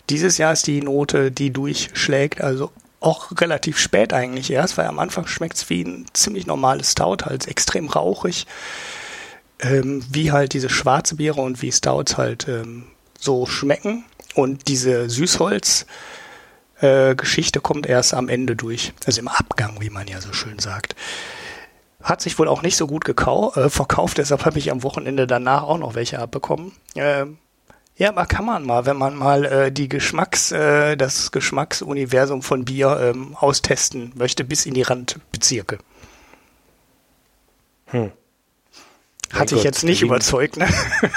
Dieses 0.10 0.38
Jahr 0.38 0.53
ist 0.53 0.68
die 0.68 0.82
Note, 0.82 1.32
die 1.32 1.52
durchschlägt, 1.52 2.41
also 2.41 2.72
auch 2.99 3.32
relativ 3.40 3.80
spät 3.80 4.14
eigentlich 4.14 4.52
erst, 4.52 4.78
weil 4.78 4.86
am 4.86 4.99
Anfang 4.99 5.26
schmeckt 5.28 5.57
es 5.57 5.70
wie 5.70 5.84
ein 5.84 6.06
ziemlich 6.14 6.45
normales 6.45 6.91
Stout, 6.91 7.26
halt 7.26 7.48
extrem 7.48 7.90
rauchig, 7.90 8.45
ähm, 9.59 10.03
wie 10.09 10.31
halt 10.31 10.53
diese 10.53 10.69
schwarze 10.69 11.15
Biere 11.15 11.41
und 11.41 11.61
wie 11.61 11.71
Stouts 11.71 12.17
halt 12.17 12.47
ähm, 12.47 12.85
so 13.19 13.45
schmecken. 13.45 14.03
Und 14.35 14.67
diese 14.67 15.09
Süßholz 15.09 15.85
äh, 16.80 17.15
kommt 17.61 17.85
erst 17.85 18.13
am 18.13 18.30
Ende 18.30 18.55
durch, 18.55 18.93
also 19.05 19.19
im 19.19 19.27
Abgang, 19.27 19.77
wie 19.80 19.89
man 19.89 20.07
ja 20.07 20.19
so 20.21 20.34
schön 20.34 20.59
sagt. 20.59 20.95
Hat 22.01 22.21
sich 22.21 22.38
wohl 22.38 22.49
auch 22.49 22.61
nicht 22.61 22.75
so 22.75 22.88
gut 22.88 23.07
äh, 23.07 23.69
verkauft, 23.69 24.17
deshalb 24.17 24.45
habe 24.45 24.59
ich 24.59 24.71
am 24.71 24.84
Wochenende 24.84 25.25
danach 25.25 25.63
auch 25.63 25.77
noch 25.77 25.95
welche 25.95 26.19
abbekommen. 26.19 26.73
Ähm, 26.95 27.38
ja, 27.95 28.09
aber 28.09 28.25
kann 28.25 28.45
man 28.45 28.65
mal, 28.65 28.85
wenn 28.85 28.97
man 28.97 29.15
mal 29.15 29.45
äh, 29.45 29.71
die 29.71 29.88
Geschmacks, 29.88 30.51
äh, 30.51 30.97
das 30.97 31.31
Geschmacksuniversum 31.31 32.41
von 32.41 32.65
Bier 32.65 32.99
ähm, 32.99 33.35
austesten 33.35 34.11
möchte, 34.15 34.43
bis 34.43 34.65
in 34.65 34.73
die 34.73 34.81
Randbezirke. 34.81 35.77
Hm. 37.85 38.11
Hat 39.34 39.51
dich 39.51 39.64
jetzt 39.64 39.84
nicht 39.84 40.01
dagegen, 40.01 40.14
überzeugt, 40.14 40.57
ne? 40.57 40.68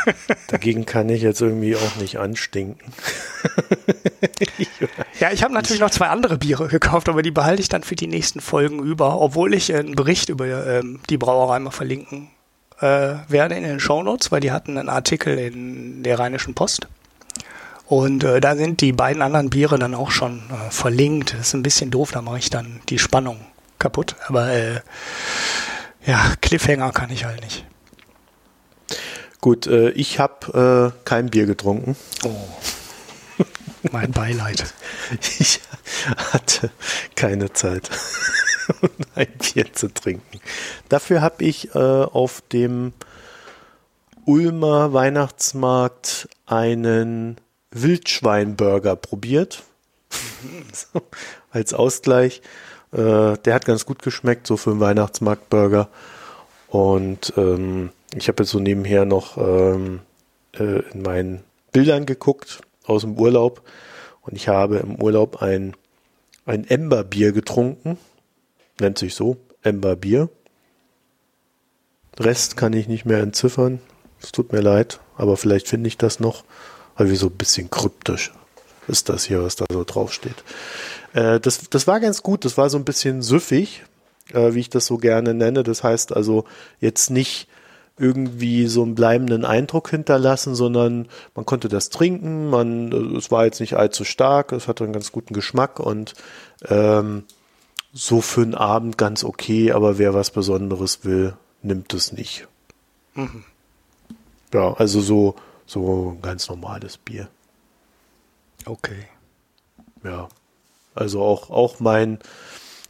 dagegen 0.48 0.86
kann 0.86 1.08
ich 1.08 1.22
jetzt 1.22 1.40
irgendwie 1.40 1.76
auch 1.76 1.96
nicht 1.96 2.18
anstinken. 2.18 2.92
ja, 5.20 5.30
ich 5.32 5.42
habe 5.42 5.52
natürlich 5.52 5.80
noch 5.80 5.90
zwei 5.90 6.08
andere 6.08 6.38
Biere 6.38 6.68
gekauft, 6.68 7.08
aber 7.08 7.22
die 7.22 7.30
behalte 7.30 7.60
ich 7.60 7.68
dann 7.68 7.82
für 7.82 7.96
die 7.96 8.06
nächsten 8.06 8.40
Folgen 8.40 8.82
über, 8.82 9.20
obwohl 9.20 9.54
ich 9.54 9.74
einen 9.74 9.94
Bericht 9.94 10.28
über 10.28 10.66
ähm, 10.66 11.00
die 11.10 11.18
Brauerei 11.18 11.58
mal 11.58 11.70
verlinken 11.70 12.30
äh, 12.80 13.14
werden 13.28 13.56
in 13.56 13.64
den 13.64 13.80
Shownotes, 13.80 14.32
weil 14.32 14.40
die 14.40 14.52
hatten 14.52 14.78
einen 14.78 14.88
Artikel 14.88 15.38
in 15.38 16.02
der 16.02 16.18
Rheinischen 16.18 16.54
Post. 16.54 16.88
Und 17.86 18.24
äh, 18.24 18.40
da 18.40 18.56
sind 18.56 18.80
die 18.80 18.92
beiden 18.92 19.22
anderen 19.22 19.50
Biere 19.50 19.78
dann 19.78 19.94
auch 19.94 20.10
schon 20.10 20.42
äh, 20.50 20.70
verlinkt. 20.70 21.34
Das 21.34 21.48
ist 21.48 21.54
ein 21.54 21.62
bisschen 21.62 21.90
doof, 21.90 22.10
da 22.10 22.20
mache 22.20 22.38
ich 22.38 22.50
dann 22.50 22.80
die 22.88 22.98
Spannung 22.98 23.40
kaputt. 23.78 24.16
Aber 24.26 24.50
äh, 24.52 24.80
ja, 26.04 26.34
Cliffhanger 26.40 26.90
kann 26.92 27.10
ich 27.10 27.24
halt 27.24 27.42
nicht. 27.42 27.64
Gut, 29.40 29.66
äh, 29.66 29.90
ich 29.90 30.18
habe 30.18 30.92
äh, 30.94 31.00
kein 31.04 31.30
Bier 31.30 31.46
getrunken. 31.46 31.96
Oh. 32.24 33.44
Mein 33.92 34.12
Beileid. 34.12 34.64
Ich 35.38 35.60
hatte 36.32 36.70
keine 37.14 37.52
Zeit, 37.52 37.90
ein 39.14 39.28
Bier 39.38 39.72
zu 39.72 39.92
trinken. 39.92 40.40
Dafür 40.88 41.20
habe 41.20 41.44
ich 41.44 41.74
äh, 41.74 41.78
auf 41.78 42.42
dem 42.52 42.92
Ulmer 44.24 44.92
Weihnachtsmarkt 44.92 46.28
einen 46.46 47.36
Wildschweinburger 47.70 48.96
probiert. 48.96 49.62
so, 50.72 51.02
als 51.50 51.72
Ausgleich. 51.72 52.42
Äh, 52.92 53.36
der 53.38 53.54
hat 53.54 53.64
ganz 53.64 53.86
gut 53.86 54.02
geschmeckt, 54.02 54.46
so 54.46 54.56
für 54.56 54.70
einen 54.70 54.80
Weihnachtsmarktburger. 54.80 55.88
Und 56.68 57.32
ähm, 57.36 57.90
ich 58.14 58.28
habe 58.28 58.42
jetzt 58.42 58.50
so 58.50 58.60
nebenher 58.60 59.04
noch 59.04 59.36
ähm, 59.36 60.00
äh, 60.54 60.80
in 60.92 61.02
meinen 61.02 61.44
Bildern 61.72 62.06
geguckt 62.06 62.60
aus 62.84 63.02
dem 63.02 63.18
Urlaub. 63.18 63.62
Und 64.22 64.36
ich 64.36 64.48
habe 64.48 64.78
im 64.78 65.00
Urlaub 65.00 65.42
ein, 65.42 65.74
ein 66.44 66.66
Ember-Bier 66.66 67.32
getrunken. 67.32 67.98
Nennt 68.80 68.98
sich 68.98 69.14
so, 69.14 69.36
Ember-Bier. 69.62 70.28
Rest 72.18 72.56
kann 72.56 72.72
ich 72.72 72.88
nicht 72.88 73.04
mehr 73.04 73.20
entziffern. 73.20 73.80
Es 74.22 74.32
tut 74.32 74.52
mir 74.52 74.60
leid, 74.60 75.00
aber 75.16 75.36
vielleicht 75.36 75.68
finde 75.68 75.88
ich 75.88 75.98
das 75.98 76.18
noch. 76.20 76.44
Weil 76.96 77.10
wie 77.10 77.16
so 77.16 77.26
ein 77.26 77.36
bisschen 77.36 77.70
kryptisch 77.70 78.32
ist 78.88 79.08
das 79.08 79.24
hier, 79.24 79.42
was 79.42 79.56
da 79.56 79.66
so 79.70 79.84
draufsteht. 79.84 80.44
Äh, 81.12 81.40
das, 81.40 81.68
das 81.68 81.86
war 81.86 82.00
ganz 82.00 82.22
gut. 82.22 82.44
Das 82.44 82.56
war 82.56 82.70
so 82.70 82.78
ein 82.78 82.84
bisschen 82.84 83.20
süffig, 83.20 83.84
äh, 84.32 84.54
wie 84.54 84.60
ich 84.60 84.70
das 84.70 84.86
so 84.86 84.96
gerne 84.96 85.34
nenne. 85.34 85.62
Das 85.62 85.84
heißt 85.84 86.16
also 86.16 86.44
jetzt 86.80 87.10
nicht 87.10 87.48
irgendwie 87.98 88.66
so 88.66 88.82
einen 88.82 88.94
bleibenden 88.94 89.44
Eindruck 89.44 89.90
hinterlassen, 89.90 90.54
sondern 90.54 91.08
man 91.34 91.46
konnte 91.46 91.68
das 91.68 91.88
trinken, 91.88 92.50
man, 92.50 92.92
es 93.16 93.30
war 93.30 93.46
jetzt 93.46 93.60
nicht 93.60 93.74
allzu 93.74 94.04
stark, 94.04 94.52
es 94.52 94.68
hatte 94.68 94.84
einen 94.84 94.92
ganz 94.92 95.12
guten 95.12 95.32
Geschmack 95.32 95.80
und 95.80 96.14
ähm, 96.68 97.24
so 97.92 98.20
für 98.20 98.42
einen 98.42 98.54
Abend 98.54 98.98
ganz 98.98 99.24
okay, 99.24 99.72
aber 99.72 99.96
wer 99.96 100.12
was 100.12 100.30
Besonderes 100.30 101.04
will, 101.04 101.34
nimmt 101.62 101.94
es 101.94 102.12
nicht. 102.12 102.46
Mhm. 103.14 103.44
Ja, 104.52 104.74
also 104.74 105.00
so, 105.00 105.36
so 105.64 106.12
ein 106.16 106.22
ganz 106.22 106.48
normales 106.48 106.98
Bier. 106.98 107.28
Okay. 108.66 109.06
Ja. 110.04 110.28
Also 110.94 111.22
auch, 111.22 111.50
auch 111.50 111.80
mein, 111.80 112.18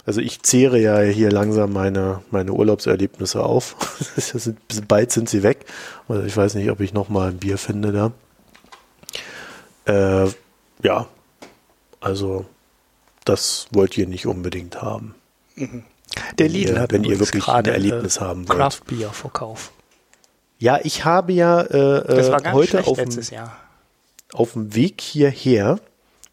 also 0.06 0.20
ich 0.20 0.42
zehre 0.42 0.78
ja 0.78 1.00
hier 1.00 1.30
langsam 1.30 1.72
meine, 1.72 2.22
meine 2.30 2.52
Urlaubserlebnisse 2.52 3.42
auf. 3.42 3.76
bald 4.88 5.10
sind 5.10 5.28
sie 5.28 5.42
weg. 5.42 5.66
Also 6.08 6.22
ich 6.22 6.36
weiß 6.36 6.54
nicht, 6.54 6.70
ob 6.70 6.80
ich 6.80 6.94
nochmal 6.94 7.30
ein 7.30 7.38
Bier 7.38 7.58
finde 7.58 8.12
da. 9.84 10.24
Äh, 10.24 10.30
ja, 10.82 11.08
also 12.00 12.46
das 13.24 13.66
wollt 13.72 13.98
ihr 13.98 14.06
nicht 14.06 14.26
unbedingt 14.26 14.80
haben. 14.80 15.16
Mhm. 15.56 15.82
Der 16.38 16.48
Lidl 16.48 16.74
ihr, 16.74 16.80
hat 16.80 16.92
wenn 16.92 17.02
ihr 17.02 17.18
wirklich 17.18 17.42
ein 17.42 17.64
gerade 17.64 17.72
Erlebnis 17.72 18.18
äh, 18.18 18.20
haben 18.20 18.48
wollt. 18.48 18.58
Craft 18.58 18.80
Beer 18.86 19.10
Verkauf. 19.10 19.72
Ja, 20.58 20.78
ich 20.84 21.04
habe 21.04 21.32
ja 21.32 21.62
äh, 21.62 22.06
Das 22.06 22.30
war 22.30 22.40
äh, 22.40 22.42
ganz 22.44 22.54
heute 22.54 22.68
schlecht 22.68 22.88
auf 22.88 22.96
dem, 22.96 23.04
letztes 23.06 23.30
Jahr. 23.30 23.56
auf 24.32 24.52
dem 24.52 24.74
Weg 24.74 25.00
hierher 25.00 25.80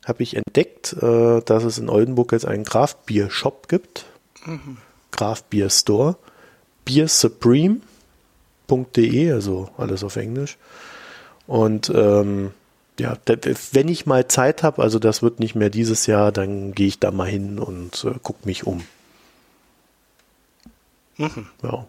habe 0.05 0.23
ich 0.23 0.35
entdeckt, 0.35 0.93
äh, 0.93 1.41
dass 1.41 1.63
es 1.63 1.77
in 1.77 1.89
Oldenburg 1.89 2.31
jetzt 2.31 2.45
einen 2.45 2.65
Craft 2.65 2.95
Beer 3.05 3.29
Shop 3.29 3.67
gibt. 3.67 4.05
Mhm. 4.45 4.77
Craft 5.11 5.43
Beer 5.49 5.69
Store. 5.69 6.15
Beersupreme.de, 6.85 9.31
also 9.31 9.69
alles 9.77 10.03
auf 10.03 10.17
Englisch. 10.17 10.57
Und 11.47 11.91
ähm, 11.93 12.51
ja, 12.99 13.17
wenn 13.71 13.87
ich 13.87 14.05
mal 14.05 14.27
Zeit 14.27 14.63
habe, 14.63 14.83
also 14.83 14.99
das 14.99 15.23
wird 15.23 15.39
nicht 15.39 15.55
mehr 15.55 15.69
dieses 15.69 16.05
Jahr, 16.05 16.31
dann 16.31 16.73
gehe 16.73 16.87
ich 16.87 16.99
da 16.99 17.11
mal 17.11 17.27
hin 17.27 17.59
und 17.59 18.03
äh, 18.03 18.13
gucke 18.21 18.45
mich 18.45 18.67
um. 18.67 18.83
Mhm. 21.17 21.47
Ja. 21.63 21.85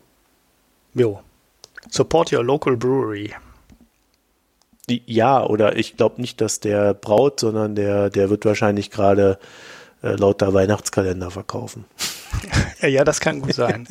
Jo. 0.95 1.21
Support 1.91 2.33
your 2.33 2.45
local 2.45 2.77
brewery. 2.77 3.35
Ja, 4.89 5.45
oder 5.45 5.77
ich 5.77 5.97
glaube 5.97 6.21
nicht, 6.21 6.41
dass 6.41 6.61
der 6.61 6.95
braut, 6.95 7.41
sondern 7.41 7.75
der, 7.75 8.11
der 8.11 8.29
wird 8.29 8.45
wahrscheinlich 8.45 8.91
gerade 8.91 9.39
äh, 10.03 10.17
lauter 10.17 10.53
Weihnachtskalender 10.53 11.31
verkaufen. 11.31 11.85
Ja, 12.81 13.03
das 13.03 13.21
kann 13.21 13.41
gut 13.41 13.55
sein. 13.55 13.87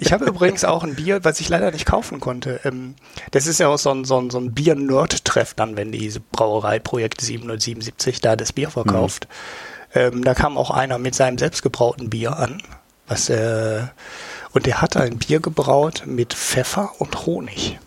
Ich 0.00 0.12
habe 0.12 0.24
übrigens 0.24 0.64
auch 0.64 0.82
ein 0.82 0.96
Bier, 0.96 1.22
was 1.22 1.38
ich 1.38 1.48
leider 1.48 1.70
nicht 1.70 1.86
kaufen 1.86 2.18
konnte. 2.18 2.58
Ähm, 2.64 2.96
das 3.30 3.46
ist 3.46 3.60
ja 3.60 3.68
auch 3.68 3.78
so 3.78 3.90
ein, 3.90 4.04
so 4.04 4.18
ein, 4.18 4.30
so 4.30 4.38
ein 4.38 4.52
Bier-Nerd-Treff 4.52 5.54
dann, 5.54 5.76
wenn 5.76 5.92
diese 5.92 6.18
Brauerei 6.18 6.80
Projekt 6.80 7.20
777 7.20 8.20
da 8.20 8.34
das 8.34 8.52
Bier 8.52 8.70
verkauft. 8.70 9.28
Ähm, 9.94 10.24
da 10.24 10.34
kam 10.34 10.58
auch 10.58 10.70
einer 10.70 10.98
mit 10.98 11.14
seinem 11.14 11.38
selbstgebrauten 11.38 12.10
Bier 12.10 12.36
an. 12.36 12.60
Was, 13.06 13.28
äh, 13.28 13.82
und 14.54 14.66
der 14.66 14.82
hatte 14.82 15.00
ein 15.00 15.18
Bier 15.18 15.38
gebraut 15.38 16.02
mit 16.06 16.34
Pfeffer 16.34 16.90
und 16.98 17.26
Honig. 17.26 17.78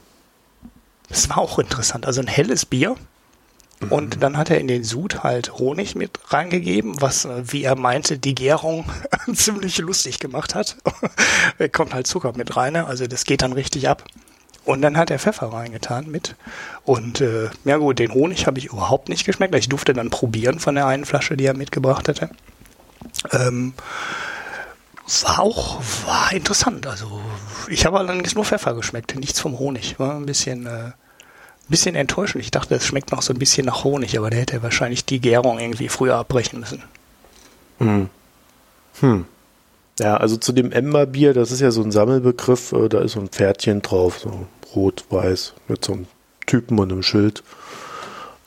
Das 1.15 1.29
war 1.29 1.37
auch 1.37 1.59
interessant. 1.59 2.05
Also 2.05 2.19
ein 2.19 2.27
helles 2.27 2.65
Bier. 2.65 2.97
Und 3.89 4.21
dann 4.21 4.37
hat 4.37 4.49
er 4.49 4.59
in 4.59 4.67
den 4.67 4.83
Sud 4.83 5.23
halt 5.23 5.53
Honig 5.53 5.95
mit 5.95 6.19
reingegeben, 6.27 7.01
was, 7.01 7.25
wie 7.41 7.63
er 7.63 7.77
meinte, 7.77 8.17
die 8.17 8.35
Gärung 8.35 8.83
ziemlich 9.33 9.77
lustig 9.77 10.19
gemacht 10.19 10.55
hat. 10.55 10.75
da 11.57 11.67
kommt 11.71 11.93
halt 11.93 12.05
Zucker 12.05 12.33
mit 12.35 12.57
rein, 12.57 12.73
ne? 12.73 12.85
also 12.85 13.07
das 13.07 13.23
geht 13.23 13.43
dann 13.43 13.53
richtig 13.53 13.87
ab. 13.87 14.03
Und 14.65 14.81
dann 14.81 14.97
hat 14.97 15.09
er 15.09 15.17
Pfeffer 15.17 15.53
reingetan 15.53 16.11
mit. 16.11 16.35
Und 16.83 17.21
äh, 17.21 17.49
ja 17.63 17.77
gut, 17.77 17.99
den 17.99 18.13
Honig 18.13 18.45
habe 18.45 18.59
ich 18.59 18.65
überhaupt 18.65 19.07
nicht 19.07 19.25
geschmeckt. 19.25 19.55
Ich 19.55 19.69
durfte 19.69 19.93
dann 19.93 20.09
probieren 20.09 20.59
von 20.59 20.75
der 20.75 20.87
einen 20.87 21.05
Flasche, 21.05 21.37
die 21.37 21.45
er 21.45 21.55
mitgebracht 21.55 22.09
hatte. 22.09 22.29
Ähm, 23.31 23.73
war 25.21 25.39
auch 25.39 25.81
war 26.05 26.33
interessant. 26.33 26.87
Also 26.87 27.21
ich 27.69 27.85
habe 27.85 27.99
allerdings 27.99 28.35
nur 28.35 28.45
Pfeffer 28.45 28.73
geschmeckt, 28.73 29.15
nichts 29.15 29.39
vom 29.39 29.59
Honig. 29.59 29.99
War 29.99 30.15
ein 30.15 30.25
bisschen, 30.25 30.65
äh, 30.65 30.91
bisschen 31.69 31.95
enttäuschend. 31.95 32.43
Ich 32.43 32.51
dachte, 32.51 32.75
es 32.75 32.85
schmeckt 32.85 33.11
noch 33.11 33.21
so 33.21 33.33
ein 33.33 33.39
bisschen 33.39 33.65
nach 33.65 33.83
Honig, 33.83 34.17
aber 34.17 34.29
der 34.29 34.41
hätte 34.41 34.63
wahrscheinlich 34.63 35.05
die 35.05 35.19
Gärung 35.19 35.59
irgendwie 35.59 35.89
früher 35.89 36.15
abbrechen 36.15 36.59
müssen. 36.59 36.83
Hm. 37.79 38.09
Hm. 38.99 39.25
Ja, 39.99 40.17
also 40.17 40.37
zu 40.37 40.51
dem 40.51 40.71
Ember-Bier, 40.71 41.33
das 41.33 41.51
ist 41.51 41.61
ja 41.61 41.71
so 41.71 41.81
ein 41.81 41.91
Sammelbegriff, 41.91 42.73
äh, 42.73 42.89
da 42.89 42.99
ist 42.99 43.13
so 43.13 43.19
ein 43.19 43.29
Pferdchen 43.29 43.81
drauf, 43.81 44.19
so 44.19 44.45
rot-weiß, 44.75 45.53
mit 45.67 45.85
so 45.85 45.93
einem 45.93 46.07
Typen 46.45 46.79
und 46.79 46.91
einem 46.91 47.03
Schild. 47.03 47.43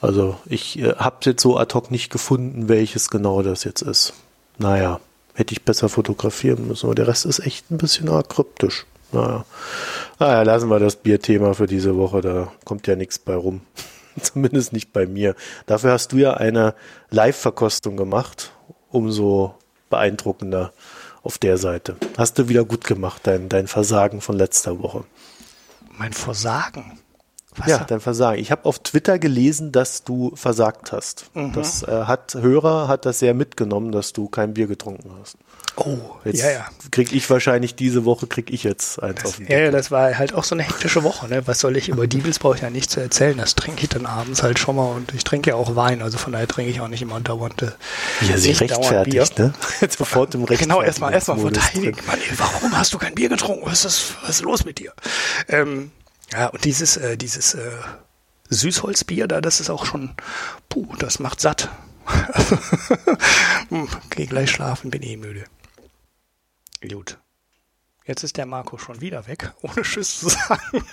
Also 0.00 0.38
ich 0.46 0.78
äh, 0.78 0.94
habe 0.96 1.16
jetzt 1.24 1.42
so 1.42 1.56
ad 1.56 1.74
hoc 1.74 1.90
nicht 1.90 2.10
gefunden, 2.10 2.68
welches 2.68 3.08
genau 3.08 3.42
das 3.42 3.64
jetzt 3.64 3.82
ist. 3.82 4.12
Naja, 4.58 5.00
hätte 5.34 5.52
ich 5.52 5.62
besser 5.62 5.88
fotografieren 5.88 6.68
müssen, 6.68 6.86
aber 6.86 6.94
der 6.94 7.08
Rest 7.08 7.24
ist 7.24 7.40
echt 7.40 7.70
ein 7.70 7.78
bisschen 7.78 8.08
arg 8.08 8.28
kryptisch. 8.28 8.86
Naja. 9.12 9.44
naja, 10.18 10.42
lassen 10.42 10.68
wir 10.68 10.78
das 10.78 10.96
Bierthema 10.96 11.54
für 11.54 11.66
diese 11.66 11.96
Woche, 11.96 12.20
da 12.20 12.52
kommt 12.64 12.86
ja 12.86 12.96
nichts 12.96 13.18
bei 13.18 13.34
rum. 13.34 13.62
Zumindest 14.20 14.72
nicht 14.72 14.92
bei 14.92 15.06
mir. 15.06 15.34
Dafür 15.66 15.92
hast 15.92 16.12
du 16.12 16.16
ja 16.16 16.34
eine 16.34 16.74
Live-Verkostung 17.10 17.96
gemacht. 17.96 18.52
Umso 18.90 19.54
beeindruckender 19.90 20.72
auf 21.22 21.38
der 21.38 21.58
Seite. 21.58 21.96
Hast 22.16 22.38
du 22.38 22.48
wieder 22.48 22.64
gut 22.64 22.84
gemacht, 22.84 23.22
dein, 23.24 23.48
dein 23.48 23.66
Versagen 23.66 24.20
von 24.20 24.36
letzter 24.36 24.80
Woche. 24.80 25.04
Mein 25.98 26.12
Versagen. 26.12 26.98
Was 27.56 27.66
Ja, 27.66 27.78
dein 27.78 28.00
Versagen. 28.00 28.40
Ich 28.40 28.50
habe 28.50 28.64
auf 28.64 28.78
Twitter 28.78 29.18
gelesen, 29.18 29.72
dass 29.72 30.04
du 30.04 30.34
versagt 30.36 30.92
hast. 30.92 31.30
Mhm. 31.34 31.52
Das 31.52 31.82
äh, 31.82 32.04
hat 32.04 32.34
Hörer 32.34 32.88
hat 32.88 33.04
das 33.04 33.18
sehr 33.18 33.34
mitgenommen, 33.34 33.92
dass 33.92 34.12
du 34.12 34.28
kein 34.28 34.54
Bier 34.54 34.68
getrunken 34.68 35.10
hast. 35.20 35.36
Oh, 35.80 36.16
Jetzt 36.24 36.42
ja, 36.42 36.50
ja. 36.50 36.66
krieg 36.90 37.12
ich 37.12 37.28
wahrscheinlich 37.30 37.74
diese 37.74 38.04
Woche 38.04 38.26
krieg 38.26 38.50
ich 38.50 38.64
jetzt 38.64 39.02
eins 39.02 39.24
auf 39.24 39.36
den 39.36 39.46
Ja, 39.48 39.58
ja, 39.58 39.70
das 39.70 39.90
war 39.90 40.16
halt 40.16 40.34
auch 40.34 40.44
so 40.44 40.54
eine 40.54 40.62
hektische 40.62 41.02
Woche. 41.02 41.28
Ne? 41.28 41.46
Was 41.46 41.60
soll 41.60 41.76
ich 41.76 41.88
über 41.88 42.06
Diebels 42.08 42.38
brauche 42.38 42.56
ich 42.56 42.62
ja 42.62 42.70
nicht 42.70 42.90
zu 42.90 43.00
erzählen. 43.00 43.36
Das 43.36 43.54
trinke 43.54 43.82
ich 43.82 43.88
dann 43.88 44.06
abends 44.06 44.42
halt 44.42 44.58
schon 44.58 44.76
mal 44.76 44.92
und 44.92 45.14
ich 45.14 45.24
trinke 45.24 45.50
ja 45.50 45.56
auch 45.56 45.76
Wein. 45.76 46.02
Also 46.02 46.18
von 46.18 46.32
daher 46.32 46.48
trinke 46.48 46.70
ich 46.70 46.80
auch 46.80 46.88
nicht 46.88 47.02
immer 47.02 47.20
dauernd. 47.20 47.62
äh, 47.62 47.66
dauernd 47.66 48.42
Bier. 48.42 48.60
rechtfertigt, 48.60 49.38
ne? 49.38 49.54
Sofort 49.88 50.34
im 50.34 50.46
Genau, 50.46 50.82
erstmal 50.82 51.12
erstmal 51.12 51.38
verteidigen. 51.38 51.98
Mann, 52.06 52.18
warum 52.36 52.76
hast 52.76 52.94
du 52.94 52.98
kein 52.98 53.14
Bier 53.14 53.28
getrunken? 53.28 53.66
Was 53.66 53.84
ist, 53.84 54.14
was 54.22 54.30
ist 54.30 54.42
los 54.42 54.64
mit 54.64 54.78
dir? 54.78 54.92
Ähm, 55.48 55.90
ja, 56.32 56.48
und 56.48 56.64
dieses, 56.64 56.96
äh, 56.96 57.16
dieses 57.16 57.54
äh, 57.54 57.70
Süßholzbier 58.50 59.28
da, 59.28 59.40
das 59.40 59.60
ist 59.60 59.70
auch 59.70 59.86
schon, 59.86 60.10
puh, 60.68 60.86
das 60.98 61.18
macht 61.18 61.40
satt. 61.40 61.68
hm, 63.68 63.88
geh 64.10 64.26
gleich 64.26 64.50
schlafen, 64.50 64.90
bin 64.90 65.02
eh 65.02 65.16
müde. 65.16 65.44
Gut. 66.86 67.18
Jetzt 68.06 68.22
ist 68.22 68.36
der 68.36 68.46
Marco 68.46 68.78
schon 68.78 69.00
wieder 69.00 69.26
weg, 69.26 69.52
ohne 69.62 69.82
Tschüss 69.82 70.20
zu 70.20 70.28
sagen. 70.28 70.84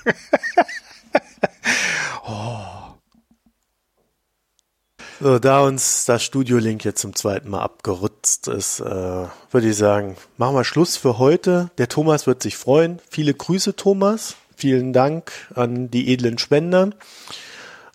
oh. 2.27 2.57
So, 5.21 5.39
da 5.39 5.61
uns 5.61 6.03
das 6.05 6.23
Studio-Link 6.23 6.83
jetzt 6.83 6.99
zum 6.99 7.15
zweiten 7.15 7.49
Mal 7.49 7.61
abgerutzt 7.61 8.49
ist, 8.49 8.81
äh, 8.81 8.83
würde 8.83 9.69
ich 9.69 9.77
sagen, 9.77 10.17
machen 10.35 10.55
wir 10.55 10.65
Schluss 10.65 10.97
für 10.97 11.17
heute. 11.19 11.71
Der 11.77 11.87
Thomas 11.87 12.27
wird 12.27 12.43
sich 12.43 12.57
freuen. 12.57 12.99
Viele 13.09 13.33
Grüße, 13.33 13.77
Thomas. 13.77 14.35
Vielen 14.57 14.91
Dank 14.91 15.31
an 15.55 15.89
die 15.89 16.11
edlen 16.11 16.37
Spender. 16.37 16.89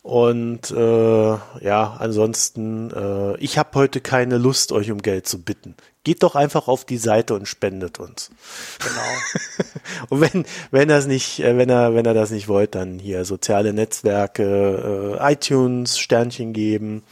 Und 0.02 0.70
äh, 0.70 1.30
ja, 1.60 1.96
ansonsten, 1.98 2.90
äh, 2.90 3.36
ich 3.36 3.58
habe 3.58 3.70
heute 3.74 4.00
keine 4.00 4.38
Lust, 4.38 4.72
euch 4.72 4.90
um 4.90 5.02
Geld 5.02 5.26
zu 5.26 5.42
bitten. 5.42 5.74
Geht 6.02 6.22
doch 6.22 6.35
einfach 6.35 6.66
auf 6.66 6.86
die 6.86 6.97
Seite 6.97 7.35
und 7.35 7.47
spendet 7.47 8.01
uns. 8.01 8.31
Genau. 8.78 9.70
und 10.09 10.20
wenn, 10.22 10.47
wenn 10.70 10.89
das 10.89 11.06
nicht, 11.06 11.40
äh, 11.40 11.59
wenn 11.59 11.68
er, 11.68 11.94
wenn 11.94 12.06
er 12.06 12.14
das 12.14 12.31
nicht 12.31 12.48
wollt, 12.48 12.74
dann 12.74 12.98
hier 12.98 13.27
soziale 13.27 13.74
Netzwerke, 13.74 15.18
äh, 15.20 15.32
iTunes, 15.32 15.98
Sternchen 15.98 16.55
geben. 16.55 17.02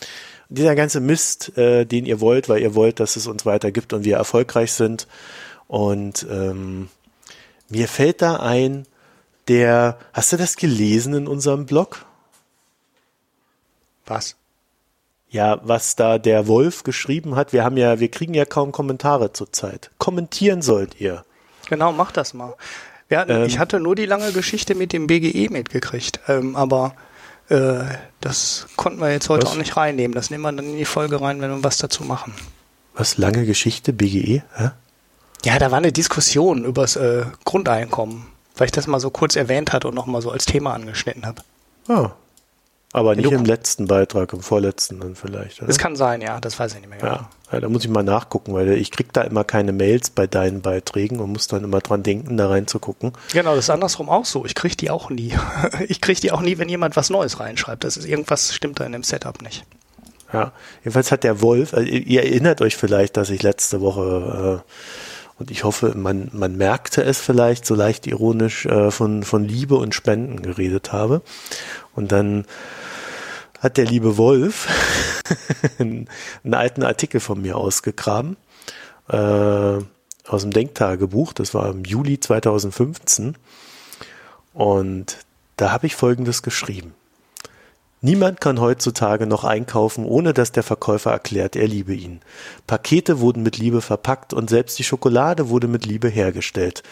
Dieser 0.49 0.75
ganze 0.75 1.01
Mist, 1.01 1.57
äh, 1.59 1.85
den 1.85 2.07
ihr 2.07 2.21
wollt, 2.21 2.49
weil 2.49 2.63
ihr 2.63 2.75
wollt, 2.75 3.01
dass 3.01 3.17
es 3.17 3.27
uns 3.27 3.45
weitergibt 3.45 3.93
und 3.93 4.05
wir 4.05 4.17
erfolgreich 4.17 4.73
sind. 4.73 5.07
Und 5.67 6.27
ähm, 6.31 6.89
mir 7.69 7.89
fällt 7.89 8.23
da 8.23 8.37
ein, 8.37 8.87
der, 9.49 9.99
hast 10.15 10.33
du 10.33 10.39
das 10.39 10.57
gelesen 10.57 11.13
in 11.13 11.27
unserem 11.27 11.67
Blog? 11.67 12.07
Was? 14.07 14.37
Ja, 15.31 15.61
was 15.63 15.95
da 15.95 16.19
der 16.19 16.47
Wolf 16.47 16.85
geschrieben 16.85 17.37
hat. 17.37 17.53
Wir 17.53 17.65
haben 17.65 17.77
ja, 17.77 18.01
wir 18.01 18.11
kriegen 18.11 18.35
ja 18.35 18.45
kaum 18.45 18.73
Kommentare 18.73 19.33
zurzeit. 19.33 19.91
Kommentieren 19.99 20.63
sollt 20.63 21.01
ihr. 21.01 21.25
Genau, 21.69 21.93
macht 21.93 22.17
das 22.17 22.33
mal. 22.33 22.55
Hatten, 23.11 23.31
ähm, 23.31 23.45
ich 23.45 23.59
hatte 23.59 23.81
nur 23.81 23.95
die 23.95 24.07
lange 24.07 24.33
Geschichte 24.33 24.75
mit 24.75 24.93
dem 24.93 25.07
BGE 25.07 25.49
mitgekriegt, 25.51 26.21
ähm, 26.29 26.57
aber 26.57 26.95
äh, 27.49 27.81
das 28.21 28.67
konnten 28.77 29.01
wir 29.01 29.11
jetzt 29.11 29.29
heute 29.29 29.47
was? 29.47 29.53
auch 29.53 29.57
nicht 29.57 29.77
reinnehmen. 29.77 30.15
Das 30.15 30.31
nehmen 30.31 30.43
wir 30.43 30.53
dann 30.53 30.65
in 30.65 30.77
die 30.77 30.85
Folge 30.85 31.21
rein, 31.21 31.41
wenn 31.41 31.51
wir 31.51 31.65
was 31.65 31.79
dazu 31.79 32.05
machen. 32.05 32.35
Was, 32.95 33.17
lange 33.17 33.47
Geschichte, 33.47 33.93
BGE? 33.93 34.43
Hä? 34.57 34.71
Ja, 35.45 35.59
da 35.59 35.71
war 35.71 35.79
eine 35.79 35.93
Diskussion 35.93 36.65
über 36.65 36.83
das 36.83 36.97
äh, 36.97 37.25
Grundeinkommen, 37.45 38.27
weil 38.57 38.67
ich 38.67 38.73
das 38.73 38.87
mal 38.87 39.01
so 39.01 39.11
kurz 39.11 39.37
erwähnt 39.37 39.73
hatte 39.73 39.89
und 39.89 39.95
nochmal 39.95 40.21
so 40.21 40.31
als 40.31 40.47
Thema 40.47 40.75
angeschnitten 40.75 41.25
habe. 41.25 41.43
Ah, 41.87 42.11
aber 42.93 43.15
nicht 43.15 43.31
im 43.31 43.45
letzten 43.45 43.87
Beitrag, 43.87 44.33
im 44.33 44.41
vorletzten 44.41 45.01
dann 45.01 45.15
vielleicht. 45.15 45.59
Oder? 45.59 45.67
Das 45.67 45.77
kann 45.77 45.95
sein, 45.95 46.23
ja, 46.23 46.41
das 46.41 46.59
weiß 46.59 46.75
ich 46.75 46.81
nicht 46.81 46.89
mehr 46.89 46.99
genau. 46.99 47.13
Ja, 47.13 47.31
ja 47.53 47.61
da 47.61 47.69
muss 47.69 47.85
ich 47.85 47.91
mal 47.91 48.03
nachgucken, 48.03 48.55
weil 48.55 48.71
ich 48.71 48.91
kriege 48.91 49.11
da 49.13 49.23
immer 49.23 49.45
keine 49.45 49.73
Mails 49.73 50.09
bei 50.09 50.27
deinen 50.27 50.63
Beiträgen 50.63 51.21
und 51.21 51.31
muss 51.33 51.49
dann 51.49 51.65
immer 51.65 51.81
dran 51.81 52.03
denken, 52.03 52.39
da 52.39 52.49
reinzugucken. 52.49 53.13
Genau, 53.33 53.55
das 53.55 53.67
ist 53.67 53.71
andersrum 53.71 54.09
auch 54.09 54.25
so. 54.25 54.47
Ich 54.47 54.55
kriege 54.55 54.77
die 54.77 54.91
auch 54.91 55.11
nie. 55.11 55.35
Ich 55.89 56.01
kriege 56.01 56.21
die 56.21 56.33
auch 56.33 56.41
nie, 56.41 56.59
wenn 56.59 56.69
jemand 56.69 56.97
was 56.97 57.11
Neues 57.11 57.41
reinschreibt. 57.41 57.85
Das 57.85 57.97
ist 57.97 58.07
irgendwas 58.07 58.55
stimmt 58.55 58.81
da 58.81 58.85
in 58.85 58.93
dem 58.93 59.03
Setup 59.03 59.41
nicht. 59.43 59.65
Ja, 60.33 60.53
jedenfalls 60.81 61.13
hat 61.13 61.25
der 61.25 61.41
Wolf, 61.41 61.73
also 61.73 61.87
ihr 61.87 62.23
erinnert 62.23 62.61
euch 62.61 62.77
vielleicht, 62.77 63.17
dass 63.17 63.31
ich 63.31 63.43
letzte 63.43 63.81
Woche 63.81 64.63
äh, 64.67 64.71
und 65.39 65.51
ich 65.51 65.65
hoffe, 65.65 65.95
man, 65.97 66.29
man 66.33 66.57
merkte 66.57 67.03
es 67.03 67.21
vielleicht 67.21 67.65
so 67.65 67.75
leicht 67.75 68.07
ironisch 68.07 68.67
äh, 68.67 68.91
von, 68.91 69.23
von 69.23 69.45
Liebe 69.45 69.77
und 69.77 69.95
Spenden 69.95 70.43
geredet 70.43 70.93
habe. 70.93 71.23
Und 71.95 72.11
dann 72.13 72.45
hat 73.61 73.77
der 73.77 73.87
liebe 73.87 74.17
Wolf 74.17 74.69
einen, 75.79 76.09
alten 76.51 76.83
Artikel 76.83 77.21
von 77.21 77.41
mir 77.41 77.57
ausgegraben 77.57 78.37
äh, 79.09 79.17
aus 79.17 80.43
dem 80.43 80.51
Denktagebuch. 80.51 81.33
Das 81.33 81.55
war 81.55 81.71
im 81.71 81.85
Juli 81.85 82.21
2015. 82.21 83.37
Und 84.55 85.19
da 85.57 85.73
habe 85.73 85.87
ich 85.87 85.97
Folgendes 85.97 86.43
geschrieben. 86.43 86.95
Niemand 88.01 88.41
kann 88.41 88.61
heutzutage 88.61 89.27
noch 89.27 89.43
einkaufen, 89.43 90.05
ohne 90.05 90.33
dass 90.33 90.53
der 90.53 90.63
Verkäufer 90.63 91.11
erklärt, 91.11 91.57
er 91.57 91.67
liebe 91.67 91.95
ihn. 91.95 92.21
Pakete 92.69 93.19
wurden 93.19 93.43
mit 93.43 93.59
Liebe 93.59 93.81
verpackt 93.81 94.33
und 94.33 94.49
selbst 94.49 94.79
die 94.79 94.85
Schokolade 94.85 95.49
wurde 95.49 95.67
mit 95.67 95.85
Liebe 95.85 96.09
hergestellt. 96.09 96.85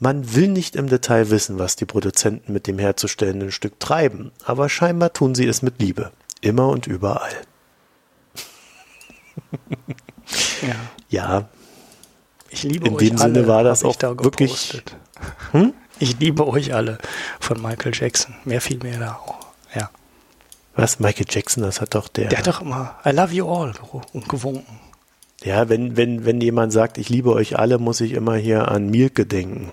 Man 0.00 0.34
will 0.34 0.48
nicht 0.48 0.76
im 0.76 0.88
Detail 0.88 1.30
wissen, 1.30 1.58
was 1.58 1.74
die 1.74 1.84
Produzenten 1.84 2.52
mit 2.52 2.66
dem 2.66 2.78
herzustellenden 2.78 3.50
Stück 3.50 3.80
treiben, 3.80 4.30
aber 4.44 4.68
scheinbar 4.68 5.12
tun 5.12 5.34
sie 5.34 5.46
es 5.46 5.62
mit 5.62 5.80
Liebe. 5.80 6.12
Immer 6.40 6.68
und 6.68 6.86
überall. 6.86 7.32
ja. 10.62 10.74
ja. 11.08 11.48
Ich 12.50 12.62
liebe 12.62 12.86
In 12.86 12.94
euch 12.94 13.08
dem 13.08 13.18
Sinne 13.18 13.48
war 13.48 13.64
das 13.64 13.84
auch 13.84 13.96
da 13.96 14.18
wirklich. 14.18 14.82
Hm? 15.50 15.74
Ich 15.98 16.20
liebe 16.20 16.46
euch 16.46 16.74
alle 16.74 16.98
von 17.40 17.60
Michael 17.60 17.92
Jackson. 17.92 18.36
Mehr 18.44 18.60
viel 18.60 18.78
mehr 18.78 19.00
da 19.00 19.14
auch. 19.14 19.48
Ja. 19.74 19.90
Was? 20.76 21.00
Michael 21.00 21.26
Jackson, 21.28 21.64
das 21.64 21.80
hat 21.80 21.96
doch 21.96 22.06
der. 22.06 22.28
Der 22.28 22.38
hat 22.38 22.46
doch 22.46 22.60
immer 22.60 22.94
I 23.04 23.10
love 23.10 23.34
you 23.34 23.48
all 23.52 23.74
und 24.12 24.28
gewunken. 24.28 24.78
Ja, 25.44 25.68
wenn, 25.68 25.96
wenn, 25.96 26.24
wenn 26.24 26.40
jemand 26.40 26.72
sagt, 26.72 26.98
ich 26.98 27.08
liebe 27.08 27.32
euch 27.32 27.58
alle, 27.58 27.78
muss 27.78 28.00
ich 28.00 28.12
immer 28.12 28.34
hier 28.36 28.68
an 28.68 28.90
Mielke 28.90 29.24
denken. 29.24 29.72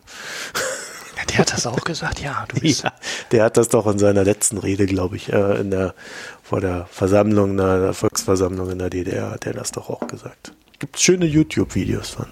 Ja, 1.18 1.26
der 1.26 1.38
hat 1.40 1.54
das 1.54 1.66
auch 1.66 1.84
gesagt, 1.84 2.22
ja. 2.22 2.46
Du 2.50 2.60
bist 2.60 2.84
ja, 2.84 2.94
der 3.32 3.46
hat 3.46 3.58
das 3.58 3.70
doch 3.70 3.88
in 3.88 3.98
seiner 3.98 4.24
letzten 4.24 4.58
Rede, 4.58 4.86
glaube 4.86 5.16
ich, 5.16 5.32
äh, 5.34 5.60
in 5.60 5.72
der, 5.72 5.96
vor 6.44 6.62
der 6.62 6.86
Versammlung, 6.92 7.58
der 7.58 7.94
Volksversammlung 7.94 8.70
in 8.70 8.80
der 8.80 8.90
DDR, 8.90 9.32
hat 9.32 9.46
er 9.46 9.54
das 9.54 9.72
doch 9.72 9.90
auch 9.90 10.08
gesagt. 10.08 10.54
Gibt 10.80 11.00
schöne 11.00 11.26
YouTube-Videos 11.26 12.10
von. 12.10 12.28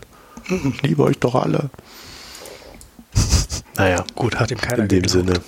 Ich 0.73 0.81
liebe 0.81 1.03
euch 1.03 1.17
doch 1.17 1.35
alle. 1.35 1.69
Naja. 3.77 4.03
Gut, 4.15 4.35
hat 4.35 4.51
ihm 4.51 4.57
keiner 4.57 4.83
In 4.83 4.89
dem 4.89 5.03
geglaubt. 5.03 5.27
Sinne. 5.27 5.41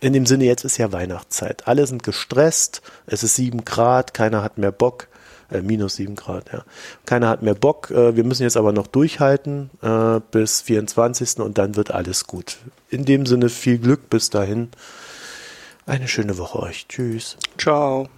In 0.00 0.12
dem 0.12 0.26
Sinne, 0.26 0.44
jetzt 0.44 0.64
ist 0.64 0.78
ja 0.78 0.92
Weihnachtszeit. 0.92 1.66
Alle 1.66 1.86
sind 1.86 2.02
gestresst, 2.02 2.82
es 3.06 3.22
ist 3.22 3.36
sieben 3.36 3.64
Grad, 3.64 4.14
keiner 4.14 4.42
hat 4.42 4.58
mehr 4.58 4.72
Bock 4.72 5.08
äh, 5.52 5.62
minus 5.62 5.96
sieben 5.96 6.16
Grad, 6.16 6.52
ja. 6.52 6.64
Keiner 7.06 7.28
hat 7.28 7.42
mehr 7.42 7.54
Bock. 7.54 7.90
Äh, 7.90 8.16
wir 8.16 8.24
müssen 8.24 8.42
jetzt 8.42 8.56
aber 8.56 8.72
noch 8.72 8.86
durchhalten 8.86 9.70
äh, 9.82 10.20
bis 10.30 10.62
24. 10.62 11.38
und 11.38 11.58
dann 11.58 11.76
wird 11.76 11.90
alles 11.90 12.26
gut. 12.26 12.58
In 12.88 13.04
dem 13.04 13.26
Sinne 13.26 13.48
viel 13.48 13.78
Glück 13.78 14.10
bis 14.10 14.30
dahin. 14.30 14.70
Eine 15.86 16.08
schöne 16.08 16.38
Woche 16.38 16.60
euch. 16.60 16.86
Tschüss. 16.88 17.36
Ciao. 17.58 18.08